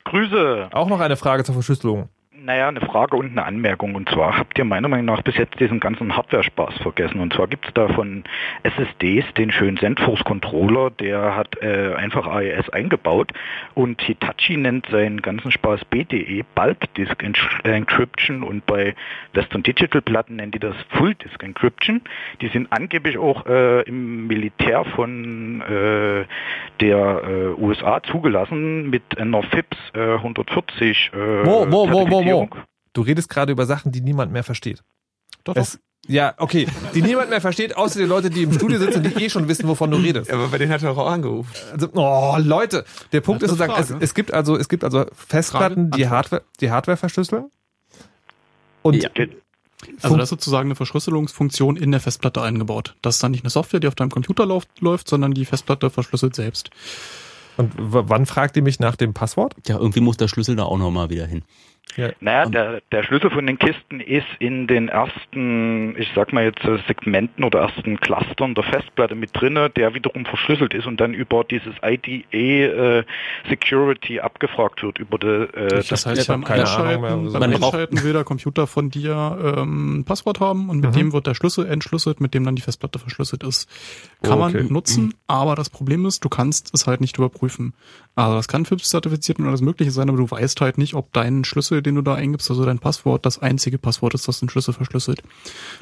Grüße. 0.05 0.69
Auch 0.73 0.89
noch 0.89 1.01
eine 1.01 1.17
Frage 1.17 1.45
zur 1.45 1.55
Verschlüsselung. 1.55 2.09
Naja, 2.47 2.69
eine 2.69 2.83
Frage 2.83 3.17
und 3.17 3.31
eine 3.31 3.47
Anmerkung. 3.47 3.95
Und 3.95 4.11
zwar 4.11 4.37
habt 4.37 4.59
ihr 4.59 4.67
meiner 4.67 4.87
Meinung 4.87 5.07
nach 5.07 5.23
bis 5.23 5.39
jetzt 5.39 5.59
diesen 5.61 5.81
ganzen 5.81 6.15
Hardware-Spaß 6.15 6.75
vergessen. 6.83 7.21
Und 7.21 7.33
zwar 7.33 7.47
gibt 7.47 7.67
es 7.67 7.73
da 7.73 7.89
von 7.89 8.23
SSDs 8.65 9.25
den 9.39 9.51
schönen 9.51 9.79
ZenForce-Controller, 9.79 10.91
der 10.91 11.37
hat 11.37 11.57
äh, 11.63 11.95
einfach 11.95 12.27
AES 12.27 12.69
eingebaut. 12.69 13.33
Und 13.73 14.03
Hitachi 14.03 14.59
nennt 14.59 14.85
seinen 14.91 15.23
ganzen 15.23 15.53
Spaß 15.53 15.87
BDE, 15.87 16.45
Bulk 16.55 16.93
Disk 16.99 17.25
Encryption. 17.65 18.43
Und 18.43 18.67
bei 18.67 18.95
Western 19.33 19.63
Digital 19.63 20.03
Platten 20.03 20.37
nennen 20.37 20.53
die 20.53 20.59
das 20.59 20.77
Full 20.91 21.15
Disk 21.15 21.43
Encryption. 21.43 22.03
Die 22.43 22.49
sind 22.49 22.71
angeblich 22.71 23.17
auch 23.17 23.47
äh, 23.47 23.85
im 23.85 24.27
Militär 24.27 24.85
von 24.85 25.63
äh, 25.63 26.27
der 26.81 27.23
äh, 27.25 27.63
USA 27.63 28.03
zugelassen 28.03 28.91
mit 28.91 29.19
einer 29.19 29.43
FIPS 29.45 29.79
äh, 29.95 30.17
140 30.17 31.11
äh, 31.15 31.43
Mo, 31.45 31.65
Mo, 31.65 31.87
Mo, 31.87 32.05
Mo, 32.05 32.23
Mo. 32.23 32.34
Zertifizierung. 32.39 32.65
Du 32.93 33.03
redest 33.03 33.29
gerade 33.29 33.53
über 33.53 33.67
Sachen, 33.67 33.93
die 33.93 34.01
niemand 34.01 34.33
mehr 34.33 34.45
versteht. 34.45 34.83
Doch, 35.43 35.57
Es, 35.57 35.81
ja, 36.07 36.35
okay. 36.39 36.67
Die 36.95 37.03
niemand 37.03 37.31
mehr 37.31 37.41
versteht, 37.41 37.77
außer 37.77 37.99
die 37.99 38.05
Leute, 38.05 38.31
die 38.31 38.43
im 38.43 38.53
Studio 38.53 38.79
sitzen, 38.79 39.03
die 39.03 39.25
eh 39.25 39.31
schon 39.31 39.49
wissen, 39.49 39.67
wovon 39.69 39.91
du 39.91 39.97
redest. 39.97 40.31
Aber 40.31 40.49
bei 40.49 40.59
denen 40.59 40.71
hat 40.73 40.83
er 40.83 40.97
auch 40.97 41.07
angerufen. 41.07 41.51
Also, 41.73 41.89
oh, 41.95 42.37
Leute, 42.39 42.85
der 43.13 43.21
Punkt 43.21 43.43
Das 43.43 43.51
ist 43.51 43.59
sozusagen, 43.59 43.83
es, 43.83 44.03
es 44.03 44.15
gibt 44.15 44.33
also, 44.33 44.57
es 44.57 44.69
gibt 44.69 44.85
also 44.85 45.07
Festplatten, 45.13 45.91
Frage, 45.91 45.97
die 45.97 46.09
Hardware, 46.09 46.43
die 46.61 46.71
Hardware 46.71 46.97
verschlüsseln. 46.97 47.47
Und 48.83 49.03
Ja. 49.03 49.11
Also 50.03 50.17
das 50.17 50.25
ist 50.25 50.31
sozusagen 50.31 50.69
eine 50.69 50.77
Verschlüsselungsfunktion 50.77 51.77
in 51.77 51.91
der 51.91 52.01
Festplatte 52.01 52.41
eingebaut. 52.41 52.95
Das 53.03 53.17
ist 53.17 53.23
dann 53.23 53.33
nicht 53.33 53.45
eine 53.45 53.51
Software, 53.51 53.81
die 53.81 53.89
auf 53.89 53.95
deinem 53.95 54.11
Computer 54.11 54.47
läuft, 54.47 54.81
läuft 54.81 55.09
sondern 55.09 55.33
die 55.33 55.45
Festplatte 55.45 55.91
verschlüsselt 55.91 56.35
selbst. 56.35 56.71
Und 57.57 57.73
wann 57.77 58.27
fragt 58.27 58.57
ihr 58.57 58.63
mich 58.63 58.81
nach 58.81 58.97
dem 58.97 59.15
Passwort? 59.15 59.55
Ja, 59.67 59.79
irgendwie 59.79 60.01
muss 60.01 60.17
der 60.17 60.29
Schlüssel 60.29 60.57
da 60.57 60.65
auch 60.65 60.79
nochmal 60.79 61.11
wieder 61.11 61.27
hin. 61.27 61.45
Naja, 62.21 62.47
der, 62.47 62.83
der 62.91 63.05
Schlüssel 63.05 63.31
von 63.31 63.47
den 63.47 63.57
Kisten 63.57 64.01
ist 64.01 64.27
in 64.41 64.67
den 64.67 64.89
ersten, 64.89 65.95
ich 65.97 66.09
sag 66.17 66.33
mal 66.33 66.43
jetzt 66.43 66.65
äh, 66.65 66.79
Segmenten 66.89 67.45
oder 67.45 67.61
ersten 67.61 68.01
Clustern 68.01 68.57
der 68.57 68.65
Festplatte 68.65 69.15
mit 69.15 69.31
drinne, 69.33 69.71
der 69.71 69.95
wiederum 69.95 70.25
verschlüsselt 70.27 70.75
ist 70.75 70.87
und 70.87 71.01
dann 71.01 71.15
über 71.15 71.45
dieses 71.45 71.73
IDE 71.85 72.65
äh, 72.65 73.05
Security 73.49 74.19
abgefragt 74.19 74.83
wird 74.83 74.99
über 74.99 75.19
die, 75.19 75.27
äh, 75.27 75.69
Das 75.89 76.05
heißt, 76.07 76.21
ich 76.23 76.27
beim 76.27 76.43
keine 76.43 76.67
Ahnung 76.69 76.87
Einschalten, 76.89 77.01
mehr, 77.01 77.11
beim 77.41 77.51
Man 77.51 77.61
braucht- 77.61 77.75
Einschalten 77.75 78.03
will 78.03 78.13
der 78.13 78.25
Computer 78.25 78.67
von 78.67 78.91
dir 78.91 79.55
ähm, 79.59 79.99
ein 80.01 80.05
Passwort 80.05 80.41
haben 80.41 80.71
und 80.71 80.81
mit 80.81 80.91
Mhm. 80.91 80.95
dem 80.99 81.13
wird 81.13 81.29
der 81.29 81.35
Schlüssel 81.35 81.67
entschlüsselt, 81.67 82.21
mit 82.21 82.35
dem 82.35 82.45
dann 82.45 82.57
die 82.57 82.63
Festplatte 82.63 82.99
verschlüsselt 82.99 83.45
ist. 83.45 83.69
Kann 84.23 84.41
Okay. 84.41 84.63
man 84.63 84.73
nutzen, 84.73 85.15
aber 85.29 85.55
das 85.55 85.71
Problem 85.71 86.07
ist, 86.07 86.25
du 86.25 86.29
kannst 86.29 86.75
es 86.75 86.89
halt 86.89 87.01
nicht 87.01 87.19
überprüfen. 87.19 87.75
Also 88.17 88.37
das 88.37 88.47
kann 88.47 88.65
FIPS-zertifiziert 88.65 89.41
und 89.41 89.47
alles 89.49 89.61
mögliche 89.61 89.91
sein, 89.91 90.09
aber 90.09 90.19
du 90.19 90.31
weißt 90.31 90.61
halt 90.61 90.79
nicht, 90.79 90.95
ob 90.95 91.13
dein 91.13 91.45
Schlüssel, 91.45 91.83
den 91.83 91.97
du 91.97 92.03
da 92.03 92.15
eingibst, 92.15 92.49
also 92.49 92.65
dein 92.65 92.79
Passwort, 92.79 93.27
das 93.27 93.41
einzige 93.41 93.77
Passwort 93.77 94.15
ist, 94.15 94.29
das 94.29 94.39
den 94.39 94.49
Schlüssel 94.49 94.73
verschlüsselt. 94.73 95.23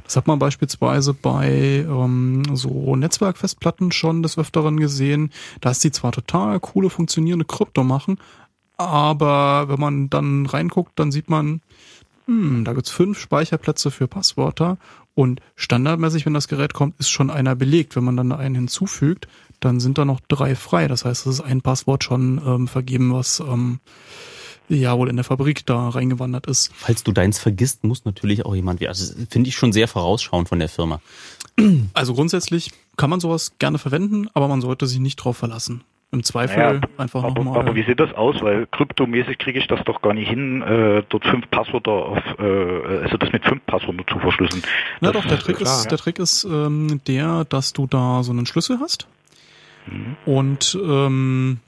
Das 0.05 0.17
hat 0.17 0.27
man 0.27 0.39
beispielsweise 0.39 1.13
bei 1.13 1.85
ähm, 1.87 2.43
so 2.55 2.97
Netzwerkfestplatten 2.97 3.93
schon 3.93 4.23
des 4.23 4.39
Öfteren 4.39 4.81
gesehen, 4.81 5.31
dass 5.61 5.81
die 5.81 5.93
zwar 5.93 6.13
total 6.13 6.59
coole, 6.59 6.89
funktionierende 6.89 7.45
Krypto 7.45 7.85
machen, 7.85 8.19
aber 8.79 9.69
wenn 9.69 9.81
man 9.81 10.09
dann 10.09 10.47
reinguckt, 10.47 10.99
dann 10.99 11.13
sieht 11.13 11.29
man, 11.29 11.61
hm, 12.27 12.65
da 12.65 12.73
gibt's 12.73 12.91
fünf 12.91 13.19
Speicherplätze 13.19 13.91
für 13.91 14.09
Passwörter 14.09 14.79
und 15.15 15.41
standardmäßig, 15.57 16.25
wenn 16.25 16.35
das 16.35 16.49
Gerät 16.49 16.73
kommt, 16.73 16.99
ist 16.99 17.11
schon 17.11 17.31
einer 17.31 17.55
belegt. 17.55 17.97
Wenn 17.97 18.05
man 18.05 18.17
dann 18.17 18.33
einen 18.33 18.55
hinzufügt, 18.55 19.29
dann 19.65 19.81
sind 19.81 19.99
da 19.99 20.05
noch 20.05 20.21
drei 20.29 20.55
frei. 20.55 20.89
Das 20.89 21.05
heißt, 21.05 21.27
es 21.27 21.35
ist 21.35 21.41
ein 21.41 21.63
Passwort 21.63 22.05
schon 22.05 22.41
ähm, 22.45 22.69
vergeben, 22.69 23.13
was 23.13 23.41
ähm, 23.41 23.81
ja 24.69 24.97
wohl 24.97 25.09
in 25.09 25.17
der 25.17 25.25
Fabrik 25.25 25.67
da 25.67 25.89
reingewandert 25.89 26.47
ist. 26.47 26.73
Falls 26.75 27.03
du 27.03 27.13
deins 27.13 27.39
vergisst, 27.39 27.85
muss 27.85 28.05
natürlich 28.05 28.45
auch 28.45 28.55
jemand, 28.55 28.87
also 28.87 29.15
finde 29.31 29.49
ich 29.49 29.57
schon 29.57 29.73
sehr 29.73 29.89
vorausschauend 29.89 30.49
von 30.49 30.59
der 30.59 30.69
Firma. 30.69 31.01
Also 31.93 32.15
grundsätzlich 32.15 32.71
kann 32.97 33.11
man 33.11 33.21
sowas 33.21 33.53
gerne 33.59 33.79
verwenden, 33.79 34.29
aber 34.35 34.49
man 34.49 34.61
sollte 34.61 34.87
sich 34.87 34.99
nicht 35.01 35.17
drauf 35.17 35.37
verlassen. 35.37 35.83
Im 36.15 36.23
Zweifel 36.23 36.59
Naja, 36.59 36.81
einfach 36.99 37.25
aber, 37.25 37.43
nochmal. 37.43 37.61
aber 37.61 37.75
wie 37.75 37.85
sieht 37.85 37.99
das 37.99 38.13
aus? 38.13 38.37
Weil 38.43 38.67
kryptomäßig 38.67 39.39
kriege 39.39 39.59
ich 39.59 39.67
das 39.67 39.81
doch 39.87 40.03
gar 40.03 40.13
nicht 40.13 40.29
hin, 40.29 40.61
äh, 40.61 41.03
dort 41.09 41.25
fünf 41.25 41.49
Passwörter 41.51 41.91
auf, 41.91 42.19
äh, 42.39 43.03
also 43.03 43.17
das 43.17 43.33
mit 43.33 43.43
fünf 43.47 43.65
Passwörtern 43.65 44.05
zu 44.07 44.19
verschlüsseln. 44.19 44.63
Na 45.01 45.11
Das 45.11 45.23
doch, 45.23 45.29
der 45.29 45.39
ist 45.39 45.45
Trick 45.45 45.57
klar, 45.57 45.75
ist, 45.75 45.85
ja. 45.85 45.89
der 45.89 45.99
Trick 45.99 46.19
ist 46.19 46.45
ähm, 46.45 47.01
der, 47.07 47.47
dass 47.47 47.73
du 47.73 47.87
da 47.87 48.23
so 48.23 48.31
einen 48.33 48.45
Schlüssel 48.45 48.79
hast 48.81 49.07
Mhm. 49.87 50.17
und 50.25 50.79
ähm, 50.83 51.59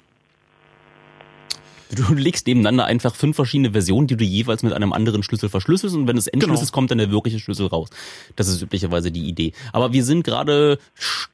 Du 1.95 2.15
legst 2.15 2.47
nebeneinander 2.47 2.85
einfach 2.87 3.15
fünf 3.15 3.37
verschiedene 3.37 3.73
Versionen, 3.73 4.07
die 4.07 4.17
du 4.17 4.25
jeweils 4.25 4.63
mit 4.63 4.73
einem 4.73 4.93
anderen 4.93 5.23
Schlüssel 5.23 5.49
verschlüsselst 5.49 5.95
und 5.97 6.07
wenn 6.07 6.17
es 6.17 6.27
Endschlüssel 6.27 6.65
Genau. 6.67 6.73
kommt, 6.73 6.91
dann 6.91 6.99
der 6.99 7.11
wirkliche 7.11 7.39
Schlüssel 7.41 7.67
raus. 7.67 7.89
Das 8.37 8.49
ist 8.49 8.61
üblicherweise 8.63 9.11
die 9.11 9.27
Idee. 9.29 9.53
Aber 9.73 9.93
wir 9.93 10.05
sind 10.05 10.25
gerade 10.25 10.79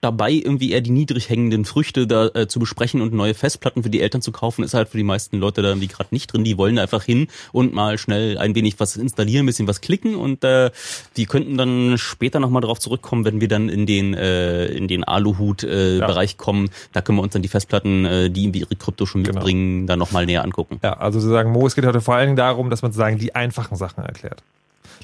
dabei, 0.00 0.32
irgendwie 0.32 0.72
eher 0.72 0.80
die 0.80 0.90
niedrig 0.90 1.28
hängenden 1.28 1.64
Früchte 1.64 2.06
da 2.06 2.28
äh, 2.34 2.46
zu 2.48 2.58
besprechen 2.58 3.00
und 3.00 3.12
neue 3.12 3.34
Festplatten 3.34 3.82
für 3.82 3.90
die 3.90 4.00
Eltern 4.00 4.22
zu 4.22 4.32
kaufen, 4.32 4.62
ist 4.64 4.74
halt 4.74 4.88
für 4.88 4.96
die 4.96 5.04
meisten 5.04 5.38
Leute 5.38 5.62
da 5.62 5.68
irgendwie 5.68 5.88
gerade 5.88 6.08
nicht 6.12 6.32
drin. 6.32 6.44
Die 6.44 6.56
wollen 6.58 6.78
einfach 6.78 7.02
hin 7.04 7.28
und 7.52 7.72
mal 7.74 7.98
schnell 7.98 8.38
ein 8.38 8.54
wenig 8.54 8.78
was 8.78 8.96
installieren, 8.96 9.44
ein 9.44 9.46
bisschen 9.46 9.68
was 9.68 9.80
klicken 9.80 10.14
und 10.14 10.42
äh, 10.44 10.70
die 11.16 11.26
könnten 11.26 11.56
dann 11.56 11.96
später 11.98 12.40
nochmal 12.40 12.62
drauf 12.62 12.78
zurückkommen, 12.78 13.24
wenn 13.24 13.40
wir 13.40 13.48
dann 13.48 13.68
in 13.68 13.86
den 13.86 14.14
äh, 14.14 14.66
in 14.66 14.88
den 14.88 15.04
Aluhut-Bereich 15.04 15.98
äh, 15.98 15.98
Bereich 16.00 16.36
kommen. 16.36 16.70
Da 16.92 17.00
können 17.02 17.18
wir 17.18 17.22
uns 17.22 17.32
dann 17.32 17.42
die 17.42 17.48
Festplatten, 17.48 18.04
äh, 18.04 18.30
die 18.30 18.44
irgendwie 18.44 18.60
ihre 18.60 18.76
Krypto 18.76 19.06
schon 19.06 19.22
Genau. 19.22 19.38
mitbringen, 19.40 19.86
dann 19.86 19.98
nochmal 19.98 20.26
näher 20.26 20.42
angucken. 20.50 20.80
Ja, 20.82 20.94
also 20.94 21.20
Sie 21.20 21.28
sagen, 21.28 21.50
Mo, 21.50 21.66
es 21.66 21.74
geht 21.74 21.86
heute 21.86 22.00
vor 22.00 22.14
allen 22.14 22.26
Dingen 22.26 22.36
darum, 22.36 22.70
dass 22.70 22.82
man 22.82 22.92
sozusagen 22.92 23.18
die 23.18 23.34
einfachen 23.34 23.76
Sachen 23.76 24.04
erklärt. 24.04 24.42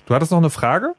Du 0.06 0.14
hattest 0.14 0.30
noch 0.30 0.38
eine 0.38 0.50
Frage? 0.50 0.94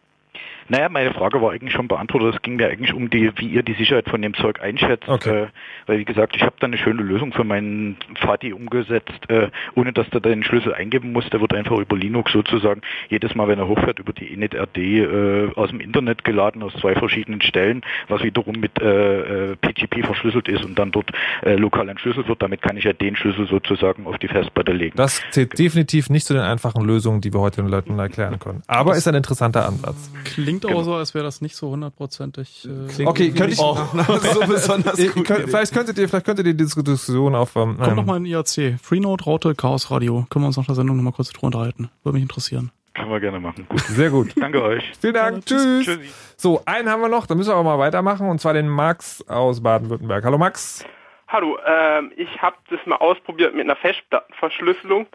Naja, 0.70 0.90
meine 0.90 1.14
Frage 1.14 1.42
war 1.42 1.52
eigentlich 1.52 1.74
schon 1.74 1.88
beantwortet. 1.88 2.36
Es 2.36 2.42
ging 2.42 2.58
mir 2.58 2.70
eigentlich 2.70 2.94
um 2.94 3.10
die, 3.10 3.32
wie 3.38 3.48
ihr 3.48 3.64
die 3.64 3.74
Sicherheit 3.74 4.10
von 4.10 4.22
dem 4.22 4.34
Zeug 4.34 4.62
einschätzt. 4.62 5.08
Okay. 5.08 5.44
Äh, 5.44 5.48
weil 5.86 6.00
wie 6.00 6.06
gesagt, 6.06 6.36
ich 6.36 6.42
habe 6.44 6.56
da 6.60 6.68
eine 6.68 6.78
schöne 6.78 7.02
Lösung 7.02 7.32
für 7.34 7.44
meinen 7.44 7.98
Vati 8.20 8.54
umgesetzt, 8.54 9.30
äh, 9.30 9.50
ohne 9.76 9.94
dass 9.94 10.10
der 10.10 10.20
den 10.20 10.44
Schlüssel 10.44 10.74
eingeben 10.74 11.14
muss. 11.14 11.30
Der 11.30 11.40
wird 11.40 11.54
einfach 11.54 11.78
über 11.78 11.96
Linux 11.96 12.34
sozusagen 12.34 12.82
jedes 13.10 13.36
Mal, 13.36 13.48
wenn 13.48 13.60
er 13.60 13.68
hochfährt, 13.68 14.00
über 14.00 14.14
die 14.14 14.26
init.rd 14.26 14.78
äh, 14.78 15.50
aus 15.56 15.70
dem 15.70 15.80
Internet 15.80 16.24
geladen, 16.24 16.62
aus 16.64 16.74
zwei 16.74 16.96
verschiedenen 16.96 17.42
Stellen, 17.42 17.82
was 18.10 18.24
wiederum 18.24 18.60
mit 18.60 18.82
äh, 18.82 19.52
äh, 19.52 19.56
PGP 19.56 20.06
verschlüsselt 20.06 20.48
ist 20.48 20.66
und 20.66 20.78
dann 20.78 20.92
dort 20.92 21.12
äh, 21.44 21.56
lokal 21.56 21.88
entschlüsselt 21.90 22.28
wird. 22.28 22.42
Damit 22.42 22.62
kann 22.62 22.76
ich 22.78 22.84
ja 22.84 22.94
den 22.94 23.16
Schlüssel 23.16 23.48
sozusagen 23.48 24.06
auf 24.06 24.18
die 24.18 24.28
Festplatte 24.28 24.74
legen. 24.74 24.98
Das 24.98 25.22
zählt 25.32 25.58
definitiv 25.58 26.10
nicht 26.10 26.26
zu 26.26 26.34
den 26.34 26.44
einfachen 26.44 26.84
Lösungen, 26.84 27.22
die 27.22 27.34
wir 27.34 27.40
heute 27.40 27.62
den 27.62 27.70
Leuten 27.70 27.98
erklären 27.98 28.40
können. 28.40 28.64
Aber 28.68 28.96
ist 28.96 29.08
ein 29.08 29.16
interessanter 29.16 29.66
Ansatz. 29.66 30.12
Klingt 30.26 30.57
aber 30.66 30.84
so, 30.84 30.94
als 30.96 31.14
wäre 31.14 31.24
das 31.24 31.42
nicht 31.42 31.56
so 31.56 31.70
hundertprozentig. 31.70 32.68
Äh, 33.00 33.06
Okay, 33.06 33.32
könnte 33.32 33.54
ich 33.54 33.60
auch 33.60 33.94
so 34.34 34.40
besonders 34.48 34.98
gut. 35.14 35.26
könnt, 35.26 35.50
vielleicht 35.50 35.74
könntet 35.74 35.98
ihr, 35.98 36.08
vielleicht 36.10 36.26
könntet 36.26 36.46
ihr 36.48 36.54
die 36.54 36.64
Diskussion 36.64 37.36
auf 37.36 37.56
ähm, 37.56 37.78
Kommt 37.78 37.90
ähm, 37.90 37.96
noch 37.96 38.06
mal 38.06 38.18
in 38.18 38.26
IAC. 38.26 38.80
Freenode, 38.82 39.24
Raute, 39.24 39.56
Chaos 39.56 39.92
Radio. 39.92 40.26
Können 40.30 40.44
wir 40.44 40.48
uns 40.48 40.58
nach 40.58 40.66
der 40.66 40.76
Sendung 40.76 40.98
noch 40.98 41.04
mal 41.04 41.12
kurz 41.12 41.30
drüber 41.30 41.48
unterhalten. 41.48 41.90
Würde 42.04 42.16
mich 42.16 42.24
interessieren. 42.24 42.72
Kann 42.94 43.10
man 43.10 43.22
gerne 43.22 43.40
machen. 43.40 43.68
Gut. 43.70 43.80
sehr 43.82 44.10
gut. 44.10 44.34
Danke 44.40 44.62
euch. 44.64 44.92
Vielen 45.00 45.14
Dank. 45.14 45.46
Tschüss. 45.46 45.86
Tschüssi. 45.86 46.10
So, 46.36 46.62
einen 46.66 46.90
haben 46.90 47.02
wir 47.02 47.10
noch, 47.10 47.28
dann 47.28 47.38
müssen 47.38 47.50
wir 47.50 47.54
aber 47.56 47.64
mal 47.64 47.80
weitermachen 47.80 48.28
und 48.30 48.42
zwar 48.42 48.54
den 48.54 48.68
Max 48.68 49.24
aus 49.28 49.62
Baden-Württemberg. 49.62 50.24
Hallo 50.26 50.38
Max. 50.38 50.84
Hallo, 51.28 51.58
ähm, 51.68 52.12
ich 52.16 52.42
habe 52.42 52.56
das 52.70 52.80
mal 52.86 52.96
ausprobiert 52.96 53.54
mit 53.54 53.66
einer 53.66 53.76
Festplattenverschlüsselung 53.76 55.06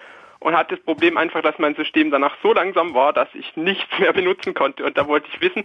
und 0.43 0.57
hatte 0.57 0.77
das 0.77 0.85
Problem 0.85 1.17
einfach, 1.17 1.43
dass 1.43 1.59
mein 1.59 1.75
System 1.75 2.11
danach 2.11 2.37
so 2.43 2.53
langsam 2.53 2.95
war, 2.95 3.13
dass 3.13 3.29
ich 3.35 3.57
nichts 3.57 3.99
mehr 3.99 4.13
benutzen 4.21 4.55
konnte. 4.55 4.85
Und 4.85 4.99
da 4.99 5.07
wollte 5.07 5.29
ich 5.33 5.41
wissen, 5.41 5.65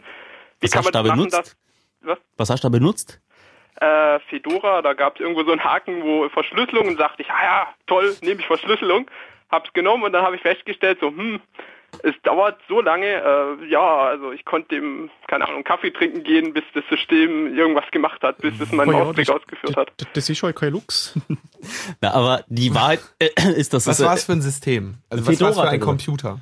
wie 0.60 0.66
Was 0.66 0.72
kann 0.72 0.80
hast 0.86 0.94
man 0.94 0.94
du 0.94 0.98
da 0.98 1.04
das 1.04 1.10
machen, 1.10 1.18
benutzt? 1.30 1.38
dass 1.38 1.58
was? 2.02 2.18
Was 2.38 2.50
hast 2.50 2.64
du 2.64 2.70
da 2.70 2.78
benutzt? 2.78 3.22
Äh, 3.80 4.20
Fedora, 4.30 4.82
da 4.82 4.94
gab 4.94 5.16
es 5.16 5.22
irgendwo 5.22 5.44
so 5.44 5.52
einen 5.52 5.64
Haken, 5.64 6.04
wo 6.04 6.28
Verschlüsselung 6.30 6.88
und 6.88 6.98
sagte 6.98 7.22
ich, 7.22 7.30
ah 7.30 7.44
ja, 7.44 7.68
toll, 7.86 8.16
nehme 8.22 8.40
ich 8.40 8.48
Verschlüsselung, 8.48 9.10
hab's 9.52 9.72
genommen 9.74 10.04
und 10.04 10.14
dann 10.14 10.24
habe 10.24 10.36
ich 10.36 10.42
festgestellt, 10.42 11.00
so, 11.00 11.10
hm, 11.10 11.40
es 12.04 12.14
dauert 12.24 12.60
so 12.68 12.82
lange, 12.82 13.06
äh, 13.08 13.66
ja, 13.70 13.82
also 14.08 14.32
ich 14.32 14.44
konnte 14.46 14.76
dem, 14.76 15.10
keine 15.28 15.48
Ahnung, 15.48 15.64
Kaffee 15.64 15.92
trinken 15.92 16.24
gehen, 16.24 16.54
bis 16.54 16.64
das 16.74 16.84
System 16.90 17.56
irgendwas 17.56 17.90
gemacht 17.92 18.22
hat, 18.24 18.38
bis 18.40 18.60
es 18.60 18.72
meinen 18.72 18.90
Oh 18.90 18.98
ja, 18.98 19.04
Ausblick 19.04 19.28
das- 19.28 19.36
ausgeführt 19.38 19.76
hat. 19.78 19.92
Das, 20.14 20.30
ist 20.30 20.38
schon 20.38 20.54
kein 20.56 20.72
Lux. 20.74 21.18
Na, 22.02 22.12
aber 22.14 22.44
die 22.48 22.74
Wahrheit 22.74 23.00
äh, 23.20 23.30
ist, 23.56 23.74
dass 23.74 23.88
Was 23.88 24.04
war 24.04 24.14
es 24.14 24.26
für 24.26 24.34
ein 24.34 24.42
System? 24.42 24.96
Also 25.10 25.26
was 25.28 25.40
war 25.42 25.50
es 25.50 25.56
für 25.60 25.68
ein 25.68 25.80
er 25.80 25.86
Computer? 25.86 26.40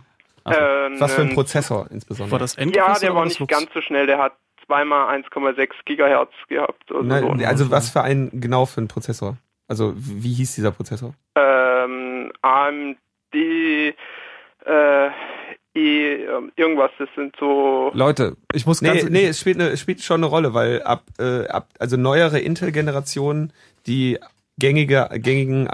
Ähm, 0.48 1.00
Was 1.00 1.14
für 1.16 1.22
ein 1.22 1.30
ähm, 1.30 1.34
Prozessor 1.34 1.88
insbesondere? 1.90 2.34
War 2.34 2.40
das 2.40 2.56
Ja, 2.56 2.62
Endgefäß 2.64 3.00
der 3.00 3.12
oder 3.12 3.20
war 3.20 3.26
nicht 3.26 3.40
Lux? 3.40 3.52
ganz 3.52 3.68
so 3.74 3.82
schnell, 3.82 4.06
der 4.06 4.20
hat 4.20 4.34
zweimal 4.66 5.20
1,6 5.20 5.70
Gigahertz 5.86 6.32
gehabt. 6.48 6.84
Also, 6.92 7.02
Na, 7.04 7.20
so. 7.20 7.30
also 7.46 7.72
was 7.72 7.90
für 7.90 8.02
ein 8.02 8.30
genau 8.34 8.66
für 8.66 8.82
ein 8.82 8.88
Prozessor? 8.88 9.38
Also 9.68 9.94
wie 9.96 10.24
wie 10.24 10.34
hieß 10.34 10.54
dieser 10.56 10.72
Prozessor? 10.72 11.14
ähm, 11.36 12.32
AMD, 12.44 12.96
äh, 13.34 13.94
Ähm, 15.78 16.52
irgendwas, 16.56 16.92
das 16.98 17.10
sind 17.16 17.36
so. 17.40 17.92
Leute, 17.94 18.38
ich 18.54 18.66
muss 18.66 18.82
Nee, 18.82 18.88
ganz 19.00 19.10
nee, 19.10 19.26
es 19.28 19.40
spielt, 19.40 19.60
eine, 19.60 19.70
es 19.70 19.80
spielt 19.82 20.02
schon 20.02 20.22
eine 20.22 20.28
Rolle, 20.28 20.54
weil 20.54 20.82
ab, 20.84 21.04
äh, 21.20 21.48
ab 21.48 21.68
also 21.80 21.98
neuere 21.98 22.40
Intel-Generationen, 22.40 23.52
die 23.86 24.18
gängige, 24.58 25.10
gängigen 25.16 25.68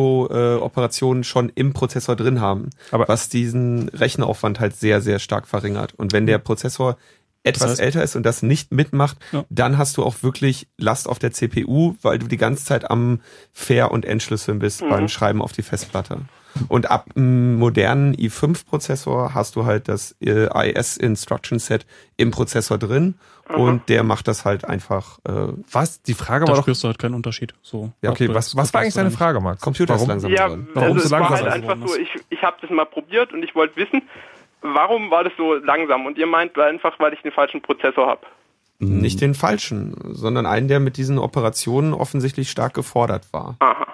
AES-Krypto-Operationen 0.00 1.24
schon 1.24 1.50
im 1.54 1.72
Prozessor 1.72 2.14
drin 2.16 2.40
haben, 2.40 2.70
Aber- 2.90 3.08
was 3.08 3.28
diesen 3.28 3.88
Rechenaufwand 3.88 4.60
halt 4.60 4.76
sehr, 4.76 5.00
sehr 5.00 5.18
stark 5.18 5.46
verringert. 5.48 5.94
Und 5.94 6.12
wenn 6.12 6.26
der 6.26 6.38
Prozessor 6.38 6.96
etwas 7.42 7.70
Das 7.70 7.78
heißt- 7.80 7.82
älter 7.84 8.02
ist 8.02 8.16
und 8.16 8.24
das 8.26 8.42
nicht 8.42 8.72
mitmacht, 8.72 9.16
Ja. 9.32 9.44
dann 9.50 9.78
hast 9.78 9.96
du 9.96 10.02
auch 10.04 10.22
wirklich 10.22 10.66
Last 10.78 11.08
auf 11.08 11.18
der 11.20 11.32
CPU, 11.32 11.94
weil 12.02 12.18
du 12.18 12.26
die 12.26 12.36
ganze 12.38 12.64
Zeit 12.64 12.90
am 12.90 13.20
Fair- 13.52 13.92
und 13.92 14.04
Entschlüsseln 14.04 14.58
bist 14.58 14.82
Mhm. 14.82 14.88
beim 14.90 15.08
Schreiben 15.08 15.40
auf 15.40 15.52
die 15.52 15.62
Festplatte. 15.62 16.22
Und 16.68 16.90
ab 16.90 17.06
einem 17.16 17.58
modernen 17.58 18.14
i5-Prozessor 18.14 19.34
hast 19.34 19.56
du 19.56 19.64
halt 19.64 19.88
das 19.88 20.16
äh, 20.20 20.46
AES-Instruction-Set 20.48 21.86
im 22.16 22.30
Prozessor 22.30 22.78
drin 22.78 23.14
und 23.54 23.88
der 23.88 24.02
macht 24.02 24.26
das 24.28 24.44
halt 24.44 24.64
einfach. 24.64 25.18
Äh, 25.24 25.52
was? 25.70 26.02
Die 26.02 26.14
Frage 26.14 26.44
Da 26.46 26.50
war 26.50 26.56
doch. 26.56 26.64
spürst 26.64 26.82
du 26.82 26.88
halt 26.88 26.98
keinen 26.98 27.14
Unterschied. 27.14 27.54
So. 27.62 27.92
Ja, 28.02 28.10
okay, 28.10 28.28
was, 28.34 28.56
was 28.56 28.74
war 28.74 28.80
eigentlich 28.80 28.94
deine. 28.94 29.10
Frage, 29.10 29.40
Max? 29.40 29.60
Computer 29.62 29.94
ist 29.94 30.00
Warum? 30.00 30.08
langsam 30.10 30.30
Ja, 30.32 30.46
geworden. 30.46 30.68
Warum 30.74 30.88
also 30.96 31.00
so 31.00 31.04
es 31.06 31.10
war 31.12 31.20
langsam 31.20 31.38
halt 31.38 31.46
ist 31.64 31.70
einfach 31.70 31.88
so, 31.88 31.96
ich, 31.96 32.08
ich 32.30 32.42
habe 32.42 32.56
das 32.60 32.70
mal 32.70 32.86
probiert 32.86 33.32
und 33.32 33.42
ich 33.42 33.54
wollte 33.54 33.76
wissen, 33.76 34.02
warum 34.62 35.10
war 35.10 35.22
das 35.24 35.32
so 35.38 35.54
langsam? 35.54 36.06
Und 36.06 36.18
ihr 36.18 36.26
meint 36.26 36.58
einfach, 36.58 36.98
weil 36.98 37.12
ich 37.14 37.22
den 37.22 37.32
falschen 37.32 37.62
Prozessor 37.62 38.08
habe. 38.08 38.26
Nicht 38.78 39.20
den 39.20 39.34
falschen, 39.34 39.94
sondern 40.14 40.44
einen, 40.44 40.68
der 40.68 40.80
mit 40.80 40.96
diesen 40.96 41.18
Operationen 41.18 41.94
offensichtlich 41.94 42.50
stark 42.50 42.74
gefordert 42.74 43.32
war. 43.32 43.56
Aha. 43.60 43.86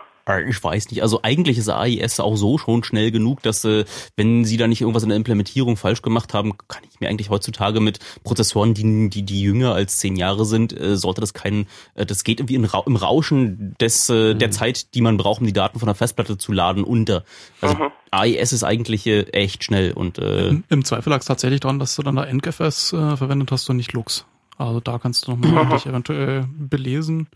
Ich 0.48 0.62
weiß 0.62 0.90
nicht. 0.90 1.02
Also 1.02 1.20
eigentlich 1.22 1.58
ist 1.58 1.68
AIS 1.68 2.20
auch 2.20 2.36
so 2.36 2.56
schon 2.56 2.84
schnell 2.84 3.10
genug, 3.10 3.42
dass 3.42 3.64
äh, 3.64 3.84
wenn 4.16 4.44
sie 4.44 4.56
da 4.56 4.68
nicht 4.68 4.80
irgendwas 4.80 5.02
in 5.02 5.08
der 5.08 5.16
Implementierung 5.16 5.76
falsch 5.76 6.00
gemacht 6.00 6.32
haben, 6.32 6.56
kann 6.68 6.82
ich 6.88 7.00
mir 7.00 7.08
eigentlich 7.08 7.28
heutzutage 7.28 7.80
mit 7.80 7.98
Prozessoren, 8.22 8.72
die 8.72 9.10
die, 9.10 9.24
die 9.24 9.42
jünger 9.42 9.74
als 9.74 9.98
zehn 9.98 10.14
Jahre 10.14 10.44
sind, 10.44 10.78
äh, 10.78 10.96
sollte 10.96 11.20
das 11.20 11.34
kein, 11.34 11.66
äh, 11.94 12.06
das 12.06 12.22
geht 12.22 12.38
irgendwie 12.38 12.54
in 12.54 12.64
Ra 12.64 12.84
im 12.86 12.94
Rauschen 12.94 13.74
des 13.80 14.08
äh, 14.10 14.34
der 14.34 14.52
Zeit, 14.52 14.94
die 14.94 15.00
man 15.00 15.16
braucht, 15.16 15.40
um 15.40 15.46
die 15.46 15.52
Daten 15.52 15.80
von 15.80 15.86
der 15.86 15.96
Festplatte 15.96 16.38
zu 16.38 16.52
laden, 16.52 16.84
unter. 16.84 17.24
Also 17.60 17.74
Aha. 17.74 17.92
AIS 18.12 18.52
ist 18.52 18.62
eigentlich 18.62 19.06
äh, 19.08 19.22
echt 19.32 19.64
schnell 19.64 19.92
und 19.92 20.18
äh, 20.18 20.48
Im, 20.48 20.64
Im 20.68 20.84
Zweifel 20.84 21.10
lag 21.10 21.20
es 21.20 21.26
tatsächlich 21.26 21.60
daran, 21.60 21.80
dass 21.80 21.96
du 21.96 22.02
dann 22.02 22.14
da 22.14 22.26
NGFS 22.32 22.92
äh, 22.92 23.16
verwendet 23.16 23.50
hast 23.50 23.68
und 23.68 23.76
nicht 23.76 23.92
Lux. 23.92 24.24
Also 24.56 24.78
da 24.78 24.98
kannst 24.98 25.26
du 25.26 25.32
nochmal 25.32 25.66
dich 25.70 25.86
eventuell 25.86 26.46
belesen. 26.48 27.26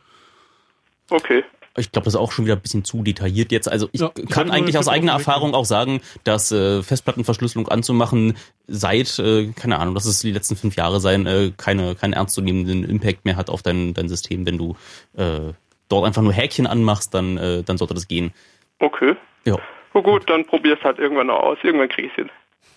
Okay. 1.10 1.44
Ich 1.76 1.92
glaube, 1.92 2.04
das 2.04 2.14
ist 2.14 2.20
auch 2.20 2.32
schon 2.32 2.44
wieder 2.44 2.56
ein 2.56 2.60
bisschen 2.60 2.84
zu 2.84 3.02
detailliert 3.02 3.52
jetzt. 3.52 3.70
Also 3.70 3.88
ich 3.92 4.00
Ja, 4.00 4.10
kann 4.30 4.50
eigentlich 4.50 4.78
aus 4.78 4.88
eigener 4.88 5.12
Erfahrung 5.12 5.54
auch 5.54 5.64
sagen, 5.64 6.00
dass 6.24 6.50
äh, 6.52 6.82
Festplattenverschlüsselung 6.82 7.68
anzumachen 7.68 8.36
seit, 8.66 9.18
äh, 9.18 9.52
keine 9.52 9.78
Ahnung, 9.78 9.94
dass 9.94 10.06
es 10.06 10.20
die 10.20 10.32
letzten 10.32 10.56
fünf 10.56 10.76
Jahre 10.76 11.00
sein, 11.00 11.26
äh, 11.26 11.52
keine, 11.56 11.94
keinen 11.94 12.12
ernstzunehmenden 12.14 12.84
Impact 12.84 13.24
mehr 13.24 13.36
hat 13.36 13.50
auf 13.50 13.62
dein, 13.62 13.94
dein 13.94 14.08
System. 14.08 14.46
Wenn 14.46 14.58
du 14.58 14.76
äh, 15.16 15.52
dort 15.88 16.06
einfach 16.06 16.22
nur 16.22 16.32
Häkchen 16.32 16.66
anmachst, 16.66 17.14
dann, 17.14 17.36
äh, 17.36 17.62
dann 17.62 17.78
sollte 17.78 17.94
das 17.94 18.08
gehen. 18.08 18.32
Okay. 18.78 19.16
Ja. 19.44 19.56
Na 19.94 20.00
gut, 20.00 20.28
dann 20.28 20.44
probier's 20.44 20.80
halt 20.82 20.98
irgendwann 20.98 21.28
noch 21.28 21.40
aus. 21.40 21.58
Irgendwann 21.62 21.88
krieg 21.88 22.06
ich's 22.06 22.14
hin. 22.16 22.30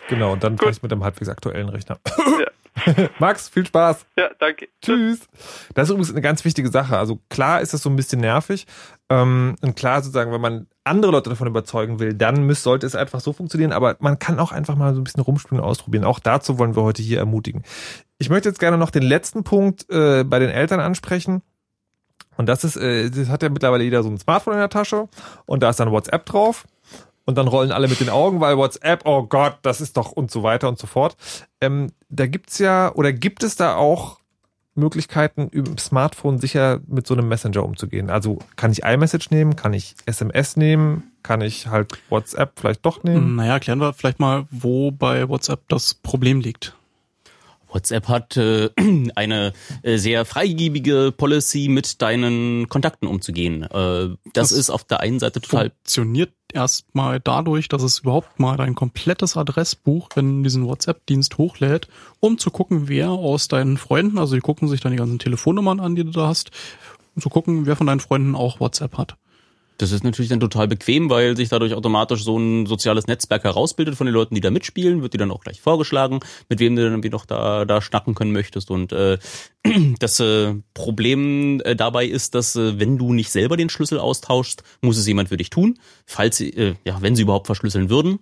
Genau, 0.07 0.33
und 0.33 0.43
dann 0.43 0.57
vielleicht 0.57 0.81
mit 0.81 0.91
einem 0.91 1.03
halbwegs 1.03 1.29
aktuellen 1.29 1.69
Rechner. 1.69 1.99
Ja. 2.17 2.47
Max, 3.19 3.49
viel 3.49 3.65
Spaß. 3.65 4.05
Ja, 4.17 4.29
danke. 4.39 4.67
Tschüss. 4.81 5.27
Das 5.73 5.87
ist 5.87 5.91
übrigens 5.91 6.11
eine 6.11 6.21
ganz 6.21 6.45
wichtige 6.45 6.69
Sache. 6.69 6.97
Also 6.97 7.19
klar 7.29 7.61
ist 7.61 7.73
das 7.73 7.81
so 7.81 7.89
ein 7.89 7.95
bisschen 7.95 8.21
nervig. 8.21 8.67
Ähm, 9.09 9.55
und 9.61 9.75
klar 9.75 10.01
sozusagen, 10.01 10.31
wenn 10.31 10.41
man 10.41 10.67
andere 10.83 11.11
Leute 11.11 11.29
davon 11.29 11.47
überzeugen 11.47 11.99
will, 11.99 12.13
dann 12.13 12.43
müß, 12.43 12.63
sollte 12.63 12.85
es 12.85 12.95
einfach 12.95 13.19
so 13.19 13.33
funktionieren. 13.33 13.71
Aber 13.71 13.97
man 13.99 14.19
kann 14.19 14.39
auch 14.39 14.51
einfach 14.51 14.75
mal 14.75 14.93
so 14.93 15.01
ein 15.01 15.03
bisschen 15.03 15.23
rumspielen 15.23 15.61
und 15.61 15.67
ausprobieren. 15.67 16.03
Auch 16.03 16.19
dazu 16.19 16.59
wollen 16.59 16.75
wir 16.75 16.83
heute 16.83 17.01
hier 17.01 17.19
ermutigen. 17.19 17.63
Ich 18.17 18.29
möchte 18.29 18.49
jetzt 18.49 18.59
gerne 18.59 18.77
noch 18.77 18.91
den 18.91 19.03
letzten 19.03 19.43
Punkt 19.43 19.89
äh, 19.89 20.23
bei 20.23 20.39
den 20.39 20.49
Eltern 20.49 20.79
ansprechen. 20.79 21.41
Und 22.39 22.47
das 22.47 22.63
ist, 22.63 22.77
äh, 22.77 23.09
das 23.09 23.27
hat 23.27 23.43
ja 23.43 23.49
mittlerweile 23.49 23.83
jeder 23.83 24.01
so 24.01 24.09
ein 24.09 24.17
Smartphone 24.17 24.53
in 24.53 24.59
der 24.59 24.69
Tasche 24.69 25.09
und 25.45 25.61
da 25.61 25.71
ist 25.71 25.79
dann 25.81 25.91
WhatsApp 25.91 26.25
drauf. 26.25 26.65
Und 27.29 27.35
dann 27.35 27.47
rollen 27.47 27.71
alle 27.71 27.87
mit 27.87 27.99
den 27.99 28.09
Augen, 28.09 28.41
weil 28.41 28.57
WhatsApp, 28.57 29.05
oh 29.05 29.21
Gott, 29.21 29.59
das 29.61 29.81
ist 29.81 29.97
doch 29.97 30.11
und 30.11 30.31
so 30.31 30.41
weiter 30.41 30.67
und 30.67 30.79
so 30.79 30.87
fort. 30.87 31.15
Ähm, 31.61 31.91
da 32.09 32.25
gibt's 32.25 32.57
ja, 32.57 32.91
oder 32.95 33.13
gibt 33.13 33.43
es 33.43 33.55
da 33.55 33.75
auch 33.75 34.17
Möglichkeiten, 34.73 35.47
über 35.49 35.77
Smartphone 35.77 36.39
sicher 36.39 36.79
mit 36.87 37.05
so 37.05 37.13
einem 37.13 37.27
Messenger 37.27 37.63
umzugehen? 37.63 38.09
Also 38.09 38.39
kann 38.55 38.71
ich 38.71 38.81
iMessage 38.81 39.29
nehmen, 39.29 39.55
kann 39.55 39.73
ich 39.73 39.93
SMS 40.07 40.57
nehmen, 40.57 41.11
kann 41.21 41.41
ich 41.41 41.67
halt 41.67 41.99
WhatsApp 42.09 42.53
vielleicht 42.59 42.83
doch 42.83 43.03
nehmen? 43.03 43.35
Naja, 43.35 43.59
klären 43.59 43.77
wir 43.77 43.93
vielleicht 43.93 44.19
mal, 44.19 44.47
wo 44.49 44.89
bei 44.89 45.29
WhatsApp 45.29 45.61
das 45.67 45.93
Problem 45.93 46.39
liegt. 46.39 46.75
WhatsApp 47.69 48.07
hat 48.07 48.37
äh, 48.37 48.69
eine 49.15 49.53
äh, 49.83 49.97
sehr 49.97 50.25
freigebige 50.25 51.13
Policy, 51.15 51.67
mit 51.69 52.01
deinen 52.01 52.69
Kontakten 52.69 53.07
umzugehen. 53.07 53.63
Äh, 53.63 54.15
das, 54.33 54.49
Das 54.49 54.51
ist 54.51 54.69
auf 54.69 54.83
der 54.83 54.99
einen 54.99 55.19
Seite 55.19 55.41
total 55.41 55.69
Funktioniert 55.69 56.31
erstmal 56.53 57.19
dadurch, 57.19 57.67
dass 57.67 57.83
es 57.83 57.99
überhaupt 57.99 58.39
mal 58.39 58.57
dein 58.57 58.75
komplettes 58.75 59.37
Adressbuch 59.37 60.09
in 60.15 60.43
diesen 60.43 60.65
WhatsApp-Dienst 60.65 61.37
hochlädt, 61.37 61.87
um 62.19 62.37
zu 62.37 62.51
gucken, 62.51 62.87
wer 62.87 63.09
aus 63.09 63.47
deinen 63.47 63.77
Freunden, 63.77 64.17
also 64.17 64.35
die 64.35 64.41
gucken 64.41 64.67
sich 64.67 64.81
dann 64.81 64.91
die 64.91 64.97
ganzen 64.97 65.19
Telefonnummern 65.19 65.79
an, 65.79 65.95
die 65.95 66.03
du 66.03 66.11
da 66.11 66.27
hast, 66.27 66.51
um 67.15 67.21
zu 67.21 67.29
gucken, 67.29 67.65
wer 67.65 67.75
von 67.75 67.87
deinen 67.87 67.99
Freunden 67.99 68.35
auch 68.35 68.59
WhatsApp 68.59 68.97
hat. 68.97 69.15
Das 69.79 69.93
ist 69.93 70.03
natürlich 70.03 70.29
dann 70.29 70.41
total 70.41 70.67
bequem, 70.67 71.09
weil 71.09 71.37
sich 71.37 71.47
dadurch 71.47 71.73
automatisch 71.73 72.25
so 72.25 72.37
ein 72.37 72.65
soziales 72.65 73.07
Netzwerk 73.07 73.45
herausbildet 73.45 73.95
von 73.95 74.05
den 74.05 74.13
Leuten, 74.13 74.35
die 74.35 74.41
da 74.41 74.51
mitspielen, 74.51 75.01
wird 75.01 75.13
dir 75.13 75.19
dann 75.19 75.31
auch 75.31 75.39
gleich 75.39 75.61
vorgeschlagen, 75.61 76.19
mit 76.49 76.59
wem 76.59 76.75
du 76.75 76.83
dann 76.83 76.91
irgendwie 76.91 77.09
noch 77.09 77.25
da, 77.25 77.63
da 77.63 77.81
schnacken 77.81 78.13
können 78.13 78.33
möchtest. 78.33 78.71
Und 78.71 78.91
äh, 78.91 79.17
das 79.99 80.19
äh, 80.19 80.53
Problem 80.73 81.61
äh, 81.63 81.77
dabei 81.77 82.05
ist, 82.05 82.35
dass 82.35 82.57
äh, 82.57 82.77
wenn 82.77 82.97
du 82.97 83.13
nicht 83.13 83.31
selber 83.31 83.55
den 83.55 83.69
Schlüssel 83.69 83.99
austauschst, 83.99 84.63
muss 84.81 84.97
es 84.97 85.07
jemand 85.07 85.29
für 85.29 85.37
dich 85.37 85.49
tun, 85.49 85.79
falls 86.05 86.35
sie, 86.35 86.49
äh, 86.49 86.75
ja, 86.83 87.01
wenn 87.01 87.15
sie 87.15 87.21
überhaupt 87.21 87.47
verschlüsseln 87.47 87.89
würden. 87.89 88.19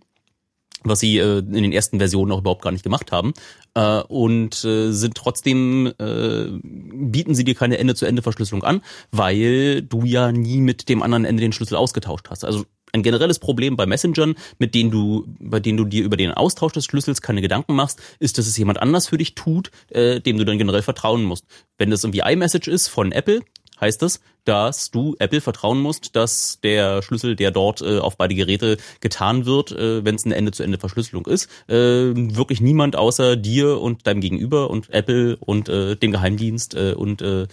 Was 0.83 0.99
sie 0.99 1.17
äh, 1.17 1.39
in 1.39 1.63
den 1.63 1.71
ersten 1.71 1.99
Versionen 1.99 2.31
auch 2.31 2.39
überhaupt 2.39 2.61
gar 2.61 2.71
nicht 2.71 2.83
gemacht 2.83 3.11
haben. 3.11 3.33
Äh, 3.73 4.01
und 4.01 4.63
äh, 4.63 4.91
sind 4.91 5.15
trotzdem, 5.15 5.93
äh, 5.99 6.45
bieten 6.63 7.35
sie 7.35 7.43
dir 7.43 7.55
keine 7.55 7.77
Ende-zu-Ende-Verschlüsselung 7.77 8.63
an, 8.63 8.81
weil 9.11 9.81
du 9.81 10.05
ja 10.05 10.31
nie 10.31 10.61
mit 10.61 10.89
dem 10.89 11.01
anderen 11.01 11.25
Ende 11.25 11.41
den 11.41 11.53
Schlüssel 11.53 11.75
ausgetauscht 11.75 12.27
hast. 12.29 12.45
Also 12.45 12.65
ein 12.93 13.03
generelles 13.03 13.39
Problem 13.39 13.75
bei 13.75 13.85
Messengern, 13.85 14.35
mit 14.59 14.73
denen 14.73 14.91
du, 14.91 15.25
bei 15.39 15.59
denen 15.59 15.77
du 15.77 15.85
dir 15.85 16.03
über 16.03 16.17
den 16.17 16.31
Austausch 16.31 16.73
des 16.73 16.85
Schlüssels 16.85 17.21
keine 17.21 17.41
Gedanken 17.41 17.75
machst, 17.75 17.99
ist, 18.19 18.37
dass 18.37 18.47
es 18.47 18.57
jemand 18.57 18.81
anders 18.81 19.07
für 19.07 19.17
dich 19.17 19.35
tut, 19.35 19.71
äh, 19.89 20.21
dem 20.21 20.37
du 20.37 20.45
dann 20.45 20.57
generell 20.57 20.81
vertrauen 20.81 21.23
musst. 21.23 21.45
Wenn 21.77 21.89
das 21.89 22.03
irgendwie 22.03 22.21
iMessage 22.21 22.67
ist 22.67 22.87
von 22.87 23.11
Apple, 23.11 23.41
heißt 23.79 24.01
das, 24.01 24.19
dass 24.47 24.91
du 24.91 25.15
Apple 25.19 25.41
vertrauen 25.41 25.79
musst, 25.79 26.15
dass 26.15 26.59
der 26.61 27.01
Schlüssel, 27.01 27.35
der 27.35 27.51
dort 27.51 27.81
äh, 27.81 27.99
auf 27.99 28.17
beide 28.17 28.33
Geräte 28.33 28.77
getan 29.01 29.45
wird, 29.45 29.71
äh, 29.71 30.05
wenn 30.05 30.15
es 30.15 30.25
eine 30.25 30.35
Ende-zu-Ende-Verschlüsselung 30.35 31.25
ist, 31.25 31.49
äh, 31.67 31.75
wirklich 32.13 32.61
niemand 32.61 32.95
außer 32.95 33.35
dir 33.35 33.81
und 33.81 34.07
deinem 34.07 34.21
Gegenüber 34.21 34.69
und 34.69 34.89
Apple 34.91 35.35
und 35.37 35.67
äh, 35.67 35.95
dem 35.95 36.11
Geheimdienst 36.11 36.75
äh, 36.75 36.93
und 36.93 37.21
äh, 37.21 37.47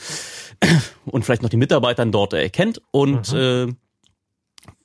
und 1.04 1.24
vielleicht 1.24 1.42
noch 1.42 1.50
die 1.50 1.56
Mitarbeitern 1.56 2.12
dort 2.12 2.32
erkennt 2.32 2.80
und 2.90 3.32
mhm. 3.32 3.76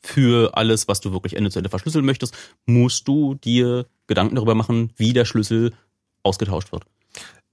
für 0.01 0.57
alles, 0.57 0.87
was 0.87 1.01
du 1.01 1.11
wirklich 1.11 1.35
Ende 1.35 1.51
zu 1.51 1.59
Ende 1.59 1.69
verschlüsseln 1.69 2.05
möchtest, 2.05 2.35
musst 2.65 3.07
du 3.07 3.35
dir 3.35 3.85
Gedanken 4.07 4.35
darüber 4.35 4.55
machen, 4.55 4.91
wie 4.97 5.13
der 5.13 5.25
Schlüssel 5.25 5.73
ausgetauscht 6.23 6.71
wird 6.71 6.85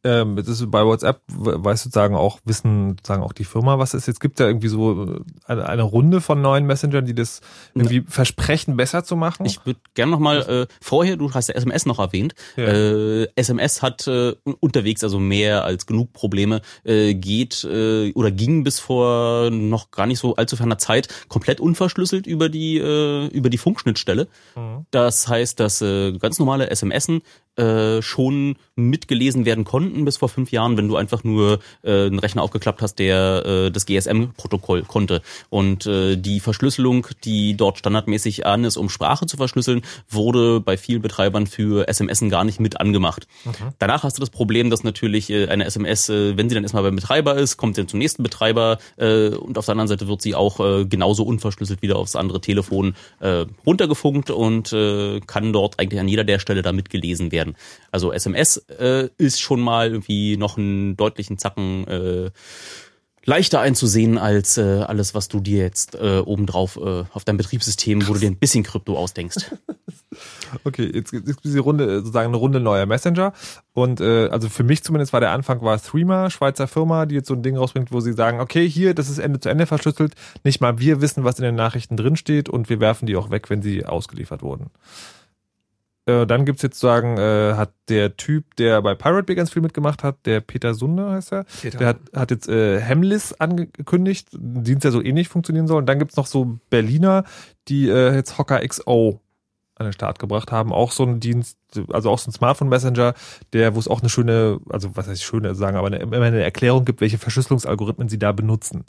ähm, 0.06 0.36
das 0.36 0.48
ist 0.48 0.70
bei 0.70 0.84
WhatsApp, 0.84 1.20
weiß 1.28 1.82
sozusagen 1.82 2.14
auch, 2.14 2.38
wissen 2.44 2.90
sozusagen 2.90 3.22
auch 3.22 3.32
die 3.32 3.44
Firma, 3.44 3.78
was 3.78 3.92
es 3.92 4.06
jetzt 4.06 4.20
gibt, 4.20 4.38
da 4.38 4.46
irgendwie 4.46 4.68
so 4.68 5.04
äh, 5.04 5.20
eine, 5.46 5.68
eine 5.68 5.82
Runde 5.82 6.20
von 6.20 6.40
neuen 6.40 6.64
Messengern, 6.64 7.04
die 7.04 7.14
das 7.14 7.40
irgendwie 7.74 7.96
ja. 7.96 8.02
versprechen, 8.06 8.76
besser 8.76 9.02
zu 9.02 9.16
machen. 9.16 9.46
Ich 9.46 9.66
würde 9.66 9.80
gerne 9.94 10.12
nochmal, 10.12 10.42
äh, 10.42 10.66
vorher, 10.80 11.16
du 11.16 11.34
hast 11.34 11.48
ja 11.48 11.56
SMS 11.56 11.86
noch 11.86 11.98
erwähnt, 11.98 12.34
ja. 12.56 12.64
äh, 12.64 13.28
SMS 13.34 13.82
hat 13.82 14.06
äh, 14.06 14.34
unterwegs 14.60 15.02
also 15.02 15.18
mehr 15.18 15.64
als 15.64 15.86
genug 15.86 16.12
Probleme, 16.12 16.60
äh, 16.84 17.14
geht 17.14 17.64
äh, 17.64 18.12
oder 18.12 18.30
ging 18.30 18.62
bis 18.62 18.78
vor 18.78 19.50
noch 19.50 19.90
gar 19.90 20.06
nicht 20.06 20.20
so 20.20 20.36
allzu 20.36 20.56
ferner 20.56 20.78
Zeit 20.78 21.08
komplett 21.28 21.60
unverschlüsselt 21.60 22.28
über 22.28 22.48
die, 22.48 22.78
äh, 22.78 23.26
über 23.28 23.50
die 23.50 23.58
Funkschnittstelle. 23.58 24.28
Mhm. 24.54 24.86
Das 24.92 25.26
heißt, 25.26 25.58
dass 25.58 25.82
äh, 25.82 26.12
ganz 26.12 26.38
normale 26.38 26.74
SMSen 26.74 27.22
äh, 27.56 28.02
schon 28.02 28.56
mitgelesen 28.76 29.46
werden 29.46 29.64
konnten 29.64 30.04
bis 30.04 30.18
vor 30.18 30.28
fünf 30.28 30.52
Jahren, 30.52 30.76
wenn 30.76 30.88
du 30.88 30.96
einfach 30.96 31.24
nur 31.24 31.60
äh, 31.82 32.06
einen 32.06 32.18
Rechner 32.18 32.42
aufgeklappt 32.42 32.82
hast, 32.82 32.98
der 32.98 33.44
äh, 33.46 33.70
das 33.70 33.86
GSM-Protokoll 33.86 34.82
konnte. 34.82 35.22
Und 35.48 35.86
äh, 35.86 36.16
die 36.16 36.40
Verschlüsselung, 36.40 37.06
die 37.24 37.56
dort 37.56 37.78
standardmäßig 37.78 38.44
an 38.44 38.64
ist, 38.64 38.76
um 38.76 38.90
Sprache 38.90 39.26
zu 39.26 39.36
verschlüsseln, 39.36 39.82
wurde 40.10 40.60
bei 40.60 40.76
vielen 40.76 41.00
Betreibern 41.00 41.46
für 41.46 41.86
SMSen 41.90 42.28
gar 42.28 42.44
nicht 42.44 42.60
mit 42.60 42.80
angemacht. 42.80 43.26
Mhm. 43.44 43.52
Danach 43.78 44.02
hast 44.02 44.18
du 44.18 44.20
das 44.20 44.30
Problem, 44.30 44.68
dass 44.68 44.84
natürlich 44.84 45.30
äh, 45.30 45.48
eine 45.48 45.64
SMS, 45.64 46.08
äh, 46.08 46.36
wenn 46.36 46.48
sie 46.48 46.54
dann 46.54 46.64
erstmal 46.64 46.82
beim 46.82 46.96
Betreiber 46.96 47.36
ist, 47.36 47.56
kommt 47.56 47.76
sie 47.76 47.86
zum 47.86 47.98
nächsten 47.98 48.22
Betreiber 48.22 48.78
äh, 48.96 49.28
und 49.28 49.56
auf 49.56 49.64
der 49.64 49.72
anderen 49.72 49.88
Seite 49.88 50.08
wird 50.08 50.20
sie 50.20 50.34
auch 50.34 50.60
äh, 50.60 50.84
genauso 50.84 51.24
unverschlüsselt 51.24 51.80
wieder 51.80 51.96
aufs 51.96 52.16
andere 52.16 52.40
Telefon 52.40 52.94
äh, 53.20 53.46
runtergefunkt 53.64 54.30
und 54.30 54.72
äh, 54.72 55.20
kann 55.20 55.52
dort 55.52 55.78
eigentlich 55.78 56.00
an 56.00 56.08
jeder 56.08 56.24
der 56.24 56.38
Stelle 56.38 56.62
da 56.62 56.72
mitgelesen 56.72 57.32
werden 57.32 57.45
werden. 57.46 57.56
Also 57.90 58.12
SMS 58.12 58.58
äh, 58.78 59.08
ist 59.18 59.40
schon 59.40 59.60
mal 59.60 59.90
irgendwie 59.90 60.36
noch 60.36 60.56
einen 60.56 60.96
deutlichen 60.96 61.38
Zacken 61.38 61.86
äh, 61.86 62.30
leichter 63.24 63.60
einzusehen 63.60 64.18
als 64.18 64.56
äh, 64.56 64.84
alles, 64.86 65.12
was 65.14 65.26
du 65.26 65.40
dir 65.40 65.58
jetzt 65.58 65.96
äh, 65.96 66.22
obendrauf 66.24 66.76
äh, 66.76 67.04
auf 67.12 67.24
deinem 67.24 67.38
Betriebssystem, 67.38 68.06
wo 68.06 68.14
du 68.14 68.20
dir 68.20 68.30
ein 68.30 68.38
bisschen 68.38 68.62
Krypto 68.62 68.96
ausdenkst. 68.96 69.50
okay, 70.64 70.88
jetzt 70.94 71.12
ist 71.12 71.40
diese 71.42 71.58
Runde 71.58 71.96
sozusagen 71.96 72.28
eine 72.28 72.36
Runde 72.36 72.60
neuer 72.60 72.86
Messenger 72.86 73.32
und 73.72 74.00
äh, 74.00 74.28
also 74.28 74.48
für 74.48 74.62
mich 74.62 74.84
zumindest 74.84 75.12
war 75.12 75.18
der 75.18 75.32
Anfang 75.32 75.60
war 75.62 75.82
Threema, 75.82 76.30
Schweizer 76.30 76.68
Firma, 76.68 77.04
die 77.04 77.16
jetzt 77.16 77.26
so 77.26 77.34
ein 77.34 77.42
Ding 77.42 77.56
rausbringt, 77.56 77.90
wo 77.90 77.98
sie 77.98 78.12
sagen, 78.12 78.38
okay, 78.38 78.68
hier, 78.68 78.94
das 78.94 79.10
ist 79.10 79.18
Ende 79.18 79.40
zu 79.40 79.48
Ende 79.48 79.66
verschlüsselt, 79.66 80.14
nicht 80.44 80.60
mal 80.60 80.78
wir 80.78 81.00
wissen, 81.00 81.24
was 81.24 81.40
in 81.40 81.44
den 81.44 81.56
Nachrichten 81.56 81.96
drinsteht 81.96 82.48
und 82.48 82.68
wir 82.68 82.78
werfen 82.78 83.06
die 83.06 83.16
auch 83.16 83.30
weg, 83.30 83.50
wenn 83.50 83.60
sie 83.60 83.84
ausgeliefert 83.84 84.42
wurden. 84.42 84.70
Äh, 86.06 86.26
dann 86.26 86.44
gibt's 86.44 86.62
jetzt 86.62 86.78
sagen, 86.78 87.18
äh, 87.18 87.54
hat 87.54 87.72
der 87.88 88.16
Typ, 88.16 88.54
der 88.56 88.80
bei 88.80 88.94
Pirate 88.94 89.24
Bay 89.24 89.34
ganz 89.34 89.50
viel 89.50 89.62
mitgemacht 89.62 90.04
hat, 90.04 90.24
der 90.24 90.40
Peter 90.40 90.72
Sunde 90.74 91.10
heißt 91.10 91.32
er, 91.32 91.44
Peter. 91.60 91.78
der 91.78 91.88
hat, 91.88 91.98
hat 92.14 92.30
jetzt 92.30 92.48
äh, 92.48 92.80
Hemlis 92.80 93.32
angekündigt, 93.32 94.32
ein 94.32 94.62
Dienst, 94.62 94.84
der 94.84 94.92
so 94.92 95.02
ähnlich 95.02 95.28
funktionieren 95.28 95.66
soll. 95.66 95.78
Und 95.78 95.86
dann 95.86 95.98
gibt's 95.98 96.16
noch 96.16 96.26
so 96.26 96.58
Berliner, 96.70 97.24
die 97.66 97.88
äh, 97.88 98.14
jetzt 98.14 98.38
Hocker 98.38 98.60
XO 98.66 99.20
an 99.74 99.86
den 99.86 99.92
Start 99.92 100.18
gebracht 100.18 100.52
haben. 100.52 100.72
Auch 100.72 100.92
so 100.92 101.02
ein 101.02 101.20
Dienst, 101.20 101.58
also 101.92 102.10
auch 102.10 102.18
so 102.18 102.30
ein 102.30 102.32
Smartphone-Messenger, 102.32 103.14
der, 103.52 103.74
wo 103.74 103.78
es 103.78 103.88
auch 103.88 104.00
eine 104.00 104.08
schöne, 104.08 104.58
also 104.70 104.96
was 104.96 105.08
heißt 105.08 105.22
schöne 105.22 105.54
sagen, 105.54 105.76
aber 105.76 105.88
eine, 105.88 105.98
immer 105.98 106.22
eine 106.22 106.42
Erklärung 106.42 106.84
gibt, 106.84 107.00
welche 107.00 107.18
Verschlüsselungsalgorithmen 107.18 108.08
sie 108.08 108.18
da 108.18 108.32
benutzen 108.32 108.84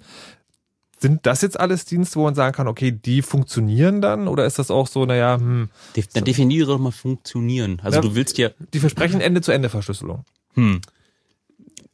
sind 0.99 1.25
das 1.25 1.41
jetzt 1.41 1.59
alles 1.59 1.85
Dienste, 1.85 2.15
wo 2.19 2.23
man 2.23 2.35
sagen 2.35 2.55
kann, 2.55 2.67
okay, 2.67 2.91
die 2.91 3.21
funktionieren 3.21 4.01
dann? 4.01 4.27
Oder 4.27 4.45
ist 4.45 4.59
das 4.59 4.71
auch 4.71 4.87
so, 4.87 5.05
naja, 5.05 5.37
hm. 5.39 5.69
Dann 6.13 6.23
definiere 6.23 6.67
doch 6.67 6.79
mal 6.79 6.91
funktionieren. 6.91 7.79
Also 7.83 7.97
ja, 7.97 8.01
du 8.01 8.15
willst 8.15 8.37
ja. 8.37 8.49
Die 8.73 8.79
versprechen 8.79 9.21
Ende-zu-Ende-Verschlüsselung. 9.21 10.25
Hm. 10.53 10.81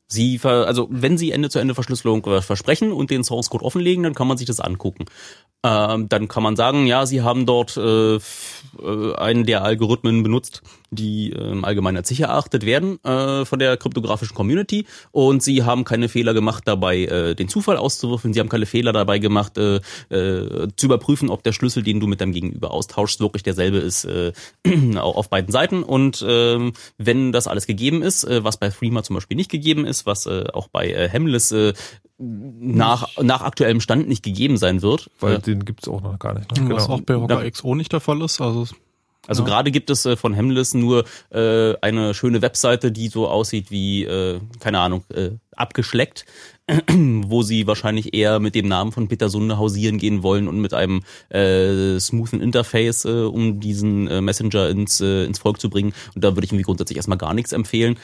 Sie, 0.08 0.40
also 0.44 0.88
wenn 0.92 1.18
Sie 1.18 1.32
Ende-zu-Ende-Verschlüsselung 1.32 2.24
versprechen 2.42 2.92
und 2.92 3.10
den 3.10 3.24
Source 3.24 3.50
Code 3.50 3.66
offenlegen, 3.66 4.04
dann 4.04 4.14
kann 4.14 4.28
man 4.28 4.38
sich 4.38 4.46
das 4.46 4.60
angucken. 4.60 5.06
Ähm, 5.64 6.08
dann 6.08 6.28
kann 6.28 6.44
man 6.44 6.56
sagen, 6.56 6.86
ja, 6.86 7.06
Sie 7.06 7.22
haben 7.22 7.46
dort 7.46 7.78
äh, 7.78 8.16
äh 8.16 8.20
einen 9.18 9.46
der 9.46 9.64
Algorithmen 9.64 10.22
benutzt, 10.22 10.62
die 10.96 11.32
ähm, 11.32 11.64
allgemein 11.66 11.98
als 11.98 12.08
sicher 12.08 12.28
erachtet 12.28 12.66
werden 12.66 13.04
äh, 13.04 13.46
von 13.46 13.60
der 13.60 13.78
kryptografischen 13.78 14.36
Community 14.36 14.86
und 15.12 15.44
sie 15.44 15.64
haben 15.64 15.84
keine 15.84 16.10
Fehler 16.10 16.34
gemacht 16.34 16.64
dabei, 16.66 17.04
äh, 17.04 17.36
den 17.36 17.48
Zufall 17.48 17.78
auszuwürfeln. 17.78 18.34
Sie 18.34 18.40
haben 18.40 18.50
keine 18.50 18.66
Fehler 18.66 18.94
dabei 18.94 19.20
gemacht, 19.20 19.58
äh, 19.58 19.82
äh, 20.10 20.68
zu 20.76 20.86
überprüfen, 20.86 21.30
ob 21.30 21.44
der 21.44 21.54
Schlüssel, 21.54 21.84
den 21.84 22.00
du 22.00 22.08
mit 22.08 22.22
deinem 22.22 22.34
Gegenüber 22.34 22.72
austauschst, 22.72 23.20
wirklich 23.20 23.44
derselbe 23.44 23.78
ist 23.78 24.06
äh, 24.06 24.34
auf 24.98 25.30
beiden 25.30 25.52
Seiten. 25.52 25.84
Und 25.84 26.22
äh, 26.22 26.72
wenn 26.98 27.32
das 27.32 27.48
alles 27.48 27.68
gegeben 27.68 28.02
ist, 28.02 28.24
äh, 28.24 28.44
was 28.44 28.58
bei 28.58 28.72
Freema 28.72 29.04
zum 29.04 29.16
Beispiel 29.16 29.38
nicht 29.38 29.52
gegeben 29.52 29.86
ist, 29.86 30.06
was 30.06 30.26
äh, 30.26 30.46
auch 30.54 30.68
bei 30.68 30.90
äh, 30.90 31.10
Hemless 31.10 31.52
äh, 31.52 31.74
nach, 32.18 33.10
nach 33.22 33.42
aktuellem 33.42 33.82
Stand 33.82 34.08
nicht 34.08 34.24
gegeben 34.24 34.58
sein 34.58 34.82
wird. 34.82 35.10
Weil 35.20 35.36
äh, 35.36 35.40
den 35.40 35.66
gibt's 35.66 35.88
auch 35.88 36.02
noch 36.02 36.18
gar 36.20 36.34
nicht. 36.34 36.52
Ne? 36.52 36.70
Was 36.70 36.86
genau. 36.86 36.98
auch 36.98 37.02
bei 37.02 37.16
Hocker 37.16 37.50
XO 37.50 37.76
nicht 37.76 37.92
der 37.92 38.00
Fall 38.00 38.22
ist. 38.22 38.40
Also 38.42 38.68
also 39.28 39.44
ja. 39.44 39.50
gerade 39.50 39.72
gibt 39.72 39.90
es 39.90 40.06
äh, 40.06 40.16
von 40.16 40.34
Hemless 40.34 40.74
nur 40.74 41.06
äh, 41.32 41.76
eine 41.82 42.14
schöne 42.14 42.42
Webseite, 42.42 42.92
die 42.92 43.08
so 43.08 43.28
aussieht 43.28 43.72
wie, 43.72 44.04
äh, 44.04 44.40
keine 44.60 44.80
Ahnung, 44.80 45.04
äh, 45.14 45.32
abgeschleckt, 45.56 46.26
wo 46.92 47.42
sie 47.42 47.68
wahrscheinlich 47.68 48.14
eher 48.14 48.40
mit 48.40 48.56
dem 48.56 48.68
Namen 48.68 48.92
von 48.92 49.08
Peter 49.08 49.30
Sunde 49.30 49.58
hausieren 49.58 49.98
gehen 49.98 50.24
wollen 50.24 50.48
und 50.48 50.60
mit 50.60 50.74
einem 50.74 51.04
äh, 51.30 52.00
smoothen 52.00 52.42
Interface, 52.42 53.06
äh, 53.06 53.24
um 53.24 53.60
diesen 53.60 54.08
äh, 54.08 54.22
Messenger 54.22 54.70
ins, 54.70 55.00
äh, 55.00 55.26
ins 55.26 55.40
Volk 55.40 55.60
zu 55.60 55.70
bringen. 55.70 55.94
Und 56.16 56.24
da 56.24 56.36
würde 56.36 56.46
ich 56.46 56.52
irgendwie 56.52 56.66
grundsätzlich 56.66 56.98
erstmal 56.98 57.18
gar 57.18 57.34
nichts 57.34 57.52
empfehlen. 57.52 57.98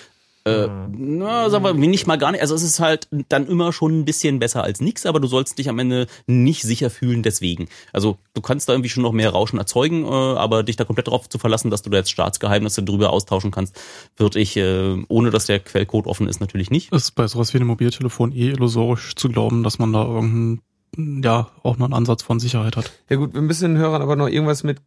Äh, 0.46 0.68
mhm. 0.68 1.18
na, 1.20 1.50
sagen 1.50 1.64
wir 1.64 1.74
nicht 1.74 2.08
mal 2.08 2.18
gar 2.18 2.32
nicht. 2.32 2.42
Also 2.42 2.56
es 2.56 2.64
ist 2.64 2.80
halt 2.80 3.08
dann 3.28 3.48
immer 3.48 3.74
schon 3.74 4.00
ein 4.00 4.06
bisschen 4.06 4.40
besser 4.40 4.64
als 4.64 4.80
nichts, 4.80 5.06
aber 5.06 5.20
du 5.20 5.28
sollst 5.28 5.58
dich 5.58 5.70
am 5.70 5.80
Ende 5.80 6.08
nicht 6.28 6.62
sicher 6.62 6.90
fühlen 6.90 7.24
deswegen. 7.24 7.68
Also 7.92 8.18
du 8.34 8.42
kannst 8.42 8.70
da 8.70 8.74
irgendwie 8.74 8.90
schon 8.90 9.04
noch 9.04 9.12
mehr 9.12 9.32
Rauschen 9.32 9.60
erzeugen, 9.60 10.06
äh, 10.06 10.08
aber 10.08 10.64
dich 10.64 10.76
da 10.76 10.86
komplett 10.86 11.08
darauf 11.08 11.28
zu 11.28 11.38
verlassen, 11.38 11.70
dass 11.70 11.82
du 11.82 11.90
da 11.90 11.98
jetzt 11.98 12.12
Staatsgeheimnisse 12.12 12.84
drüber 12.84 13.12
austauschen 13.12 13.52
kannst, 13.52 13.80
würde 14.18 14.40
ich, 14.40 14.56
äh, 14.58 15.04
ohne 15.08 15.30
dass 15.30 15.46
der 15.46 15.60
Quellcode 15.60 16.08
offen 16.08 16.28
ist, 16.28 16.40
natürlich 16.40 16.72
nicht. 16.72 16.94
Es 16.94 17.04
ist 17.04 17.12
bei 17.12 17.28
sowas 17.28 17.54
wie 17.54 17.58
einem 17.58 17.68
Mobiltelefon 17.68 18.32
eh 18.32 18.50
illusorisch 18.50 19.16
zu 19.16 19.30
glauben, 19.30 19.64
dass 19.64 19.80
man 19.80 19.94
da 19.94 20.04
irgendeinen 20.06 20.62
ja, 20.98 21.50
auch 21.64 21.78
noch 21.78 21.86
einen 21.86 21.94
Ansatz 21.94 22.24
von 22.24 22.40
Sicherheit 22.40 22.76
hat. 22.76 22.92
Ja 23.10 23.18
gut, 23.18 23.34
wir 23.34 23.42
müssen 23.42 23.74
den 23.74 23.78
Hörern 23.78 24.02
aber 24.02 24.16
noch 24.16 24.28
irgendwas 24.28 24.64
mit 24.64 24.82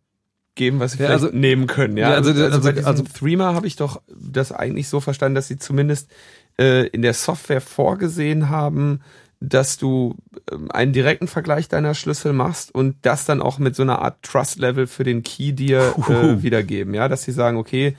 geben, 0.55 0.81
was 0.81 0.93
sie 0.93 1.03
ja, 1.03 1.09
also, 1.11 1.29
nehmen 1.29 1.67
können. 1.67 1.97
Ja, 1.97 2.11
ja 2.11 2.17
also, 2.17 2.31
also, 2.31 2.45
also, 2.45 2.73
bei 2.73 2.85
also 2.85 3.05
Threema 3.05 3.55
habe 3.55 3.67
ich 3.67 3.77
doch 3.77 4.03
das 4.09 4.53
eigentlich 4.53 4.89
so 4.89 5.01
verstanden, 5.01 5.35
dass 5.35 5.49
sie 5.49 5.59
zumindest 5.59 6.11
äh, 6.59 6.87
in 6.89 7.03
der 7.03 7.15
Software 7.15 7.61
vorgesehen 7.61 8.51
haben, 8.51 9.01
dass 9.41 9.77
du 9.77 10.17
ähm, 10.51 10.71
einen 10.71 10.93
direkten 10.93 11.27
Vergleich 11.27 11.69
deiner 11.69 11.95
Schlüssel 11.95 12.33
machst 12.33 12.75
und 12.75 12.97
das 13.03 13.25
dann 13.25 13.43
auch 13.43 13.59
mit 13.59 13.75
so 13.75 13.83
einer 13.83 14.01
Art 14.01 14.23
Trust-Level 14.23 14.87
für 14.87 15.05
den 15.05 15.23
Key 15.23 15.53
dir 15.53 15.95
äh, 16.09 16.43
wiedergeben. 16.43 16.95
Ja, 16.95 17.09
dass 17.09 17.25
sie 17.25 17.33
sagen, 17.33 17.57
okay, 17.57 17.97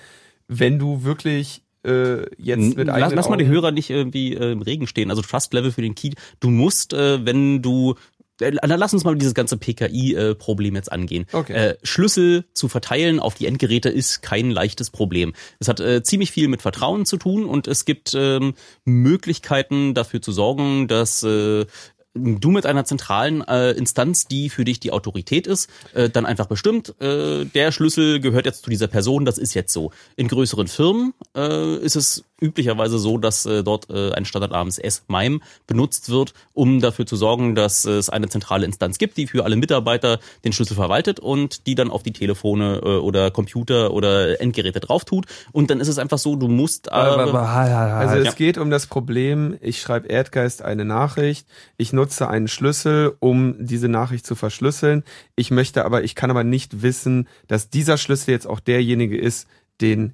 wenn 0.48 0.80
du 0.80 1.04
wirklich 1.04 1.64
äh, 1.86 2.26
jetzt 2.38 2.78
mit 2.78 2.88
Lass, 2.88 3.14
lass 3.14 3.30
mal 3.30 3.38
die 3.38 3.48
Hörer 3.48 3.72
nicht 3.72 3.90
irgendwie 3.90 4.34
äh, 4.34 4.52
im 4.52 4.62
Regen 4.62 4.88
stehen. 4.88 5.10
Also 5.10 5.22
Trust 5.22 5.54
Level 5.54 5.72
für 5.72 5.82
den 5.82 5.96
Key. 5.96 6.12
Du 6.40 6.50
musst, 6.50 6.94
äh, 6.94 7.26
wenn 7.26 7.62
du 7.62 7.96
dann 8.38 8.80
lass 8.80 8.94
uns 8.94 9.04
mal 9.04 9.16
dieses 9.16 9.34
ganze 9.34 9.58
PKI-Problem 9.58 10.76
jetzt 10.76 10.92
angehen. 10.92 11.26
Okay. 11.32 11.54
Äh, 11.54 11.78
Schlüssel 11.84 12.46
zu 12.54 12.68
verteilen 12.68 13.20
auf 13.20 13.36
die 13.36 13.46
Endgeräte 13.46 13.90
ist 13.90 14.22
kein 14.22 14.50
leichtes 14.50 14.90
Problem. 14.90 15.34
Es 15.60 15.68
hat 15.68 15.80
äh, 15.80 16.04
ziemlich 16.04 16.32
viel 16.32 16.48
mit 16.48 16.62
Vertrauen 16.62 17.06
zu 17.06 17.18
tun 17.18 17.46
und 17.46 17.68
es 17.68 17.86
gibt 17.86 18.14
ähm, 18.16 18.56
Möglichkeiten 18.86 19.94
dafür 19.94 20.22
zu 20.22 20.32
sorgen, 20.32 20.88
dass 20.88 21.24
äh, 21.24 21.66
du 22.14 22.52
mit 22.52 22.66
einer 22.66 22.86
zentralen 22.86 23.42
äh, 23.48 23.72
Instanz, 23.72 24.28
die 24.28 24.50
für 24.50 24.66
dich 24.66 24.80
die 24.80 24.92
Autorität 24.92 25.48
ist, 25.48 25.70
äh, 25.94 26.10
dann 26.10 26.26
einfach 26.26 26.46
bestimmt, 26.46 26.94
äh, 27.02 27.46
der 27.46 27.72
Schlüssel 27.72 28.20
gehört 28.20 28.46
jetzt 28.46 28.64
zu 28.64 28.70
dieser 28.70 28.88
Person, 28.88 29.26
das 29.26 29.38
ist 29.38 29.54
jetzt 29.54 29.74
so. 29.74 29.92
In 30.16 30.28
größeren 30.28 30.68
Firmen 30.68 31.14
äh, 31.36 31.78
ist 31.78 31.96
es 31.96 32.24
üblicherweise 32.40 33.00
so, 33.00 33.18
dass 33.18 33.46
äh, 33.46 33.64
dort 33.64 33.90
äh, 33.90 34.12
ein 34.12 34.26
Standard 34.26 34.52
namens 34.52 34.78
S-MIME 34.78 35.40
benutzt 35.66 36.10
wird, 36.10 36.34
um 36.54 36.82
dafür 36.82 37.06
zu 37.06 37.16
sorgen, 37.16 37.56
dass 37.56 37.86
es 37.86 38.10
eine 38.10 38.28
zentrale 38.28 38.66
Instanz 38.66 38.98
gibt, 38.98 39.18
die 39.18 39.28
für 39.28 39.46
alle 39.46 39.56
Mitarbeiter 39.56 40.20
den 40.44 40.52
Schlüssel 40.52 40.76
verwaltet 40.76 41.20
und 41.20 41.66
die 41.68 41.76
dann 41.76 41.90
auf 41.90 42.04
die 42.04 42.12
Telefone 42.12 42.82
äh, 42.84 42.98
oder 42.98 43.32
Computer 43.32 43.92
oder 43.92 44.40
Endgeräte 44.42 44.82
drauf 44.82 45.06
tut. 45.06 45.26
Und 45.52 45.72
dann 45.72 45.80
ist 45.80 45.88
es 45.88 45.98
einfach 45.98 46.18
so, 46.18 46.36
du 46.36 46.48
musst. 46.48 46.88
Äh, 46.88 46.92
also 46.92 48.16
es 48.18 48.36
geht 48.36 48.58
um 48.58 48.70
das 48.70 48.88
Problem, 48.88 49.58
ich 49.62 49.82
schreibe 49.82 50.10
Erdgeist 50.10 50.62
eine 50.62 50.86
Nachricht, 50.86 51.48
ich 51.78 51.94
nutze 51.94 52.03
einen 52.30 52.48
Schlüssel, 52.48 53.16
um 53.20 53.56
diese 53.60 53.88
Nachricht 53.88 54.26
zu 54.26 54.36
verschlüsseln. 54.36 55.04
Ich 55.36 55.52
möchte 55.52 55.86
aber, 55.86 56.04
ich 56.04 56.16
kann 56.16 56.30
aber 56.30 56.44
nicht 56.44 56.82
wissen, 56.82 57.28
dass 57.48 57.70
dieser 57.70 57.98
Schlüssel 57.98 58.32
jetzt 58.32 58.48
auch 58.48 58.60
derjenige 58.60 59.18
ist, 59.18 59.48
den 59.82 60.14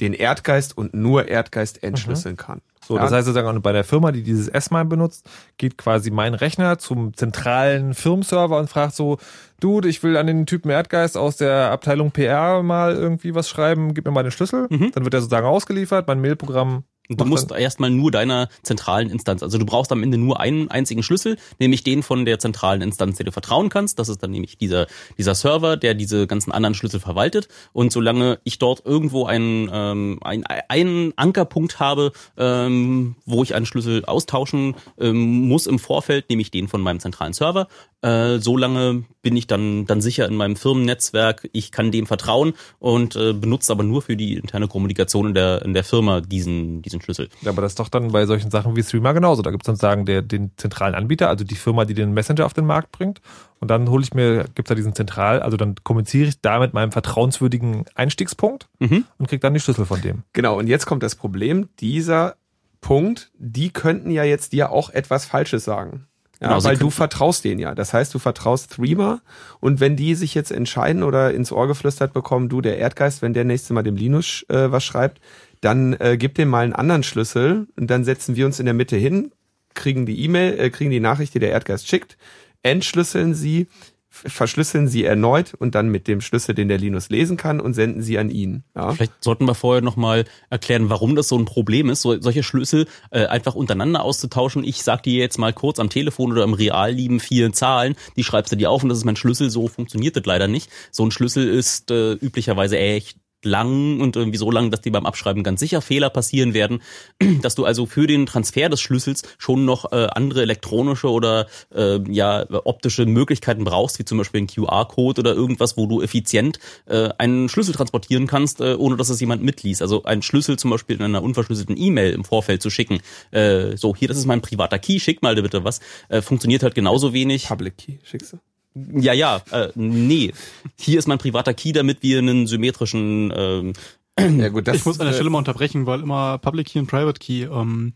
den 0.00 0.14
Erdgeist 0.14 0.76
und 0.76 0.94
nur 0.94 1.28
Erdgeist 1.28 1.82
entschlüsseln 1.82 2.34
mhm. 2.34 2.38
kann. 2.38 2.60
So, 2.84 2.96
ja. 2.96 3.02
das 3.02 3.12
heißt 3.12 3.26
sozusagen, 3.26 3.60
bei 3.60 3.72
der 3.72 3.84
Firma, 3.84 4.10
die 4.10 4.22
dieses 4.22 4.48
S-MIME 4.48 4.86
benutzt, 4.86 5.28
geht 5.58 5.76
quasi 5.76 6.10
mein 6.10 6.34
Rechner 6.34 6.78
zum 6.78 7.14
zentralen 7.14 7.92
Firmenserver 7.94 8.58
und 8.58 8.70
fragt 8.70 8.94
so, 8.94 9.18
Dude, 9.60 9.88
ich 9.88 10.02
will 10.02 10.16
an 10.16 10.26
den 10.26 10.46
Typen 10.46 10.70
Erdgeist 10.70 11.18
aus 11.18 11.36
der 11.36 11.70
Abteilung 11.70 12.10
PR 12.10 12.62
mal 12.62 12.94
irgendwie 12.94 13.34
was 13.34 13.50
schreiben, 13.50 13.92
gib 13.92 14.06
mir 14.06 14.10
mal 14.10 14.22
den 14.22 14.32
Schlüssel. 14.32 14.66
Mhm. 14.70 14.92
Dann 14.92 15.04
wird 15.04 15.12
er 15.12 15.20
sozusagen 15.20 15.46
ausgeliefert, 15.46 16.08
mein 16.08 16.22
Mailprogramm 16.22 16.84
Du 17.16 17.24
musst 17.24 17.50
erstmal 17.50 17.90
nur 17.90 18.10
deiner 18.10 18.48
zentralen 18.62 19.10
Instanz, 19.10 19.42
also 19.42 19.58
du 19.58 19.66
brauchst 19.66 19.90
am 19.90 20.02
Ende 20.02 20.16
nur 20.16 20.38
einen 20.38 20.70
einzigen 20.70 21.02
Schlüssel, 21.02 21.36
nämlich 21.58 21.82
den 21.82 22.02
von 22.02 22.24
der 22.24 22.38
zentralen 22.38 22.82
Instanz, 22.82 23.16
der 23.16 23.26
du 23.26 23.32
vertrauen 23.32 23.68
kannst. 23.68 23.98
Das 23.98 24.08
ist 24.08 24.22
dann 24.22 24.30
nämlich 24.30 24.58
dieser, 24.58 24.86
dieser 25.18 25.34
Server, 25.34 25.76
der 25.76 25.94
diese 25.94 26.26
ganzen 26.26 26.52
anderen 26.52 26.74
Schlüssel 26.74 27.00
verwaltet. 27.00 27.48
Und 27.72 27.90
solange 27.92 28.38
ich 28.44 28.58
dort 28.58 28.86
irgendwo 28.86 29.26
einen, 29.26 29.68
ähm, 29.72 30.18
einen, 30.22 30.44
einen 30.68 31.12
Ankerpunkt 31.16 31.80
habe, 31.80 32.12
ähm, 32.36 33.16
wo 33.26 33.42
ich 33.42 33.54
einen 33.54 33.66
Schlüssel 33.66 34.04
austauschen 34.04 34.76
ähm, 34.98 35.48
muss 35.48 35.66
im 35.66 35.78
Vorfeld, 35.78 36.30
nämlich 36.30 36.50
den 36.50 36.68
von 36.68 36.80
meinem 36.80 37.00
zentralen 37.00 37.32
Server, 37.32 37.66
äh, 38.02 38.38
solange 38.38 39.04
bin 39.22 39.36
ich 39.36 39.46
dann, 39.46 39.84
dann 39.86 40.00
sicher 40.00 40.26
in 40.26 40.34
meinem 40.34 40.56
Firmennetzwerk. 40.56 41.48
Ich 41.52 41.70
kann 41.70 41.90
dem 41.90 42.06
vertrauen 42.06 42.54
und 42.78 43.16
äh, 43.16 43.32
benutze 43.32 43.72
aber 43.72 43.82
nur 43.82 44.00
für 44.02 44.16
die 44.16 44.34
interne 44.34 44.68
Kommunikation 44.68 45.28
in 45.28 45.34
der, 45.34 45.62
in 45.62 45.74
der 45.74 45.84
Firma 45.84 46.20
diesen, 46.20 46.80
diesen 46.82 47.02
Schlüssel. 47.02 47.28
Ja, 47.42 47.50
aber 47.50 47.62
das 47.62 47.72
ist 47.72 47.78
doch 47.78 47.88
dann 47.88 48.12
bei 48.12 48.24
solchen 48.24 48.50
Sachen 48.50 48.76
wie 48.76 48.82
Streamer 48.82 49.12
genauso. 49.12 49.42
Da 49.42 49.50
gibt 49.50 49.64
es 49.64 49.66
dann 49.66 49.76
sagen, 49.76 50.06
der, 50.06 50.22
den 50.22 50.52
zentralen 50.56 50.94
Anbieter, 50.94 51.28
also 51.28 51.44
die 51.44 51.54
Firma, 51.54 51.84
die 51.84 51.94
den 51.94 52.12
Messenger 52.12 52.46
auf 52.46 52.54
den 52.54 52.66
Markt 52.66 52.92
bringt. 52.92 53.20
Und 53.60 53.70
dann 53.70 53.90
hole 53.90 54.02
ich 54.02 54.14
mir, 54.14 54.44
gibt 54.54 54.68
es 54.68 54.70
da 54.70 54.74
diesen 54.74 54.94
Zentral, 54.94 55.42
also 55.42 55.58
dann 55.58 55.74
kommuniziere 55.84 56.28
ich 56.28 56.40
da 56.40 56.58
mit 56.58 56.72
meinem 56.72 56.92
vertrauenswürdigen 56.92 57.84
Einstiegspunkt 57.94 58.68
mhm. 58.78 59.04
und 59.18 59.28
kriege 59.28 59.40
dann 59.40 59.52
die 59.52 59.60
Schlüssel 59.60 59.84
von 59.84 60.00
dem. 60.00 60.22
Genau, 60.32 60.58
und 60.58 60.66
jetzt 60.66 60.86
kommt 60.86 61.02
das 61.02 61.14
Problem, 61.14 61.68
dieser 61.78 62.36
Punkt, 62.80 63.30
die 63.36 63.70
könnten 63.70 64.10
ja 64.10 64.24
jetzt 64.24 64.52
dir 64.54 64.72
auch 64.72 64.88
etwas 64.88 65.26
Falsches 65.26 65.64
sagen. 65.64 66.06
Ja, 66.40 66.48
genau, 66.48 66.64
weil 66.64 66.78
du 66.78 66.88
vertraust 66.90 67.44
denen 67.44 67.60
ja. 67.60 67.74
Das 67.74 67.92
heißt, 67.92 68.14
du 68.14 68.18
vertraust 68.18 68.72
Threema 68.72 69.20
und 69.60 69.78
wenn 69.78 69.96
die 69.96 70.14
sich 70.14 70.34
jetzt 70.34 70.50
entscheiden 70.50 71.02
oder 71.02 71.34
ins 71.34 71.52
Ohr 71.52 71.66
geflüstert 71.66 72.14
bekommen, 72.14 72.48
du 72.48 72.62
der 72.62 72.78
Erdgeist, 72.78 73.20
wenn 73.20 73.34
der 73.34 73.44
nächste 73.44 73.74
Mal 73.74 73.82
dem 73.82 73.96
Linus 73.96 74.44
äh, 74.48 74.72
was 74.72 74.82
schreibt, 74.82 75.20
dann 75.60 75.92
äh, 76.00 76.16
gib 76.18 76.34
dem 76.36 76.48
mal 76.48 76.64
einen 76.64 76.72
anderen 76.72 77.02
Schlüssel 77.02 77.66
und 77.76 77.90
dann 77.90 78.04
setzen 78.04 78.36
wir 78.36 78.46
uns 78.46 78.58
in 78.58 78.64
der 78.64 78.74
Mitte 78.74 78.96
hin, 78.96 79.32
kriegen 79.74 80.06
die 80.06 80.24
E-Mail, 80.24 80.58
äh, 80.58 80.70
kriegen 80.70 80.90
die 80.90 81.00
Nachricht, 81.00 81.34
die 81.34 81.40
der 81.40 81.50
Erdgeist 81.50 81.86
schickt, 81.86 82.16
entschlüsseln 82.62 83.34
sie, 83.34 83.68
verschlüsseln 84.10 84.88
sie 84.88 85.04
erneut 85.04 85.54
und 85.54 85.74
dann 85.74 85.88
mit 85.88 86.08
dem 86.08 86.20
Schlüssel, 86.20 86.54
den 86.54 86.68
der 86.68 86.78
Linus 86.78 87.10
lesen 87.10 87.36
kann 87.36 87.60
und 87.60 87.74
senden 87.74 88.02
sie 88.02 88.18
an 88.18 88.28
ihn. 88.28 88.64
Ja. 88.74 88.92
Vielleicht 88.92 89.22
sollten 89.22 89.46
wir 89.46 89.54
vorher 89.54 89.82
nochmal 89.82 90.24
erklären, 90.50 90.90
warum 90.90 91.14
das 91.14 91.28
so 91.28 91.38
ein 91.38 91.44
Problem 91.44 91.88
ist, 91.88 92.02
so, 92.02 92.20
solche 92.20 92.42
Schlüssel 92.42 92.86
äh, 93.12 93.26
einfach 93.26 93.54
untereinander 93.54 94.02
auszutauschen. 94.02 94.64
Ich 94.64 94.82
sag 94.82 95.04
dir 95.04 95.18
jetzt 95.18 95.38
mal 95.38 95.52
kurz 95.52 95.78
am 95.78 95.90
Telefon 95.90 96.32
oder 96.32 96.42
im 96.42 96.54
Realleben 96.54 97.20
vielen 97.20 97.52
Zahlen, 97.52 97.94
die 98.16 98.24
schreibst 98.24 98.52
du 98.52 98.56
dir 98.56 98.70
auf 98.70 98.82
und 98.82 98.88
das 98.88 98.98
ist 98.98 99.04
mein 99.04 99.16
Schlüssel, 99.16 99.48
so 99.48 99.68
funktioniert 99.68 100.16
das 100.16 100.26
leider 100.26 100.48
nicht. 100.48 100.70
So 100.90 101.04
ein 101.04 101.12
Schlüssel 101.12 101.48
ist 101.48 101.90
äh, 101.90 102.12
üblicherweise 102.14 102.78
echt 102.78 103.19
lang 103.42 104.00
und 104.00 104.16
irgendwie 104.16 104.38
so 104.38 104.50
lang, 104.50 104.70
dass 104.70 104.80
die 104.80 104.90
beim 104.90 105.06
Abschreiben 105.06 105.42
ganz 105.42 105.60
sicher 105.60 105.80
Fehler 105.80 106.10
passieren 106.10 106.54
werden, 106.54 106.82
dass 107.42 107.54
du 107.54 107.64
also 107.64 107.86
für 107.86 108.06
den 108.06 108.26
Transfer 108.26 108.68
des 108.68 108.80
Schlüssels 108.80 109.22
schon 109.38 109.64
noch 109.64 109.92
äh, 109.92 110.06
andere 110.12 110.42
elektronische 110.42 111.08
oder 111.08 111.46
äh, 111.74 112.00
ja 112.10 112.44
optische 112.64 113.06
Möglichkeiten 113.06 113.64
brauchst, 113.64 113.98
wie 113.98 114.04
zum 114.04 114.18
Beispiel 114.18 114.42
ein 114.42 114.46
QR-Code 114.46 115.20
oder 115.20 115.34
irgendwas, 115.34 115.76
wo 115.76 115.86
du 115.86 116.02
effizient 116.02 116.58
äh, 116.86 117.10
einen 117.18 117.48
Schlüssel 117.48 117.74
transportieren 117.74 118.26
kannst, 118.26 118.60
äh, 118.60 118.74
ohne 118.74 118.96
dass 118.96 119.08
es 119.08 119.20
jemand 119.20 119.42
mitliest. 119.42 119.82
Also 119.82 120.04
einen 120.04 120.22
Schlüssel 120.22 120.58
zum 120.58 120.70
Beispiel 120.70 120.96
in 120.96 121.02
einer 121.02 121.22
unverschlüsselten 121.22 121.76
E-Mail 121.76 122.12
im 122.12 122.24
Vorfeld 122.24 122.62
zu 122.62 122.70
schicken. 122.70 123.00
Äh, 123.30 123.76
so, 123.76 123.94
hier, 123.94 124.08
das 124.08 124.18
ist 124.18 124.26
mein 124.26 124.40
privater 124.40 124.78
Key, 124.78 125.00
schick 125.00 125.22
mal 125.22 125.40
bitte 125.40 125.64
was. 125.64 125.80
Äh, 126.08 126.22
funktioniert 126.22 126.62
halt 126.62 126.74
genauso 126.74 127.12
wenig. 127.12 127.46
Public 127.46 127.78
Key, 127.78 127.98
schickst 128.02 128.34
du? 128.34 128.49
Ja, 128.74 129.12
ja, 129.12 129.42
äh, 129.50 129.68
nee. 129.74 130.32
Hier 130.78 130.98
ist 130.98 131.08
mein 131.08 131.18
privater 131.18 131.54
Key, 131.54 131.72
damit 131.72 132.02
wir 132.02 132.18
einen 132.18 132.46
symmetrischen. 132.46 133.32
Ähm, 133.34 133.72
ja 134.18 134.48
gut, 134.48 134.68
das 134.68 134.76
ich 134.76 134.84
muss 134.84 135.00
an 135.00 135.06
der 135.06 135.14
Stelle 135.14 135.30
mal 135.30 135.38
unterbrechen, 135.38 135.86
weil 135.86 136.00
immer 136.00 136.38
Public 136.38 136.68
Key 136.68 136.78
und 136.78 136.86
Private 136.86 137.18
Key. 137.18 137.44
Ähm, 137.44 137.94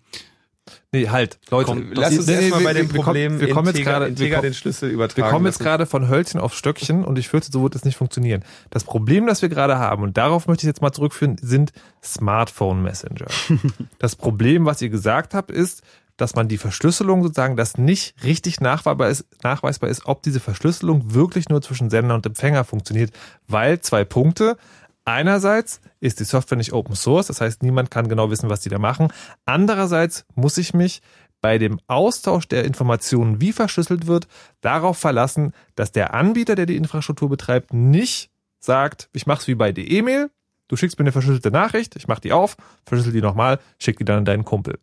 Nee, 0.92 1.09
halt, 1.09 1.38
Leute, 1.51 1.66
Komm, 1.66 1.92
lass 1.92 2.16
uns 2.16 2.26
nee, 2.26 2.34
erstmal 2.34 2.60
nee, 2.60 2.64
bei 2.64 2.72
dem 2.72 2.88
Problem 2.88 3.40
wir 3.40 3.48
kommen, 3.51 3.74
wir 3.74 3.82
kommen 3.82 4.06
jetzt 4.06 4.22
gerade 4.22 4.40
den 4.40 4.55
Schlüssel 4.55 4.90
übertragen. 4.90 5.26
Wir 5.26 5.30
kommen 5.30 5.46
jetzt 5.46 5.59
gerade 5.59 5.84
von 5.86 6.09
Hölzchen 6.09 6.40
auf 6.40 6.55
Stöckchen 6.55 7.05
und 7.05 7.18
ich 7.18 7.28
fürchte, 7.28 7.52
so 7.52 7.62
wird 7.62 7.74
es 7.74 7.84
nicht 7.84 7.96
funktionieren. 7.96 8.44
Das 8.70 8.84
Problem, 8.84 9.26
das 9.26 9.42
wir 9.42 9.48
gerade 9.51 9.78
haben, 9.78 10.02
und 10.02 10.16
darauf 10.16 10.46
möchte 10.46 10.64
ich 10.64 10.68
jetzt 10.68 10.80
mal 10.80 10.92
zurückführen, 10.92 11.36
sind 11.40 11.72
Smartphone 12.02 12.82
Messenger. 12.82 13.26
das 13.98 14.16
Problem, 14.16 14.64
was 14.64 14.80
ihr 14.80 14.88
gesagt 14.88 15.34
habt, 15.34 15.51
ist, 15.51 15.82
dass 16.16 16.35
man 16.35 16.49
die 16.49 16.59
Verschlüsselung 16.59 17.23
sozusagen, 17.23 17.57
dass 17.57 17.77
nicht 17.77 18.23
richtig 18.23 18.61
nachweisbar 18.61 19.09
ist, 19.09 19.27
nachweisbar 19.43 19.91
ist, 19.91 20.07
ob 20.07 20.23
diese 20.23 20.41
Verschlüsselung 20.41 21.15
wirklich 21.15 21.49
nur 21.49 21.62
zwischen 21.62 21.91
Sender 21.91 22.15
und 22.15 22.27
Empfänger 22.27 22.65
funktioniert, 22.65 23.12
weil 23.49 23.81
zwei 23.81 24.05
Punkte. 24.05 24.57
Einerseits 25.05 25.81
ist 26.01 26.20
die 26.20 26.24
Software 26.24 26.57
nicht 26.57 26.73
Open 26.73 26.95
Source, 26.95 27.27
das 27.27 27.41
heißt, 27.41 27.62
niemand 27.62 27.91
kann 27.91 28.09
genau 28.09 28.31
wissen, 28.31 28.49
was 28.49 28.61
die 28.61 28.70
da 28.70 28.78
machen. 28.78 29.09
Andererseits 29.45 30.24
muss 30.35 30.57
ich 30.57 30.73
mich 30.73 31.03
bei 31.43 31.59
dem 31.59 31.78
Austausch 31.89 32.49
der 32.49 32.65
Informationen, 32.65 33.39
wie 33.39 33.53
verschlüsselt 33.53 34.07
wird, 34.07 34.28
darauf 34.62 34.97
verlassen, 34.97 35.53
dass 35.74 35.93
der 35.93 36.15
Anbieter, 36.15 36.55
der 36.55 36.65
die 36.65 36.77
Infrastruktur 36.77 37.28
betreibt, 37.28 37.74
nicht 37.74 38.31
sagt, 38.61 39.11
ich 39.12 39.27
mache 39.27 39.43
es 39.43 39.49
wie 39.49 39.55
bei 39.55 39.70
der 39.70 39.86
E-Mail, 39.86 40.31
du 40.69 40.77
schickst 40.77 40.99
mir 40.99 41.03
eine 41.03 41.12
verschlüsselte 41.12 41.51
Nachricht, 41.51 41.97
ich 41.97 42.09
mache 42.09 42.23
die 42.23 42.32
auf, 42.32 42.57
verschlüssel 42.86 43.12
die 43.12 43.20
nochmal, 43.20 43.59
schick 43.78 43.99
die 43.99 44.07
dann 44.07 44.19
an 44.19 44.24
deinen 44.24 44.47
Kumpel. 44.47 44.78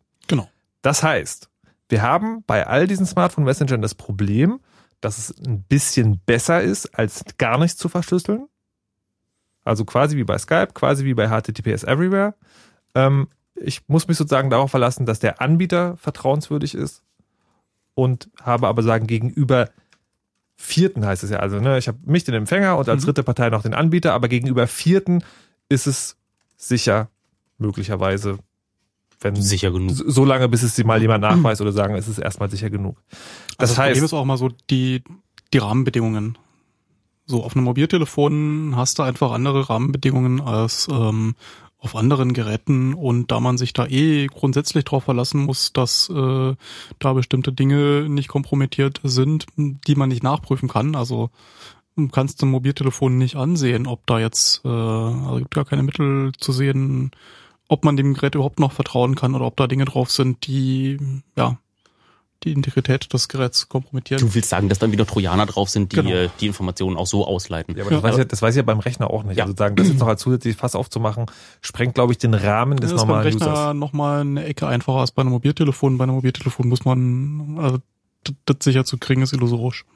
Das 0.82 1.02
heißt, 1.02 1.48
wir 1.88 2.02
haben 2.02 2.44
bei 2.46 2.66
all 2.66 2.86
diesen 2.86 3.06
Smartphone-Messengern 3.06 3.82
das 3.82 3.94
Problem, 3.94 4.60
dass 5.00 5.18
es 5.18 5.36
ein 5.46 5.62
bisschen 5.62 6.20
besser 6.24 6.62
ist, 6.62 6.98
als 6.98 7.24
gar 7.38 7.58
nichts 7.58 7.76
zu 7.78 7.88
verschlüsseln. 7.88 8.48
Also 9.64 9.84
quasi 9.84 10.16
wie 10.16 10.24
bei 10.24 10.38
Skype, 10.38 10.68
quasi 10.74 11.04
wie 11.04 11.14
bei 11.14 11.28
HTTPS 11.28 11.84
Everywhere. 11.84 12.34
Ähm, 12.94 13.28
ich 13.54 13.86
muss 13.88 14.08
mich 14.08 14.16
sozusagen 14.16 14.50
darauf 14.50 14.70
verlassen, 14.70 15.06
dass 15.06 15.20
der 15.20 15.40
Anbieter 15.40 15.96
vertrauenswürdig 15.98 16.74
ist 16.74 17.02
und 17.94 18.30
habe 18.40 18.68
aber 18.68 18.82
sagen 18.82 19.06
gegenüber 19.06 19.70
Vierten 20.56 21.04
heißt 21.04 21.24
es 21.24 21.30
ja 21.30 21.38
also, 21.38 21.58
ne, 21.58 21.78
ich 21.78 21.88
habe 21.88 21.98
mich 22.04 22.24
den 22.24 22.34
Empfänger 22.34 22.76
und 22.78 22.88
als 22.88 23.02
mhm. 23.02 23.06
dritte 23.06 23.22
Partei 23.24 23.50
noch 23.50 23.62
den 23.62 23.74
Anbieter, 23.74 24.12
aber 24.12 24.28
gegenüber 24.28 24.66
Vierten 24.66 25.24
ist 25.68 25.86
es 25.86 26.16
sicher 26.56 27.08
möglicherweise 27.58 28.38
wenn 29.24 29.36
sicher 29.36 29.70
genug. 29.70 29.92
So 29.94 30.24
lange, 30.24 30.48
bis 30.48 30.62
es 30.62 30.76
sie 30.76 30.84
mal 30.84 31.00
jemand 31.00 31.22
nachweist 31.22 31.60
oder 31.60 31.72
sagen, 31.72 31.94
es 31.94 32.08
ist 32.08 32.18
erstmal 32.18 32.50
sicher 32.50 32.70
genug. 32.70 32.96
Das, 33.58 33.70
also 33.70 33.72
das 33.72 33.78
heißt, 33.78 33.90
Problem 33.90 34.04
ist 34.04 34.12
auch 34.12 34.24
mal 34.24 34.36
so 34.36 34.50
die, 34.70 35.02
die 35.52 35.58
Rahmenbedingungen. 35.58 36.38
So, 37.26 37.44
auf 37.44 37.54
einem 37.54 37.64
Mobiltelefon 37.64 38.74
hast 38.76 38.98
du 38.98 39.02
einfach 39.02 39.32
andere 39.32 39.70
Rahmenbedingungen 39.70 40.40
als 40.40 40.88
ähm, 40.90 41.34
auf 41.78 41.96
anderen 41.96 42.32
Geräten 42.32 42.94
und 42.94 43.32
da 43.32 43.40
man 43.40 43.58
sich 43.58 43.72
da 43.72 43.86
eh 43.86 44.28
grundsätzlich 44.28 44.84
darauf 44.84 45.04
verlassen 45.04 45.44
muss, 45.44 45.72
dass 45.72 46.08
äh, 46.10 46.54
da 47.00 47.12
bestimmte 47.12 47.52
Dinge 47.52 48.08
nicht 48.08 48.28
kompromittiert 48.28 49.00
sind, 49.02 49.46
die 49.56 49.94
man 49.96 50.08
nicht 50.08 50.22
nachprüfen 50.22 50.68
kann. 50.68 50.94
Also 50.94 51.30
kannst 52.12 52.40
du 52.40 52.46
ein 52.46 52.50
Mobiltelefon 52.50 53.18
nicht 53.18 53.34
ansehen, 53.34 53.86
ob 53.88 54.06
da 54.06 54.20
jetzt, 54.20 54.64
äh, 54.64 54.68
also 54.68 55.38
gibt 55.38 55.54
gar 55.54 55.64
keine 55.64 55.82
Mittel 55.82 56.30
zu 56.38 56.52
sehen, 56.52 57.10
ob 57.72 57.86
man 57.86 57.96
dem 57.96 58.12
Gerät 58.12 58.34
überhaupt 58.34 58.60
noch 58.60 58.72
vertrauen 58.72 59.14
kann 59.14 59.34
oder 59.34 59.46
ob 59.46 59.56
da 59.56 59.66
Dinge 59.66 59.86
drauf 59.86 60.10
sind, 60.10 60.46
die, 60.46 60.98
ja, 61.38 61.56
die 62.44 62.52
Integrität 62.52 63.10
des 63.14 63.28
Geräts 63.28 63.70
kompromittieren. 63.70 64.20
Du 64.20 64.34
willst 64.34 64.50
sagen, 64.50 64.68
dass 64.68 64.78
dann 64.78 64.92
wieder 64.92 65.06
Trojaner 65.06 65.46
drauf 65.46 65.70
sind, 65.70 65.92
die 65.92 65.96
genau. 65.96 66.10
Äh, 66.10 66.28
die 66.38 66.48
Informationen 66.48 66.98
auch 66.98 67.06
so 67.06 67.26
ausleiten. 67.26 67.74
Ja, 67.74 67.84
aber 67.84 67.90
das, 67.90 68.02
ja. 68.02 68.08
Weiß 68.10 68.18
ich, 68.18 68.26
das 68.26 68.42
weiß 68.42 68.54
ich 68.54 68.58
ja 68.58 68.62
beim 68.62 68.80
Rechner 68.80 69.08
auch 69.08 69.22
nicht. 69.22 69.38
Ja. 69.38 69.44
Also 69.44 69.56
sagen, 69.56 69.76
das 69.76 69.88
jetzt 69.88 70.00
noch 70.00 70.06
als 70.06 70.20
zusätzliches 70.20 70.60
Fass 70.60 70.74
aufzumachen, 70.74 71.26
sprengt, 71.62 71.94
glaube 71.94 72.12
ich, 72.12 72.18
den 72.18 72.34
Rahmen 72.34 72.76
des 72.76 72.92
normalen 72.92 73.26
Users. 73.26 73.38
Das 73.38 73.48
ist 73.48 73.54
beim 73.54 73.56
Rechner 73.56 73.74
nochmal 73.74 74.20
eine 74.20 74.44
Ecke 74.44 74.66
einfacher 74.66 74.98
als 74.98 75.12
bei 75.12 75.22
einem 75.22 75.30
Mobiltelefon. 75.30 75.96
Bei 75.96 76.04
einem 76.04 76.16
Mobiltelefon 76.16 76.68
muss 76.68 76.84
man, 76.84 77.56
also 77.58 77.78
das 78.44 78.56
sicher 78.60 78.84
zu 78.84 78.98
kriegen, 78.98 79.22
ist 79.22 79.32
illusorisch. 79.32 79.86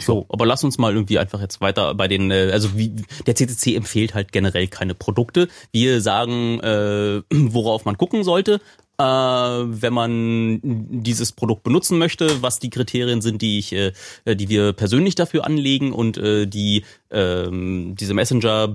So, 0.00 0.26
aber 0.28 0.46
lass 0.46 0.64
uns 0.64 0.78
mal 0.78 0.92
irgendwie 0.92 1.18
einfach 1.18 1.40
jetzt 1.40 1.60
weiter 1.60 1.94
bei 1.94 2.08
den, 2.08 2.30
äh, 2.30 2.50
also 2.52 2.76
wie 2.76 2.92
der 3.26 3.34
CCC 3.34 3.76
empfiehlt 3.76 4.14
halt 4.14 4.32
generell 4.32 4.68
keine 4.68 4.94
Produkte. 4.94 5.48
Wir 5.72 6.00
sagen, 6.00 6.60
äh, 6.60 7.22
worauf 7.30 7.84
man 7.84 7.98
gucken 7.98 8.24
sollte, 8.24 8.60
äh, 8.98 9.04
wenn 9.04 9.92
man 9.92 10.60
dieses 10.62 11.32
Produkt 11.32 11.62
benutzen 11.62 11.98
möchte, 11.98 12.42
was 12.42 12.58
die 12.58 12.70
Kriterien 12.70 13.20
sind, 13.20 13.42
die 13.42 13.58
ich, 13.58 13.72
äh, 13.72 13.92
die 14.26 14.48
wir 14.48 14.72
persönlich 14.72 15.14
dafür 15.14 15.46
anlegen 15.46 15.92
und 15.92 16.18
äh, 16.18 16.46
die 16.46 16.84
ähm, 17.10 17.94
diese 17.98 18.14
Messenger 18.14 18.70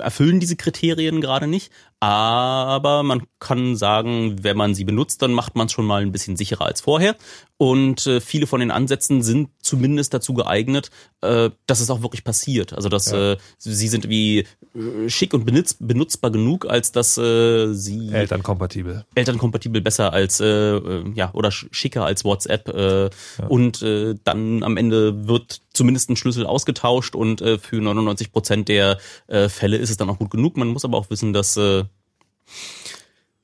erfüllen 0.00 0.40
diese 0.40 0.56
Kriterien 0.56 1.20
gerade 1.20 1.46
nicht. 1.46 1.70
Aber 2.00 3.02
man 3.02 3.22
kann 3.40 3.74
sagen, 3.76 4.36
wenn 4.44 4.56
man 4.56 4.74
sie 4.74 4.84
benutzt, 4.84 5.20
dann 5.20 5.32
macht 5.32 5.56
man 5.56 5.66
es 5.66 5.72
schon 5.72 5.84
mal 5.84 6.00
ein 6.02 6.12
bisschen 6.12 6.36
sicherer 6.36 6.66
als 6.66 6.80
vorher. 6.80 7.16
Und 7.56 8.06
äh, 8.06 8.20
viele 8.20 8.46
von 8.46 8.60
den 8.60 8.70
Ansätzen 8.70 9.22
sind 9.22 9.48
zumindest 9.60 10.14
dazu 10.14 10.32
geeignet, 10.32 10.90
äh, 11.22 11.50
dass 11.66 11.80
es 11.80 11.90
auch 11.90 12.00
wirklich 12.02 12.22
passiert. 12.22 12.72
Also 12.72 12.88
dass 12.88 13.10
Ja. 13.10 13.32
äh, 13.32 13.36
sie 13.58 13.88
sind 13.88 14.08
wie 14.08 14.40
äh, 14.76 15.08
schick 15.08 15.34
und 15.34 15.44
benutz, 15.44 15.74
benutzbar 15.80 16.30
genug, 16.30 16.66
als 16.70 16.92
dass 16.92 17.18
äh, 17.18 17.72
sie 17.74 18.10
Elternkompatibel. 18.12 19.04
elternkompatibel 19.16 19.80
besser 19.80 20.12
als 20.12 20.38
äh, 20.38 21.02
ja 21.14 21.30
oder 21.32 21.48
sch- 21.48 21.66
schicker 21.72 22.04
als 22.04 22.24
WhatsApp 22.24 22.68
äh, 22.68 23.10
und 23.48 23.82
dann 24.24 24.62
am 24.62 24.76
Ende 24.76 25.26
wird 25.26 25.60
zumindest 25.78 26.10
ein 26.10 26.16
Schlüssel 26.16 26.44
ausgetauscht 26.44 27.14
und 27.14 27.40
äh, 27.40 27.58
für 27.58 27.80
99 27.80 28.32
Prozent 28.32 28.68
der 28.68 28.98
äh, 29.28 29.48
Fälle 29.48 29.78
ist 29.78 29.88
es 29.90 29.96
dann 29.96 30.10
auch 30.10 30.18
gut 30.18 30.30
genug. 30.30 30.58
Man 30.58 30.68
muss 30.68 30.84
aber 30.84 30.98
auch 30.98 31.08
wissen, 31.08 31.32
dass 31.32 31.56
äh, 31.56 31.84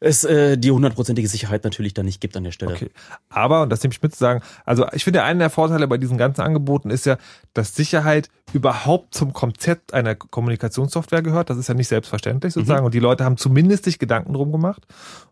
es 0.04 0.22
äh, 0.24 0.58
die 0.58 0.70
hundertprozentige 0.70 1.26
Sicherheit 1.28 1.64
natürlich 1.64 1.94
dann 1.94 2.04
nicht 2.04 2.20
gibt 2.20 2.36
an 2.36 2.44
der 2.44 2.50
Stelle. 2.50 2.74
Okay. 2.74 2.90
Aber, 3.30 3.62
und 3.62 3.70
das 3.70 3.82
nehme 3.82 3.94
ich 3.94 4.02
mit 4.02 4.12
zu 4.12 4.18
sagen, 4.18 4.42
also 4.66 4.86
ich 4.92 5.04
finde, 5.04 5.22
einer 5.22 5.38
der 5.38 5.50
Vorteile 5.50 5.88
bei 5.88 5.96
diesen 5.96 6.18
ganzen 6.18 6.42
Angeboten 6.42 6.90
ist 6.90 7.06
ja, 7.06 7.16
dass 7.54 7.74
Sicherheit 7.74 8.28
überhaupt 8.52 9.14
zum 9.14 9.32
Konzept 9.32 9.94
einer 9.94 10.14
Kommunikationssoftware 10.14 11.22
gehört. 11.22 11.48
Das 11.48 11.56
ist 11.56 11.68
ja 11.68 11.74
nicht 11.74 11.88
selbstverständlich 11.88 12.52
sozusagen. 12.52 12.84
Und 12.84 12.92
die 12.92 13.00
Leute 13.00 13.24
haben 13.24 13.38
zumindest 13.38 13.84
sich 13.84 13.98
Gedanken 13.98 14.34
drum 14.34 14.52
gemacht. 14.52 14.82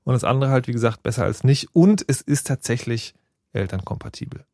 Und 0.04 0.14
das 0.14 0.24
andere 0.24 0.50
halt, 0.50 0.68
wie 0.68 0.72
gesagt, 0.72 1.02
besser 1.02 1.24
als 1.24 1.44
nicht. 1.44 1.68
Und 1.74 2.02
es 2.06 2.22
ist 2.22 2.46
tatsächlich 2.46 3.14
elternkompatibel. 3.52 4.44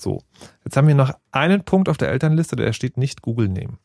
So. 0.00 0.22
Jetzt 0.64 0.76
haben 0.76 0.88
wir 0.88 0.94
noch 0.94 1.12
einen 1.32 1.64
Punkt 1.64 1.88
auf 1.88 1.96
der 1.96 2.10
Elternliste, 2.10 2.56
der 2.56 2.72
steht 2.72 2.96
nicht 2.96 3.22
Google 3.22 3.48
nehmen. 3.48 3.78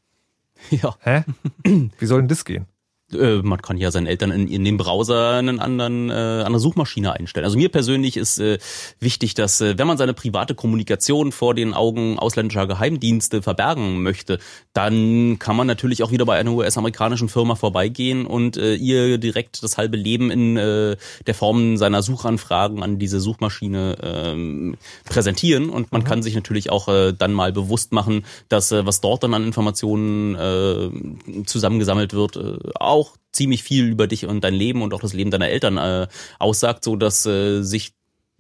Ja. 0.69 0.95
Hä? 1.01 1.23
Wie 1.99 2.05
soll 2.05 2.21
denn 2.21 2.27
das 2.27 2.45
gehen? 2.45 2.67
Äh, 3.13 3.41
man 3.43 3.61
kann 3.61 3.77
ja 3.77 3.91
seinen 3.91 4.07
Eltern 4.07 4.31
in, 4.31 4.47
in 4.47 4.63
dem 4.63 4.77
Browser 4.77 5.31
einen 5.37 5.59
anderen 5.59 6.09
äh, 6.09 6.13
andere 6.13 6.59
Suchmaschine 6.59 7.13
einstellen. 7.13 7.45
Also 7.45 7.57
mir 7.57 7.69
persönlich 7.69 8.17
ist 8.17 8.39
äh, 8.39 8.59
wichtig, 8.99 9.33
dass 9.33 9.61
äh, 9.61 9.77
wenn 9.77 9.87
man 9.87 9.97
seine 9.97 10.13
private 10.13 10.55
Kommunikation 10.55 11.31
vor 11.31 11.53
den 11.53 11.73
Augen 11.73 12.19
ausländischer 12.19 12.67
Geheimdienste 12.67 13.41
verbergen 13.41 14.01
möchte, 14.01 14.39
dann 14.73 15.39
kann 15.39 15.55
man 15.55 15.67
natürlich 15.67 16.03
auch 16.03 16.11
wieder 16.11 16.25
bei 16.25 16.37
einer 16.37 16.51
US-amerikanischen 16.51 17.29
Firma 17.29 17.55
vorbeigehen 17.55 18.25
und 18.25 18.57
äh, 18.57 18.75
ihr 18.75 19.17
direkt 19.17 19.63
das 19.63 19.77
halbe 19.77 19.97
Leben 19.97 20.31
in 20.31 20.57
äh, 20.57 20.95
der 21.27 21.35
Form 21.35 21.77
seiner 21.77 22.01
Suchanfragen 22.01 22.83
an 22.83 22.99
diese 22.99 23.19
Suchmaschine 23.19 23.97
ähm, 24.01 24.77
präsentieren 25.05 25.69
und 25.69 25.91
man 25.91 26.03
kann 26.03 26.23
sich 26.23 26.35
natürlich 26.35 26.69
auch 26.69 26.87
äh, 26.87 27.13
dann 27.13 27.33
mal 27.33 27.51
bewusst 27.51 27.91
machen, 27.91 28.25
dass 28.49 28.71
äh, 28.71 28.85
was 28.85 29.01
dort 29.01 29.23
dann 29.23 29.33
an 29.33 29.43
Informationen 29.43 30.35
äh, 30.35 31.43
zusammengesammelt 31.45 32.13
wird, 32.13 32.37
äh, 32.37 32.57
auch 32.75 33.02
ziemlich 33.31 33.63
viel 33.63 33.89
über 33.89 34.07
dich 34.07 34.25
und 34.25 34.43
dein 34.43 34.53
Leben 34.53 34.81
und 34.81 34.93
auch 34.93 35.01
das 35.01 35.13
Leben 35.13 35.31
deiner 35.31 35.49
Eltern 35.49 35.77
äh, 35.77 36.07
aussagt, 36.39 36.83
so 36.83 36.95
dass 36.95 37.25
äh, 37.25 37.63
sich 37.63 37.93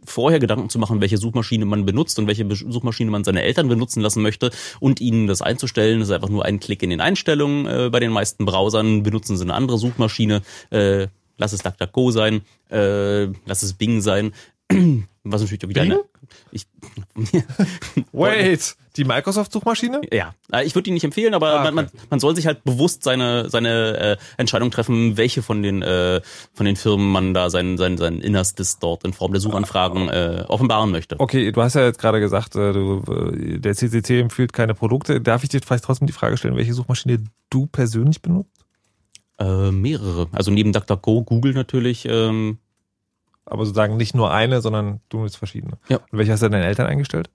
vorher 0.05 0.39
Gedanken 0.39 0.69
zu 0.69 0.79
machen, 0.79 1.01
welche 1.01 1.17
Suchmaschine 1.17 1.65
man 1.65 1.85
benutzt 1.85 2.19
und 2.19 2.27
welche 2.27 2.47
Suchmaschine 2.53 3.09
man 3.09 3.23
seine 3.23 3.41
Eltern 3.41 3.67
benutzen 3.67 4.01
lassen 4.01 4.21
möchte 4.21 4.51
und 4.79 4.99
ihnen 5.01 5.27
das 5.27 5.41
einzustellen. 5.41 5.99
Das 5.99 6.09
ist 6.09 6.13
einfach 6.15 6.29
nur 6.29 6.45
ein 6.45 6.59
Klick 6.59 6.83
in 6.83 6.89
den 6.89 7.01
Einstellungen. 7.01 7.65
Äh, 7.65 7.89
bei 7.89 7.99
den 7.99 8.11
meisten 8.11 8.45
Browsern 8.45 9.03
benutzen 9.03 9.37
sie 9.37 9.43
eine 9.43 9.53
andere 9.53 9.77
Suchmaschine. 9.77 10.41
Äh, 10.69 11.07
lass 11.37 11.53
es 11.53 11.63
DuckDuckGo 11.63 12.11
sein, 12.11 12.41
äh, 12.69 13.25
lass 13.45 13.63
es 13.63 13.73
Bing 13.73 14.01
sein. 14.01 14.33
Was 15.23 15.41
natürlich 15.41 15.63
auch 15.63 15.69
wieder 15.69 15.81
Bing? 15.81 15.93
eine. 15.93 16.03
Ich, 16.51 16.67
Wait, 18.11 18.75
die 18.95 19.03
Microsoft-Suchmaschine? 19.05 20.01
Ja, 20.11 20.33
äh, 20.51 20.63
ich 20.65 20.75
würde 20.75 20.83
die 20.83 20.91
nicht 20.91 21.03
empfehlen, 21.03 21.33
aber 21.33 21.59
Ah, 21.59 21.63
man, 21.63 21.73
man, 21.75 21.89
man 22.09 22.19
soll 22.19 22.35
sich 22.35 22.45
halt 22.47 22.63
bewusst 22.63 23.03
seine 23.03 23.49
seine 23.49 23.97
äh, 23.97 24.17
Entscheidung 24.37 24.71
treffen, 24.71 25.17
welche 25.17 25.41
von 25.41 25.61
den 25.63 25.81
äh, 25.81 26.21
von 26.53 26.65
den 26.65 26.75
Firmen 26.75 27.11
man 27.11 27.33
da 27.33 27.49
sein 27.49 27.77
sein 27.77 27.97
sein 27.97 28.19
Innerstes 28.21 28.79
dort 28.79 29.03
in 29.03 29.13
Form 29.13 29.31
der 29.31 29.41
Suchanfragen 29.41 30.09
äh, 30.09 30.45
offenbaren 30.47 30.91
möchte. 30.91 31.19
Okay, 31.19 31.51
du 31.51 31.61
hast 31.61 31.73
ja 31.75 31.83
jetzt 31.85 31.99
gerade 31.99 32.19
gesagt, 32.19 32.55
äh, 32.55 32.73
du, 32.73 33.03
äh, 33.11 33.59
der 33.59 33.73
CCC 33.75 34.19
empfiehlt 34.21 34.53
keine 34.53 34.73
Produkte. 34.73 35.21
Darf 35.21 35.43
ich 35.43 35.49
dir 35.49 35.61
vielleicht 35.61 35.83
trotzdem 35.83 36.07
die 36.07 36.13
Frage 36.13 36.37
stellen, 36.37 36.55
welche 36.55 36.73
Suchmaschine 36.73 37.23
du 37.49 37.65
persönlich 37.67 38.21
benutzt? 38.21 38.49
Äh, 39.39 39.71
mehrere. 39.71 40.27
Also 40.31 40.51
neben 40.51 40.71
DuckDuckGo, 40.73 41.23
Google 41.23 41.53
natürlich. 41.53 42.05
Ähm, 42.07 42.59
Aber 43.45 43.65
sozusagen 43.65 43.97
nicht 43.97 44.13
nur 44.15 44.31
eine, 44.31 44.61
sondern 44.61 45.01
du 45.09 45.19
nutzt 45.19 45.37
verschiedene. 45.37 45.77
Ja. 45.89 45.97
Und 46.11 46.19
welche 46.19 46.31
hast 46.31 46.43
du 46.43 46.49
deinen 46.49 46.63
Eltern 46.63 46.85
eingestellt? 46.87 47.29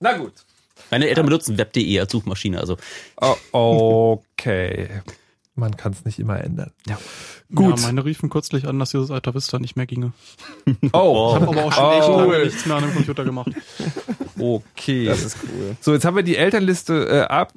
Na 0.00 0.16
gut. 0.16 0.32
meine 0.90 1.08
Eltern 1.08 1.26
benutzen 1.26 1.58
Web.de 1.58 2.00
als 2.00 2.12
Suchmaschine. 2.12 2.58
Also 2.60 2.76
Oh, 3.52 4.20
okay. 4.32 4.88
Man 5.54 5.76
kann 5.76 5.92
es 5.92 6.04
nicht 6.06 6.18
immer 6.18 6.42
ändern. 6.42 6.72
Ja. 6.88 6.96
Gut. 7.54 7.78
Ja, 7.78 7.86
meine 7.86 8.04
riefen 8.06 8.30
kürzlich 8.30 8.66
an, 8.66 8.78
dass 8.78 8.90
dieses 8.90 9.10
Alta 9.10 9.34
Vista 9.34 9.58
nicht 9.58 9.76
mehr 9.76 9.84
ginge. 9.86 10.12
Oh, 10.92 11.34
Ich 11.36 11.42
habe 11.42 11.48
aber 11.48 11.64
auch 11.64 11.72
schon 11.72 11.92
echt 11.92 12.08
Oh. 12.08 12.20
lange 12.20 12.44
nichts 12.44 12.64
mehr 12.64 12.76
an 12.76 12.84
dem 12.84 12.94
Computer 12.94 13.24
gemacht. 13.24 13.50
Okay. 14.38 15.04
Das 15.06 15.22
ist 15.22 15.36
cool. 15.44 15.76
So, 15.80 15.92
jetzt 15.92 16.06
haben 16.06 16.16
wir 16.16 16.22
die 16.22 16.36
Elternliste 16.36 17.06
äh, 17.06 17.20
ab, 17.32 17.52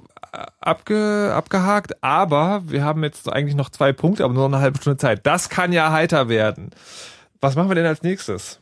abge, 0.60 1.32
abgehakt, 1.34 2.04
aber 2.04 2.64
wir 2.68 2.84
haben 2.84 3.02
jetzt 3.04 3.32
eigentlich 3.32 3.56
noch 3.56 3.70
zwei 3.70 3.94
Punkte, 3.94 4.26
aber 4.26 4.34
nur 4.34 4.50
noch 4.50 4.58
eine 4.58 4.64
halbe 4.64 4.78
Stunde 4.82 4.98
Zeit. 4.98 5.26
Das 5.26 5.48
kann 5.48 5.72
ja 5.72 5.92
heiter 5.94 6.28
werden. 6.28 6.72
Was 7.40 7.56
machen 7.56 7.70
wir 7.70 7.76
denn 7.76 7.86
als 7.86 8.04
nächstes? 8.04 8.60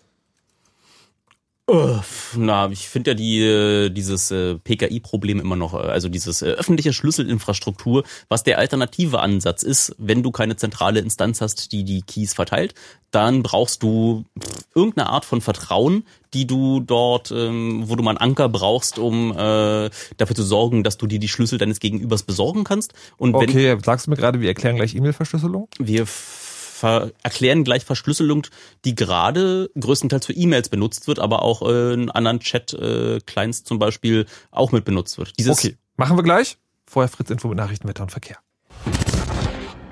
Uff, 1.66 2.36
Na, 2.38 2.70
ich 2.72 2.90
finde 2.90 3.12
ja 3.12 3.16
die, 3.16 3.40
äh, 3.40 3.90
dieses 3.90 4.32
äh, 4.32 4.56
PKI-Problem 4.56 5.40
immer 5.40 5.56
noch, 5.56 5.74
äh, 5.74 5.78
also 5.78 6.10
dieses 6.10 6.42
äh, 6.42 6.48
öffentliche 6.48 6.92
Schlüsselinfrastruktur, 6.92 8.04
was 8.28 8.44
der 8.44 8.58
alternative 8.58 9.22
Ansatz 9.22 9.64
ist, 9.64 9.96
wenn 9.98 10.24
du 10.24 10.32
keine 10.32 10.58
zentrale 10.58 11.00
Instanz 11.00 11.40
hast, 11.40 11.72
die 11.72 11.86
die 11.86 12.02
Keys 12.02 12.34
verteilt, 12.34 12.74
dann 13.12 13.44
brauchst 13.44 13.82
du 13.82 14.26
pff, 14.38 14.66
irgendeine 14.76 15.08
Art 15.08 15.24
von 15.24 15.40
Vertrauen, 15.40 16.06
die 16.34 16.48
du 16.48 16.82
dort, 16.82 17.32
ähm, 17.32 17.84
wo 17.88 17.96
du 17.96 18.04
mal 18.04 18.12
einen 18.12 18.18
Anker 18.18 18.50
brauchst, 18.50 19.00
um 19.00 19.32
äh, 19.32 19.90
dafür 20.18 20.36
zu 20.36 20.44
sorgen, 20.44 20.84
dass 20.84 20.98
du 20.98 21.08
dir 21.08 21.20
die 21.20 21.30
Schlüssel 21.30 21.60
deines 21.60 21.80
Gegenübers 21.80 22.24
besorgen 22.24 22.66
kannst. 22.66 22.94
Und 23.16 23.36
wenn 23.36 23.50
Okay, 23.50 23.78
sagst 23.86 24.08
du 24.08 24.12
mir 24.12 24.18
gerade, 24.18 24.42
wir 24.42 24.50
erklären 24.50 24.76
gleich 24.76 24.96
E-Mail-Verschlüsselung? 24.96 25.70
wir 25.80 26.06
erklären 26.82 27.64
gleich 27.64 27.86
Verschlüsselung, 27.86 28.48
die 28.86 28.96
gerade 28.96 29.70
größtenteils 29.80 30.26
für 30.26 30.34
E-Mails 30.34 30.70
benutzt 30.70 31.08
wird, 31.08 31.20
aber 31.20 31.44
auch 31.44 31.62
äh, 31.62 31.94
in 31.94 32.10
anderen 32.10 32.40
Chat-Clients 32.40 33.64
zum 33.64 33.80
Beispiel 33.80 34.26
auch 34.52 34.72
mit 34.72 34.86
benutzt 34.86 35.18
wird. 35.18 35.38
Dieses 35.38 35.58
Okay, 35.58 35.78
machen 35.98 36.18
wir 36.18 36.24
gleich. 36.24 36.58
Vorher 36.86 37.10
Fritz 37.10 37.30
Info 37.30 37.48
mit 37.48 37.58
Nachrichten, 37.58 37.88
Wetter 37.88 38.04
und 38.04 38.12
Verkehr. 38.12 38.38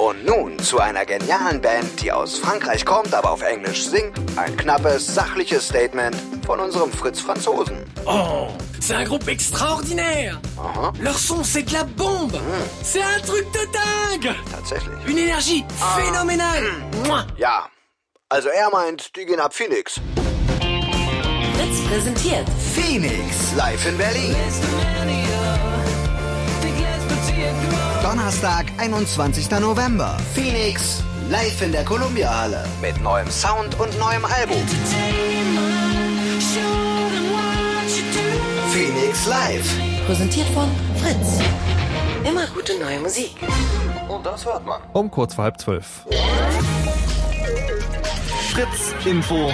Und 0.02 0.26
nun 0.26 0.58
zu 0.58 0.80
einer 0.80 1.06
genialen 1.06 1.62
Band, 1.62 2.02
die 2.02 2.12
aus 2.12 2.40
Frankreich 2.40 2.86
kommt, 2.86 3.14
aber 3.14 3.30
auf 3.30 3.44
Englisch 3.44 3.86
singt. 3.86 4.18
Ein 4.36 4.58
knappes, 4.58 5.06
sachliches 5.14 5.68
Statement 5.68 6.16
von 6.44 6.60
unserem 6.60 6.92
Fritz 6.92 7.22
Franzosen. 7.22 7.86
Oh, 8.08 8.48
c'est 8.80 8.96
un 8.96 9.04
groupe 9.04 9.28
extraordinaire. 9.28 10.40
Aha, 10.58 10.92
Leur 11.00 11.20
son, 11.20 11.44
c'est 11.44 11.62
de 11.62 11.74
la 11.74 11.84
bombe. 11.84 12.36
C'est 12.82 13.04
un 13.04 13.20
truc 13.28 13.46
de 13.54 13.60
dingue. 13.72 14.36
tatsächlich. 14.52 14.98
Une 15.06 15.20
énergie 15.20 15.64
phénoménale. 15.96 16.72
Mouah. 17.06 17.28
Ja, 17.38 17.68
also 18.30 18.50
er 18.50 18.72
meint, 18.72 19.16
die 19.16 19.28
gehen 19.28 19.40
ab 19.40 19.54
Phoenix. 19.54 20.02
Fritz 21.54 21.80
präsentiert 21.88 22.48
Phoenix, 22.74 23.54
live 23.56 23.86
in 23.88 23.98
Berlin. 24.00 24.36
Donnerstag, 28.12 28.66
21. 28.78 29.50
November. 29.62 30.18
Phoenix, 30.34 31.02
live 31.30 31.62
in 31.62 31.72
der 31.72 31.86
Columbia 31.86 32.30
Halle. 32.42 32.66
Mit 32.82 33.02
neuem 33.02 33.32
Sound 33.32 33.80
und 33.80 33.98
neuem 33.98 34.26
Album. 34.26 34.62
Phoenix 38.74 39.28
Live. 39.28 39.78
Präsentiert 40.06 40.48
von 40.48 40.70
Fritz. 40.98 41.40
Immer 42.26 42.48
gute 42.48 42.78
neue 42.78 43.00
Musik. 43.00 43.32
Und 44.10 44.26
das 44.26 44.46
hört 44.46 44.66
man. 44.66 44.82
Um 44.92 45.10
kurz 45.10 45.36
vor 45.36 45.46
halb 45.46 45.58
zwölf. 45.58 46.06
Fritz 48.52 48.94
Info. 49.06 49.54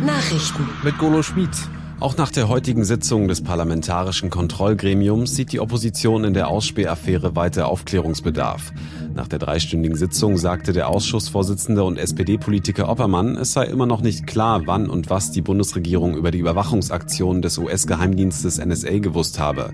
Nachrichten. 0.00 0.68
Mit 0.84 0.96
Golo 0.96 1.24
Schmid. 1.24 1.50
Auch 1.98 2.18
nach 2.18 2.30
der 2.30 2.48
heutigen 2.48 2.84
Sitzung 2.84 3.26
des 3.26 3.42
Parlamentarischen 3.42 4.28
Kontrollgremiums 4.28 5.34
sieht 5.34 5.52
die 5.52 5.60
Opposition 5.60 6.24
in 6.24 6.34
der 6.34 6.48
Ausspähaffäre 6.48 7.36
weiter 7.36 7.68
Aufklärungsbedarf. 7.68 8.74
Nach 9.14 9.26
der 9.26 9.38
dreistündigen 9.38 9.96
Sitzung 9.96 10.36
sagte 10.36 10.74
der 10.74 10.90
Ausschussvorsitzende 10.90 11.82
und 11.82 11.96
SPD-Politiker 11.96 12.90
Oppermann, 12.90 13.36
es 13.36 13.54
sei 13.54 13.64
immer 13.64 13.86
noch 13.86 14.02
nicht 14.02 14.26
klar, 14.26 14.66
wann 14.66 14.90
und 14.90 15.08
was 15.08 15.30
die 15.30 15.40
Bundesregierung 15.40 16.18
über 16.18 16.30
die 16.30 16.38
Überwachungsaktionen 16.38 17.40
des 17.40 17.56
US-Geheimdienstes 17.56 18.62
NSA 18.62 18.98
gewusst 18.98 19.38
habe. 19.38 19.72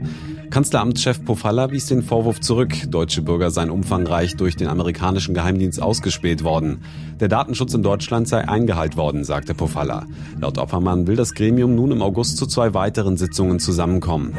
Kanzleramtschef 0.51 1.25
Pofalla 1.25 1.73
wies 1.73 1.87
den 1.87 2.05
Vorwurf 2.05 2.41
zurück, 2.41 2.73
deutsche 2.89 3.23
Bürger 3.23 3.51
seien 3.51 3.71
umfangreich 3.71 4.37
durch 4.37 4.55
den 4.55 4.69
amerikanischen 4.69 5.35
Geheimdienst 5.35 5.83
ausgespäht 5.83 6.45
worden. 6.45 6.83
Der 7.23 7.29
Datenschutz 7.29 7.73
in 7.73 7.85
Deutschland 7.85 8.27
sei 8.27 8.49
eingehalten 8.49 8.97
worden, 8.97 9.23
sagte 9.23 9.55
Pofalla. 9.55 10.07
Laut 10.41 10.59
Oppermann 10.59 11.07
will 11.07 11.15
das 11.15 11.35
Gremium 11.35 11.77
nun 11.77 11.93
im 11.93 12.03
August 12.03 12.37
zu 12.37 12.49
zwei 12.49 12.75
weiteren 12.75 13.17
Sitzungen 13.17 13.61
zusammenkommen. 13.61 14.37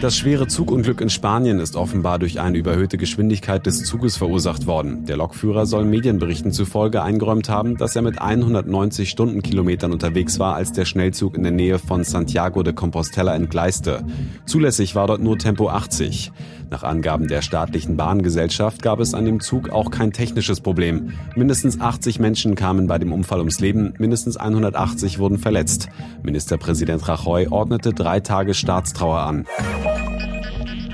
Das 0.00 0.16
schwere 0.16 0.48
Zugunglück 0.48 1.00
in 1.00 1.08
Spanien 1.08 1.60
ist 1.60 1.76
offenbar 1.76 2.18
durch 2.18 2.40
eine 2.40 2.58
überhöhte 2.58 2.98
Geschwindigkeit 2.98 3.64
des 3.64 3.84
Zuges 3.84 4.16
verursacht 4.16 4.66
worden. 4.66 5.04
Der 5.04 5.16
Lokführer 5.16 5.64
soll 5.64 5.84
Medienberichten 5.84 6.50
zufolge 6.50 7.04
eingeräumt 7.04 7.48
haben, 7.48 7.76
dass 7.76 7.94
er 7.94 8.02
mit 8.02 8.20
190 8.20 9.08
Stundenkilometern 9.08 9.92
unterwegs 9.92 10.40
war, 10.40 10.56
als 10.56 10.72
der 10.72 10.86
Schnellzug 10.86 11.36
in 11.36 11.44
der 11.44 11.52
Nähe 11.52 11.78
von 11.78 12.02
Santiago 12.02 12.64
de 12.64 12.72
Compostela 12.72 13.36
entgleiste. 13.36 14.04
Zulässig 14.46 14.96
war 14.96 15.06
dort 15.06 15.22
nur 15.22 15.38
Tempo 15.38 15.68
80. 15.68 16.32
Nach 16.72 16.84
Angaben 16.84 17.28
der 17.28 17.42
staatlichen 17.42 17.98
Bahngesellschaft 17.98 18.80
gab 18.80 18.98
es 18.98 19.12
an 19.12 19.26
dem 19.26 19.40
Zug 19.40 19.68
auch 19.68 19.90
kein 19.90 20.10
technisches 20.10 20.62
Problem. 20.62 21.12
Mindestens 21.36 21.78
80 21.78 22.18
Menschen 22.18 22.54
kamen 22.54 22.86
bei 22.86 22.96
dem 22.96 23.12
Unfall 23.12 23.40
ums 23.40 23.60
Leben, 23.60 23.92
mindestens 23.98 24.38
180 24.38 25.18
wurden 25.18 25.36
verletzt. 25.36 25.90
Ministerpräsident 26.22 27.06
Rajoy 27.06 27.48
ordnete 27.48 27.92
drei 27.92 28.20
Tage 28.20 28.54
Staatstrauer 28.54 29.20
an. 29.20 29.46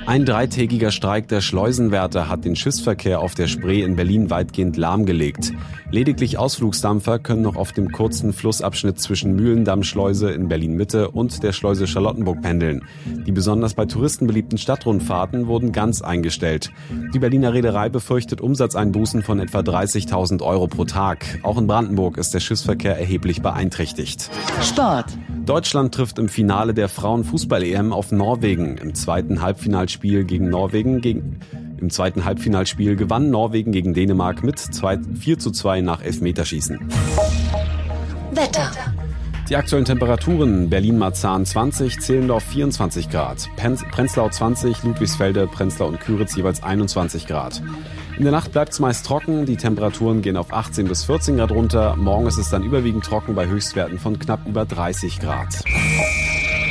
Ein 0.09 0.25
dreitägiger 0.25 0.91
Streik 0.91 1.29
der 1.29 1.43
Schleusenwärter 1.43 2.31
hat 2.31 2.47
den 2.47 2.57
Schiffsverkehr 2.57 3.21
auf 3.21 3.35
der 3.35 3.47
Spree 3.47 3.83
in 3.83 3.95
Berlin 3.95 4.31
weitgehend 4.31 4.79
lahmgelegt. 4.79 5.53
Lediglich 5.91 6.39
Ausflugsdampfer 6.39 7.19
können 7.19 7.43
noch 7.43 7.57
auf 7.57 7.73
dem 7.73 7.93
kurzen 7.93 8.33
Flussabschnitt 8.33 8.99
zwischen 8.99 9.37
Mühlendammschleuse 9.37 10.31
in 10.31 10.49
Berlin-Mitte 10.49 11.11
und 11.11 11.43
der 11.43 11.53
Schleuse 11.53 11.87
Charlottenburg 11.87 12.41
pendeln. 12.41 12.87
Die 13.27 13.33
besonders 13.33 13.75
bei 13.75 13.85
Touristen 13.85 14.27
beliebten 14.27 14.57
Stadtrundfahrten 14.57 15.47
wurden 15.47 15.73
ganz 15.73 16.01
eingestellt. 16.01 16.73
Die 17.13 17.19
Berliner 17.19 17.53
Reederei 17.53 17.91
befürchtet 17.91 18.41
Umsatzeinbußen 18.41 19.23
von 19.23 19.41
etwa 19.41 19.59
30.000 19.59 20.41
Euro 20.41 20.69
pro 20.69 20.87
Tag. 20.87 21.39
Auch 21.43 21.59
in 21.59 21.67
Brandenburg 21.67 22.17
ist 22.17 22.33
der 22.33 22.41
Schiffsverkehr 22.41 22.99
erheblich 22.99 23.43
beeinträchtigt. 23.43 24.31
Sport. 24.63 25.19
Deutschland 25.49 25.95
trifft 25.95 26.19
im 26.19 26.29
Finale 26.29 26.75
der 26.75 26.91
Frauenfußball-EM 26.91 27.95
auf 27.95 28.13
Norwegen. 28.13 28.77
Im 28.77 28.95
zweiten 28.95 29.41
Halbfinalspiel 29.41 30.25
gegen 30.25 30.51
Norwegen 30.51 31.01
gegen 31.01 31.41
im 31.79 31.89
zweiten 31.89 32.27
Halbfinalspiel 32.27 32.97
gewann 32.97 33.31
Norwegen 33.31 33.73
gegen 33.73 33.95
Dänemark 33.95 34.43
mit 34.43 34.59
2, 34.59 34.99
4 35.19 35.39
zu 35.39 35.51
2 35.51 35.81
nach 35.81 36.03
Elfmeterschießen. 36.03 36.79
Wetter. 38.33 38.71
Die 39.49 39.57
aktuellen 39.57 39.87
Temperaturen 39.87 40.69
Berlin-Marzahn 40.69 41.47
20, 41.47 41.99
Zehlendorf 42.01 42.45
24 42.45 43.09
Grad, 43.09 43.49
Prenzlau 43.57 44.29
20, 44.29 44.83
Ludwigsfelde, 44.83 45.47
Prenzlau 45.47 45.87
und 45.87 45.99
Küritz 45.99 46.37
jeweils 46.37 46.63
21 46.63 47.27
Grad. 47.27 47.63
In 48.19 48.25
der 48.25 48.33
Nacht 48.33 48.51
bleibt 48.51 48.73
es 48.73 48.81
meist 48.81 49.07
trocken, 49.07 49.47
die 49.47 49.57
Temperaturen 49.57 50.23
gehen 50.23 50.37
auf 50.37 50.53
18 50.53 50.89
bis 50.89 51.05
14 51.05 51.37
Grad 51.37 51.53
runter, 51.53 51.95
morgen 51.95 52.27
ist 52.27 52.37
es 52.37 52.51
dann 52.51 52.65
überwiegend 52.65 53.05
trocken 53.05 53.37
bei 53.37 53.47
Höchstwerten 53.47 54.01
von 54.01 54.19
knapp 54.19 54.41
über 54.45 54.65
30 54.65 55.21
Grad. 55.21 55.63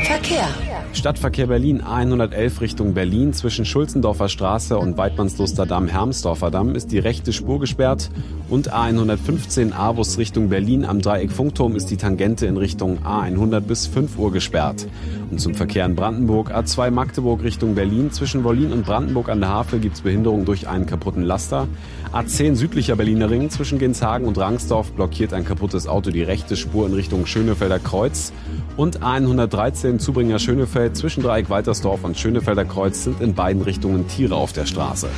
Verkehr. 0.07 0.47
Stadtverkehr 0.93 1.47
Berlin 1.47 1.81
A111 1.83 2.61
Richtung 2.61 2.93
Berlin 2.93 3.33
zwischen 3.33 3.65
Schulzendorfer 3.65 4.29
Straße 4.29 4.77
und 4.77 4.97
Weidmannsluster 4.97 5.65
Damm 5.65 5.89
Hermsdorfer 5.89 6.49
Damm 6.49 6.75
ist 6.75 6.93
die 6.93 6.99
rechte 6.99 7.33
Spur 7.33 7.59
gesperrt 7.59 8.09
und 8.47 8.71
A115 8.71 9.73
Avus 9.73 10.17
Richtung 10.17 10.47
Berlin 10.47 10.85
am 10.85 11.01
Dreieck 11.01 11.33
Funkturm 11.33 11.75
ist 11.75 11.91
die 11.91 11.97
Tangente 11.97 12.45
in 12.45 12.55
Richtung 12.55 12.99
A100 13.03 13.59
bis 13.59 13.85
5 13.87 14.17
Uhr 14.17 14.31
gesperrt. 14.31 14.87
Und 15.29 15.41
zum 15.41 15.55
Verkehr 15.55 15.85
in 15.85 15.97
Brandenburg 15.97 16.55
A2 16.55 16.89
Magdeburg 16.89 17.43
Richtung 17.43 17.75
Berlin 17.75 18.09
zwischen 18.09 18.45
Wollin 18.45 18.71
und 18.71 18.85
Brandenburg 18.85 19.27
an 19.27 19.41
der 19.41 19.49
Havel 19.49 19.81
gibt's 19.81 20.01
Behinderung 20.01 20.45
durch 20.45 20.69
einen 20.69 20.85
kaputten 20.85 21.23
Laster. 21.23 21.67
A10 22.13 22.55
südlicher 22.55 22.95
Berliner 22.95 23.29
Ring 23.29 23.49
zwischen 23.49 23.79
Genshagen 23.79 24.27
und 24.27 24.37
Rangsdorf 24.37 24.91
blockiert 24.91 25.33
ein 25.33 25.45
kaputtes 25.45 25.87
Auto 25.87 26.09
die 26.09 26.23
rechte 26.23 26.55
Spur 26.55 26.87
in 26.87 26.93
Richtung 26.93 27.25
Schönefelder 27.25 27.79
Kreuz 27.79 28.31
und 28.77 29.01
A113 29.01 29.99
Zubringer 29.99 30.39
Schönefeld 30.39 30.95
zwischen 30.95 31.23
Dreieck 31.23 31.49
Waltersdorf 31.49 32.03
und 32.03 32.17
Schönefelder 32.17 32.65
Kreuz 32.65 33.03
sind 33.03 33.21
in 33.21 33.33
beiden 33.35 33.61
Richtungen 33.61 34.07
Tiere 34.07 34.35
auf 34.35 34.53
der 34.53 34.65
Straße. 34.65 35.09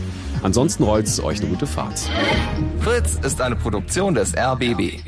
Ansonsten 0.41 0.84
rollt 0.84 1.07
es 1.07 1.22
euch 1.22 1.40
eine 1.40 1.49
gute 1.49 1.68
Fahrt. 1.68 2.10
Fritz 2.80 3.20
ist 3.24 3.41
eine 3.41 3.56
Produktion 3.56 4.16
des 4.16 4.34
RBB. 4.36 4.99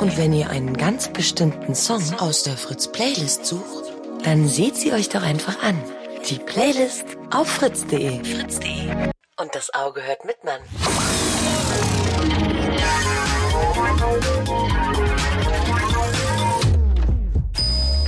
Und 0.00 0.18
wenn 0.18 0.32
ihr 0.32 0.50
einen 0.50 0.76
ganz 0.76 1.08
bestimmten 1.08 1.74
Song 1.74 2.02
aus 2.18 2.42
der 2.42 2.56
Fritz 2.56 2.88
Playlist 2.88 3.46
sucht, 3.46 3.92
dann 4.24 4.48
seht 4.48 4.76
sie 4.76 4.92
euch 4.92 5.08
doch 5.08 5.22
einfach 5.22 5.62
an. 5.62 5.76
Die 6.28 6.38
Playlist 6.38 7.04
auf 7.30 7.48
fritz.de. 7.48 8.24
Fritz.de. 8.24 9.15
Und 9.38 9.54
das 9.54 9.72
Auge 9.74 10.02
hört 10.02 10.24
mit, 10.24 10.42
Mann. 10.44 10.62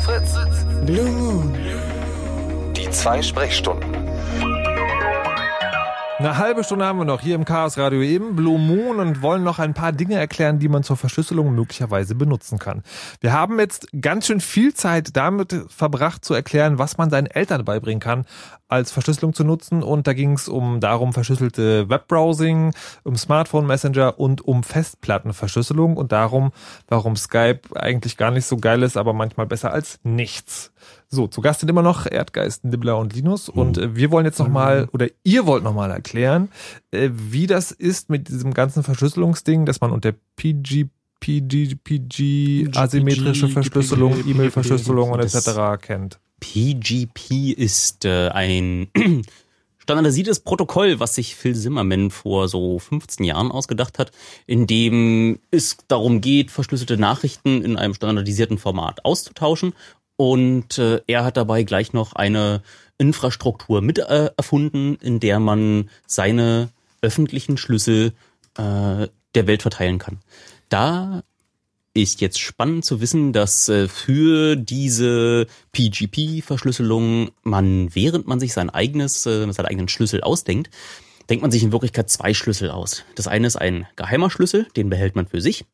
Fritz. 0.02 0.34
Blue 0.86 1.10
Moon. 1.10 1.54
Die 2.74 2.90
zwei 2.90 3.20
Sprechstunden. 3.20 4.07
Eine 6.18 6.36
halbe 6.36 6.64
Stunde 6.64 6.84
haben 6.84 6.98
wir 6.98 7.04
noch 7.04 7.20
hier 7.20 7.36
im 7.36 7.44
Chaos 7.44 7.78
Radio 7.78 8.02
eben 8.02 8.34
Blue 8.34 8.58
Moon 8.58 8.98
und 8.98 9.22
wollen 9.22 9.44
noch 9.44 9.60
ein 9.60 9.72
paar 9.72 9.92
Dinge 9.92 10.16
erklären, 10.16 10.58
die 10.58 10.68
man 10.68 10.82
zur 10.82 10.96
Verschlüsselung 10.96 11.54
möglicherweise 11.54 12.16
benutzen 12.16 12.58
kann. 12.58 12.82
Wir 13.20 13.32
haben 13.32 13.60
jetzt 13.60 13.86
ganz 14.00 14.26
schön 14.26 14.40
viel 14.40 14.74
Zeit 14.74 15.16
damit 15.16 15.54
verbracht 15.68 16.24
zu 16.24 16.34
erklären, 16.34 16.76
was 16.76 16.98
man 16.98 17.08
seinen 17.08 17.28
Eltern 17.28 17.64
beibringen 17.64 18.00
kann, 18.00 18.24
als 18.66 18.90
Verschlüsselung 18.90 19.32
zu 19.32 19.44
nutzen 19.44 19.84
und 19.84 20.08
da 20.08 20.12
ging 20.12 20.32
es 20.32 20.48
um 20.48 20.80
darum 20.80 21.12
verschlüsselte 21.12 21.88
Webbrowsing, 21.88 22.74
um 23.04 23.16
Smartphone 23.16 23.68
Messenger 23.68 24.18
und 24.18 24.40
um 24.40 24.64
Festplattenverschlüsselung 24.64 25.96
und 25.96 26.10
darum, 26.10 26.50
warum 26.88 27.14
Skype 27.14 27.60
eigentlich 27.76 28.16
gar 28.16 28.32
nicht 28.32 28.46
so 28.46 28.56
geil 28.56 28.82
ist, 28.82 28.96
aber 28.96 29.12
manchmal 29.12 29.46
besser 29.46 29.72
als 29.72 30.00
nichts. 30.02 30.72
So, 31.10 31.26
zu 31.26 31.40
Gast 31.40 31.60
sind 31.60 31.70
immer 31.70 31.82
noch 31.82 32.04
Erdgeist, 32.04 32.64
Nibbler 32.64 32.98
und 32.98 33.14
Linus 33.14 33.48
und 33.48 33.78
äh, 33.78 33.96
wir 33.96 34.10
wollen 34.10 34.26
jetzt 34.26 34.38
noch 34.38 34.48
mal 34.48 34.88
oder 34.92 35.06
ihr 35.24 35.46
wollt 35.46 35.64
noch 35.64 35.72
mal 35.72 35.90
erklären, 35.90 36.50
äh, 36.90 37.08
wie 37.12 37.46
das 37.46 37.72
ist 37.72 38.10
mit 38.10 38.28
diesem 38.28 38.52
ganzen 38.52 38.82
Verschlüsselungsding, 38.82 39.64
dass 39.64 39.80
man 39.80 39.90
unter 39.90 40.12
PG 40.36 40.86
PG, 41.20 41.76
PG, 41.82 42.68
asymmetrische 42.76 43.48
Verschlüsselung, 43.48 44.14
E-Mail-Verschlüsselung 44.26 45.10
und 45.10 45.20
etc. 45.20 45.80
kennt. 45.80 46.20
PGP 46.40 47.52
ist 47.52 48.04
äh, 48.04 48.28
ein 48.28 48.88
standardisiertes 49.88 50.40
Protokoll, 50.40 51.00
was 51.00 51.14
sich 51.14 51.34
Phil 51.34 51.56
Zimmerman 51.56 52.10
vor 52.10 52.48
so 52.48 52.78
15 52.78 53.24
Jahren 53.24 53.50
ausgedacht 53.50 53.98
hat, 53.98 54.12
in 54.46 54.66
dem 54.66 55.38
es 55.50 55.78
darum 55.88 56.20
geht, 56.20 56.50
verschlüsselte 56.50 56.98
Nachrichten 56.98 57.62
in 57.62 57.76
einem 57.76 57.94
standardisierten 57.94 58.58
Format 58.58 59.04
auszutauschen. 59.06 59.72
Und 60.18 60.78
äh, 60.78 61.00
er 61.06 61.24
hat 61.24 61.36
dabei 61.36 61.62
gleich 61.62 61.92
noch 61.92 62.12
eine 62.12 62.60
Infrastruktur 62.98 63.80
mit 63.82 64.00
äh, 64.00 64.30
erfunden, 64.36 64.96
in 64.96 65.20
der 65.20 65.38
man 65.38 65.90
seine 66.08 66.70
öffentlichen 67.02 67.56
Schlüssel 67.56 68.12
äh, 68.56 69.06
der 69.36 69.46
Welt 69.46 69.62
verteilen 69.62 69.98
kann. 69.98 70.18
Da 70.68 71.22
ist 71.94 72.20
jetzt 72.20 72.40
spannend 72.40 72.84
zu 72.84 73.00
wissen, 73.00 73.32
dass 73.32 73.68
äh, 73.68 73.86
für 73.86 74.56
diese 74.56 75.46
PGP-Verschlüsselung 75.72 77.30
man, 77.44 77.94
während 77.94 78.26
man 78.26 78.40
sich 78.40 78.52
sein 78.52 78.70
eigenes, 78.70 79.24
äh, 79.24 79.50
seinen 79.52 79.66
eigenen 79.66 79.88
Schlüssel 79.88 80.22
ausdenkt, 80.22 80.74
denkt 81.30 81.42
man 81.42 81.52
sich 81.52 81.62
in 81.62 81.70
Wirklichkeit 81.70 82.10
zwei 82.10 82.34
Schlüssel 82.34 82.70
aus. 82.70 83.04
Das 83.14 83.28
eine 83.28 83.46
ist 83.46 83.56
ein 83.56 83.86
geheimer 83.94 84.30
Schlüssel, 84.30 84.66
den 84.74 84.90
behält 84.90 85.14
man 85.14 85.28
für 85.28 85.40
sich. 85.40 85.64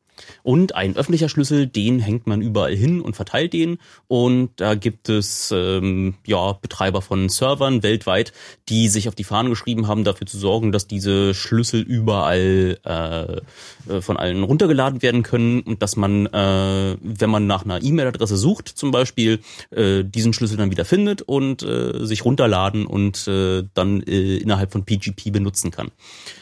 Und 0.43 0.75
ein 0.75 0.95
öffentlicher 0.95 1.29
Schlüssel, 1.29 1.67
den 1.67 1.99
hängt 1.99 2.27
man 2.27 2.41
überall 2.41 2.75
hin 2.75 3.01
und 3.01 3.15
verteilt 3.15 3.53
den. 3.53 3.79
Und 4.07 4.51
da 4.57 4.75
gibt 4.75 5.09
es 5.09 5.51
ähm, 5.51 6.15
ja 6.25 6.53
Betreiber 6.53 7.01
von 7.01 7.29
Servern 7.29 7.83
weltweit, 7.83 8.33
die 8.69 8.87
sich 8.87 9.07
auf 9.07 9.15
die 9.15 9.23
Fahnen 9.23 9.49
geschrieben 9.49 9.87
haben, 9.87 10.03
dafür 10.03 10.27
zu 10.27 10.37
sorgen, 10.37 10.71
dass 10.71 10.87
diese 10.87 11.33
Schlüssel 11.33 11.81
überall 11.81 12.77
äh, 12.85 13.91
äh, 13.91 14.01
von 14.01 14.17
allen 14.17 14.43
runtergeladen 14.43 15.01
werden 15.01 15.23
können 15.23 15.61
und 15.61 15.81
dass 15.81 15.95
man, 15.95 16.25
äh, 16.27 16.97
wenn 17.01 17.29
man 17.29 17.47
nach 17.47 17.65
einer 17.65 17.81
E-Mail-Adresse 17.81 18.37
sucht, 18.37 18.67
zum 18.67 18.91
Beispiel, 18.91 19.39
äh, 19.71 20.03
diesen 20.03 20.33
Schlüssel 20.33 20.57
dann 20.57 20.71
wieder 20.71 20.85
findet 20.85 21.21
und 21.21 21.63
äh, 21.63 22.05
sich 22.05 22.25
runterladen 22.25 22.85
und 22.85 23.27
äh, 23.27 23.63
dann 23.73 24.01
äh, 24.01 24.37
innerhalb 24.37 24.71
von 24.71 24.85
PGP 24.85 25.31
benutzen 25.31 25.71
kann. 25.71 25.91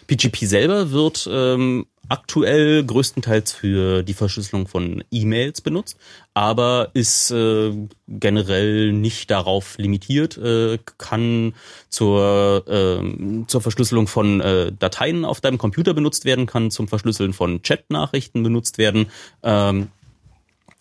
PGP 0.07 0.45
selber 0.45 0.91
wird 0.91 1.29
ähm, 1.31 1.85
aktuell 2.09 2.83
größtenteils 2.83 3.53
für 3.53 4.03
die 4.03 4.13
Verschlüsselung 4.13 4.67
von 4.67 5.03
E-Mails 5.11 5.61
benutzt, 5.61 5.97
aber 6.33 6.89
ist 6.93 7.31
äh, 7.31 7.71
generell 8.07 8.91
nicht 8.91 9.31
darauf 9.31 9.77
limitiert, 9.77 10.37
äh, 10.37 10.79
kann 10.97 11.53
zur, 11.89 12.65
äh, 12.67 13.45
zur 13.47 13.61
Verschlüsselung 13.61 14.07
von 14.07 14.41
äh, 14.41 14.71
Dateien 14.71 15.25
auf 15.25 15.41
deinem 15.41 15.57
Computer 15.57 15.93
benutzt 15.93 16.25
werden, 16.25 16.45
kann 16.45 16.71
zum 16.71 16.87
Verschlüsseln 16.87 17.33
von 17.33 17.61
Chat-Nachrichten 17.61 18.43
benutzt 18.43 18.77
werden. 18.77 19.07
Ähm, 19.41 19.89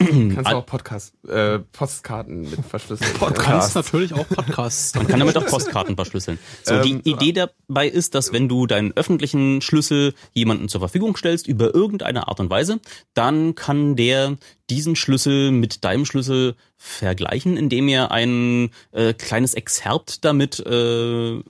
Kannst 0.07 0.51
du 0.51 0.57
auch 0.57 0.67
Podcast, 0.67 1.15
äh, 1.29 1.59
Postkarten 1.59 2.43
mit 2.43 2.65
verschlüsseln. 2.65 3.13
Podcast 3.19 3.75
natürlich 3.75 4.13
auch 4.15 4.29
Podcasts. 4.29 4.95
Man 4.95 5.07
kann 5.07 5.21
damit 5.21 5.37
auch 5.37 5.47
Postkarten 5.47 5.95
verschlüsseln. 5.97 6.39
So, 6.63 6.81
die 6.83 6.93
Ähm, 6.93 7.01
Idee 7.05 7.33
dabei 7.33 7.89
ist, 7.89 8.15
dass 8.15 8.33
wenn 8.33 8.49
du 8.49 8.67
deinen 8.67 8.93
öffentlichen 8.93 9.61
Schlüssel 9.61 10.15
jemandem 10.33 10.69
zur 10.69 10.81
Verfügung 10.81 11.17
stellst, 11.17 11.47
über 11.47 11.75
irgendeine 11.75 12.29
Art 12.29 12.41
und 12.41 12.51
Weise, 12.51 12.81
dann 13.15 13.55
kann 13.55 13.97
der 13.97 14.37
diesen 14.71 14.97
Schlüssel 14.97 15.51
mit 15.51 15.85
deinem 15.85 16.05
Schlüssel 16.05 16.55
vergleichen, 16.77 17.57
indem 17.57 17.89
er 17.89 18.11
ein 18.11 18.71
äh, 18.93 19.13
kleines 19.13 19.55
Exerpt 19.55 20.25
damit 20.25 20.59
äh, 20.61 21.41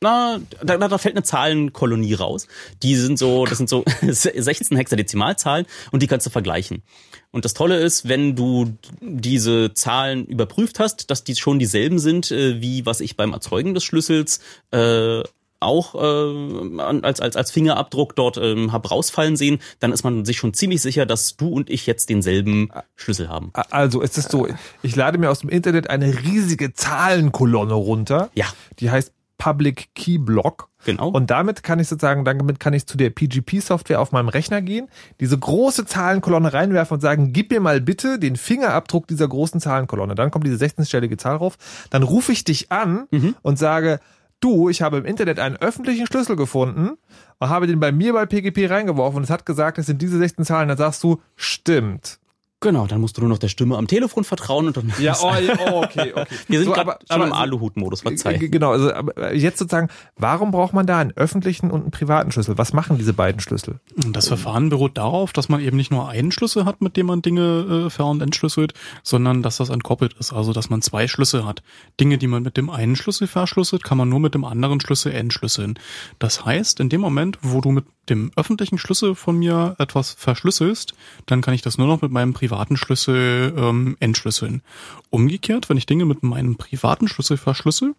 na, 0.00 0.40
da, 0.62 0.76
da 0.76 0.88
da 0.88 0.98
fällt 0.98 1.16
eine 1.16 1.24
Zahlenkolonie 1.24 2.14
raus. 2.14 2.46
Die 2.82 2.94
sind 2.94 3.18
so, 3.18 3.44
das 3.46 3.58
sind 3.58 3.68
so 3.68 3.84
16 4.02 4.76
Hexadezimalzahlen 4.76 5.66
und 5.90 6.02
die 6.02 6.06
kannst 6.06 6.26
du 6.26 6.30
vergleichen. 6.30 6.82
Und 7.30 7.44
das 7.44 7.54
Tolle 7.54 7.78
ist, 7.78 8.08
wenn 8.08 8.36
du 8.36 8.76
diese 9.00 9.74
Zahlen 9.74 10.24
überprüft 10.26 10.78
hast, 10.78 11.10
dass 11.10 11.24
die 11.24 11.34
schon 11.34 11.58
dieselben 11.58 11.98
sind, 11.98 12.30
äh, 12.30 12.60
wie 12.60 12.86
was 12.86 13.00
ich 13.00 13.16
beim 13.16 13.32
Erzeugen 13.32 13.74
des 13.74 13.84
Schlüssels 13.84 14.40
äh, 14.70 15.22
auch 15.60 15.94
äh, 15.96 16.80
als, 16.80 17.20
als, 17.20 17.36
als 17.36 17.50
Fingerabdruck 17.50 18.14
dort 18.14 18.36
ähm, 18.36 18.72
hab 18.72 18.90
rausfallen 18.90 19.36
sehen, 19.36 19.58
dann 19.80 19.92
ist 19.92 20.04
man 20.04 20.24
sich 20.24 20.38
schon 20.38 20.54
ziemlich 20.54 20.80
sicher, 20.80 21.04
dass 21.04 21.36
du 21.36 21.48
und 21.48 21.68
ich 21.68 21.86
jetzt 21.86 22.10
denselben 22.10 22.70
Schlüssel 22.94 23.28
haben. 23.28 23.50
Also 23.54 24.00
es 24.00 24.16
ist 24.16 24.30
so, 24.30 24.46
ich 24.82 24.94
lade 24.94 25.18
mir 25.18 25.30
aus 25.30 25.40
dem 25.40 25.50
Internet 25.50 25.90
eine 25.90 26.22
riesige 26.22 26.72
Zahlenkolonne 26.72 27.74
runter. 27.74 28.30
Ja. 28.34 28.46
Die 28.78 28.90
heißt 28.90 29.12
Public 29.38 29.94
Key 29.94 30.18
Block. 30.18 30.68
Genau. 30.84 31.08
Und 31.08 31.30
damit 31.30 31.62
kann 31.62 31.78
ich 31.78 31.88
sozusagen, 31.88 32.24
damit 32.24 32.60
kann 32.60 32.72
ich 32.72 32.86
zu 32.86 32.96
der 32.96 33.10
PGP-Software 33.10 34.00
auf 34.00 34.12
meinem 34.12 34.28
Rechner 34.28 34.62
gehen, 34.62 34.88
diese 35.20 35.38
große 35.38 35.86
Zahlenkolonne 35.86 36.52
reinwerfen 36.52 36.96
und 36.96 37.00
sagen, 37.00 37.32
gib 37.32 37.50
mir 37.50 37.60
mal 37.60 37.80
bitte 37.80 38.18
den 38.18 38.36
Fingerabdruck 38.36 39.06
dieser 39.06 39.26
großen 39.26 39.60
Zahlenkolonne. 39.60 40.14
Dann 40.14 40.30
kommt 40.30 40.46
diese 40.46 40.64
16-stellige 40.64 41.16
Zahl 41.16 41.36
rauf. 41.36 41.56
Dann 41.90 42.02
rufe 42.02 42.32
ich 42.32 42.44
dich 42.44 42.70
an 42.70 43.06
und 43.42 43.58
sage, 43.58 44.00
du, 44.40 44.68
ich 44.68 44.82
habe 44.82 44.98
im 44.98 45.04
Internet 45.04 45.38
einen 45.38 45.56
öffentlichen 45.56 46.06
Schlüssel 46.06 46.36
gefunden 46.36 46.96
und 47.38 47.48
habe 47.48 47.66
den 47.66 47.80
bei 47.80 47.92
mir 47.92 48.12
bei 48.12 48.26
PGP 48.26 48.70
reingeworfen 48.70 49.18
und 49.18 49.24
es 49.24 49.30
hat 49.30 49.46
gesagt, 49.46 49.78
es 49.78 49.86
sind 49.86 50.02
diese 50.02 50.18
16 50.18 50.44
Zahlen. 50.44 50.68
Dann 50.68 50.78
sagst 50.78 51.02
du, 51.02 51.20
stimmt. 51.36 52.18
Genau, 52.60 52.88
dann 52.88 53.00
musst 53.00 53.16
du 53.16 53.20
nur 53.20 53.30
noch 53.30 53.38
der 53.38 53.46
Stimme 53.46 53.76
am 53.76 53.86
Telefon 53.86 54.24
vertrauen 54.24 54.66
und 54.66 54.76
dann. 54.76 54.92
Ja, 54.98 55.16
oh, 55.22 55.32
ja, 55.40 55.54
oh, 55.70 55.84
okay, 55.84 56.12
okay. 56.12 56.26
Wir 56.48 56.58
sind 56.58 56.66
So, 56.66 56.72
gerade 56.72 56.90
aber- 56.92 56.98
schon 57.08 57.22
im 57.28 57.32
Aluhut-Modus, 57.32 58.02
G- 58.02 58.08
verzeih. 58.08 58.36
Genau, 58.38 58.72
also 58.72 58.92
aber 58.92 59.32
jetzt 59.32 59.58
sozusagen, 59.60 59.88
warum 60.16 60.50
braucht 60.50 60.72
man 60.72 60.84
da 60.84 60.98
einen 60.98 61.12
öffentlichen 61.16 61.70
und 61.70 61.82
einen 61.82 61.90
privaten 61.92 62.32
Schlüssel? 62.32 62.58
Was 62.58 62.72
machen 62.72 62.98
diese 62.98 63.12
beiden 63.12 63.40
Schlüssel? 63.40 63.78
Das 64.10 64.26
Verfahren 64.26 64.70
beruht 64.70 64.98
darauf, 64.98 65.32
dass 65.32 65.48
man 65.48 65.60
eben 65.60 65.76
nicht 65.76 65.92
nur 65.92 66.08
einen 66.08 66.32
Schlüssel 66.32 66.64
hat, 66.64 66.82
mit 66.82 66.96
dem 66.96 67.06
man 67.06 67.22
Dinge 67.22 67.84
äh, 67.86 67.90
ver- 67.90 68.06
und 68.06 68.20
entschlüsselt, 68.22 68.74
sondern 69.04 69.42
dass 69.44 69.58
das 69.58 69.68
entkoppelt 69.68 70.14
ist. 70.18 70.32
Also, 70.32 70.52
dass 70.52 70.68
man 70.68 70.82
zwei 70.82 71.06
Schlüssel 71.06 71.44
hat. 71.46 71.62
Dinge, 72.00 72.18
die 72.18 72.26
man 72.26 72.42
mit 72.42 72.56
dem 72.56 72.70
einen 72.70 72.96
Schlüssel 72.96 73.28
verschlüsselt, 73.28 73.84
kann 73.84 73.98
man 73.98 74.08
nur 74.08 74.18
mit 74.18 74.34
dem 74.34 74.44
anderen 74.44 74.80
Schlüssel 74.80 75.12
entschlüsseln. 75.12 75.78
Das 76.18 76.44
heißt, 76.44 76.80
in 76.80 76.88
dem 76.88 77.00
Moment, 77.02 77.38
wo 77.42 77.60
du 77.60 77.70
mit 77.70 77.84
dem 78.10 78.30
öffentlichen 78.36 78.78
Schlüssel 78.78 79.14
von 79.14 79.38
mir 79.38 79.76
etwas 79.78 80.12
verschlüsselst, 80.12 80.94
dann 81.26 81.40
kann 81.40 81.54
ich 81.54 81.62
das 81.62 81.78
nur 81.78 81.86
noch 81.86 82.02
mit 82.02 82.10
meinem 82.10 82.32
privaten 82.32 82.76
Schlüssel 82.76 83.54
ähm, 83.56 83.96
entschlüsseln. 84.00 84.62
Umgekehrt, 85.10 85.68
wenn 85.68 85.76
ich 85.76 85.86
Dinge 85.86 86.04
mit 86.04 86.22
meinem 86.22 86.56
privaten 86.56 87.08
Schlüssel 87.08 87.36
verschlüssel, 87.36 87.94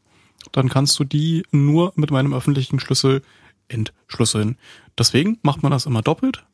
dann 0.52 0.70
kannst 0.70 0.98
du 1.00 1.04
die 1.04 1.44
nur 1.52 1.92
mit 1.96 2.12
meinem 2.12 2.34
öffentlichen 2.34 2.80
Schlüssel 2.80 3.22
entschlüsseln. 3.68 4.58
Deswegen 4.98 5.38
macht 5.42 5.64
man 5.64 5.72
das 5.72 5.86
immer 5.86 6.02
doppelt. 6.02 6.46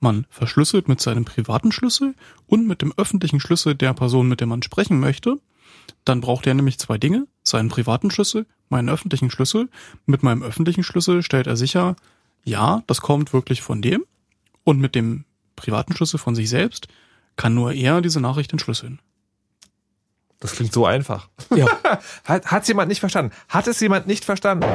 Man 0.00 0.26
verschlüsselt 0.28 0.88
mit 0.88 1.00
seinem 1.00 1.24
privaten 1.24 1.72
Schlüssel 1.72 2.14
und 2.46 2.66
mit 2.66 2.82
dem 2.82 2.92
öffentlichen 2.96 3.40
Schlüssel 3.40 3.74
der 3.74 3.94
Person, 3.94 4.28
mit 4.28 4.40
der 4.40 4.46
man 4.46 4.62
sprechen 4.62 5.00
möchte. 5.00 5.38
Dann 6.04 6.20
braucht 6.20 6.46
er 6.46 6.54
nämlich 6.54 6.78
zwei 6.78 6.98
Dinge, 6.98 7.26
seinen 7.42 7.68
privaten 7.68 8.10
Schlüssel, 8.10 8.46
meinen 8.68 8.88
öffentlichen 8.88 9.30
Schlüssel. 9.30 9.70
Mit 10.06 10.22
meinem 10.22 10.42
öffentlichen 10.42 10.82
Schlüssel 10.82 11.22
stellt 11.22 11.46
er 11.46 11.56
sicher, 11.56 11.96
ja, 12.44 12.82
das 12.86 13.00
kommt 13.00 13.32
wirklich 13.32 13.62
von 13.62 13.82
dem. 13.82 14.04
Und 14.64 14.80
mit 14.80 14.94
dem 14.94 15.24
privaten 15.56 15.94
Schlüssel 15.94 16.18
von 16.18 16.34
sich 16.34 16.48
selbst 16.48 16.88
kann 17.36 17.54
nur 17.54 17.72
er 17.72 18.00
diese 18.00 18.20
Nachricht 18.20 18.52
entschlüsseln. 18.52 19.00
Das 20.40 20.52
klingt 20.52 20.72
so 20.72 20.84
einfach. 20.84 21.28
Ja. 21.54 21.66
Hat 22.24 22.46
hat's 22.50 22.68
jemand 22.68 22.88
nicht 22.88 23.00
verstanden? 23.00 23.32
Hat 23.48 23.66
es 23.66 23.80
jemand 23.80 24.06
nicht 24.06 24.24
verstanden? 24.24 24.66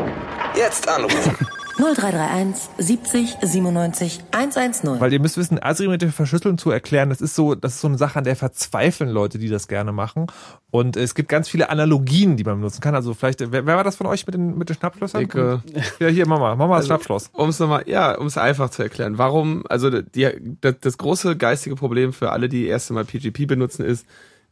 Jetzt 0.55 0.87
anrufen. 0.87 1.35
0331 1.79 2.69
70 2.77 3.37
97 3.41 4.19
110. 4.31 4.99
Weil 4.99 5.13
ihr 5.13 5.21
müsst 5.21 5.37
wissen, 5.37 5.63
asymmetrische 5.63 6.11
Verschlüsselung 6.11 6.57
zu 6.57 6.71
erklären, 6.71 7.09
das 7.09 7.21
ist 7.21 7.35
so, 7.35 7.55
das 7.55 7.75
ist 7.75 7.81
so 7.81 7.87
eine 7.87 7.97
Sache, 7.97 8.19
an 8.19 8.25
der 8.25 8.35
verzweifeln 8.35 9.09
Leute, 9.09 9.39
die 9.39 9.47
das 9.47 9.69
gerne 9.69 9.93
machen. 9.93 10.27
Und 10.71 10.97
es 10.97 11.15
gibt 11.15 11.29
ganz 11.29 11.47
viele 11.47 11.69
Analogien, 11.69 12.35
die 12.35 12.43
man 12.43 12.57
benutzen 12.57 12.81
kann. 12.81 12.95
Also 12.95 13.13
vielleicht, 13.13 13.39
wer, 13.39 13.65
wer 13.65 13.77
war 13.77 13.85
das 13.85 13.95
von 13.95 14.07
euch 14.07 14.27
mit 14.27 14.35
den, 14.35 14.57
mit 14.57 14.67
den 14.67 14.75
Schnappschlössern? 14.75 15.21
Ich, 15.21 15.33
äh, 15.33 15.59
ja, 15.99 16.07
hier, 16.09 16.27
Mama, 16.27 16.55
Mama 16.55 16.75
das 16.75 16.83
Also, 16.83 16.87
Schnappschloss. 16.87 17.29
Um 17.31 17.49
es 17.49 17.59
nochmal, 17.59 17.83
ja, 17.87 18.17
um 18.17 18.27
es 18.27 18.37
einfach 18.37 18.69
zu 18.69 18.83
erklären. 18.83 19.17
Warum, 19.17 19.63
also 19.69 19.89
die, 19.89 20.29
das, 20.59 20.75
das 20.81 20.97
große 20.97 21.37
geistige 21.37 21.77
Problem 21.77 22.11
für 22.11 22.31
alle, 22.31 22.49
die 22.49 22.67
erste 22.67 22.93
Mal 22.93 23.05
PGP 23.05 23.47
benutzen, 23.47 23.85
ist, 23.85 24.05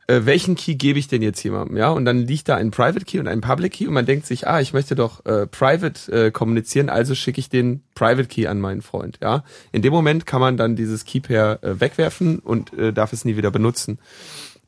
äh, 0.08 0.26
welchen 0.26 0.56
Key 0.56 0.76
gebe 0.76 0.98
ich 1.00 1.08
denn 1.08 1.22
jetzt 1.22 1.44
jemandem? 1.44 1.78
Ja, 1.78 1.90
und 1.90 2.06
dann 2.06 2.26
liegt 2.26 2.50
da 2.50 2.56
ein 2.56 2.72
Private 2.72 3.06
Key 3.06 3.20
und 3.20 3.28
ein 3.28 3.42
Public 3.42 3.74
Key 3.74 3.88
und 3.88 3.94
man 3.94 4.06
denkt 4.06 4.26
sich, 4.26 4.48
ah, 4.48 4.62
ich 4.62 4.74
möchte 4.74 4.96
doch 4.96 5.26
äh, 5.26 5.46
Private 5.48 6.12
äh, 6.12 6.32
kommunizieren, 6.32 6.90
also 6.90 7.14
schicke 7.14 7.40
ich 7.40 7.50
den 7.50 7.84
Private 7.94 8.28
Key 8.28 8.48
an 8.48 8.60
meinen 8.60 8.82
Freund. 8.82 9.20
Ja, 9.22 9.44
in 9.72 9.82
dem 9.82 9.94
Moment 9.94 10.26
kann 10.26 10.42
man 10.42 10.58
dann 10.58 10.76
dieses 10.76 11.06
Key 11.06 11.20
Pair 11.20 11.60
äh, 11.62 11.80
wegwerfen 11.80 12.40
und 12.40 12.74
äh, 12.74 12.94
darf 12.94 13.14
es 13.14 13.26
nie 13.26 13.38
wieder 13.38 13.52
benutzen. 13.52 14.00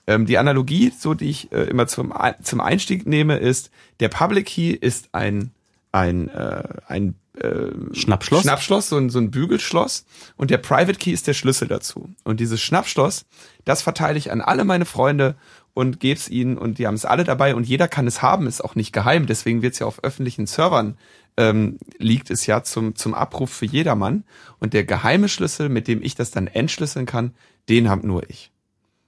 Ähm, 0.07 0.25
die 0.25 0.37
Analogie, 0.37 0.91
so 0.97 1.13
die 1.13 1.29
ich 1.29 1.51
äh, 1.51 1.63
immer 1.65 1.87
zum, 1.87 2.13
zum 2.41 2.61
Einstieg 2.61 3.05
nehme, 3.05 3.37
ist, 3.37 3.71
der 3.99 4.09
Public 4.09 4.47
Key 4.47 4.71
ist 4.71 5.09
ein, 5.13 5.51
ein, 5.91 6.29
äh, 6.29 6.63
ein 6.87 7.15
äh, 7.33 7.67
Schnappschloss? 7.93 8.43
Schnappschloss, 8.43 8.89
so 8.89 8.97
ein, 8.97 9.09
so 9.09 9.19
ein 9.19 9.31
Bügelschloss. 9.31 10.05
Und 10.35 10.51
der 10.51 10.57
Private 10.57 10.99
Key 10.99 11.11
ist 11.11 11.27
der 11.27 11.33
Schlüssel 11.33 11.67
dazu. 11.67 12.09
Und 12.23 12.39
dieses 12.39 12.61
Schnappschloss, 12.61 13.25
das 13.65 13.81
verteile 13.81 14.17
ich 14.17 14.31
an 14.31 14.41
alle 14.41 14.65
meine 14.65 14.85
Freunde 14.85 15.35
und 15.73 15.99
gebe 15.99 16.19
es 16.19 16.29
ihnen 16.29 16.57
und 16.57 16.77
die 16.77 16.87
haben 16.87 16.95
es 16.95 17.05
alle 17.05 17.23
dabei 17.23 17.55
und 17.55 17.65
jeder 17.65 17.87
kann 17.87 18.07
es 18.07 18.21
haben, 18.21 18.47
ist 18.47 18.63
auch 18.63 18.75
nicht 18.75 18.91
geheim. 18.91 19.27
Deswegen 19.27 19.61
wird 19.61 19.73
es 19.73 19.79
ja 19.79 19.87
auf 19.87 20.03
öffentlichen 20.03 20.47
Servern 20.47 20.97
ähm, 21.39 21.77
liegt 21.97 22.29
es 22.31 22.45
ja 22.47 22.63
zum, 22.63 22.95
zum 22.95 23.13
Abruf 23.13 23.49
für 23.49 23.65
jedermann. 23.65 24.25
Und 24.59 24.73
der 24.73 24.83
geheime 24.83 25.29
Schlüssel, 25.29 25.69
mit 25.69 25.87
dem 25.87 26.01
ich 26.03 26.15
das 26.15 26.31
dann 26.31 26.47
entschlüsseln 26.47 27.05
kann, 27.05 27.33
den 27.69 27.89
habe 27.89 28.05
nur 28.05 28.29
ich. 28.29 28.51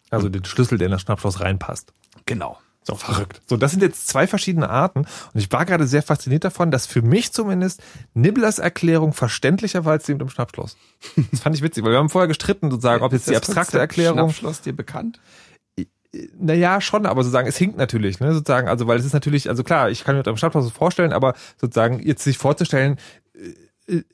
Also 0.10 0.30
den 0.30 0.46
Schlüssel, 0.46 0.78
der 0.78 0.86
in 0.86 0.92
das 0.94 1.02
Schnappschloss 1.02 1.42
reinpasst. 1.42 1.94
Genau. 2.26 2.58
So 2.84 2.96
verrückt. 2.96 3.42
So, 3.48 3.58
das 3.58 3.72
sind 3.72 3.84
jetzt 3.84 4.08
zwei 4.08 4.26
verschiedene 4.26 4.70
Arten. 4.70 5.00
Und 5.02 5.40
ich 5.40 5.52
war 5.52 5.66
gerade 5.66 5.86
sehr 5.86 6.02
fasziniert 6.02 6.44
davon, 6.44 6.72
dass 6.72 6.88
für 6.88 7.04
mich 7.04 7.32
zumindest 7.32 7.82
Nibblers 8.16 8.58
Erklärung 8.58 9.14
verständlicher 9.14 9.86
war 9.86 9.94
als 9.94 10.06
die 10.06 10.14
mit 10.14 10.22
dem 10.22 10.30
Schnappschloss. 10.30 10.78
Das 11.32 11.42
fand 11.42 11.56
ich 11.56 11.62
witzig, 11.62 11.84
weil 11.84 11.92
wir 11.92 12.00
haben 12.00 12.10
vorher 12.10 12.28
gestritten, 12.28 12.72
sozusagen, 12.72 13.04
ob 13.04 13.14
jetzt 13.14 13.28
die 13.28 13.34
Das 13.34 13.44
abstrakte 13.44 13.78
Erklärung. 13.78 14.18
Schnappschloss 14.18 14.62
dir 14.62 14.74
bekannt? 14.74 15.20
Naja, 16.38 16.82
schon, 16.82 17.06
aber 17.06 17.24
sozusagen, 17.24 17.48
es 17.48 17.56
hinkt 17.56 17.78
natürlich, 17.78 18.20
ne, 18.20 18.34
sozusagen, 18.34 18.68
also, 18.68 18.86
weil 18.86 19.00
es 19.00 19.06
ist 19.06 19.14
natürlich, 19.14 19.48
also 19.48 19.64
klar, 19.64 19.90
ich 19.90 20.04
kann 20.04 20.16
mir 20.16 20.20
mit 20.20 20.28
einem 20.28 20.36
Schnappschloss 20.36 20.70
vorstellen, 20.72 21.14
aber 21.14 21.36
sozusagen, 21.56 22.00
jetzt 22.00 22.24
sich 22.24 22.38
vorzustellen, 22.38 22.98
äh, 23.34 23.54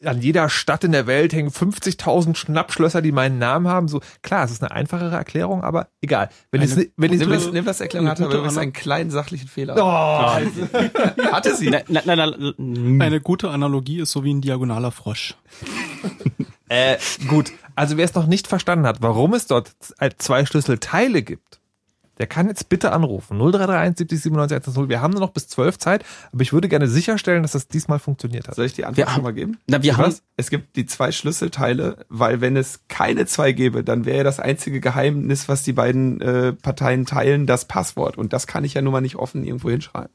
an 0.03 0.21
jeder 0.21 0.49
Stadt 0.49 0.83
in 0.83 0.91
der 0.91 1.05
Welt 1.07 1.33
hängen 1.33 1.49
50.000 1.51 2.35
Schnappschlösser, 2.35 3.01
die 3.01 3.11
meinen 3.11 3.37
Namen 3.37 3.67
haben, 3.67 3.87
so, 3.87 4.01
klar, 4.23 4.45
es 4.45 4.51
ist 4.51 4.63
eine 4.63 4.71
einfachere 4.71 5.15
Erklärung, 5.15 5.63
aber 5.63 5.89
egal. 6.01 6.29
Wenn 6.51 6.61
Eine 6.61 6.69
es, 6.71 6.77
ni- 6.77 6.91
wenn 6.97 7.11
Nimm 7.11 7.29
das, 7.29 7.51
nimm 7.51 7.65
das 7.65 7.81
Erklärung 7.81 8.07
hatte, 8.09 8.25
aber 8.25 8.33
übrigens 8.35 8.57
einen 8.57 8.73
kleinen 8.73 9.11
sachlichen 9.11 9.47
Fehler. 9.47 9.75
oh, 9.77 11.31
Hatte 11.31 11.55
sie. 11.55 11.69
Na, 11.69 11.79
na, 11.87 12.01
na, 12.05 12.15
na, 12.15 13.05
Eine 13.05 13.21
gute 13.21 13.49
Analogie 13.49 13.99
ist 13.99 14.11
so 14.11 14.23
wie 14.23 14.33
ein 14.33 14.41
diagonaler 14.41 14.91
Frosch. 14.91 15.35
Äh, 16.69 16.97
gut, 17.27 17.51
also 17.75 17.95
wer 17.97 18.05
es 18.05 18.13
noch 18.13 18.27
nicht 18.27 18.47
verstanden 18.47 18.85
hat, 18.85 19.01
warum 19.01 19.33
es 19.33 19.47
dort 19.47 19.71
z- 19.79 19.95
zwei 20.17 20.45
Schlüsselteile 20.45 21.21
gibt, 21.23 21.59
der 22.19 22.27
kann 22.27 22.47
jetzt 22.47 22.69
bitte 22.69 22.91
anrufen. 22.91 23.37
0331 23.37 23.97
70 23.97 24.21
97 24.21 24.55
110. 24.57 24.89
Wir 24.89 25.01
haben 25.01 25.11
nur 25.11 25.21
noch 25.21 25.31
bis 25.31 25.47
12 25.47 25.77
Zeit, 25.77 26.05
aber 26.31 26.41
ich 26.41 26.53
würde 26.53 26.67
gerne 26.69 26.87
sicherstellen, 26.87 27.43
dass 27.43 27.51
das 27.51 27.67
diesmal 27.67 27.99
funktioniert 27.99 28.47
hat. 28.47 28.55
Soll 28.55 28.65
ich 28.65 28.73
die 28.73 28.85
Antwort 28.85 28.97
Wir 28.97 29.05
schon 29.05 29.15
haben- 29.15 29.23
mal 29.23 29.33
geben? 29.33 29.57
na, 29.67 29.83
wir 29.83 29.97
haben? 29.97 30.13
Es 30.35 30.49
gibt 30.49 30.75
die 30.75 30.85
zwei 30.85 31.11
Schlüsselteile, 31.11 32.05
weil 32.09 32.41
wenn 32.41 32.55
es 32.57 32.81
keine 32.87 33.25
zwei 33.25 33.51
gäbe, 33.51 33.83
dann 33.83 34.05
wäre 34.05 34.23
das 34.23 34.39
einzige 34.39 34.79
Geheimnis, 34.81 35.47
was 35.49 35.63
die 35.63 35.73
beiden 35.73 36.21
äh, 36.21 36.53
Parteien 36.53 37.05
teilen, 37.05 37.45
das 37.47 37.65
Passwort. 37.65 38.17
Und 38.17 38.33
das 38.33 38.47
kann 38.47 38.63
ich 38.63 38.73
ja 38.75 38.81
nun 38.81 38.93
mal 38.93 39.01
nicht 39.01 39.15
offen 39.15 39.43
irgendwo 39.43 39.69
hinschreiben. 39.69 40.11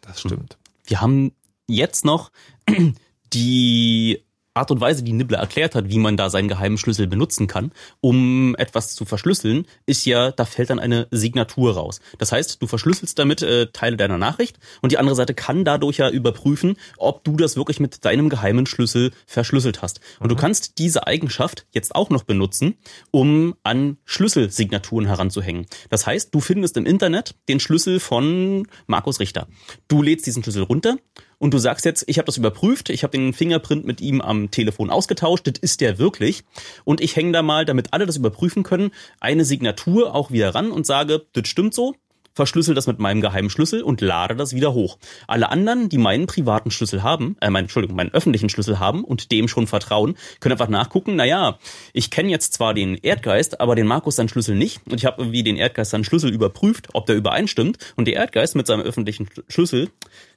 Das 0.00 0.20
stimmt. 0.20 0.58
wir 0.86 1.00
haben 1.00 1.32
jetzt 1.66 2.04
noch 2.04 2.30
die 3.32 4.22
Art 4.54 4.70
und 4.70 4.80
Weise, 4.80 5.02
die 5.02 5.12
Nibbler 5.12 5.38
erklärt 5.38 5.74
hat, 5.74 5.88
wie 5.88 5.98
man 5.98 6.16
da 6.16 6.30
seinen 6.30 6.48
geheimen 6.48 6.78
Schlüssel 6.78 7.06
benutzen 7.06 7.46
kann, 7.46 7.72
um 8.00 8.56
etwas 8.56 8.94
zu 8.94 9.04
verschlüsseln, 9.04 9.66
ist 9.86 10.04
ja, 10.04 10.32
da 10.32 10.44
fällt 10.44 10.70
dann 10.70 10.80
eine 10.80 11.06
Signatur 11.10 11.74
raus. 11.74 12.00
Das 12.18 12.32
heißt, 12.32 12.60
du 12.60 12.66
verschlüsselst 12.66 13.18
damit 13.18 13.42
äh, 13.42 13.68
Teile 13.72 13.96
deiner 13.96 14.18
Nachricht 14.18 14.58
und 14.82 14.90
die 14.90 14.98
andere 14.98 15.14
Seite 15.14 15.34
kann 15.34 15.64
dadurch 15.64 15.98
ja 15.98 16.10
überprüfen, 16.10 16.76
ob 16.96 17.22
du 17.24 17.36
das 17.36 17.56
wirklich 17.56 17.78
mit 17.78 18.04
deinem 18.04 18.28
geheimen 18.28 18.66
Schlüssel 18.66 19.12
verschlüsselt 19.26 19.80
hast. 19.82 20.00
Und 20.18 20.26
mhm. 20.26 20.30
du 20.30 20.36
kannst 20.36 20.78
diese 20.78 21.06
Eigenschaft 21.06 21.66
jetzt 21.72 21.94
auch 21.94 22.10
noch 22.10 22.24
benutzen, 22.24 22.74
um 23.10 23.54
an 23.62 23.98
Schlüsselsignaturen 24.04 25.06
heranzuhängen. 25.06 25.66
Das 25.88 26.06
heißt, 26.06 26.34
du 26.34 26.40
findest 26.40 26.76
im 26.76 26.86
Internet 26.86 27.36
den 27.48 27.60
Schlüssel 27.60 28.00
von 28.00 28.66
Markus 28.86 29.20
Richter. 29.20 29.46
Du 29.86 30.02
lädst 30.02 30.26
diesen 30.26 30.42
Schlüssel 30.42 30.64
runter 30.64 30.96
und 31.38 31.54
du 31.54 31.58
sagst 31.58 31.84
jetzt, 31.84 32.04
ich 32.06 32.18
habe 32.18 32.26
das 32.26 32.36
überprüft, 32.36 32.90
ich 32.90 33.02
habe 33.02 33.16
den 33.16 33.32
Fingerprint 33.32 33.84
mit 33.84 34.00
ihm 34.00 34.20
am 34.20 34.50
Telefon 34.50 34.90
ausgetauscht, 34.90 35.46
das 35.46 35.58
ist 35.60 35.80
der 35.80 35.98
wirklich. 35.98 36.44
Und 36.84 37.00
ich 37.00 37.16
hänge 37.16 37.32
da 37.32 37.42
mal, 37.42 37.64
damit 37.64 37.92
alle 37.92 38.06
das 38.06 38.16
überprüfen 38.16 38.62
können, 38.62 38.90
eine 39.20 39.44
Signatur 39.44 40.14
auch 40.14 40.30
wieder 40.30 40.54
ran 40.54 40.70
und 40.70 40.86
sage, 40.86 41.26
das 41.32 41.48
stimmt 41.48 41.74
so, 41.74 41.94
verschlüssel 42.38 42.76
das 42.76 42.86
mit 42.86 43.00
meinem 43.00 43.20
geheimen 43.20 43.50
Schlüssel 43.50 43.82
und 43.82 44.00
lade 44.00 44.36
das 44.36 44.54
wieder 44.54 44.72
hoch. 44.72 44.98
Alle 45.26 45.48
anderen, 45.50 45.88
die 45.88 45.98
meinen 45.98 46.28
privaten 46.28 46.70
Schlüssel 46.70 47.02
haben, 47.02 47.36
äh, 47.40 47.50
mein, 47.50 47.64
Entschuldigung, 47.64 47.96
meinen 47.96 48.14
öffentlichen 48.14 48.48
Schlüssel 48.48 48.78
haben 48.78 49.02
und 49.02 49.32
dem 49.32 49.48
schon 49.48 49.66
vertrauen, 49.66 50.16
können 50.38 50.52
einfach 50.52 50.68
nachgucken, 50.68 51.16
naja, 51.16 51.58
ich 51.92 52.12
kenne 52.12 52.30
jetzt 52.30 52.54
zwar 52.54 52.74
den 52.74 52.94
Erdgeist, 52.94 53.60
aber 53.60 53.74
den 53.74 53.88
Markus 53.88 54.14
seinen 54.14 54.28
Schlüssel 54.28 54.54
nicht 54.54 54.80
und 54.86 54.94
ich 54.94 55.04
habe 55.04 55.20
irgendwie 55.20 55.42
den 55.42 55.56
Erdgeist 55.56 55.90
seinen 55.90 56.04
Schlüssel 56.04 56.32
überprüft, 56.32 56.90
ob 56.92 57.06
der 57.06 57.16
übereinstimmt 57.16 57.78
und 57.96 58.06
der 58.06 58.14
Erdgeist 58.14 58.54
mit 58.54 58.68
seinem 58.68 58.82
öffentlichen 58.82 59.28
Schlüssel 59.48 59.90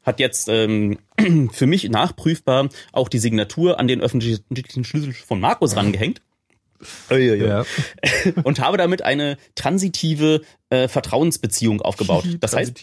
hat 0.04 0.20
jetzt 0.20 0.50
ähm, 0.50 0.98
für 1.52 1.68
mich 1.68 1.88
nachprüfbar 1.88 2.70
auch 2.94 3.10
die 3.10 3.20
Signatur 3.20 3.80
an 3.80 3.88
den 3.88 4.02
öffentlichen 4.02 4.84
Schlüssel 4.84 5.14
von 5.14 5.40
Markus 5.40 5.76
rangehängt. 5.76 6.24
Ja. 7.10 7.66
Und 8.44 8.60
habe 8.60 8.78
damit 8.78 9.02
eine 9.02 9.38
transitive 9.56 10.42
äh, 10.70 10.88
Vertrauensbeziehung 10.88 11.82
aufgebaut. 11.82 12.26
Das 12.40 12.56
heißt, 12.56 12.74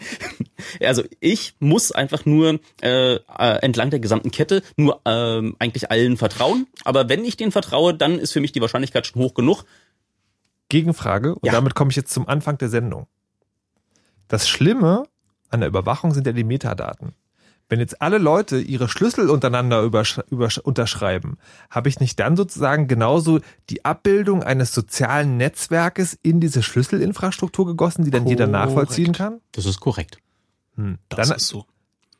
also 0.80 1.02
ich 1.20 1.54
muss 1.58 1.92
einfach 1.92 2.24
nur 2.24 2.60
äh, 2.80 3.14
äh, 3.14 3.18
entlang 3.62 3.90
der 3.90 4.00
gesamten 4.00 4.30
Kette 4.30 4.62
nur 4.76 5.00
äh, 5.04 5.52
eigentlich 5.58 5.90
allen 5.90 6.16
vertrauen. 6.16 6.66
Aber 6.84 7.08
wenn 7.08 7.24
ich 7.24 7.36
denen 7.36 7.52
vertraue, 7.52 7.94
dann 7.94 8.18
ist 8.18 8.32
für 8.32 8.40
mich 8.40 8.52
die 8.52 8.60
Wahrscheinlichkeit 8.60 9.06
schon 9.06 9.22
hoch 9.22 9.34
genug. 9.34 9.64
Gegenfrage, 10.68 11.34
und 11.34 11.46
ja. 11.46 11.52
damit 11.52 11.74
komme 11.74 11.90
ich 11.90 11.96
jetzt 11.96 12.12
zum 12.12 12.28
Anfang 12.28 12.58
der 12.58 12.68
Sendung. 12.68 13.06
Das 14.28 14.48
Schlimme 14.48 15.04
an 15.48 15.60
der 15.60 15.68
Überwachung 15.68 16.12
sind 16.12 16.26
ja 16.26 16.32
die 16.32 16.44
Metadaten. 16.44 17.14
Wenn 17.68 17.80
jetzt 17.80 18.00
alle 18.00 18.18
Leute 18.18 18.58
ihre 18.58 18.88
Schlüssel 18.88 19.28
untereinander 19.28 19.82
unterschreiben, 20.62 21.36
habe 21.70 21.88
ich 21.88 22.00
nicht 22.00 22.18
dann 22.18 22.36
sozusagen 22.36 22.88
genauso 22.88 23.40
die 23.68 23.84
Abbildung 23.84 24.42
eines 24.42 24.72
sozialen 24.72 25.36
Netzwerkes 25.36 26.18
in 26.22 26.40
diese 26.40 26.62
Schlüsselinfrastruktur 26.62 27.66
gegossen, 27.66 28.04
die 28.04 28.10
dann 28.10 28.22
korrekt. 28.22 28.40
jeder 28.40 28.50
nachvollziehen 28.50 29.12
kann? 29.12 29.40
Das 29.52 29.66
ist 29.66 29.80
korrekt. 29.80 30.18
Hm. 30.76 30.98
Das 31.10 31.28
dann, 31.28 31.36
ist 31.36 31.48
so. 31.48 31.66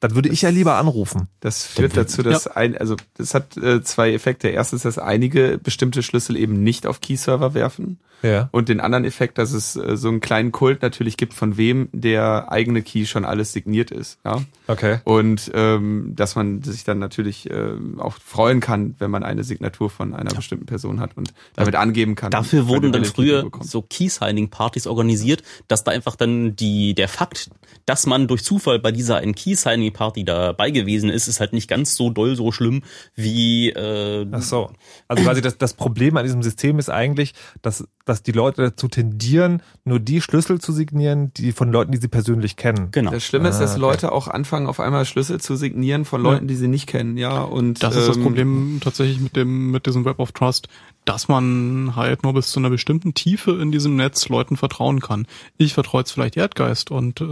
Dann 0.00 0.14
würde 0.14 0.28
ich 0.28 0.42
ja 0.42 0.50
lieber 0.50 0.76
anrufen. 0.76 1.28
Das 1.40 1.64
führt 1.64 1.96
dazu, 1.96 2.22
dass 2.22 2.44
ja. 2.44 2.52
ein, 2.52 2.76
also 2.76 2.96
das 3.14 3.34
hat 3.34 3.56
äh, 3.56 3.82
zwei 3.82 4.12
Effekte. 4.12 4.48
Erstens, 4.48 4.82
dass 4.82 4.98
einige 4.98 5.58
bestimmte 5.58 6.02
Schlüssel 6.02 6.36
eben 6.36 6.62
nicht 6.62 6.86
auf 6.86 7.00
Key-Server 7.00 7.54
werfen. 7.54 7.98
Ja. 8.22 8.48
Und 8.52 8.68
den 8.68 8.80
anderen 8.80 9.04
Effekt, 9.04 9.38
dass 9.38 9.52
es 9.52 9.76
äh, 9.76 9.96
so 9.96 10.08
einen 10.08 10.20
kleinen 10.20 10.52
Kult 10.52 10.82
natürlich 10.82 11.16
gibt, 11.16 11.34
von 11.34 11.56
wem 11.56 11.88
der 11.92 12.50
eigene 12.50 12.82
Key 12.82 13.06
schon 13.06 13.24
alles 13.24 13.52
signiert 13.52 13.90
ist. 13.90 14.18
Ja. 14.24 14.42
Okay. 14.66 14.98
Und 15.04 15.50
ähm, 15.54 16.12
dass 16.16 16.34
man 16.34 16.62
sich 16.62 16.84
dann 16.84 16.98
natürlich 16.98 17.48
äh, 17.50 17.72
auch 17.98 18.14
freuen 18.14 18.60
kann, 18.60 18.96
wenn 18.98 19.10
man 19.10 19.22
eine 19.22 19.44
Signatur 19.44 19.90
von 19.90 20.14
einer 20.14 20.30
ja. 20.30 20.36
bestimmten 20.36 20.66
Person 20.66 21.00
hat 21.00 21.16
und 21.16 21.32
damit 21.54 21.74
angeben 21.76 22.14
kann. 22.14 22.30
Dafür 22.30 22.68
wurden 22.68 22.92
dann 22.92 23.04
früher 23.04 23.48
so 23.60 23.82
Key-Signing-Partys 23.82 24.86
organisiert, 24.86 25.42
dass 25.68 25.84
da 25.84 25.92
einfach 25.92 26.16
dann 26.16 26.56
die 26.56 26.94
der 26.94 27.08
Fakt, 27.08 27.50
dass 27.86 28.06
man 28.06 28.26
durch 28.26 28.44
Zufall 28.44 28.78
bei 28.78 28.92
dieser 28.92 29.18
einen 29.18 29.34
Key-Signing-Party 29.34 30.24
dabei 30.24 30.70
gewesen 30.70 31.10
ist, 31.10 31.28
ist 31.28 31.40
halt 31.40 31.52
nicht 31.52 31.68
ganz 31.68 31.94
so 31.94 32.10
doll 32.10 32.36
so 32.36 32.52
schlimm 32.52 32.82
wie. 33.14 33.70
Äh, 33.70 34.26
Ach 34.30 34.42
so. 34.42 34.70
Also 35.06 35.22
quasi 35.22 35.40
das, 35.40 35.58
das 35.58 35.74
Problem 35.74 36.16
an 36.16 36.24
diesem 36.24 36.42
System 36.42 36.78
ist 36.78 36.90
eigentlich, 36.90 37.34
dass 37.62 37.86
dass 38.08 38.22
die 38.22 38.32
Leute 38.32 38.62
dazu 38.62 38.88
tendieren, 38.88 39.62
nur 39.84 40.00
die 40.00 40.20
Schlüssel 40.20 40.60
zu 40.60 40.72
signieren, 40.72 41.32
die 41.34 41.52
von 41.52 41.70
Leuten, 41.70 41.92
die 41.92 41.98
sie 41.98 42.08
persönlich 42.08 42.56
kennen. 42.56 42.90
Genau. 42.90 43.10
Das 43.10 43.24
Schlimme 43.24 43.48
ist, 43.48 43.58
dass 43.58 43.72
ah, 43.72 43.74
okay. 43.74 43.80
Leute 43.80 44.12
auch 44.12 44.28
anfangen, 44.28 44.66
auf 44.66 44.80
einmal 44.80 45.04
Schlüssel 45.04 45.40
zu 45.40 45.56
signieren 45.56 46.04
von 46.04 46.22
Leuten, 46.22 46.44
ja. 46.44 46.48
die 46.48 46.56
sie 46.56 46.68
nicht 46.68 46.86
kennen, 46.86 47.16
ja. 47.16 47.42
Und 47.42 47.82
das 47.82 47.96
ist 47.96 48.08
das 48.08 48.16
ähm, 48.16 48.22
Problem 48.22 48.80
tatsächlich 48.82 49.20
mit 49.20 49.36
dem 49.36 49.70
mit 49.70 49.86
diesem 49.86 50.04
Web 50.04 50.18
of 50.18 50.32
Trust, 50.32 50.68
dass 51.04 51.28
man 51.28 51.94
halt 51.96 52.22
nur 52.22 52.34
bis 52.34 52.50
zu 52.50 52.60
einer 52.60 52.70
bestimmten 52.70 53.14
Tiefe 53.14 53.52
in 53.52 53.72
diesem 53.72 53.96
Netz 53.96 54.28
Leuten 54.28 54.56
vertrauen 54.56 55.00
kann. 55.00 55.26
Ich 55.56 55.74
vertraue 55.74 56.00
jetzt 56.00 56.12
vielleicht 56.12 56.36
Erdgeist 56.36 56.90
und 56.90 57.20
äh, 57.20 57.24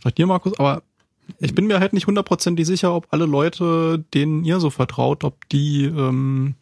vielleicht 0.00 0.18
dir, 0.18 0.26
Markus, 0.26 0.58
aber 0.58 0.82
ich 1.38 1.54
bin 1.54 1.66
mir 1.66 1.80
halt 1.80 1.92
nicht 1.92 2.06
hundertprozentig 2.06 2.66
sicher, 2.66 2.94
ob 2.94 3.06
alle 3.10 3.26
Leute, 3.26 4.04
denen 4.14 4.44
ihr 4.44 4.60
so 4.60 4.70
vertraut, 4.70 5.24
ob 5.24 5.48
die 5.50 5.84
ähm, 5.84 6.54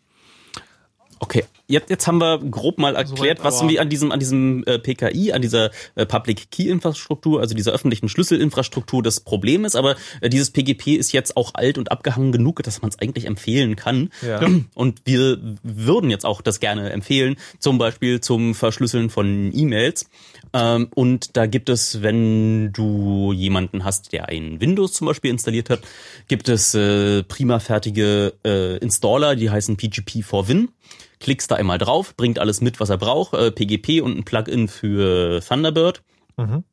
Okay, 1.21 1.45
jetzt, 1.67 1.91
jetzt 1.91 2.07
haben 2.07 2.21
wir 2.21 2.39
grob 2.39 2.79
mal 2.79 2.95
erklärt, 2.95 3.43
was 3.43 3.57
irgendwie 3.57 3.81
an 3.81 3.89
diesem, 3.89 4.13
an 4.13 4.21
diesem 4.21 4.65
äh, 4.65 4.79
PKI, 4.79 5.33
an 5.33 5.43
dieser 5.43 5.71
äh, 5.95 6.07
Public 6.07 6.51
Key 6.51 6.69
Infrastruktur, 6.69 7.41
also 7.41 7.55
dieser 7.55 7.73
öffentlichen 7.73 8.09
Schlüsselinfrastruktur 8.09 9.03
das 9.03 9.21
Problem 9.21 9.65
ist. 9.65 9.77
Aber 9.77 9.97
äh, 10.21 10.29
dieses 10.29 10.51
PGP 10.51 10.97
ist 10.97 11.13
jetzt 11.13 11.37
auch 11.37 11.55
alt 11.55 11.79
und 11.79 11.91
abgehangen 11.91 12.33
genug, 12.33 12.63
dass 12.63 12.83
man 12.83 12.91
es 12.91 12.99
eigentlich 12.99 13.27
empfehlen 13.27 13.77
kann. 13.77 14.11
Ja. 14.27 14.41
Und 14.75 15.03
wir 15.05 15.39
würden 15.63 16.11
jetzt 16.11 16.25
auch 16.25 16.41
das 16.41 16.61
gerne 16.61 16.91
empfehlen, 16.91 17.37
zum 17.59 17.79
Beispiel 17.79 18.21
zum 18.21 18.55
Verschlüsseln 18.55 19.11
von 19.11 19.51
E-Mails. 19.55 20.09
Ähm, 20.53 20.89
und 20.95 21.37
da 21.37 21.47
gibt 21.47 21.69
es, 21.69 22.03
wenn 22.03 22.73
du 22.73 23.33
jemanden 23.33 23.85
hast, 23.85 24.13
der 24.13 24.29
ein 24.29 24.61
Windows 24.61 24.93
zum 24.93 25.07
Beispiel 25.07 25.31
installiert 25.31 25.71
hat, 25.71 25.81
gibt 26.27 26.49
es 26.49 26.75
äh, 26.75 27.23
prima 27.25 27.59
fertige 27.59 28.35
äh, 28.45 28.79
Installer, 28.79 29.37
die 29.37 29.51
heißen 29.51 29.77
PGP 29.77 30.23
for 30.23 30.49
Win 30.49 30.71
klickst 31.21 31.51
da 31.51 31.57
einmal 31.57 31.79
drauf, 31.79 32.15
bringt 32.17 32.39
alles 32.39 32.61
mit, 32.61 32.81
was 32.81 32.91
er 32.91 32.99
braucht, 32.99 33.35
äh, 33.35 33.51
PGP 33.51 34.01
und 34.03 34.17
ein 34.19 34.25
Plugin 34.25 34.69
für 34.69 35.41
Thunderbird. 35.41 36.03
Mhm. 36.37 36.65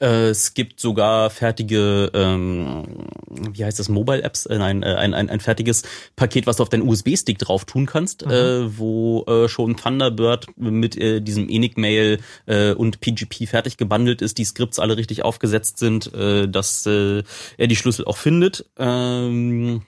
Äh, 0.00 0.28
es 0.28 0.54
gibt 0.54 0.80
sogar 0.80 1.30
fertige, 1.30 2.10
ähm, 2.14 3.06
wie 3.28 3.64
heißt 3.64 3.78
das, 3.78 3.88
Mobile-Apps, 3.88 4.46
äh, 4.46 4.58
nein, 4.58 4.82
äh, 4.82 4.94
ein, 4.94 5.14
ein, 5.14 5.30
ein 5.30 5.40
fertiges 5.40 5.82
Paket, 6.16 6.46
was 6.46 6.56
du 6.56 6.64
auf 6.64 6.68
deinen 6.68 6.86
USB-Stick 6.88 7.38
drauf 7.38 7.64
tun 7.64 7.86
kannst, 7.86 8.26
mhm. 8.26 8.32
äh, 8.32 8.78
wo 8.78 9.24
äh, 9.24 9.48
schon 9.48 9.76
Thunderbird 9.76 10.46
mit 10.56 10.96
äh, 10.96 11.20
diesem 11.20 11.48
Enigmail 11.48 12.18
äh, 12.46 12.72
und 12.72 13.00
PGP 13.00 13.46
fertig 13.46 13.76
gebundelt 13.76 14.22
ist, 14.22 14.38
die 14.38 14.44
Skripts 14.44 14.78
alle 14.78 14.96
richtig 14.96 15.24
aufgesetzt 15.24 15.78
sind, 15.78 16.12
äh, 16.14 16.48
dass 16.48 16.84
äh, 16.86 17.22
er 17.56 17.66
die 17.66 17.76
Schlüssel 17.76 18.04
auch 18.04 18.16
findet. 18.16 18.66
Ähm, 18.78 19.82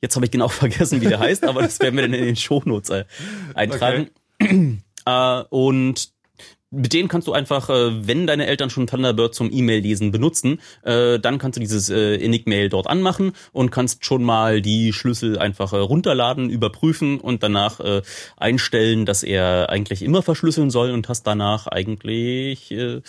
Jetzt 0.00 0.16
habe 0.16 0.26
ich 0.26 0.30
genau 0.30 0.48
vergessen, 0.62 1.00
wie 1.00 1.06
der 1.06 1.18
heißt, 1.18 1.44
aber 1.44 1.62
das 1.62 1.80
werden 1.80 1.96
wir 1.96 2.02
dann 2.02 2.14
in 2.14 2.24
den 2.24 2.36
Shownotes 2.36 2.90
äh, 2.90 3.04
eintragen. 3.54 4.10
Okay. 4.40 4.78
Äh, 5.08 5.44
und 5.50 6.10
mit 6.70 6.92
denen 6.92 7.08
kannst 7.08 7.28
du 7.28 7.32
einfach, 7.32 7.70
äh, 7.70 8.06
wenn 8.06 8.26
deine 8.26 8.46
Eltern 8.46 8.70
schon 8.70 8.86
Thunderbird 8.86 9.34
zum 9.34 9.52
E-Mail-Lesen 9.52 10.10
benutzen, 10.10 10.60
äh, 10.82 11.18
dann 11.18 11.38
kannst 11.38 11.56
du 11.56 11.60
dieses 11.60 11.88
äh, 11.90 12.16
Enigmail 12.16 12.68
dort 12.68 12.88
anmachen 12.88 13.32
und 13.52 13.70
kannst 13.70 14.04
schon 14.04 14.24
mal 14.24 14.60
die 14.60 14.92
Schlüssel 14.92 15.38
einfach 15.38 15.72
äh, 15.72 15.76
runterladen, 15.76 16.50
überprüfen 16.50 17.20
und 17.20 17.42
danach 17.42 17.80
äh, 17.80 18.02
einstellen, 18.36 19.06
dass 19.06 19.22
er 19.22 19.70
eigentlich 19.70 20.02
immer 20.02 20.22
verschlüsseln 20.22 20.70
soll 20.70 20.90
und 20.90 21.08
hast 21.08 21.22
danach 21.22 21.68
eigentlich 21.68 22.72
äh, 22.72 23.00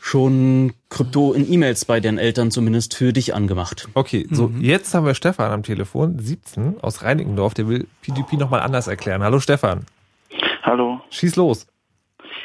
schon 0.00 0.72
Krypto 0.88 1.32
in 1.32 1.50
E-Mails 1.50 1.84
bei 1.84 2.00
deinen 2.00 2.18
Eltern 2.18 2.50
zumindest 2.50 2.96
für 2.96 3.12
dich 3.12 3.34
angemacht. 3.34 3.88
Okay, 3.94 4.26
so 4.30 4.48
mhm. 4.48 4.60
jetzt 4.60 4.94
haben 4.94 5.06
wir 5.06 5.14
Stefan 5.14 5.52
am 5.52 5.62
Telefon, 5.62 6.18
17 6.18 6.78
aus 6.80 7.02
Reinickendorf, 7.02 7.54
der 7.54 7.68
will 7.68 7.86
PGP 8.02 8.38
nochmal 8.38 8.60
anders 8.60 8.88
erklären. 8.88 9.22
Hallo 9.22 9.38
Stefan. 9.40 9.84
Hallo. 10.62 11.00
Schieß 11.10 11.36
los. 11.36 11.66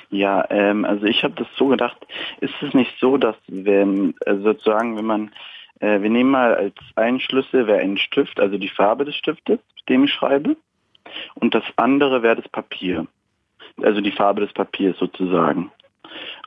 Ja, 0.09 0.45
ähm, 0.49 0.85
also 0.85 1.05
ich 1.05 1.23
habe 1.23 1.33
das 1.35 1.47
so 1.57 1.67
gedacht, 1.67 1.97
ist 2.41 2.53
es 2.61 2.73
nicht 2.73 2.93
so, 2.99 3.17
dass 3.17 3.35
wenn 3.47 4.13
äh, 4.25 4.35
sozusagen, 4.35 4.97
wenn 4.97 5.05
man, 5.05 5.31
äh, 5.79 6.01
wir 6.01 6.09
nehmen 6.09 6.31
mal 6.31 6.55
als 6.55 6.75
einen 6.95 7.19
Schlüssel 7.19 7.67
wäre 7.67 7.79
ein 7.79 7.97
Stift, 7.97 8.39
also 8.39 8.57
die 8.57 8.69
Farbe 8.69 9.05
des 9.05 9.15
Stiftes, 9.15 9.59
mit 9.75 9.89
dem 9.89 10.03
ich 10.03 10.13
schreibe, 10.13 10.57
und 11.35 11.55
das 11.55 11.63
andere 11.77 12.21
wäre 12.23 12.35
das 12.35 12.49
Papier, 12.49 13.07
also 13.81 14.01
die 14.01 14.11
Farbe 14.11 14.41
des 14.41 14.53
Papiers 14.53 14.97
sozusagen. 14.97 15.71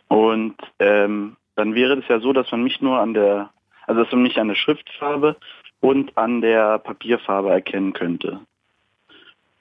Und 0.09 0.56
ähm, 0.78 1.36
dann 1.55 1.74
wäre 1.74 1.98
es 1.98 2.09
ja 2.09 2.20
so, 2.20 2.32
dass 2.32 2.51
man 2.51 2.62
mich 2.62 2.80
nur 2.80 2.98
an 2.98 3.14
der, 3.14 3.51
also 3.86 4.02
dass 4.02 4.12
man 4.12 4.22
mich 4.22 4.40
an 4.40 4.48
der 4.48 4.55
Schriftfarbe 4.55 5.36
und 5.80 6.16
an 6.16 6.40
der 6.40 6.78
Papierfarbe 6.78 7.51
erkennen 7.51 7.93
könnte. 7.93 8.40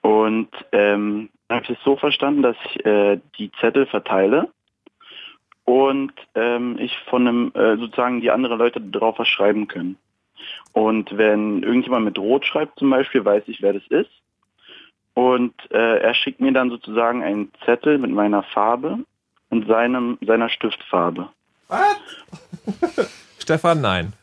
Und 0.02 0.50
ähm, 0.72 1.30
dann 1.48 1.58
habe 1.58 1.66
ich 1.66 1.78
es 1.78 1.84
so 1.84 1.96
verstanden, 1.98 2.42
dass 2.42 2.56
ich 2.66 2.86
äh, 2.86 3.20
die 3.38 3.52
Zettel 3.60 3.86
verteile 3.86 4.50
und 5.66 6.14
ähm, 6.36 6.78
ich 6.80 6.98
von 7.10 7.28
einem 7.28 7.52
äh, 7.54 7.78
sozusagen 7.78 8.22
die 8.22 8.32
anderen 8.32 8.58
Leute 8.58 8.80
darauf 8.80 9.20
was 9.20 9.28
schreiben 9.28 9.68
können. 9.68 9.98
Und 10.72 11.18
wenn 11.18 11.64
irgendjemand 11.64 12.06
mit 12.06 12.18
Rot 12.18 12.46
schreibt 12.46 12.80
zum 12.80 12.90
Beispiel, 12.90 13.26
weiß 13.26 13.44
ich, 13.48 13.62
wer 13.62 13.74
das 13.74 13.86
ist. 13.88 14.12
Und 15.14 15.54
äh, 15.72 15.98
er 15.98 16.14
schickt 16.14 16.40
mir 16.40 16.52
dann 16.52 16.70
sozusagen 16.70 17.24
einen 17.24 17.52
Zettel 17.66 17.98
mit 17.98 18.12
meiner 18.12 18.44
Farbe 18.44 19.00
und 19.50 19.68
seinem, 19.68 20.18
seiner 20.26 20.50
Stiftfarbe. 20.50 21.30
Stefan, 23.40 23.82
nein. 23.82 24.14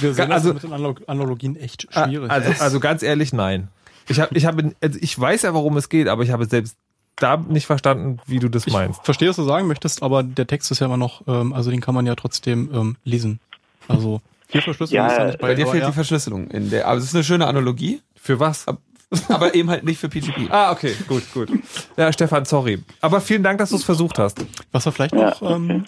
Wir 0.00 0.14
sehen 0.14 0.30
Also- 0.32 0.54
mit 0.54 0.62
den 0.62 0.72
Analog 0.72 1.02
Analogien 1.06 1.56
echt 1.56 1.88
schwierig. 1.92 2.30
Also, 2.30 2.62
also 2.62 2.80
ganz 2.80 3.02
ehrlich, 3.02 3.32
nein. 3.32 3.68
Ich 4.08 4.20
habe, 4.20 4.36
ich 4.36 4.46
habe, 4.46 4.72
also 4.80 4.98
ich 5.02 5.18
weiß 5.18 5.42
ja, 5.42 5.52
worum 5.54 5.76
es 5.76 5.88
geht, 5.88 6.06
aber 6.08 6.22
ich 6.22 6.30
habe 6.30 6.44
selbst 6.46 6.76
da 7.16 7.36
nicht 7.38 7.66
verstanden, 7.66 8.18
wie 8.26 8.38
du 8.38 8.48
das 8.48 8.66
meinst. 8.68 9.04
verstehe, 9.04 9.28
was 9.30 9.36
du 9.36 9.42
sagen 9.42 9.66
möchtest, 9.66 10.02
aber 10.02 10.22
der 10.22 10.46
Text 10.46 10.70
ist 10.70 10.80
ja 10.80 10.86
immer 10.86 10.96
noch, 10.98 11.22
ähm, 11.26 11.52
also 11.54 11.70
den 11.70 11.80
kann 11.80 11.94
man 11.94 12.06
ja 12.06 12.14
trotzdem 12.14 12.70
ähm, 12.72 12.96
lesen. 13.04 13.40
Also 13.88 14.20
hier 14.48 14.62
verschlüsselt 14.62 14.94
Ja, 14.96 15.08
ist 15.08 15.18
ja 15.18 15.24
nicht 15.26 15.38
bei, 15.40 15.48
bei 15.48 15.54
dir 15.54 15.66
fehlt 15.66 15.82
ja. 15.82 15.88
die 15.88 15.94
Verschlüsselung 15.94 16.48
in 16.50 16.70
der, 16.70 16.86
aber 16.86 16.98
es 16.98 17.04
ist 17.04 17.14
eine 17.14 17.24
schöne 17.24 17.46
Analogie. 17.48 18.00
Für 18.14 18.38
was? 18.38 18.66
Aber 19.28 19.54
eben 19.54 19.70
halt 19.70 19.84
nicht 19.84 19.98
für 19.98 20.08
PGP. 20.08 20.50
Ah, 20.50 20.72
okay, 20.72 20.94
gut, 21.08 21.22
gut. 21.32 21.48
Ja, 21.96 22.12
Stefan, 22.12 22.44
sorry. 22.44 22.82
Aber 23.00 23.20
vielen 23.20 23.42
Dank, 23.42 23.58
dass 23.58 23.70
du 23.70 23.76
es 23.76 23.84
versucht 23.84 24.18
hast. 24.18 24.44
Was 24.72 24.84
wir 24.84 24.92
vielleicht 24.92 25.14
noch 25.14 25.42
ähm, 25.42 25.84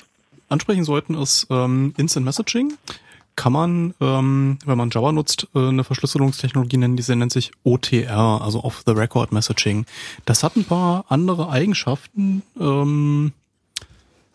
ansprechen 0.48 0.84
sollten, 0.84 1.14
ist 1.14 1.46
ähm, 1.50 1.94
Instant 1.96 2.24
Messaging. 2.24 2.74
Kann 3.34 3.52
man, 3.52 3.94
ähm, 4.00 4.58
wenn 4.64 4.78
man 4.78 4.90
Java 4.90 5.12
nutzt, 5.12 5.48
äh, 5.54 5.68
eine 5.68 5.84
Verschlüsselungstechnologie 5.84 6.76
nennen, 6.76 6.96
die 6.96 7.16
nennt 7.16 7.32
sich 7.32 7.52
OTR, 7.64 8.40
also 8.42 8.64
Off-the-Record 8.64 9.32
Messaging. 9.32 9.86
Das 10.24 10.42
hat 10.42 10.56
ein 10.56 10.64
paar 10.64 11.04
andere 11.08 11.48
Eigenschaften, 11.48 12.42
ähm, 12.58 13.32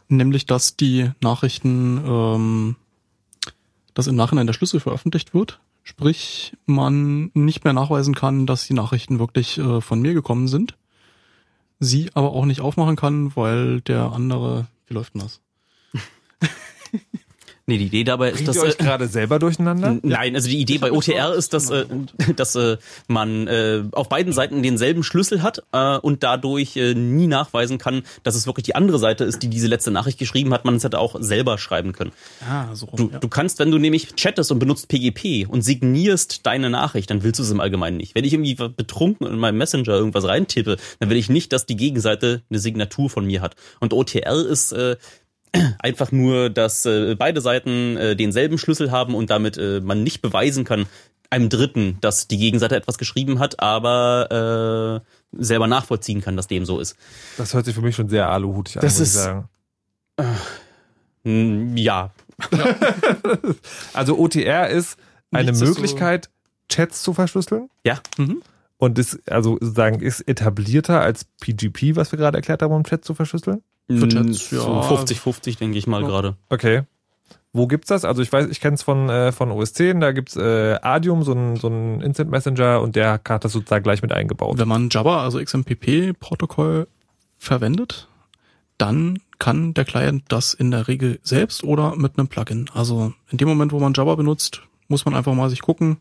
nämlich 0.08 0.46
dass 0.46 0.78
die 0.78 1.12
Nachrichten, 1.22 2.02
ähm, 2.06 2.76
dass 3.94 4.08
im 4.08 4.16
Nachhinein 4.16 4.48
der 4.48 4.54
Schlüssel 4.54 4.80
veröffentlicht 4.80 5.34
wird. 5.34 5.60
Sprich, 5.84 6.56
man 6.66 7.30
nicht 7.34 7.66
mehr 7.66 7.74
nachweisen 7.74 8.16
kann, 8.16 8.46
dass 8.46 8.66
die 8.66 8.74
Nachrichten 8.74 9.20
wirklich 9.20 9.58
äh, 9.58 9.82
von 9.82 10.02
mir 10.02 10.14
gekommen 10.14 10.48
sind. 10.48 10.78
Sie 11.80 12.10
aber 12.14 12.32
auch 12.32 12.46
nicht 12.46 12.62
aufmachen 12.62 12.96
kann, 12.96 13.36
weil 13.36 13.82
der 13.82 14.14
andere, 14.14 14.68
wie 14.88 14.94
läuft 14.94 15.14
denn 15.14 15.22
das? 15.22 15.42
Nee, 17.66 17.78
die 17.78 17.86
Idee 17.86 18.04
dabei 18.04 18.32
ist, 18.32 18.46
dass 18.46 18.58
ihr 18.58 18.64
euch 18.64 18.80
äh, 18.80 18.84
gerade 18.84 19.08
selber 19.08 19.40
durcheinander? 19.40 19.98
Nein, 20.02 20.36
also 20.36 20.50
die 20.50 20.60
Idee 20.60 20.80
bei 20.80 20.92
OTR 20.92 21.34
ist, 21.34 21.54
dass, 21.54 21.70
äh, 21.70 21.86
dass 22.36 22.56
äh, 22.56 22.76
man 23.08 23.48
äh, 23.48 23.84
auf 23.94 24.10
beiden 24.10 24.34
Seiten 24.34 24.62
denselben 24.64 25.02
Schlüssel 25.02 25.42
hat 25.42 25.64
äh, 25.72 25.98
und 25.98 26.24
dadurch 26.24 26.76
äh, 26.76 26.94
nie 26.94 27.28
nachweisen 27.28 27.78
kann, 27.78 28.04
dass 28.24 28.36
es 28.36 28.48
wirklich 28.48 28.66
die 28.66 28.76
andere 28.76 29.00
Seite 29.00 29.24
ist, 29.24 29.44
die 29.44 29.48
diese 29.48 29.68
letzte 29.68 29.92
Nachricht 29.92 30.20
geschrieben 30.20 30.54
hat. 30.54 30.66
Man 30.66 30.76
es 30.76 30.84
hätte 30.84 31.00
auch 31.00 31.16
selber 31.22 31.58
schreiben 31.58 31.94
können. 31.94 32.12
Ah, 32.46 32.76
so 32.76 32.88
rum, 32.88 32.98
Du, 32.98 33.10
ja. 33.14 33.20
du 33.20 33.30
kannst, 33.30 33.60
wenn 33.60 33.72
du 33.72 33.78
nämlich 33.78 34.14
chattest 34.16 34.52
und 34.52 34.60
benutzt 34.60 34.90
PGP 34.90 35.48
und 35.48 35.62
signierst 35.62 36.46
deine 36.46 36.70
Nachricht, 36.70 37.10
dann 37.12 37.24
willst 37.24 37.40
du 37.40 37.44
es 37.44 37.52
im 37.52 37.62
Allgemeinen 37.62 37.96
nicht. 37.96 38.14
Wenn 38.14 38.26
ich 38.26 38.34
irgendwie 38.34 38.56
betrunken 38.56 39.26
in 39.26 39.38
meinem 39.38 39.58
Messenger 39.58 39.94
irgendwas 39.94 40.28
reintippe, 40.28 40.76
dann 41.00 41.10
will 41.10 41.18
ich 41.18 41.30
nicht, 41.30 41.54
dass 41.54 41.66
die 41.66 41.78
Gegenseite 41.78 42.42
eine 42.50 42.60
Signatur 42.60 43.10
von 43.10 43.26
mir 43.26 43.40
hat. 43.40 43.56
Und 43.80 43.94
OTR 43.94 44.46
ist 44.46 44.74
äh, 44.74 44.98
einfach 45.80 46.12
nur, 46.12 46.50
dass 46.50 46.86
äh, 46.86 47.16
beide 47.16 47.42
Seiten 47.42 47.98
äh, 47.98 48.16
denselben 48.16 48.58
Schlüssel 48.58 48.92
haben 48.92 49.14
und 49.16 49.30
damit 49.30 49.58
äh, 49.58 49.82
man 49.82 50.04
nicht 50.04 50.22
beweisen 50.22 50.64
kann 50.64 50.86
einem 51.30 51.50
Dritten, 51.50 51.98
dass 52.02 52.28
die 52.28 52.38
Gegenseite 52.38 52.76
etwas 52.76 52.98
geschrieben 53.00 53.40
hat, 53.40 53.60
aber 53.60 55.02
äh, 55.34 55.42
selber 55.44 55.66
nachvollziehen 55.68 56.22
kann, 56.22 56.38
dass 56.38 56.46
dem 56.48 56.64
so 56.66 56.80
ist. 56.80 56.96
Das 57.38 57.54
hört 57.56 57.66
sich 57.66 57.74
für 57.74 57.82
mich 57.82 57.96
schon 57.96 58.08
sehr 58.08 58.30
aluhutig 58.30 58.78
an, 58.78 58.82
Das 58.82 59.00
muss 59.00 59.08
ist- 59.08 59.16
ich 59.16 59.22
sagen. 59.22 59.50
Mm, 61.24 61.76
Ja, 61.78 62.12
Also 63.94 64.18
OTR 64.18 64.70
ist 64.70 64.98
eine 65.32 65.52
Nichts 65.52 65.62
ist 65.62 65.68
so- 65.68 65.74
Möglichkeit, 65.82 66.30
Chats 66.70 67.04
zu 67.04 67.14
verschlüsseln. 67.14 67.70
ja. 67.84 68.00
Mhm. 68.18 68.42
Und 68.78 69.00
ist, 69.00 69.20
also 69.32 69.58
sagen, 69.62 70.02
ist 70.02 70.22
etablierter 70.28 71.00
als 71.00 71.24
PGP, 71.40 71.96
was 71.96 72.12
wir 72.12 72.20
gerade 72.20 72.38
erklärt 72.38 72.62
haben, 72.62 72.74
um 72.74 72.84
Chats 72.84 73.08
zu 73.08 73.14
verschlüsseln? 73.14 73.64
Für 73.88 74.10
so 74.34 74.58
ja. 74.58 74.82
50-50, 74.82 75.58
denke 75.60 75.78
ich 75.78 75.88
mal 75.88 76.02
Ja. 76.02 76.08
gerade. 76.08 76.36
Okay. 76.50 76.84
Wo 77.56 77.68
gibt's 77.68 77.90
das? 77.90 78.04
Also 78.04 78.22
ich 78.24 78.32
weiß, 78.34 78.48
ich 78.50 78.60
kenne 78.62 78.76
es 78.76 78.82
von, 78.82 79.10
äh, 79.10 79.32
von 79.32 79.52
OS 79.52 79.74
10, 79.74 80.00
da 80.00 80.12
gibt's 80.12 80.36
äh, 80.36 80.80
Adium, 80.82 81.22
so 81.24 81.34
ein, 81.34 81.56
so 81.58 81.68
ein 81.68 82.02
Instant 82.02 82.32
Messenger 82.32 82.82
und 82.82 82.96
der 82.96 83.22
hat 83.28 83.46
das 83.46 83.52
sozusagen 83.52 83.84
gleich 83.84 84.02
mit 84.02 84.12
eingebaut. 84.12 84.58
Wenn 84.58 84.68
man 84.68 84.90
Java, 84.90 85.22
also 85.24 85.40
XMPP-Protokoll 85.40 86.88
verwendet, 87.38 88.08
dann 88.80 89.20
kann 89.38 89.74
der 89.76 89.86
Client 89.86 90.24
das 90.30 90.54
in 90.56 90.72
der 90.72 90.88
Regel 90.88 91.20
selbst 91.22 91.64
oder 91.64 91.96
mit 91.96 92.18
einem 92.18 92.28
Plugin. 92.28 92.70
Also 92.74 93.14
in 93.30 93.38
dem 93.38 93.48
Moment, 93.50 93.72
wo 93.72 93.80
man 93.80 93.94
Java 93.94 94.16
benutzt, 94.16 94.64
muss 94.88 95.06
man 95.06 95.14
einfach 95.14 95.34
mal 95.36 95.50
sich 95.50 95.62
gucken, 95.62 95.98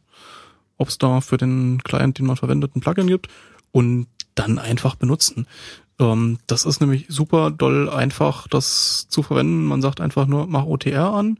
ob 0.78 0.88
es 0.88 0.96
da 0.96 1.20
für 1.20 1.36
den 1.36 1.82
Client, 1.82 2.18
den 2.18 2.26
man 2.26 2.36
verwendet, 2.36 2.74
ein 2.74 2.80
Plugin 2.80 3.08
gibt 3.08 3.28
und 3.72 4.06
dann 4.34 4.58
einfach 4.58 4.94
benutzen. 4.94 5.46
Ähm, 5.98 6.38
das 6.46 6.64
ist 6.64 6.80
nämlich 6.80 7.06
super 7.08 7.50
doll 7.50 7.88
einfach, 7.88 8.48
das 8.48 9.06
zu 9.08 9.22
verwenden. 9.22 9.64
Man 9.64 9.82
sagt 9.82 10.00
einfach 10.00 10.26
nur, 10.26 10.46
mach 10.46 10.64
OTR 10.64 11.12
an, 11.12 11.38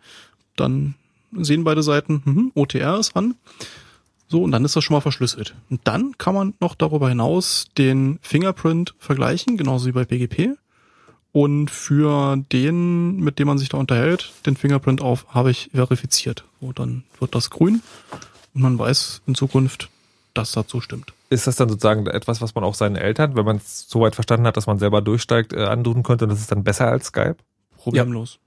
dann 0.57 0.95
sehen 1.33 1.65
beide 1.65 1.83
Seiten, 1.83 2.23
mhm, 2.25 2.53
OTR 2.55 2.99
ist 2.99 3.17
an. 3.17 3.35
So, 4.29 4.43
und 4.43 4.51
dann 4.53 4.65
ist 4.65 4.77
das 4.77 4.85
schon 4.85 4.95
mal 4.95 5.01
verschlüsselt. 5.03 5.55
Und 5.69 5.83
dann 5.85 6.17
kann 6.17 6.35
man 6.35 6.55
noch 6.59 6.75
darüber 6.75 7.09
hinaus 7.09 7.67
den 7.77 8.19
Fingerprint 8.23 8.95
vergleichen, 8.99 9.59
genauso 9.59 9.87
wie 9.87 9.93
bei 9.93 10.05
PGP. 10.05 10.57
Und 11.33 11.71
für 11.71 12.37
den, 12.53 13.17
mit 13.17 13.39
dem 13.39 13.47
man 13.49 13.59
sich 13.59 13.71
da 13.71 13.79
unterhält, 13.79 14.33
den 14.47 14.57
Fingerprint 14.57 15.01
auf, 15.01 15.27
habe 15.29 15.51
ich 15.51 15.71
verifiziert. 15.73 16.45
So, 16.61 16.73
dann 16.73 17.05
wird 17.21 17.35
das 17.35 17.51
grün 17.51 17.83
und 18.55 18.63
man 18.63 18.79
weiß 18.79 19.23
in 19.27 19.35
Zukunft, 19.35 19.89
dass 20.35 20.53
dazu 20.53 20.81
stimmt. 20.81 21.13
Ist 21.33 21.47
das 21.47 21.57
dann 21.57 21.71
sozusagen 21.71 22.07
etwas, 22.09 22.43
was 22.43 22.55
man 22.55 22.63
auch 22.63 22.75
seinen 22.75 22.97
Eltern, 22.97 23.35
wenn 23.37 23.47
man 23.47 23.57
es 23.57 23.89
so 23.89 24.03
weit 24.03 24.15
verstanden 24.15 24.47
hat, 24.47 24.59
dass 24.59 24.67
man 24.67 24.79
selber 24.79 25.01
durchsteigt, 25.01 25.55
äh, 25.55 25.65
antun 25.65 26.03
könnte 26.03 26.27
und 26.27 26.29
das 26.29 26.41
ist 26.41 26.53
dann 26.53 26.63
besser 26.63 26.89
als 26.89 27.07
Skype? 27.07 27.37
Problemlos. 27.75 28.39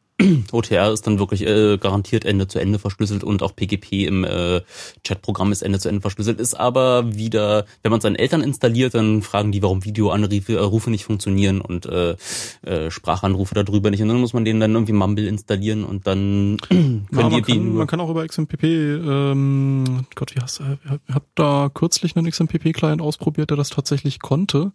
OTR 0.52 0.94
ist 0.94 1.06
dann 1.06 1.20
wirklich 1.20 1.46
äh, 1.46 1.78
garantiert 1.78 2.24
Ende 2.24 2.48
zu 2.48 2.60
Ende 2.60 2.80
verschlüsselt 2.80 3.24
und 3.24 3.44
auch 3.44 3.54
PGP 3.54 4.06
im 4.06 4.24
äh, 4.24 4.62
Chatprogramm 5.04 5.52
ist 5.52 5.62
Ende 5.62 5.78
zu 5.80 5.90
Ende 5.90 6.02
verschlüsselt. 6.02 6.40
Ist 6.40 6.54
aber 6.54 7.16
wieder, 7.16 7.66
wenn 7.84 7.92
man 7.92 8.00
seinen 8.00 8.16
Eltern 8.16 8.42
installiert, 8.42 8.94
dann 8.96 9.22
fragen 9.22 9.52
die, 9.52 9.62
warum 9.62 9.84
Videoanrufe 9.84 10.54
äh, 10.54 10.60
Rufe 10.60 10.90
nicht 10.90 11.04
funktionieren 11.04 11.60
und 11.60 11.86
äh, 11.86 12.16
äh, 12.62 12.90
Sprachanrufe 12.92 13.56
darüber 13.56 13.92
nicht. 13.92 14.02
Und 14.02 14.08
dann 14.08 14.22
muss 14.22 14.34
man 14.34 14.46
denen 14.46 14.62
dann 14.62 14.74
irgendwie 14.74 14.94
Mumble 14.94 15.28
installieren 15.28 15.84
und 15.84 16.08
dann 16.08 16.58
können 16.70 17.08
Ja, 17.12 17.30
die 17.30 17.42
kann, 17.42 17.76
man 17.76 17.88
kann 17.88 18.00
auch 18.00 18.10
über 18.10 18.26
XMPP, 18.26 18.64
ähm, 18.64 20.06
Gott, 20.16 20.34
wie 20.34 20.40
heißt 20.40 20.62
er? 20.62 20.78
Ich 21.08 21.14
habe 21.14 21.26
da 21.36 21.70
kürzlich 21.74 22.16
einen 22.16 22.30
XMPP-Client 22.30 23.02
ausprobiert, 23.02 23.50
der 23.50 23.58
das 23.58 23.70
tatsächlich 23.70 24.20
konnte. 24.20 24.72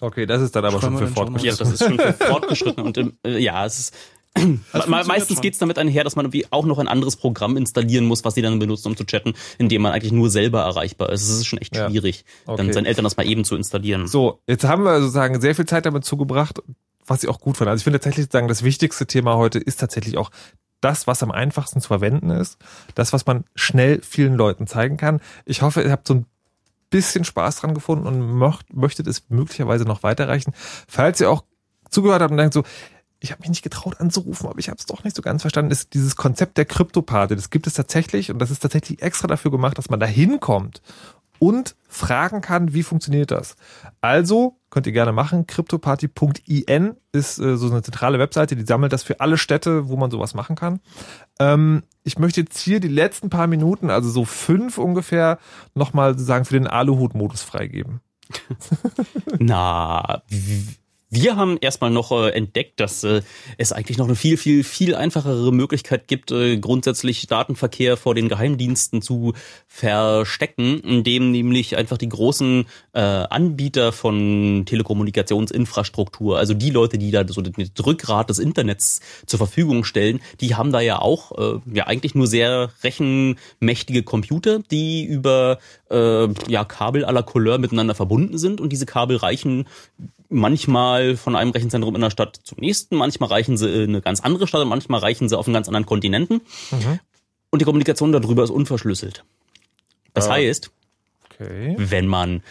Okay, 0.00 0.26
das 0.26 0.42
ist 0.42 0.54
dann 0.56 0.64
aber 0.64 0.80
schon 0.80 0.98
für 0.98 1.06
Shownotes. 1.08 1.42
Ja, 1.44 1.54
das 1.56 1.70
ist 1.72 1.84
schon 1.84 1.98
für 1.98 2.12
fortgeschritten 2.12 2.82
und 2.84 2.96
im, 2.98 3.16
äh, 3.24 3.38
ja, 3.38 3.64
es 3.64 3.78
ist 3.78 3.94
funktioniert 4.36 5.06
Meistens 5.06 5.36
schon. 5.36 5.42
geht's 5.42 5.58
damit 5.58 5.78
einher, 5.78 6.02
dass 6.02 6.16
man 6.16 6.24
irgendwie 6.26 6.46
auch 6.50 6.64
noch 6.66 6.78
ein 6.80 6.88
anderes 6.88 7.14
Programm 7.16 7.56
installieren 7.56 8.04
muss, 8.06 8.24
was 8.24 8.34
sie 8.34 8.42
dann 8.42 8.58
benutzen, 8.58 8.88
um 8.88 8.96
zu 8.96 9.04
chatten, 9.04 9.34
in 9.58 9.68
dem 9.68 9.82
man 9.82 9.92
eigentlich 9.92 10.10
nur 10.10 10.28
selber 10.28 10.62
erreichbar 10.62 11.10
ist. 11.10 11.22
Es 11.22 11.28
ist 11.30 11.46
schon 11.46 11.60
echt 11.60 11.76
Ja. 11.76 11.88
schwierig, 11.88 12.24
Okay. 12.46 12.56
dann 12.56 12.72
seinen 12.72 12.86
Eltern 12.86 13.04
das 13.04 13.16
mal 13.16 13.26
eben 13.26 13.44
zu 13.44 13.54
installieren. 13.54 14.08
So, 14.08 14.40
jetzt 14.48 14.64
haben 14.64 14.82
wir 14.82 14.98
sozusagen 15.00 15.40
sehr 15.40 15.54
viel 15.54 15.66
Zeit 15.66 15.86
damit 15.86 16.04
zugebracht, 16.04 16.58
was 17.06 17.22
ich 17.22 17.28
auch 17.28 17.38
gut 17.38 17.56
fand. 17.58 17.68
Also 17.70 17.80
ich 17.80 17.84
finde 17.84 18.00
tatsächlich 18.00 18.26
sagen, 18.32 18.48
das 18.48 18.64
wichtigste 18.64 19.06
Thema 19.06 19.36
heute 19.36 19.60
ist 19.60 19.78
tatsächlich 19.78 20.16
auch 20.18 20.30
das, 20.80 21.06
was 21.06 21.22
am 21.22 21.30
einfachsten 21.30 21.80
zu 21.80 21.86
verwenden 21.88 22.30
ist, 22.30 22.58
das, 22.96 23.12
was 23.12 23.24
man 23.26 23.44
schnell 23.54 24.00
vielen 24.02 24.34
Leuten 24.34 24.66
zeigen 24.66 24.96
kann. 24.96 25.20
Ich 25.46 25.62
hoffe, 25.62 25.82
ihr 25.82 25.92
habt 25.92 26.08
so 26.08 26.14
ein 26.14 26.26
bisschen 26.94 27.24
Spaß 27.24 27.56
dran 27.56 27.74
gefunden 27.74 28.06
und 28.06 28.20
möcht, 28.20 28.72
möchtet 28.72 29.08
es 29.08 29.28
möglicherweise 29.28 29.84
noch 29.84 30.04
weiterreichen. 30.04 30.52
Falls 30.86 31.20
ihr 31.20 31.28
auch 31.28 31.42
zugehört 31.90 32.22
habt 32.22 32.30
und 32.30 32.36
denkt 32.36 32.54
so, 32.54 32.62
ich 33.18 33.32
habe 33.32 33.40
mich 33.40 33.48
nicht 33.48 33.62
getraut 33.62 34.00
anzurufen, 34.00 34.48
aber 34.48 34.60
ich 34.60 34.68
habe 34.68 34.78
es 34.78 34.86
doch 34.86 35.02
nicht 35.02 35.16
so 35.16 35.22
ganz 35.22 35.42
verstanden, 35.42 35.72
ist 35.72 35.92
dieses 35.94 36.14
Konzept 36.14 36.56
der 36.56 36.66
Kryptopate. 36.66 37.34
Das 37.34 37.50
gibt 37.50 37.66
es 37.66 37.74
tatsächlich 37.74 38.30
und 38.30 38.38
das 38.38 38.52
ist 38.52 38.60
tatsächlich 38.60 39.02
extra 39.02 39.26
dafür 39.26 39.50
gemacht, 39.50 39.76
dass 39.76 39.90
man 39.90 39.98
da 39.98 40.06
hinkommt 40.06 40.82
und 41.38 41.76
fragen 41.88 42.40
kann, 42.40 42.74
wie 42.74 42.82
funktioniert 42.82 43.30
das. 43.30 43.56
Also 44.00 44.58
könnt 44.70 44.86
ihr 44.86 44.92
gerne 44.92 45.12
machen. 45.12 45.46
Cryptoparty.in 45.46 46.96
ist 47.12 47.38
äh, 47.38 47.56
so 47.56 47.70
eine 47.70 47.82
zentrale 47.82 48.18
Webseite, 48.18 48.56
die 48.56 48.64
sammelt 48.64 48.92
das 48.92 49.02
für 49.02 49.20
alle 49.20 49.38
Städte, 49.38 49.88
wo 49.88 49.96
man 49.96 50.10
sowas 50.10 50.34
machen 50.34 50.56
kann. 50.56 50.80
Ähm, 51.38 51.84
ich 52.02 52.18
möchte 52.18 52.40
jetzt 52.40 52.58
hier 52.58 52.80
die 52.80 52.88
letzten 52.88 53.30
paar 53.30 53.46
Minuten, 53.46 53.90
also 53.90 54.10
so 54.10 54.24
fünf 54.24 54.78
ungefähr, 54.78 55.38
nochmal 55.74 56.12
sozusagen 56.12 56.44
für 56.44 56.54
den 56.54 56.66
Aluhut-Modus 56.66 57.42
freigeben. 57.42 58.00
Na, 59.38 60.22
Wir 61.14 61.36
haben 61.36 61.58
erstmal 61.60 61.90
noch 61.90 62.10
äh, 62.10 62.30
entdeckt, 62.30 62.80
dass 62.80 63.04
äh, 63.04 63.22
es 63.56 63.72
eigentlich 63.72 63.98
noch 63.98 64.06
eine 64.06 64.16
viel, 64.16 64.36
viel, 64.36 64.64
viel 64.64 64.96
einfachere 64.96 65.52
Möglichkeit 65.52 66.08
gibt, 66.08 66.32
äh, 66.32 66.56
grundsätzlich 66.58 67.28
Datenverkehr 67.28 67.96
vor 67.96 68.16
den 68.16 68.28
Geheimdiensten 68.28 69.00
zu 69.00 69.32
verstecken, 69.68 70.80
indem 70.80 71.30
nämlich 71.30 71.76
einfach 71.76 71.98
die 71.98 72.08
großen 72.08 72.64
äh, 72.94 72.98
Anbieter 72.98 73.92
von 73.92 74.64
Telekommunikationsinfrastruktur, 74.66 76.36
also 76.36 76.52
die 76.52 76.70
Leute, 76.70 76.98
die 76.98 77.12
da 77.12 77.24
so 77.28 77.42
das 77.42 77.86
Rückgrat 77.86 78.28
des 78.28 78.40
Internets 78.40 79.00
zur 79.24 79.38
Verfügung 79.38 79.84
stellen, 79.84 80.20
die 80.40 80.56
haben 80.56 80.72
da 80.72 80.80
ja 80.80 80.98
auch 80.98 81.30
äh, 81.38 81.60
ja 81.72 81.86
eigentlich 81.86 82.16
nur 82.16 82.26
sehr 82.26 82.72
rechenmächtige 82.82 84.02
Computer, 84.02 84.58
die 84.58 85.04
über 85.04 85.58
äh, 85.90 86.26
ja 86.48 86.64
Kabel 86.64 87.04
à 87.04 87.12
la 87.12 87.22
Couleur 87.22 87.58
miteinander 87.58 87.94
verbunden 87.94 88.36
sind. 88.36 88.60
Und 88.60 88.70
diese 88.70 88.86
Kabel 88.86 89.16
reichen 89.16 89.66
manchmal 90.28 91.16
von 91.16 91.36
einem 91.36 91.50
Rechenzentrum 91.50 91.94
in 91.94 92.00
der 92.00 92.10
Stadt 92.10 92.38
zum 92.42 92.58
nächsten, 92.58 92.96
manchmal 92.96 93.28
reichen 93.28 93.56
sie 93.56 93.68
in 93.68 93.90
eine 93.90 94.00
ganz 94.02 94.20
andere 94.20 94.46
Stadt 94.46 94.62
und 94.62 94.68
manchmal 94.68 95.00
reichen 95.00 95.28
sie 95.28 95.38
auf 95.38 95.46
einen 95.46 95.54
ganz 95.54 95.68
anderen 95.68 95.86
Kontinenten. 95.86 96.40
Mhm. 96.70 97.00
Und 97.50 97.60
die 97.60 97.64
Kommunikation 97.64 98.12
darüber 98.12 98.42
ist 98.44 98.50
unverschlüsselt. 98.50 99.24
Das 100.12 100.28
Ah. 100.28 100.32
heißt, 100.34 100.70
Okay. 101.40 101.74
wenn 101.78 102.06
man 102.06 102.42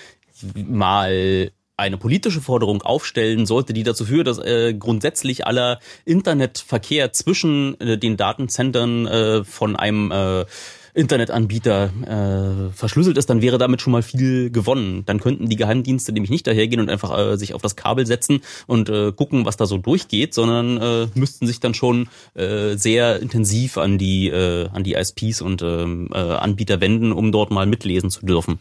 mal 0.55 1.51
eine 1.75 1.97
politische 1.97 2.41
Forderung 2.41 2.81
aufstellen 2.83 3.45
sollte, 3.45 3.73
die 3.73 3.83
dazu 3.83 4.05
führt, 4.05 4.27
dass 4.27 4.37
äh, 4.39 4.73
grundsätzlich 4.73 5.47
aller 5.47 5.79
Internetverkehr 6.05 7.11
zwischen 7.13 7.79
äh, 7.81 7.97
den 7.97 8.15
Datenzentren 8.17 9.07
äh, 9.07 9.43
von 9.43 9.75
einem 9.75 10.11
äh, 10.11 10.45
Internetanbieter 10.93 11.89
äh, 12.05 12.73
verschlüsselt 12.73 13.17
ist, 13.17 13.29
dann 13.29 13.41
wäre 13.41 13.57
damit 13.57 13.81
schon 13.81 13.93
mal 13.93 14.03
viel 14.03 14.51
gewonnen. 14.51 15.03
Dann 15.05 15.19
könnten 15.19 15.49
die 15.49 15.55
Geheimdienste 15.55 16.11
nämlich 16.11 16.29
nicht 16.29 16.45
dahergehen 16.45 16.81
und 16.81 16.89
einfach 16.89 17.17
äh, 17.17 17.37
sich 17.37 17.53
auf 17.53 17.61
das 17.61 17.75
Kabel 17.75 18.05
setzen 18.05 18.41
und 18.67 18.89
äh, 18.89 19.11
gucken, 19.11 19.45
was 19.45 19.57
da 19.57 19.65
so 19.65 19.77
durchgeht, 19.77 20.33
sondern 20.33 20.77
äh, 20.77 21.07
müssten 21.15 21.47
sich 21.47 21.59
dann 21.59 21.73
schon 21.73 22.09
äh, 22.35 22.75
sehr 22.75 23.19
intensiv 23.21 23.77
an 23.77 23.97
die 23.97 24.27
äh, 24.27 24.67
an 24.69 24.83
die 24.83 24.93
ISPs 24.93 25.41
und 25.41 25.61
ähm, 25.63 26.09
äh, 26.13 26.17
Anbieter 26.17 26.79
wenden, 26.79 27.11
um 27.11 27.31
dort 27.31 27.49
mal 27.49 27.65
mitlesen 27.65 28.09
zu 28.09 28.25
dürfen. 28.25 28.59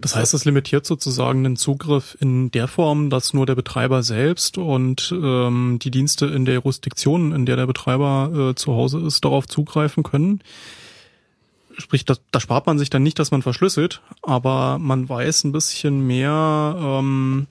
Das 0.00 0.14
heißt, 0.14 0.34
es 0.34 0.44
limitiert 0.44 0.86
sozusagen 0.86 1.42
den 1.42 1.56
Zugriff 1.56 2.16
in 2.20 2.50
der 2.52 2.68
Form, 2.68 3.10
dass 3.10 3.34
nur 3.34 3.46
der 3.46 3.54
Betreiber 3.54 4.02
selbst 4.02 4.56
und 4.56 5.12
ähm, 5.12 5.78
die 5.82 5.90
Dienste 5.90 6.26
in 6.26 6.44
der 6.44 6.54
Jurisdiktion, 6.54 7.32
in 7.32 7.44
der 7.44 7.56
der 7.56 7.66
Betreiber 7.66 8.50
äh, 8.50 8.54
zu 8.54 8.72
Hause 8.74 9.00
ist, 9.00 9.24
darauf 9.24 9.46
zugreifen 9.46 10.02
können. 10.02 10.42
Sprich, 11.78 12.04
da, 12.04 12.14
da 12.30 12.40
spart 12.40 12.66
man 12.66 12.78
sich 12.78 12.90
dann 12.90 13.02
nicht, 13.02 13.18
dass 13.18 13.30
man 13.30 13.42
verschlüsselt, 13.42 14.02
aber 14.22 14.78
man 14.78 15.08
weiß 15.08 15.44
ein 15.44 15.52
bisschen 15.52 16.06
mehr, 16.06 16.76
ähm, 16.78 17.46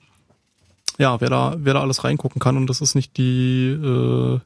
ja, 0.98 1.20
wer 1.20 1.30
da, 1.30 1.56
wer 1.58 1.74
da 1.74 1.80
alles 1.80 2.04
reingucken 2.04 2.40
kann 2.40 2.56
und 2.56 2.68
das 2.68 2.80
ist 2.80 2.94
nicht 2.94 3.16
die, 3.16 3.68
äh, 3.70 4.40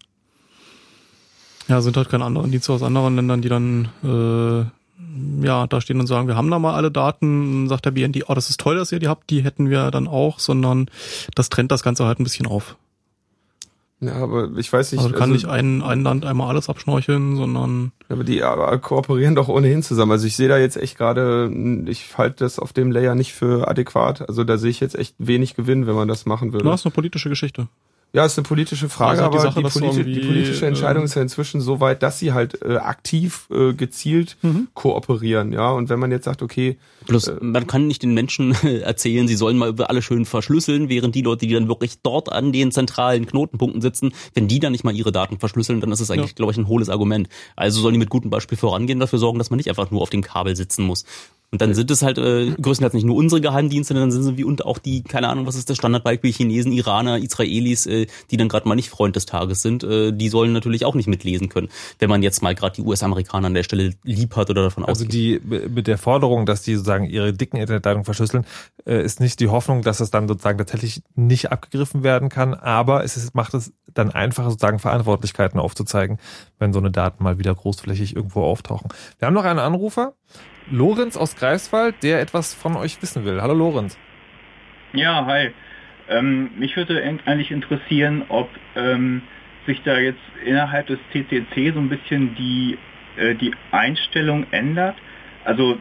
ja, 1.68 1.80
sind 1.80 1.96
halt 1.96 2.08
keine 2.08 2.24
anderen 2.24 2.50
Dienste 2.50 2.72
aus 2.72 2.82
anderen 2.82 3.16
Ländern, 3.16 3.42
die 3.42 3.48
dann 3.48 3.88
äh, 4.02 4.70
ja, 5.44 5.66
da 5.66 5.80
stehen 5.80 6.00
und 6.00 6.06
sagen, 6.06 6.28
wir 6.28 6.36
haben 6.36 6.50
da 6.50 6.58
mal 6.58 6.74
alle 6.74 6.90
Daten, 6.90 7.68
sagt 7.68 7.84
der 7.84 7.90
BND, 7.90 8.24
oh, 8.28 8.34
das 8.34 8.50
ist 8.50 8.60
toll, 8.60 8.76
dass 8.76 8.92
ihr 8.92 8.98
die 8.98 9.08
habt, 9.08 9.30
die 9.30 9.44
hätten 9.44 9.68
wir 9.70 9.90
dann 9.90 10.08
auch, 10.08 10.38
sondern 10.38 10.90
das 11.34 11.48
trennt 11.48 11.70
das 11.70 11.82
Ganze 11.82 12.06
halt 12.06 12.18
ein 12.18 12.24
bisschen 12.24 12.46
auf. 12.46 12.76
Ja, 14.00 14.16
aber 14.16 14.50
ich 14.58 14.70
weiß 14.70 14.92
nicht. 14.92 15.02
Also 15.02 15.14
kann 15.14 15.32
nicht 15.32 15.46
ein, 15.46 15.82
ein 15.82 16.02
Land 16.02 16.26
einmal 16.26 16.48
alles 16.48 16.68
abschnorcheln, 16.68 17.36
sondern 17.36 17.92
Aber 18.10 18.24
die 18.24 18.42
aber 18.42 18.76
kooperieren 18.78 19.34
doch 19.34 19.48
ohnehin 19.48 19.82
zusammen. 19.82 20.12
Also 20.12 20.26
ich 20.26 20.36
sehe 20.36 20.48
da 20.48 20.58
jetzt 20.58 20.76
echt 20.76 20.98
gerade, 20.98 21.50
ich 21.86 22.18
halte 22.18 22.44
das 22.44 22.58
auf 22.58 22.74
dem 22.74 22.92
Layer 22.92 23.14
nicht 23.14 23.32
für 23.32 23.68
adäquat. 23.68 24.28
Also 24.28 24.44
da 24.44 24.58
sehe 24.58 24.70
ich 24.70 24.80
jetzt 24.80 24.96
echt 24.96 25.14
wenig 25.18 25.56
Gewinn, 25.56 25.86
wenn 25.86 25.94
man 25.94 26.08
das 26.08 26.26
machen 26.26 26.52
würde. 26.52 26.66
das 26.66 26.80
ist 26.80 26.86
eine 26.86 26.92
politische 26.92 27.30
Geschichte. 27.30 27.68
Ja, 28.16 28.24
ist 28.24 28.38
eine 28.38 28.44
politische 28.48 28.88
Frage, 28.88 29.10
Also 29.10 29.24
die 29.24 29.26
aber 29.26 29.40
Sache, 29.40 29.62
die, 29.62 29.68
politi 29.68 30.10
die 30.10 30.20
politische 30.26 30.64
Entscheidung 30.66 31.04
ist 31.04 31.14
ja 31.16 31.20
inzwischen 31.20 31.60
so 31.60 31.80
weit, 31.80 32.02
dass 32.02 32.18
sie 32.18 32.32
halt 32.32 32.62
äh, 32.62 32.76
aktiv 32.78 33.46
äh, 33.50 33.74
gezielt 33.74 34.38
Mhm. 34.40 34.68
kooperieren, 34.72 35.52
ja. 35.52 35.70
Und 35.70 35.90
wenn 35.90 35.98
man 35.98 36.10
jetzt 36.10 36.24
sagt, 36.24 36.40
okay, 36.40 36.78
Bloß 37.08 37.30
man 37.42 37.66
kann 37.66 37.86
nicht 37.86 38.02
den 38.02 38.14
Menschen 38.14 38.52
erzählen, 38.82 39.28
sie 39.28 39.36
sollen 39.36 39.58
mal 39.58 39.74
alle 39.82 40.00
schön 40.00 40.24
verschlüsseln, 40.24 40.88
während 40.88 41.14
die 41.14 41.20
Leute, 41.20 41.46
die 41.46 41.52
dann 41.52 41.68
wirklich 41.68 42.00
dort 42.02 42.32
an 42.32 42.52
den 42.52 42.72
zentralen 42.72 43.26
Knotenpunkten 43.26 43.82
sitzen, 43.82 44.14
wenn 44.32 44.48
die 44.48 44.60
dann 44.60 44.72
nicht 44.72 44.82
mal 44.82 44.94
ihre 44.96 45.12
Daten 45.12 45.38
verschlüsseln, 45.38 45.82
dann 45.82 45.92
ist 45.92 46.00
es 46.00 46.10
eigentlich, 46.10 46.30
Ja. 46.30 46.36
glaube 46.36 46.52
ich, 46.52 46.58
ein 46.58 46.68
hohles 46.68 46.88
Argument. 46.88 47.28
Also 47.54 47.82
sollen 47.82 47.92
die 47.92 47.98
mit 47.98 48.08
gutem 48.08 48.30
Beispiel 48.30 48.56
vorangehen, 48.56 48.98
dafür 48.98 49.18
sorgen, 49.18 49.38
dass 49.38 49.50
man 49.50 49.58
nicht 49.58 49.68
einfach 49.68 49.90
nur 49.90 50.00
auf 50.00 50.08
dem 50.10 50.22
Kabel 50.22 50.56
sitzen 50.56 50.84
muss. 50.84 51.04
Und 51.52 51.60
dann 51.60 51.74
sind 51.74 51.90
es 51.90 52.02
halt 52.02 52.18
äh, 52.18 52.50
größtenteils 52.50 52.94
nicht 52.94 53.04
nur 53.04 53.16
unsere 53.16 53.40
Geheimdienste, 53.40 53.94
sondern 53.94 54.10
dann 54.10 54.22
sind 54.22 54.24
sie 54.24 54.36
wie 54.38 54.44
und 54.44 54.64
auch 54.64 54.78
die, 54.78 55.02
keine 55.02 55.28
Ahnung, 55.28 55.46
was 55.46 55.54
ist 55.54 55.70
das 55.70 55.76
Standardbeispiel, 55.76 56.32
Chinesen, 56.32 56.72
Iraner, 56.72 57.18
Israelis, 57.18 57.86
äh, 57.86 58.06
die 58.30 58.36
dann 58.36 58.48
gerade 58.48 58.68
mal 58.68 58.74
nicht 58.74 58.90
Freund 58.90 59.16
des 59.16 59.26
Tages 59.26 59.62
sind, 59.62 59.84
äh, 59.84 60.12
die 60.12 60.28
sollen 60.28 60.52
natürlich 60.52 60.84
auch 60.84 60.94
nicht 60.94 61.06
mitlesen 61.06 61.48
können, 61.48 61.68
wenn 61.98 62.10
man 62.10 62.22
jetzt 62.22 62.42
mal 62.42 62.54
gerade 62.54 62.76
die 62.76 62.82
US-Amerikaner 62.82 63.46
an 63.46 63.54
der 63.54 63.62
Stelle 63.62 63.94
lieb 64.02 64.36
hat 64.36 64.50
oder 64.50 64.62
davon 64.64 64.84
Also 64.84 65.04
ausgeht. 65.04 65.12
die 65.12 65.40
mit 65.68 65.86
der 65.86 65.98
Forderung, 65.98 66.46
dass 66.46 66.62
die 66.62 66.74
sozusagen 66.74 67.04
ihre 67.04 67.32
dicken 67.32 67.58
Internetleitungen 67.58 68.04
verschlüsseln, 68.04 68.44
äh, 68.84 69.02
ist 69.02 69.20
nicht 69.20 69.40
die 69.40 69.48
Hoffnung, 69.48 69.82
dass 69.82 70.00
es 70.00 70.10
dann 70.10 70.28
sozusagen 70.28 70.58
tatsächlich 70.58 71.02
nicht 71.14 71.52
abgegriffen 71.52 72.02
werden 72.02 72.28
kann, 72.28 72.54
aber 72.54 73.04
es 73.04 73.16
ist, 73.16 73.34
macht 73.34 73.54
es 73.54 73.72
dann 73.94 74.10
einfacher, 74.10 74.50
sozusagen 74.50 74.78
Verantwortlichkeiten 74.78 75.58
aufzuzeigen, 75.60 76.18
wenn 76.58 76.72
so 76.72 76.78
eine 76.78 76.90
Daten 76.90 77.22
mal 77.22 77.38
wieder 77.38 77.54
großflächig 77.54 78.14
irgendwo 78.16 78.42
auftauchen. 78.42 78.88
Wir 79.18 79.26
haben 79.26 79.34
noch 79.34 79.44
einen 79.44 79.58
Anrufer, 79.58 80.14
Lorenz 80.70 81.16
aus 81.16 81.36
Greifswald, 81.36 82.02
der 82.02 82.20
etwas 82.20 82.54
von 82.54 82.76
euch 82.76 83.00
wissen 83.02 83.24
will. 83.24 83.40
Hallo 83.40 83.54
Lorenz. 83.54 83.98
Ja, 84.92 85.24
hi. 85.26 85.50
Ähm, 86.08 86.50
mich 86.56 86.76
würde 86.76 87.02
en- 87.02 87.20
eigentlich 87.26 87.50
interessieren, 87.50 88.24
ob 88.28 88.48
ähm, 88.76 89.22
sich 89.66 89.82
da 89.82 89.98
jetzt 89.98 90.20
innerhalb 90.44 90.86
des 90.86 90.98
CCC 91.12 91.72
so 91.72 91.80
ein 91.80 91.88
bisschen 91.88 92.34
die, 92.36 92.78
äh, 93.16 93.34
die 93.34 93.52
Einstellung 93.72 94.46
ändert. 94.52 94.96
Also 95.44 95.78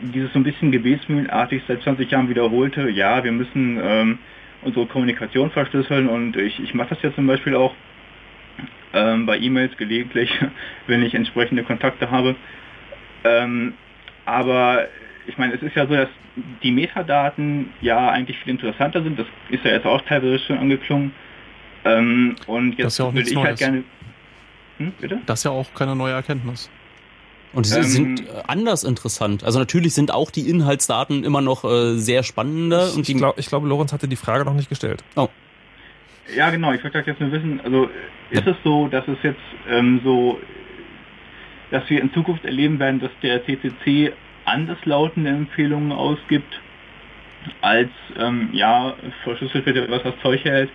dieses 0.00 0.32
so 0.32 0.38
ein 0.38 0.44
bisschen 0.44 0.70
gebetsmühlenartig 0.70 1.62
seit 1.66 1.82
20 1.82 2.10
Jahren 2.10 2.28
wiederholte, 2.28 2.88
ja, 2.90 3.24
wir 3.24 3.32
müssen 3.32 3.80
ähm, 3.82 4.18
unsere 4.62 4.86
Kommunikation 4.86 5.50
verschlüsseln 5.50 6.08
und 6.08 6.36
ich, 6.36 6.60
ich 6.62 6.74
mache 6.74 6.90
das 6.90 7.02
ja 7.02 7.12
zum 7.14 7.26
Beispiel 7.26 7.54
auch 7.56 7.74
ähm, 8.92 9.26
bei 9.26 9.38
E-Mails 9.38 9.76
gelegentlich, 9.76 10.30
wenn 10.86 11.02
ich 11.02 11.14
entsprechende 11.14 11.64
Kontakte 11.64 12.10
habe. 12.10 12.36
Ähm, 13.24 13.74
aber 14.24 14.86
ich 15.26 15.38
meine, 15.38 15.54
es 15.54 15.62
ist 15.62 15.76
ja 15.76 15.86
so, 15.86 15.94
dass 15.94 16.08
die 16.62 16.70
Metadaten 16.72 17.70
ja 17.80 18.08
eigentlich 18.08 18.38
viel 18.38 18.50
interessanter 18.52 19.02
sind. 19.02 19.18
Das 19.18 19.26
ist 19.50 19.64
ja 19.64 19.72
jetzt 19.72 19.86
auch 19.86 20.00
teilweise 20.02 20.38
schon 20.40 20.58
angeklungen. 20.58 21.12
Ähm, 21.84 22.36
und 22.46 22.72
Das 22.72 22.78
jetzt 22.78 22.86
ist 22.86 22.98
ja 22.98 23.04
auch 23.06 23.14
würde 23.14 23.28
ich 23.30 23.36
halt 23.36 23.44
Neues. 23.46 23.58
gerne. 23.58 23.84
Hm, 24.78 24.92
bitte? 25.00 25.20
Das 25.26 25.40
ist 25.40 25.44
ja 25.44 25.50
auch 25.50 25.72
keine 25.74 25.94
neue 25.96 26.12
Erkenntnis. 26.14 26.70
Und 27.52 27.66
sie 27.66 27.76
Ähm, 27.76 27.82
sind 27.84 28.22
anders 28.48 28.82
interessant. 28.82 29.44
Also 29.44 29.58
natürlich 29.58 29.92
sind 29.94 30.10
auch 30.12 30.30
die 30.30 30.48
Inhaltsdaten 30.48 31.22
immer 31.22 31.42
noch 31.42 31.64
äh, 31.64 31.94
sehr 31.98 32.22
spannender. 32.22 32.88
Ich, 32.88 32.96
und 32.96 33.06
die, 33.08 33.12
ich, 33.12 33.18
glaub, 33.18 33.38
ich 33.38 33.46
glaube, 33.46 33.68
Lorenz 33.68 33.92
hatte 33.92 34.08
die 34.08 34.16
Frage 34.16 34.44
noch 34.46 34.54
nicht 34.54 34.70
gestellt. 34.70 35.04
Oh. 35.16 35.28
Ja, 36.34 36.48
genau. 36.50 36.72
Ich 36.72 36.82
wollte 36.82 36.98
halt 36.98 37.06
jetzt 37.06 37.20
nur 37.20 37.30
wissen, 37.30 37.60
also 37.62 37.90
ist 38.30 38.46
es 38.46 38.56
so, 38.64 38.88
dass 38.88 39.06
es 39.06 39.18
jetzt 39.22 39.40
ähm, 39.68 40.00
so, 40.02 40.40
dass 41.72 41.88
wir 41.88 42.00
in 42.00 42.12
Zukunft 42.12 42.44
erleben 42.44 42.78
werden, 42.78 43.00
dass 43.00 43.10
der 43.22 43.44
CCC 43.44 44.12
anderslautende 44.44 45.30
Empfehlungen 45.30 45.90
ausgibt, 45.90 46.60
als 47.60 47.88
ähm, 48.18 48.50
ja, 48.52 48.94
verschlüsselt 49.24 49.64
bitte, 49.64 49.90
was 49.90 50.02
das 50.02 50.14
Zeug 50.22 50.44
hält, 50.44 50.70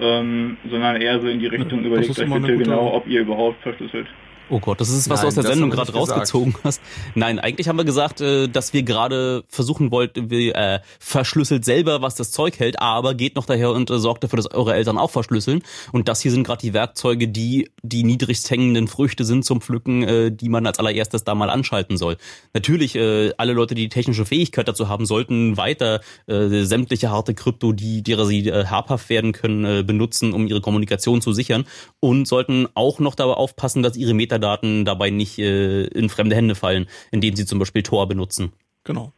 ähm, 0.00 0.56
sondern 0.68 1.00
eher 1.00 1.20
so 1.20 1.28
in 1.28 1.38
die 1.38 1.46
Richtung 1.46 1.78
das 1.78 1.86
überlegt 1.86 2.18
euch 2.18 2.42
bitte 2.42 2.58
genau, 2.58 2.92
ob 2.94 3.06
ihr 3.06 3.20
überhaupt 3.20 3.62
verschlüsselt. 3.62 4.08
Oh 4.50 4.60
Gott, 4.60 4.80
das 4.80 4.90
ist 4.90 5.08
was 5.08 5.20
Nein, 5.20 5.22
du 5.22 5.28
aus 5.28 5.34
der 5.34 5.44
Sendung 5.44 5.70
gerade 5.70 5.90
gesagt. 5.90 6.10
rausgezogen 6.10 6.54
hast. 6.64 6.82
Nein, 7.14 7.38
eigentlich 7.38 7.66
haben 7.68 7.78
wir 7.78 7.84
gesagt, 7.84 8.20
äh, 8.20 8.46
dass 8.46 8.72
wir 8.72 8.82
gerade 8.82 9.44
versuchen 9.48 9.90
wollten, 9.90 10.28
wir 10.28 10.54
äh, 10.54 10.80
verschlüsselt 10.98 11.64
selber, 11.64 12.02
was 12.02 12.14
das 12.14 12.30
Zeug 12.30 12.58
hält, 12.58 12.80
aber 12.80 13.14
geht 13.14 13.36
noch 13.36 13.46
daher 13.46 13.70
und 13.70 13.90
äh, 13.90 13.98
sorgt 13.98 14.24
dafür, 14.24 14.36
dass 14.36 14.50
eure 14.50 14.74
Eltern 14.74 14.98
auch 14.98 15.10
verschlüsseln. 15.10 15.62
Und 15.92 16.08
das 16.08 16.20
hier 16.20 16.30
sind 16.30 16.44
gerade 16.44 16.60
die 16.60 16.74
Werkzeuge, 16.74 17.28
die 17.28 17.70
die 17.82 18.04
niedrigst 18.04 18.50
hängenden 18.50 18.88
Früchte 18.88 19.24
sind 19.24 19.44
zum 19.44 19.60
Pflücken, 19.60 20.02
äh, 20.02 20.30
die 20.30 20.48
man 20.48 20.66
als 20.66 20.78
allererstes 20.78 21.24
da 21.24 21.34
mal 21.34 21.48
anschalten 21.48 21.96
soll. 21.96 22.16
Natürlich, 22.52 22.96
äh, 22.96 23.32
alle 23.38 23.54
Leute, 23.54 23.74
die 23.74 23.82
die 23.82 23.88
technische 23.88 24.26
Fähigkeit 24.26 24.68
dazu 24.68 24.88
haben, 24.88 25.06
sollten 25.06 25.56
weiter 25.56 26.00
äh, 26.26 26.64
sämtliche 26.64 27.10
harte 27.10 27.34
Krypto, 27.34 27.72
die 27.72 28.02
derer 28.02 28.26
sie 28.26 28.48
äh, 28.48 28.66
habhaft 28.66 29.08
werden 29.08 29.32
können, 29.32 29.64
äh, 29.64 29.82
benutzen, 29.82 30.32
um 30.32 30.46
ihre 30.46 30.60
Kommunikation 30.60 31.22
zu 31.22 31.32
sichern 31.32 31.64
und 32.00 32.28
sollten 32.28 32.68
auch 32.74 32.98
noch 32.98 33.14
dabei 33.14 33.34
aufpassen, 33.34 33.82
dass 33.82 33.96
ihre 33.96 34.12
Metadaten 34.34 34.84
dabei 34.84 35.10
nicht 35.10 35.38
äh, 35.38 35.84
in 35.84 36.08
fremde 36.08 36.36
Hände 36.36 36.54
fallen, 36.54 36.86
indem 37.10 37.36
sie 37.36 37.46
zum 37.46 37.58
Beispiel 37.58 37.82
Tor 37.82 38.08
benutzen. 38.08 38.52
Genau. 38.84 39.12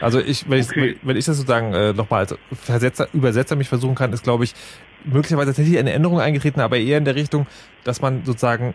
Also 0.00 0.18
ich, 0.18 0.48
wenn, 0.48 0.60
ich, 0.60 0.70
wenn 1.02 1.16
ich 1.16 1.26
das 1.26 1.36
sozusagen 1.36 1.74
äh, 1.74 1.92
nochmal 1.92 2.20
als 2.20 2.34
Versetzer, 2.52 3.08
Übersetzer 3.12 3.56
mich 3.56 3.68
versuchen 3.68 3.94
kann, 3.94 4.12
ist 4.12 4.24
glaube 4.24 4.44
ich 4.44 4.54
möglicherweise 5.04 5.48
tatsächlich 5.48 5.78
eine 5.78 5.92
Änderung 5.92 6.20
eingetreten, 6.20 6.60
aber 6.60 6.78
eher 6.78 6.98
in 6.98 7.04
der 7.04 7.14
Richtung, 7.14 7.46
dass 7.84 8.00
man 8.00 8.24
sozusagen 8.24 8.74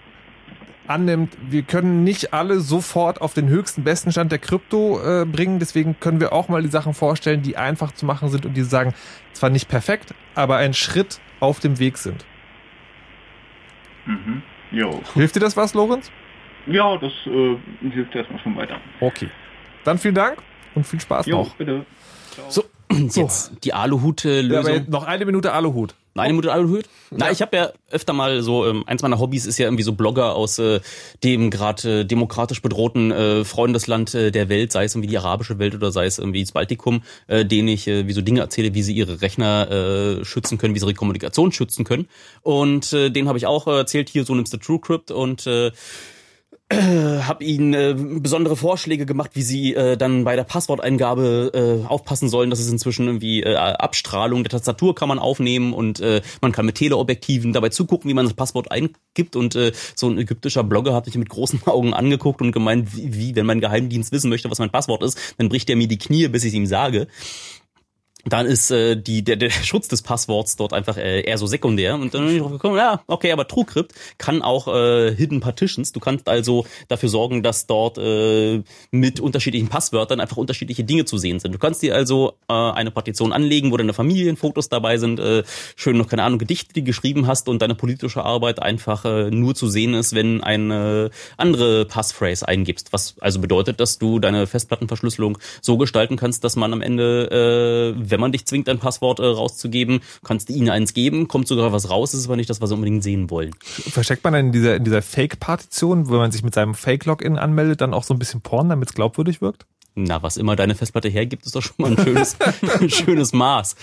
annimmt, 0.87 1.35
wir 1.49 1.63
können 1.63 2.03
nicht 2.03 2.31
alle 2.31 2.59
sofort 2.59 3.21
auf 3.21 3.33
den 3.33 3.49
höchsten, 3.49 3.83
besten 3.83 4.11
Stand 4.11 4.31
der 4.31 4.37
Krypto 4.37 4.99
äh, 5.01 5.25
bringen. 5.25 5.57
Deswegen 5.57 5.99
können 5.99 6.19
wir 6.19 6.31
auch 6.31 6.47
mal 6.47 6.61
die 6.61 6.69
Sachen 6.69 6.93
vorstellen, 6.93 7.41
die 7.41 7.57
einfach 7.57 7.91
zu 7.91 8.05
machen 8.05 8.29
sind 8.29 8.45
und 8.45 8.53
die 8.53 8.61
sagen, 8.61 8.93
zwar 9.33 9.49
nicht 9.49 9.67
perfekt, 9.67 10.13
aber 10.35 10.57
ein 10.57 10.75
Schritt 10.75 11.19
auf 11.39 11.59
dem 11.59 11.79
Weg 11.79 11.97
sind. 11.97 12.23
Mhm. 14.05 14.43
Jo. 14.71 15.01
Hilft 15.13 15.35
dir 15.35 15.39
das 15.39 15.55
was, 15.55 15.73
Lorenz? 15.73 16.11
Ja, 16.67 16.97
das 16.97 17.11
äh, 17.27 17.57
hilft 17.89 18.15
erstmal 18.15 18.39
schon 18.39 18.55
weiter. 18.57 18.77
Okay. 18.99 19.29
Dann 19.83 19.97
vielen 19.97 20.15
Dank 20.15 20.37
und 20.73 20.85
viel 20.85 20.99
Spaß 20.99 21.25
Jo, 21.27 21.37
noch. 21.43 21.55
bitte. 21.55 21.85
So, 22.49 22.63
jetzt 22.91 23.63
die 23.63 23.73
Aluhut-Lösung. 23.73 24.73
Ja, 24.73 24.81
noch 24.87 25.05
eine 25.05 25.25
Minute 25.25 25.53
Aluhut. 25.53 25.93
Eine 26.17 26.31
Minute 26.31 26.53
Aluhut? 26.53 26.85
Na, 27.11 27.29
ich 27.29 27.41
habe 27.41 27.57
ja 27.57 27.71
öfter 27.91 28.13
mal 28.13 28.41
so, 28.41 28.65
ähm, 28.65 28.85
eins 28.87 29.01
meiner 29.01 29.19
Hobbys 29.19 29.45
ist 29.45 29.57
ja 29.57 29.67
irgendwie 29.67 29.83
so 29.83 29.91
Blogger 29.91 30.33
aus 30.33 30.57
äh, 30.59 30.79
dem 31.25 31.49
gerade 31.49 31.99
äh, 32.01 32.05
demokratisch 32.05 32.61
bedrohten 32.61 33.11
äh, 33.11 33.43
Freundesland 33.43 34.15
äh, 34.15 34.31
der 34.31 34.47
Welt, 34.47 34.71
sei 34.71 34.85
es 34.85 34.95
irgendwie 34.95 35.09
die 35.09 35.17
arabische 35.17 35.59
Welt 35.59 35.75
oder 35.75 35.91
sei 35.91 36.05
es 36.05 36.17
irgendwie 36.17 36.41
das 36.41 36.53
Baltikum, 36.53 37.03
äh, 37.27 37.43
denen 37.43 37.67
ich 37.67 37.89
äh, 37.89 38.07
wie 38.07 38.13
so 38.13 38.21
Dinge 38.21 38.39
erzähle, 38.39 38.73
wie 38.73 38.81
sie 38.81 38.93
ihre 38.93 39.21
Rechner 39.21 39.69
äh, 39.69 40.23
schützen 40.23 40.57
können, 40.57 40.73
wie 40.73 40.79
sie 40.79 40.85
ihre 40.85 40.93
Kommunikation 40.93 41.51
schützen 41.51 41.83
können. 41.83 42.07
Und 42.43 42.93
äh, 42.93 43.09
den 43.09 43.27
habe 43.27 43.37
ich 43.37 43.45
auch 43.45 43.67
äh, 43.67 43.75
erzählt, 43.75 44.07
hier 44.07 44.23
so 44.23 44.35
nimmst 44.35 44.53
du 44.53 44.57
TrueCrypt 44.57 45.11
und 45.11 45.45
äh, 45.47 45.73
äh, 46.69 46.77
habe 46.77 47.43
ihnen 47.43 47.73
äh, 47.73 47.95
besondere 48.19 48.55
Vorschläge 48.55 49.05
gemacht, 49.05 49.31
wie 49.33 49.43
sie 49.43 49.75
äh, 49.75 49.97
dann 49.97 50.23
bei 50.23 50.35
der 50.35 50.45
Passworteingabe 50.45 51.83
äh, 51.83 51.87
aufpassen 51.87 52.27
sollen. 52.27 52.49
Das 52.49 52.59
ist 52.59 52.71
inzwischen 52.71 53.05
irgendwie 53.05 53.43
äh, 53.43 53.55
Abstrahlung 53.55 54.43
der 54.43 54.49
Tastatur 54.49 54.95
kann 54.95 55.07
man 55.07 55.19
aufnehmen 55.19 55.73
und 55.73 55.99
äh, 55.99 56.21
man 56.41 56.51
kann 56.51 56.65
mit 56.65 56.75
Teleobjektiven 56.75 57.53
dabei 57.53 57.69
zugucken, 57.69 58.09
wie 58.09 58.15
man 58.15 58.25
das 58.25 58.33
Passwort 58.33 58.71
eingibt. 58.71 59.35
Und 59.35 59.55
äh, 59.55 59.73
so 59.95 60.09
ein 60.09 60.17
ägyptischer 60.17 60.63
Blogger 60.63 60.95
hat 60.95 61.05
mich 61.05 61.17
mit 61.17 61.29
großen 61.29 61.61
Augen 61.67 61.93
angeguckt 61.93 62.41
und 62.41 62.51
gemeint, 62.51 62.95
wie, 62.95 63.13
wie 63.13 63.35
wenn 63.35 63.45
mein 63.45 63.61
Geheimdienst 63.61 64.11
wissen 64.11 64.29
möchte, 64.29 64.49
was 64.49 64.59
mein 64.59 64.71
Passwort 64.71 65.03
ist, 65.03 65.19
dann 65.37 65.49
bricht 65.49 65.69
er 65.69 65.75
mir 65.75 65.87
die 65.87 65.99
Knie, 65.99 66.27
bis 66.29 66.45
ich 66.45 66.53
ihm 66.55 66.65
sage 66.65 67.07
dann 68.25 68.45
ist 68.47 68.71
äh, 68.71 68.95
die, 68.95 69.23
der, 69.23 69.35
der 69.35 69.49
Schutz 69.63 69.87
des 69.87 70.01
Passworts 70.01 70.55
dort 70.55 70.73
einfach 70.73 70.97
äh, 70.97 71.21
eher 71.21 71.37
so 71.37 71.45
sekundär. 71.45 71.95
Und 71.95 72.13
dann 72.13 72.25
bin 72.25 72.35
ich 72.35 72.41
drauf 72.41 72.51
gekommen, 72.51 72.77
ja, 72.77 73.01
okay, 73.07 73.31
aber 73.31 73.47
TrueCrypt 73.47 73.93
kann 74.17 74.41
auch 74.41 74.67
äh, 74.67 75.15
Hidden 75.15 75.39
Partitions. 75.39 75.91
Du 75.91 75.99
kannst 75.99 76.27
also 76.27 76.65
dafür 76.87 77.09
sorgen, 77.09 77.43
dass 77.43 77.67
dort 77.67 77.97
äh, 77.97 78.63
mit 78.91 79.19
unterschiedlichen 79.19 79.67
Passwörtern 79.67 80.19
einfach 80.19 80.37
unterschiedliche 80.37 80.83
Dinge 80.83 81.05
zu 81.05 81.17
sehen 81.17 81.39
sind. 81.39 81.53
Du 81.53 81.59
kannst 81.59 81.81
dir 81.81 81.95
also 81.95 82.33
äh, 82.49 82.53
eine 82.53 82.91
Partition 82.91 83.31
anlegen, 83.31 83.71
wo 83.71 83.77
deine 83.77 83.93
Familienfotos 83.93 84.69
dabei 84.69 84.97
sind, 84.97 85.19
äh, 85.19 85.43
schön 85.75 85.97
noch, 85.97 86.07
keine 86.07 86.23
Ahnung, 86.23 86.39
Gedichte, 86.39 86.73
die 86.73 86.81
du 86.81 86.85
geschrieben 86.85 87.27
hast 87.27 87.47
und 87.47 87.61
deine 87.61 87.75
politische 87.75 88.23
Arbeit 88.23 88.61
einfach 88.61 89.05
äh, 89.05 89.29
nur 89.29 89.53
zu 89.53 89.67
sehen 89.67 89.93
ist, 89.93 90.15
wenn 90.15 90.43
eine 90.43 91.11
andere 91.37 91.85
Passphrase 91.85 92.47
eingibst. 92.47 92.91
Was 92.93 93.15
also 93.19 93.39
bedeutet, 93.39 93.79
dass 93.79 93.99
du 93.99 94.19
deine 94.19 94.47
Festplattenverschlüsselung 94.47 95.37
so 95.61 95.77
gestalten 95.77 96.15
kannst, 96.15 96.43
dass 96.43 96.55
man 96.55 96.73
am 96.73 96.81
Ende, 96.81 97.95
äh, 97.95 98.09
wenn 98.15 98.21
man 98.21 98.31
dich 98.31 98.45
zwingt, 98.45 98.69
ein 98.69 98.79
Passwort 98.79 99.19
äh, 99.19 99.25
rauszugeben, 99.25 99.99
kannst 100.23 100.47
du 100.47 100.53
ihnen 100.53 100.69
eins 100.69 100.93
geben, 100.93 101.27
kommt 101.27 101.49
sogar 101.49 101.73
was 101.73 101.89
raus, 101.89 102.13
ist 102.13 102.27
aber 102.27 102.37
nicht 102.37 102.49
das, 102.49 102.61
was 102.61 102.69
sie 102.69 102.75
unbedingt 102.75 103.03
sehen 103.03 103.29
wollen. 103.29 103.53
Versteckt 103.59 104.23
man 104.23 104.31
dann 104.31 104.45
in 104.47 104.51
dieser, 104.53 104.77
in 104.77 104.85
dieser 104.85 105.01
Fake-Partition, 105.01 106.09
wenn 106.09 106.17
man 106.17 106.31
sich 106.31 106.43
mit 106.43 106.53
seinem 106.53 106.75
Fake-Login 106.75 107.37
anmeldet, 107.37 107.81
dann 107.81 107.93
auch 107.93 108.03
so 108.03 108.13
ein 108.13 108.19
bisschen 108.19 108.39
Porn, 108.39 108.69
damit 108.69 108.89
es 108.89 108.95
glaubwürdig 108.95 109.41
wirkt? 109.41 109.65
Na, 109.95 110.23
was 110.23 110.37
immer 110.37 110.55
deine 110.55 110.75
Festplatte 110.75 111.09
hergibt, 111.09 111.45
ist 111.45 111.55
doch 111.55 111.61
schon 111.61 111.75
mal 111.77 111.91
ein 111.91 111.97
schönes, 111.97 112.37
ein 112.79 112.89
schönes 112.89 113.33
Maß. 113.33 113.75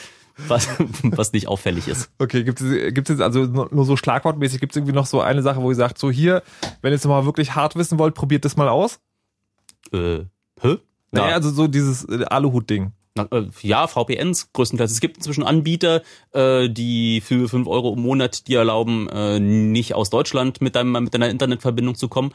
Was, 0.48 0.66
was 1.02 1.34
nicht 1.34 1.46
auffällig 1.46 1.88
ist. 1.88 2.10
Okay, 2.18 2.42
gibt 2.42 2.59
es, 2.62 2.94
gibt 2.94 3.10
es 3.10 3.20
also 3.20 3.44
nur 3.44 3.84
so 3.84 3.98
schlagwortmäßig, 3.98 4.60
gibt 4.60 4.72
es 4.72 4.76
irgendwie 4.76 4.94
noch 4.94 5.04
so 5.04 5.20
eine 5.20 5.42
Sache, 5.42 5.60
wo 5.60 5.68
ihr 5.68 5.76
sagt, 5.76 5.98
so 5.98 6.10
hier, 6.10 6.42
wenn 6.80 6.90
ihr 6.90 6.96
es 6.96 7.04
mal 7.04 7.26
wirklich 7.26 7.54
hart 7.54 7.76
wissen 7.76 7.98
wollt, 7.98 8.14
probiert 8.14 8.46
das 8.46 8.56
mal 8.56 8.70
aus? 8.70 8.98
Äh, 9.92 10.20
hä? 10.62 10.78
Naja, 11.10 11.34
also 11.34 11.50
so 11.50 11.66
dieses 11.68 12.04
äh, 12.09 12.24
Aluhut-Ding. 12.24 12.92
Na, 13.14 13.26
äh, 13.30 13.44
ja, 13.60 13.86
VPNs 13.89 14.55
größtenteils. 14.55 14.90
Es 14.90 15.01
gibt 15.01 15.18
inzwischen 15.18 15.43
Anbieter, 15.43 16.01
äh, 16.32 16.70
die 16.70 17.20
für 17.20 17.47
fünf 17.47 17.68
Euro 17.68 17.93
im 17.93 18.01
Monat 18.01 18.48
dir 18.48 18.60
erlauben, 18.60 19.06
äh, 19.10 19.39
nicht 19.39 19.94
aus 19.94 20.09
Deutschland 20.09 20.62
mit, 20.62 20.76
deinem, 20.76 20.93
mit 21.05 21.12
deiner 21.12 21.28
Internetverbindung 21.28 21.94
zu 21.94 22.09
kommen. 22.09 22.32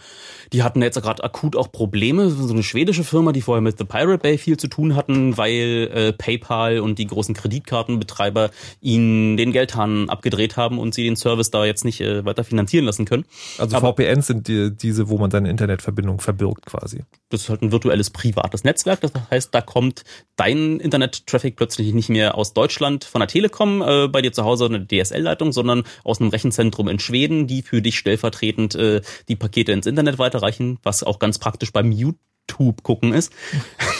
Die 0.53 0.61
hatten 0.61 0.83
jetzt 0.83 1.01
gerade 1.01 1.23
akut 1.23 1.55
auch 1.55 1.71
Probleme. 1.71 2.29
So 2.29 2.53
eine 2.53 2.61
schwedische 2.61 3.03
Firma, 3.03 3.31
die 3.31 3.41
vorher 3.41 3.63
mit 3.63 3.79
The 3.79 3.85
Pirate 3.85 4.19
Bay 4.19 4.37
viel 4.37 4.57
zu 4.57 4.67
tun 4.67 4.95
hatten, 4.95 5.35
weil 5.35 5.89
äh, 5.91 6.13
PayPal 6.13 6.79
und 6.79 6.99
die 6.99 7.07
großen 7.07 7.33
Kreditkartenbetreiber 7.33 8.51
ihnen 8.79 9.35
den 9.35 9.53
Geldhahn 9.53 10.09
abgedreht 10.09 10.57
haben 10.57 10.77
und 10.77 10.93
sie 10.93 11.05
den 11.05 11.15
Service 11.15 11.49
da 11.49 11.65
jetzt 11.65 11.85
nicht 11.85 12.01
äh, 12.01 12.23
weiter 12.23 12.43
finanzieren 12.43 12.85
lassen 12.85 13.05
können. 13.05 13.25
Also 13.57 13.77
Aber 13.77 13.93
VPNs 13.93 14.27
sind 14.27 14.47
die, 14.47 14.77
diese, 14.77 15.09
wo 15.09 15.17
man 15.17 15.31
seine 15.31 15.49
Internetverbindung 15.49 16.19
verbirgt 16.19 16.67
quasi. 16.67 17.03
das 17.29 17.41
ist 17.41 17.49
halt 17.49 17.63
ein 17.63 17.71
virtuelles 17.71 18.11
privates 18.11 18.63
Netzwerk. 18.63 19.01
Das 19.01 19.11
heißt, 19.31 19.55
da 19.55 19.61
kommt 19.61 20.03
dein 20.35 20.66
Internet-Traffic 20.79 21.55
plötzlich 21.55 21.93
nicht 21.93 22.09
mehr 22.09 22.35
aus 22.35 22.53
Deutschland 22.53 23.03
von 23.05 23.19
der 23.19 23.27
Telekom 23.27 23.81
äh, 23.81 24.07
bei 24.07 24.21
dir 24.21 24.31
zu 24.33 24.43
Hause 24.43 24.65
eine 24.65 24.85
DSL-Leitung, 24.85 25.51
sondern 25.51 25.83
aus 26.03 26.19
einem 26.19 26.29
Rechenzentrum 26.29 26.87
in 26.87 26.99
Schweden, 26.99 27.47
die 27.47 27.61
für 27.61 27.81
dich 27.81 27.97
stellvertretend 27.97 28.75
äh, 28.75 29.01
die 29.27 29.35
Pakete 29.35 29.71
ins 29.71 29.85
Internet 29.85 30.19
weiterreichen, 30.19 30.79
was 30.83 31.03
auch 31.03 31.19
ganz 31.19 31.39
praktisch 31.39 31.71
beim 31.71 31.91
YouTube 31.91 32.83
gucken 32.83 33.13
ist, 33.13 33.33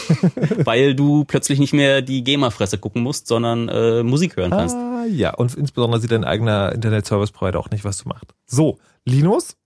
weil 0.64 0.94
du 0.94 1.24
plötzlich 1.24 1.58
nicht 1.58 1.72
mehr 1.72 2.02
die 2.02 2.22
Gamer-Fresse 2.22 2.78
gucken 2.78 3.02
musst, 3.02 3.26
sondern 3.26 3.68
äh, 3.68 4.02
Musik 4.02 4.36
hören 4.36 4.50
kannst. 4.50 4.76
Ah, 4.76 5.04
ja, 5.08 5.34
und 5.34 5.54
insbesondere 5.54 6.00
sieht 6.00 6.12
dein 6.12 6.24
eigener 6.24 6.72
Internet-Service-Provider 6.72 7.58
auch 7.58 7.70
nicht, 7.70 7.84
was 7.84 7.98
du 7.98 8.08
machst. 8.08 8.34
So, 8.46 8.78
Linus? 9.04 9.56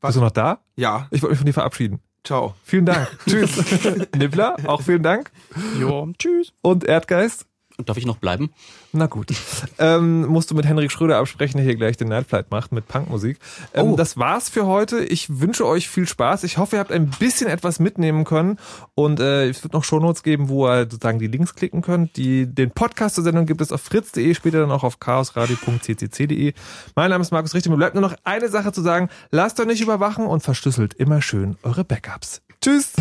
Bist 0.00 0.16
du 0.16 0.20
noch 0.20 0.30
da? 0.30 0.60
Ja. 0.76 1.08
Ich 1.10 1.22
wollte 1.22 1.32
mich 1.32 1.38
von 1.38 1.46
dir 1.46 1.52
verabschieden. 1.54 2.00
Ciao. 2.24 2.54
Vielen 2.64 2.86
Dank. 2.86 3.08
Tschüss. 3.28 3.62
Nibbler, 4.16 4.56
auch 4.66 4.82
vielen 4.82 5.02
Dank. 5.02 5.30
Jo, 5.78 6.08
tschüss. 6.18 6.52
Und 6.62 6.84
Erdgeist? 6.84 7.46
Darf 7.86 7.96
ich 7.96 8.06
noch 8.06 8.18
bleiben? 8.18 8.52
Na 8.92 9.06
gut. 9.06 9.32
ähm, 9.80 10.26
musst 10.26 10.48
du 10.48 10.54
mit 10.54 10.64
Henrik 10.64 10.92
Schröder 10.92 11.18
absprechen, 11.18 11.56
der 11.56 11.64
hier 11.66 11.74
gleich 11.74 11.96
den 11.96 12.06
Nightflight 12.06 12.52
macht 12.52 12.70
mit 12.70 12.86
Punkmusik. 12.86 13.36
Ähm, 13.72 13.88
Oh. 13.88 13.96
Das 13.96 14.16
war's 14.16 14.48
für 14.48 14.66
heute. 14.66 15.00
Ich 15.04 15.40
wünsche 15.40 15.66
euch 15.66 15.88
viel 15.88 16.06
Spaß. 16.06 16.44
Ich 16.44 16.56
hoffe, 16.56 16.76
ihr 16.76 16.78
habt 16.78 16.92
ein 16.92 17.10
bisschen 17.18 17.48
etwas 17.50 17.80
mitnehmen 17.80 18.22
können. 18.22 18.60
Und 18.94 19.18
äh, 19.18 19.48
es 19.48 19.64
wird 19.64 19.72
noch 19.72 19.82
Shownotes 19.82 20.22
geben, 20.22 20.48
wo 20.48 20.68
ihr 20.68 20.82
sozusagen 20.88 21.18
die 21.18 21.26
Links 21.26 21.56
klicken 21.56 21.82
könnt. 21.82 22.16
Die, 22.16 22.46
den 22.46 22.70
Podcast 22.70 23.16
zur 23.16 23.24
Sendung 23.24 23.44
gibt 23.44 23.60
es 23.60 23.72
auf 23.72 23.80
fritz.de, 23.80 24.32
später 24.34 24.60
dann 24.60 24.70
auch 24.70 24.84
auf 24.84 25.00
chaosradio.ccc.de. 25.00 26.52
Mein 26.94 27.10
Name 27.10 27.22
ist 27.22 27.32
Markus 27.32 27.54
Richter. 27.54 27.70
Mir 27.70 27.76
bleibt 27.76 27.96
nur 27.96 28.02
noch 28.02 28.14
eine 28.22 28.48
Sache 28.50 28.70
zu 28.70 28.82
sagen. 28.82 29.08
Lasst 29.32 29.58
euch 29.58 29.66
nicht 29.66 29.80
überwachen 29.80 30.26
und 30.26 30.44
verschlüsselt 30.44 30.94
immer 30.94 31.20
schön 31.22 31.56
eure 31.64 31.82
Backups. 31.82 32.40
Tschüss. 32.62 32.92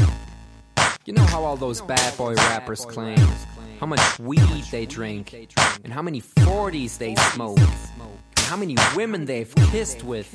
You 1.05 1.11
know 1.11 1.23
how 1.23 1.43
all 1.43 1.57
those 1.57 1.81
bad 1.81 2.17
boy 2.17 2.33
rappers 2.35 2.85
claim 2.85 3.17
how 3.81 3.85
much 3.85 4.19
weed 4.19 4.63
they 4.71 4.85
drink, 4.85 5.33
and 5.83 5.91
how 5.91 6.01
many 6.01 6.21
40s 6.21 6.97
they 6.97 7.13
smoke, 7.15 7.59
and 7.59 8.39
how 8.45 8.55
many 8.55 8.77
women 8.95 9.25
they've 9.25 9.53
kissed 9.69 10.05
with 10.05 10.33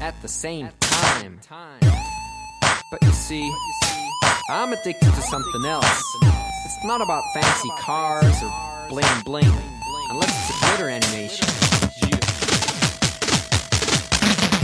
at 0.00 0.14
the 0.22 0.28
same 0.28 0.70
time. 0.80 1.40
But 2.90 3.02
you 3.02 3.12
see, 3.12 3.54
I'm 4.48 4.72
addicted 4.72 5.12
to 5.12 5.20
something 5.20 5.66
else. 5.66 6.02
It's 6.22 6.84
not 6.86 7.02
about 7.02 7.22
fancy 7.34 7.68
cars 7.78 8.42
or 8.42 8.88
bling 8.88 9.04
bling, 9.26 9.52
unless 10.08 10.50
it's 10.50 10.56
a 10.56 10.66
glitter 10.68 10.88
animation. 10.88 11.67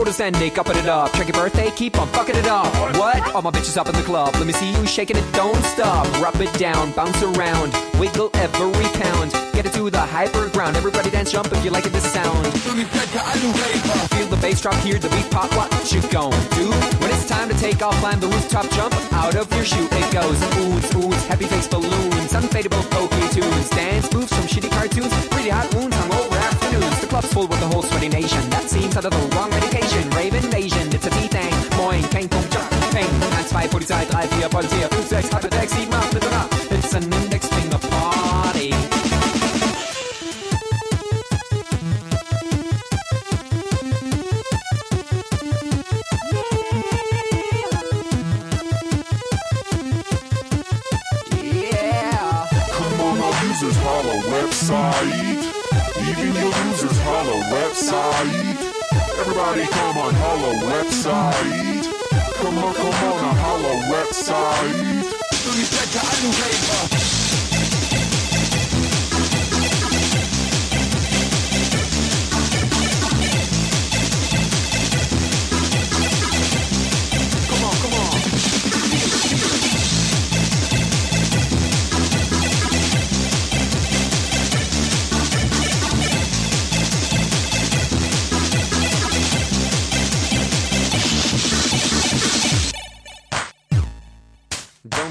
orders 0.00 0.18
ending, 0.18 0.58
upping 0.58 0.78
it 0.78 0.88
up. 0.88 1.12
Check 1.12 1.28
your 1.28 1.34
birthday, 1.34 1.70
keep 1.70 1.98
on 2.00 2.08
fucking 2.08 2.34
it 2.34 2.46
up. 2.46 2.72
What? 2.96 3.34
All 3.34 3.42
my 3.42 3.50
bitches 3.50 3.76
up 3.76 3.86
in 3.86 3.94
the 3.94 4.02
club. 4.02 4.34
Let 4.34 4.46
me 4.46 4.52
see 4.54 4.72
you 4.72 4.86
shaking 4.86 5.18
it, 5.18 5.32
don't 5.32 5.62
stop. 5.62 6.06
Rub 6.22 6.40
it 6.40 6.52
down, 6.58 6.92
bounce 6.92 7.22
around, 7.22 7.74
wiggle 8.00 8.30
every 8.34 8.88
pound. 8.98 9.32
Get 9.52 9.66
it 9.66 9.74
to 9.74 9.90
the 9.90 10.00
hyper 10.00 10.48
ground. 10.48 10.76
Everybody 10.76 11.10
dance, 11.10 11.30
jump 11.30 11.52
if 11.52 11.62
you 11.62 11.70
like 11.70 11.84
it, 11.84 11.92
this 11.92 12.10
sound. 12.10 12.46
Feel 14.16 14.28
the 14.28 14.38
bass 14.40 14.62
drop, 14.62 14.74
hear 14.76 14.98
the 14.98 15.10
beat 15.10 15.30
pop. 15.30 15.54
What 15.54 15.70
you 15.92 16.00
gon' 16.08 16.32
do? 16.56 16.70
When 17.00 17.10
it's 17.10 17.28
time 17.28 17.50
to 17.50 17.54
take 17.58 17.82
off, 17.82 17.94
climb 18.00 18.20
the 18.20 18.28
rooftop, 18.28 18.70
jump 18.70 18.94
out 19.12 19.36
of 19.36 19.52
your 19.52 19.66
shoe. 19.66 19.86
It 19.92 20.12
goes 20.12 20.40
oohs, 20.56 20.88
oohs, 20.96 21.26
happy 21.26 21.44
face 21.44 21.68
balloons, 21.68 22.32
unfadable 22.32 22.88
pokey 22.90 23.28
tunes, 23.34 23.68
dance 23.70 24.10
moves 24.14 24.32
from 24.32 24.46
shitty 24.46 24.70
cartoons, 24.70 25.12
pretty 25.28 25.50
hot 25.50 25.72
wounds 25.74 25.94
hung 25.94 26.12
over 26.14 26.36
afternoons. 26.36 27.00
The 27.02 27.06
club's 27.06 27.32
full 27.34 27.46
with 27.46 27.60
the 27.60 27.68
whole 27.68 27.82
sweaty 27.82 28.08
nation. 28.08 28.48
That 28.48 28.70
seems 28.70 28.96
out 28.96 29.04
of 29.04 29.12
the 29.12 29.36
wrong 29.36 29.50
medication. 29.50 29.89
Rave 29.90 30.34
invasion, 30.34 30.88
it's 30.92 31.06
a 31.06 31.10
D-Thing. 31.10 31.52
Moin, 31.76 32.02
kein 32.10 32.28
Punkt, 32.28 32.52
Jump, 32.52 32.70
Peng. 32.92 33.08
1, 33.20 33.48
2, 33.48 33.68
Polizei, 33.68 34.06
3, 34.06 34.28
4, 34.28 34.48
Polizei, 34.48 34.88
5, 34.88 35.08
6, 35.08 35.28
8, 35.34 35.52
6, 35.52 35.72
7, 35.72 35.92
8, 35.92 36.10
bitte 36.12 36.30
nach. 36.30 36.48
It's 36.70 36.94
an 36.94 37.12
Index 37.12 37.48
Finger 37.48 37.78
Party. 37.78 38.70
Yeah. 51.42 52.46
Come 52.70 53.00
on, 53.00 53.18
our 53.20 53.44
users 53.44 53.76
holla 53.76 54.16
website. 54.30 55.38
Even 56.08 56.34
your 56.34 56.52
users 56.68 56.98
holla 57.02 57.36
website. 57.50 58.69
Everybody 59.20 59.66
come 59.66 59.98
on, 59.98 60.14
holla 60.14 60.54
website. 60.64 61.84
Come 62.36 62.56
on, 62.56 62.72
come 62.72 62.86
on, 62.86 63.24
a 63.24 63.34
holla 63.34 63.74
website. 63.92 65.10
Don't 65.44 66.99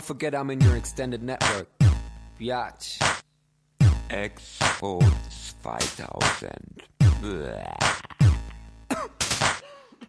forget 0.10 0.34
I'm 0.34 0.50
in 0.50 0.60
your 0.60 0.76
extended 0.76 1.22
network. 1.22 1.70
Biatch. 2.40 2.98
Expos 4.10 5.06
2000. 5.62 6.82
Blah. 7.22 8.19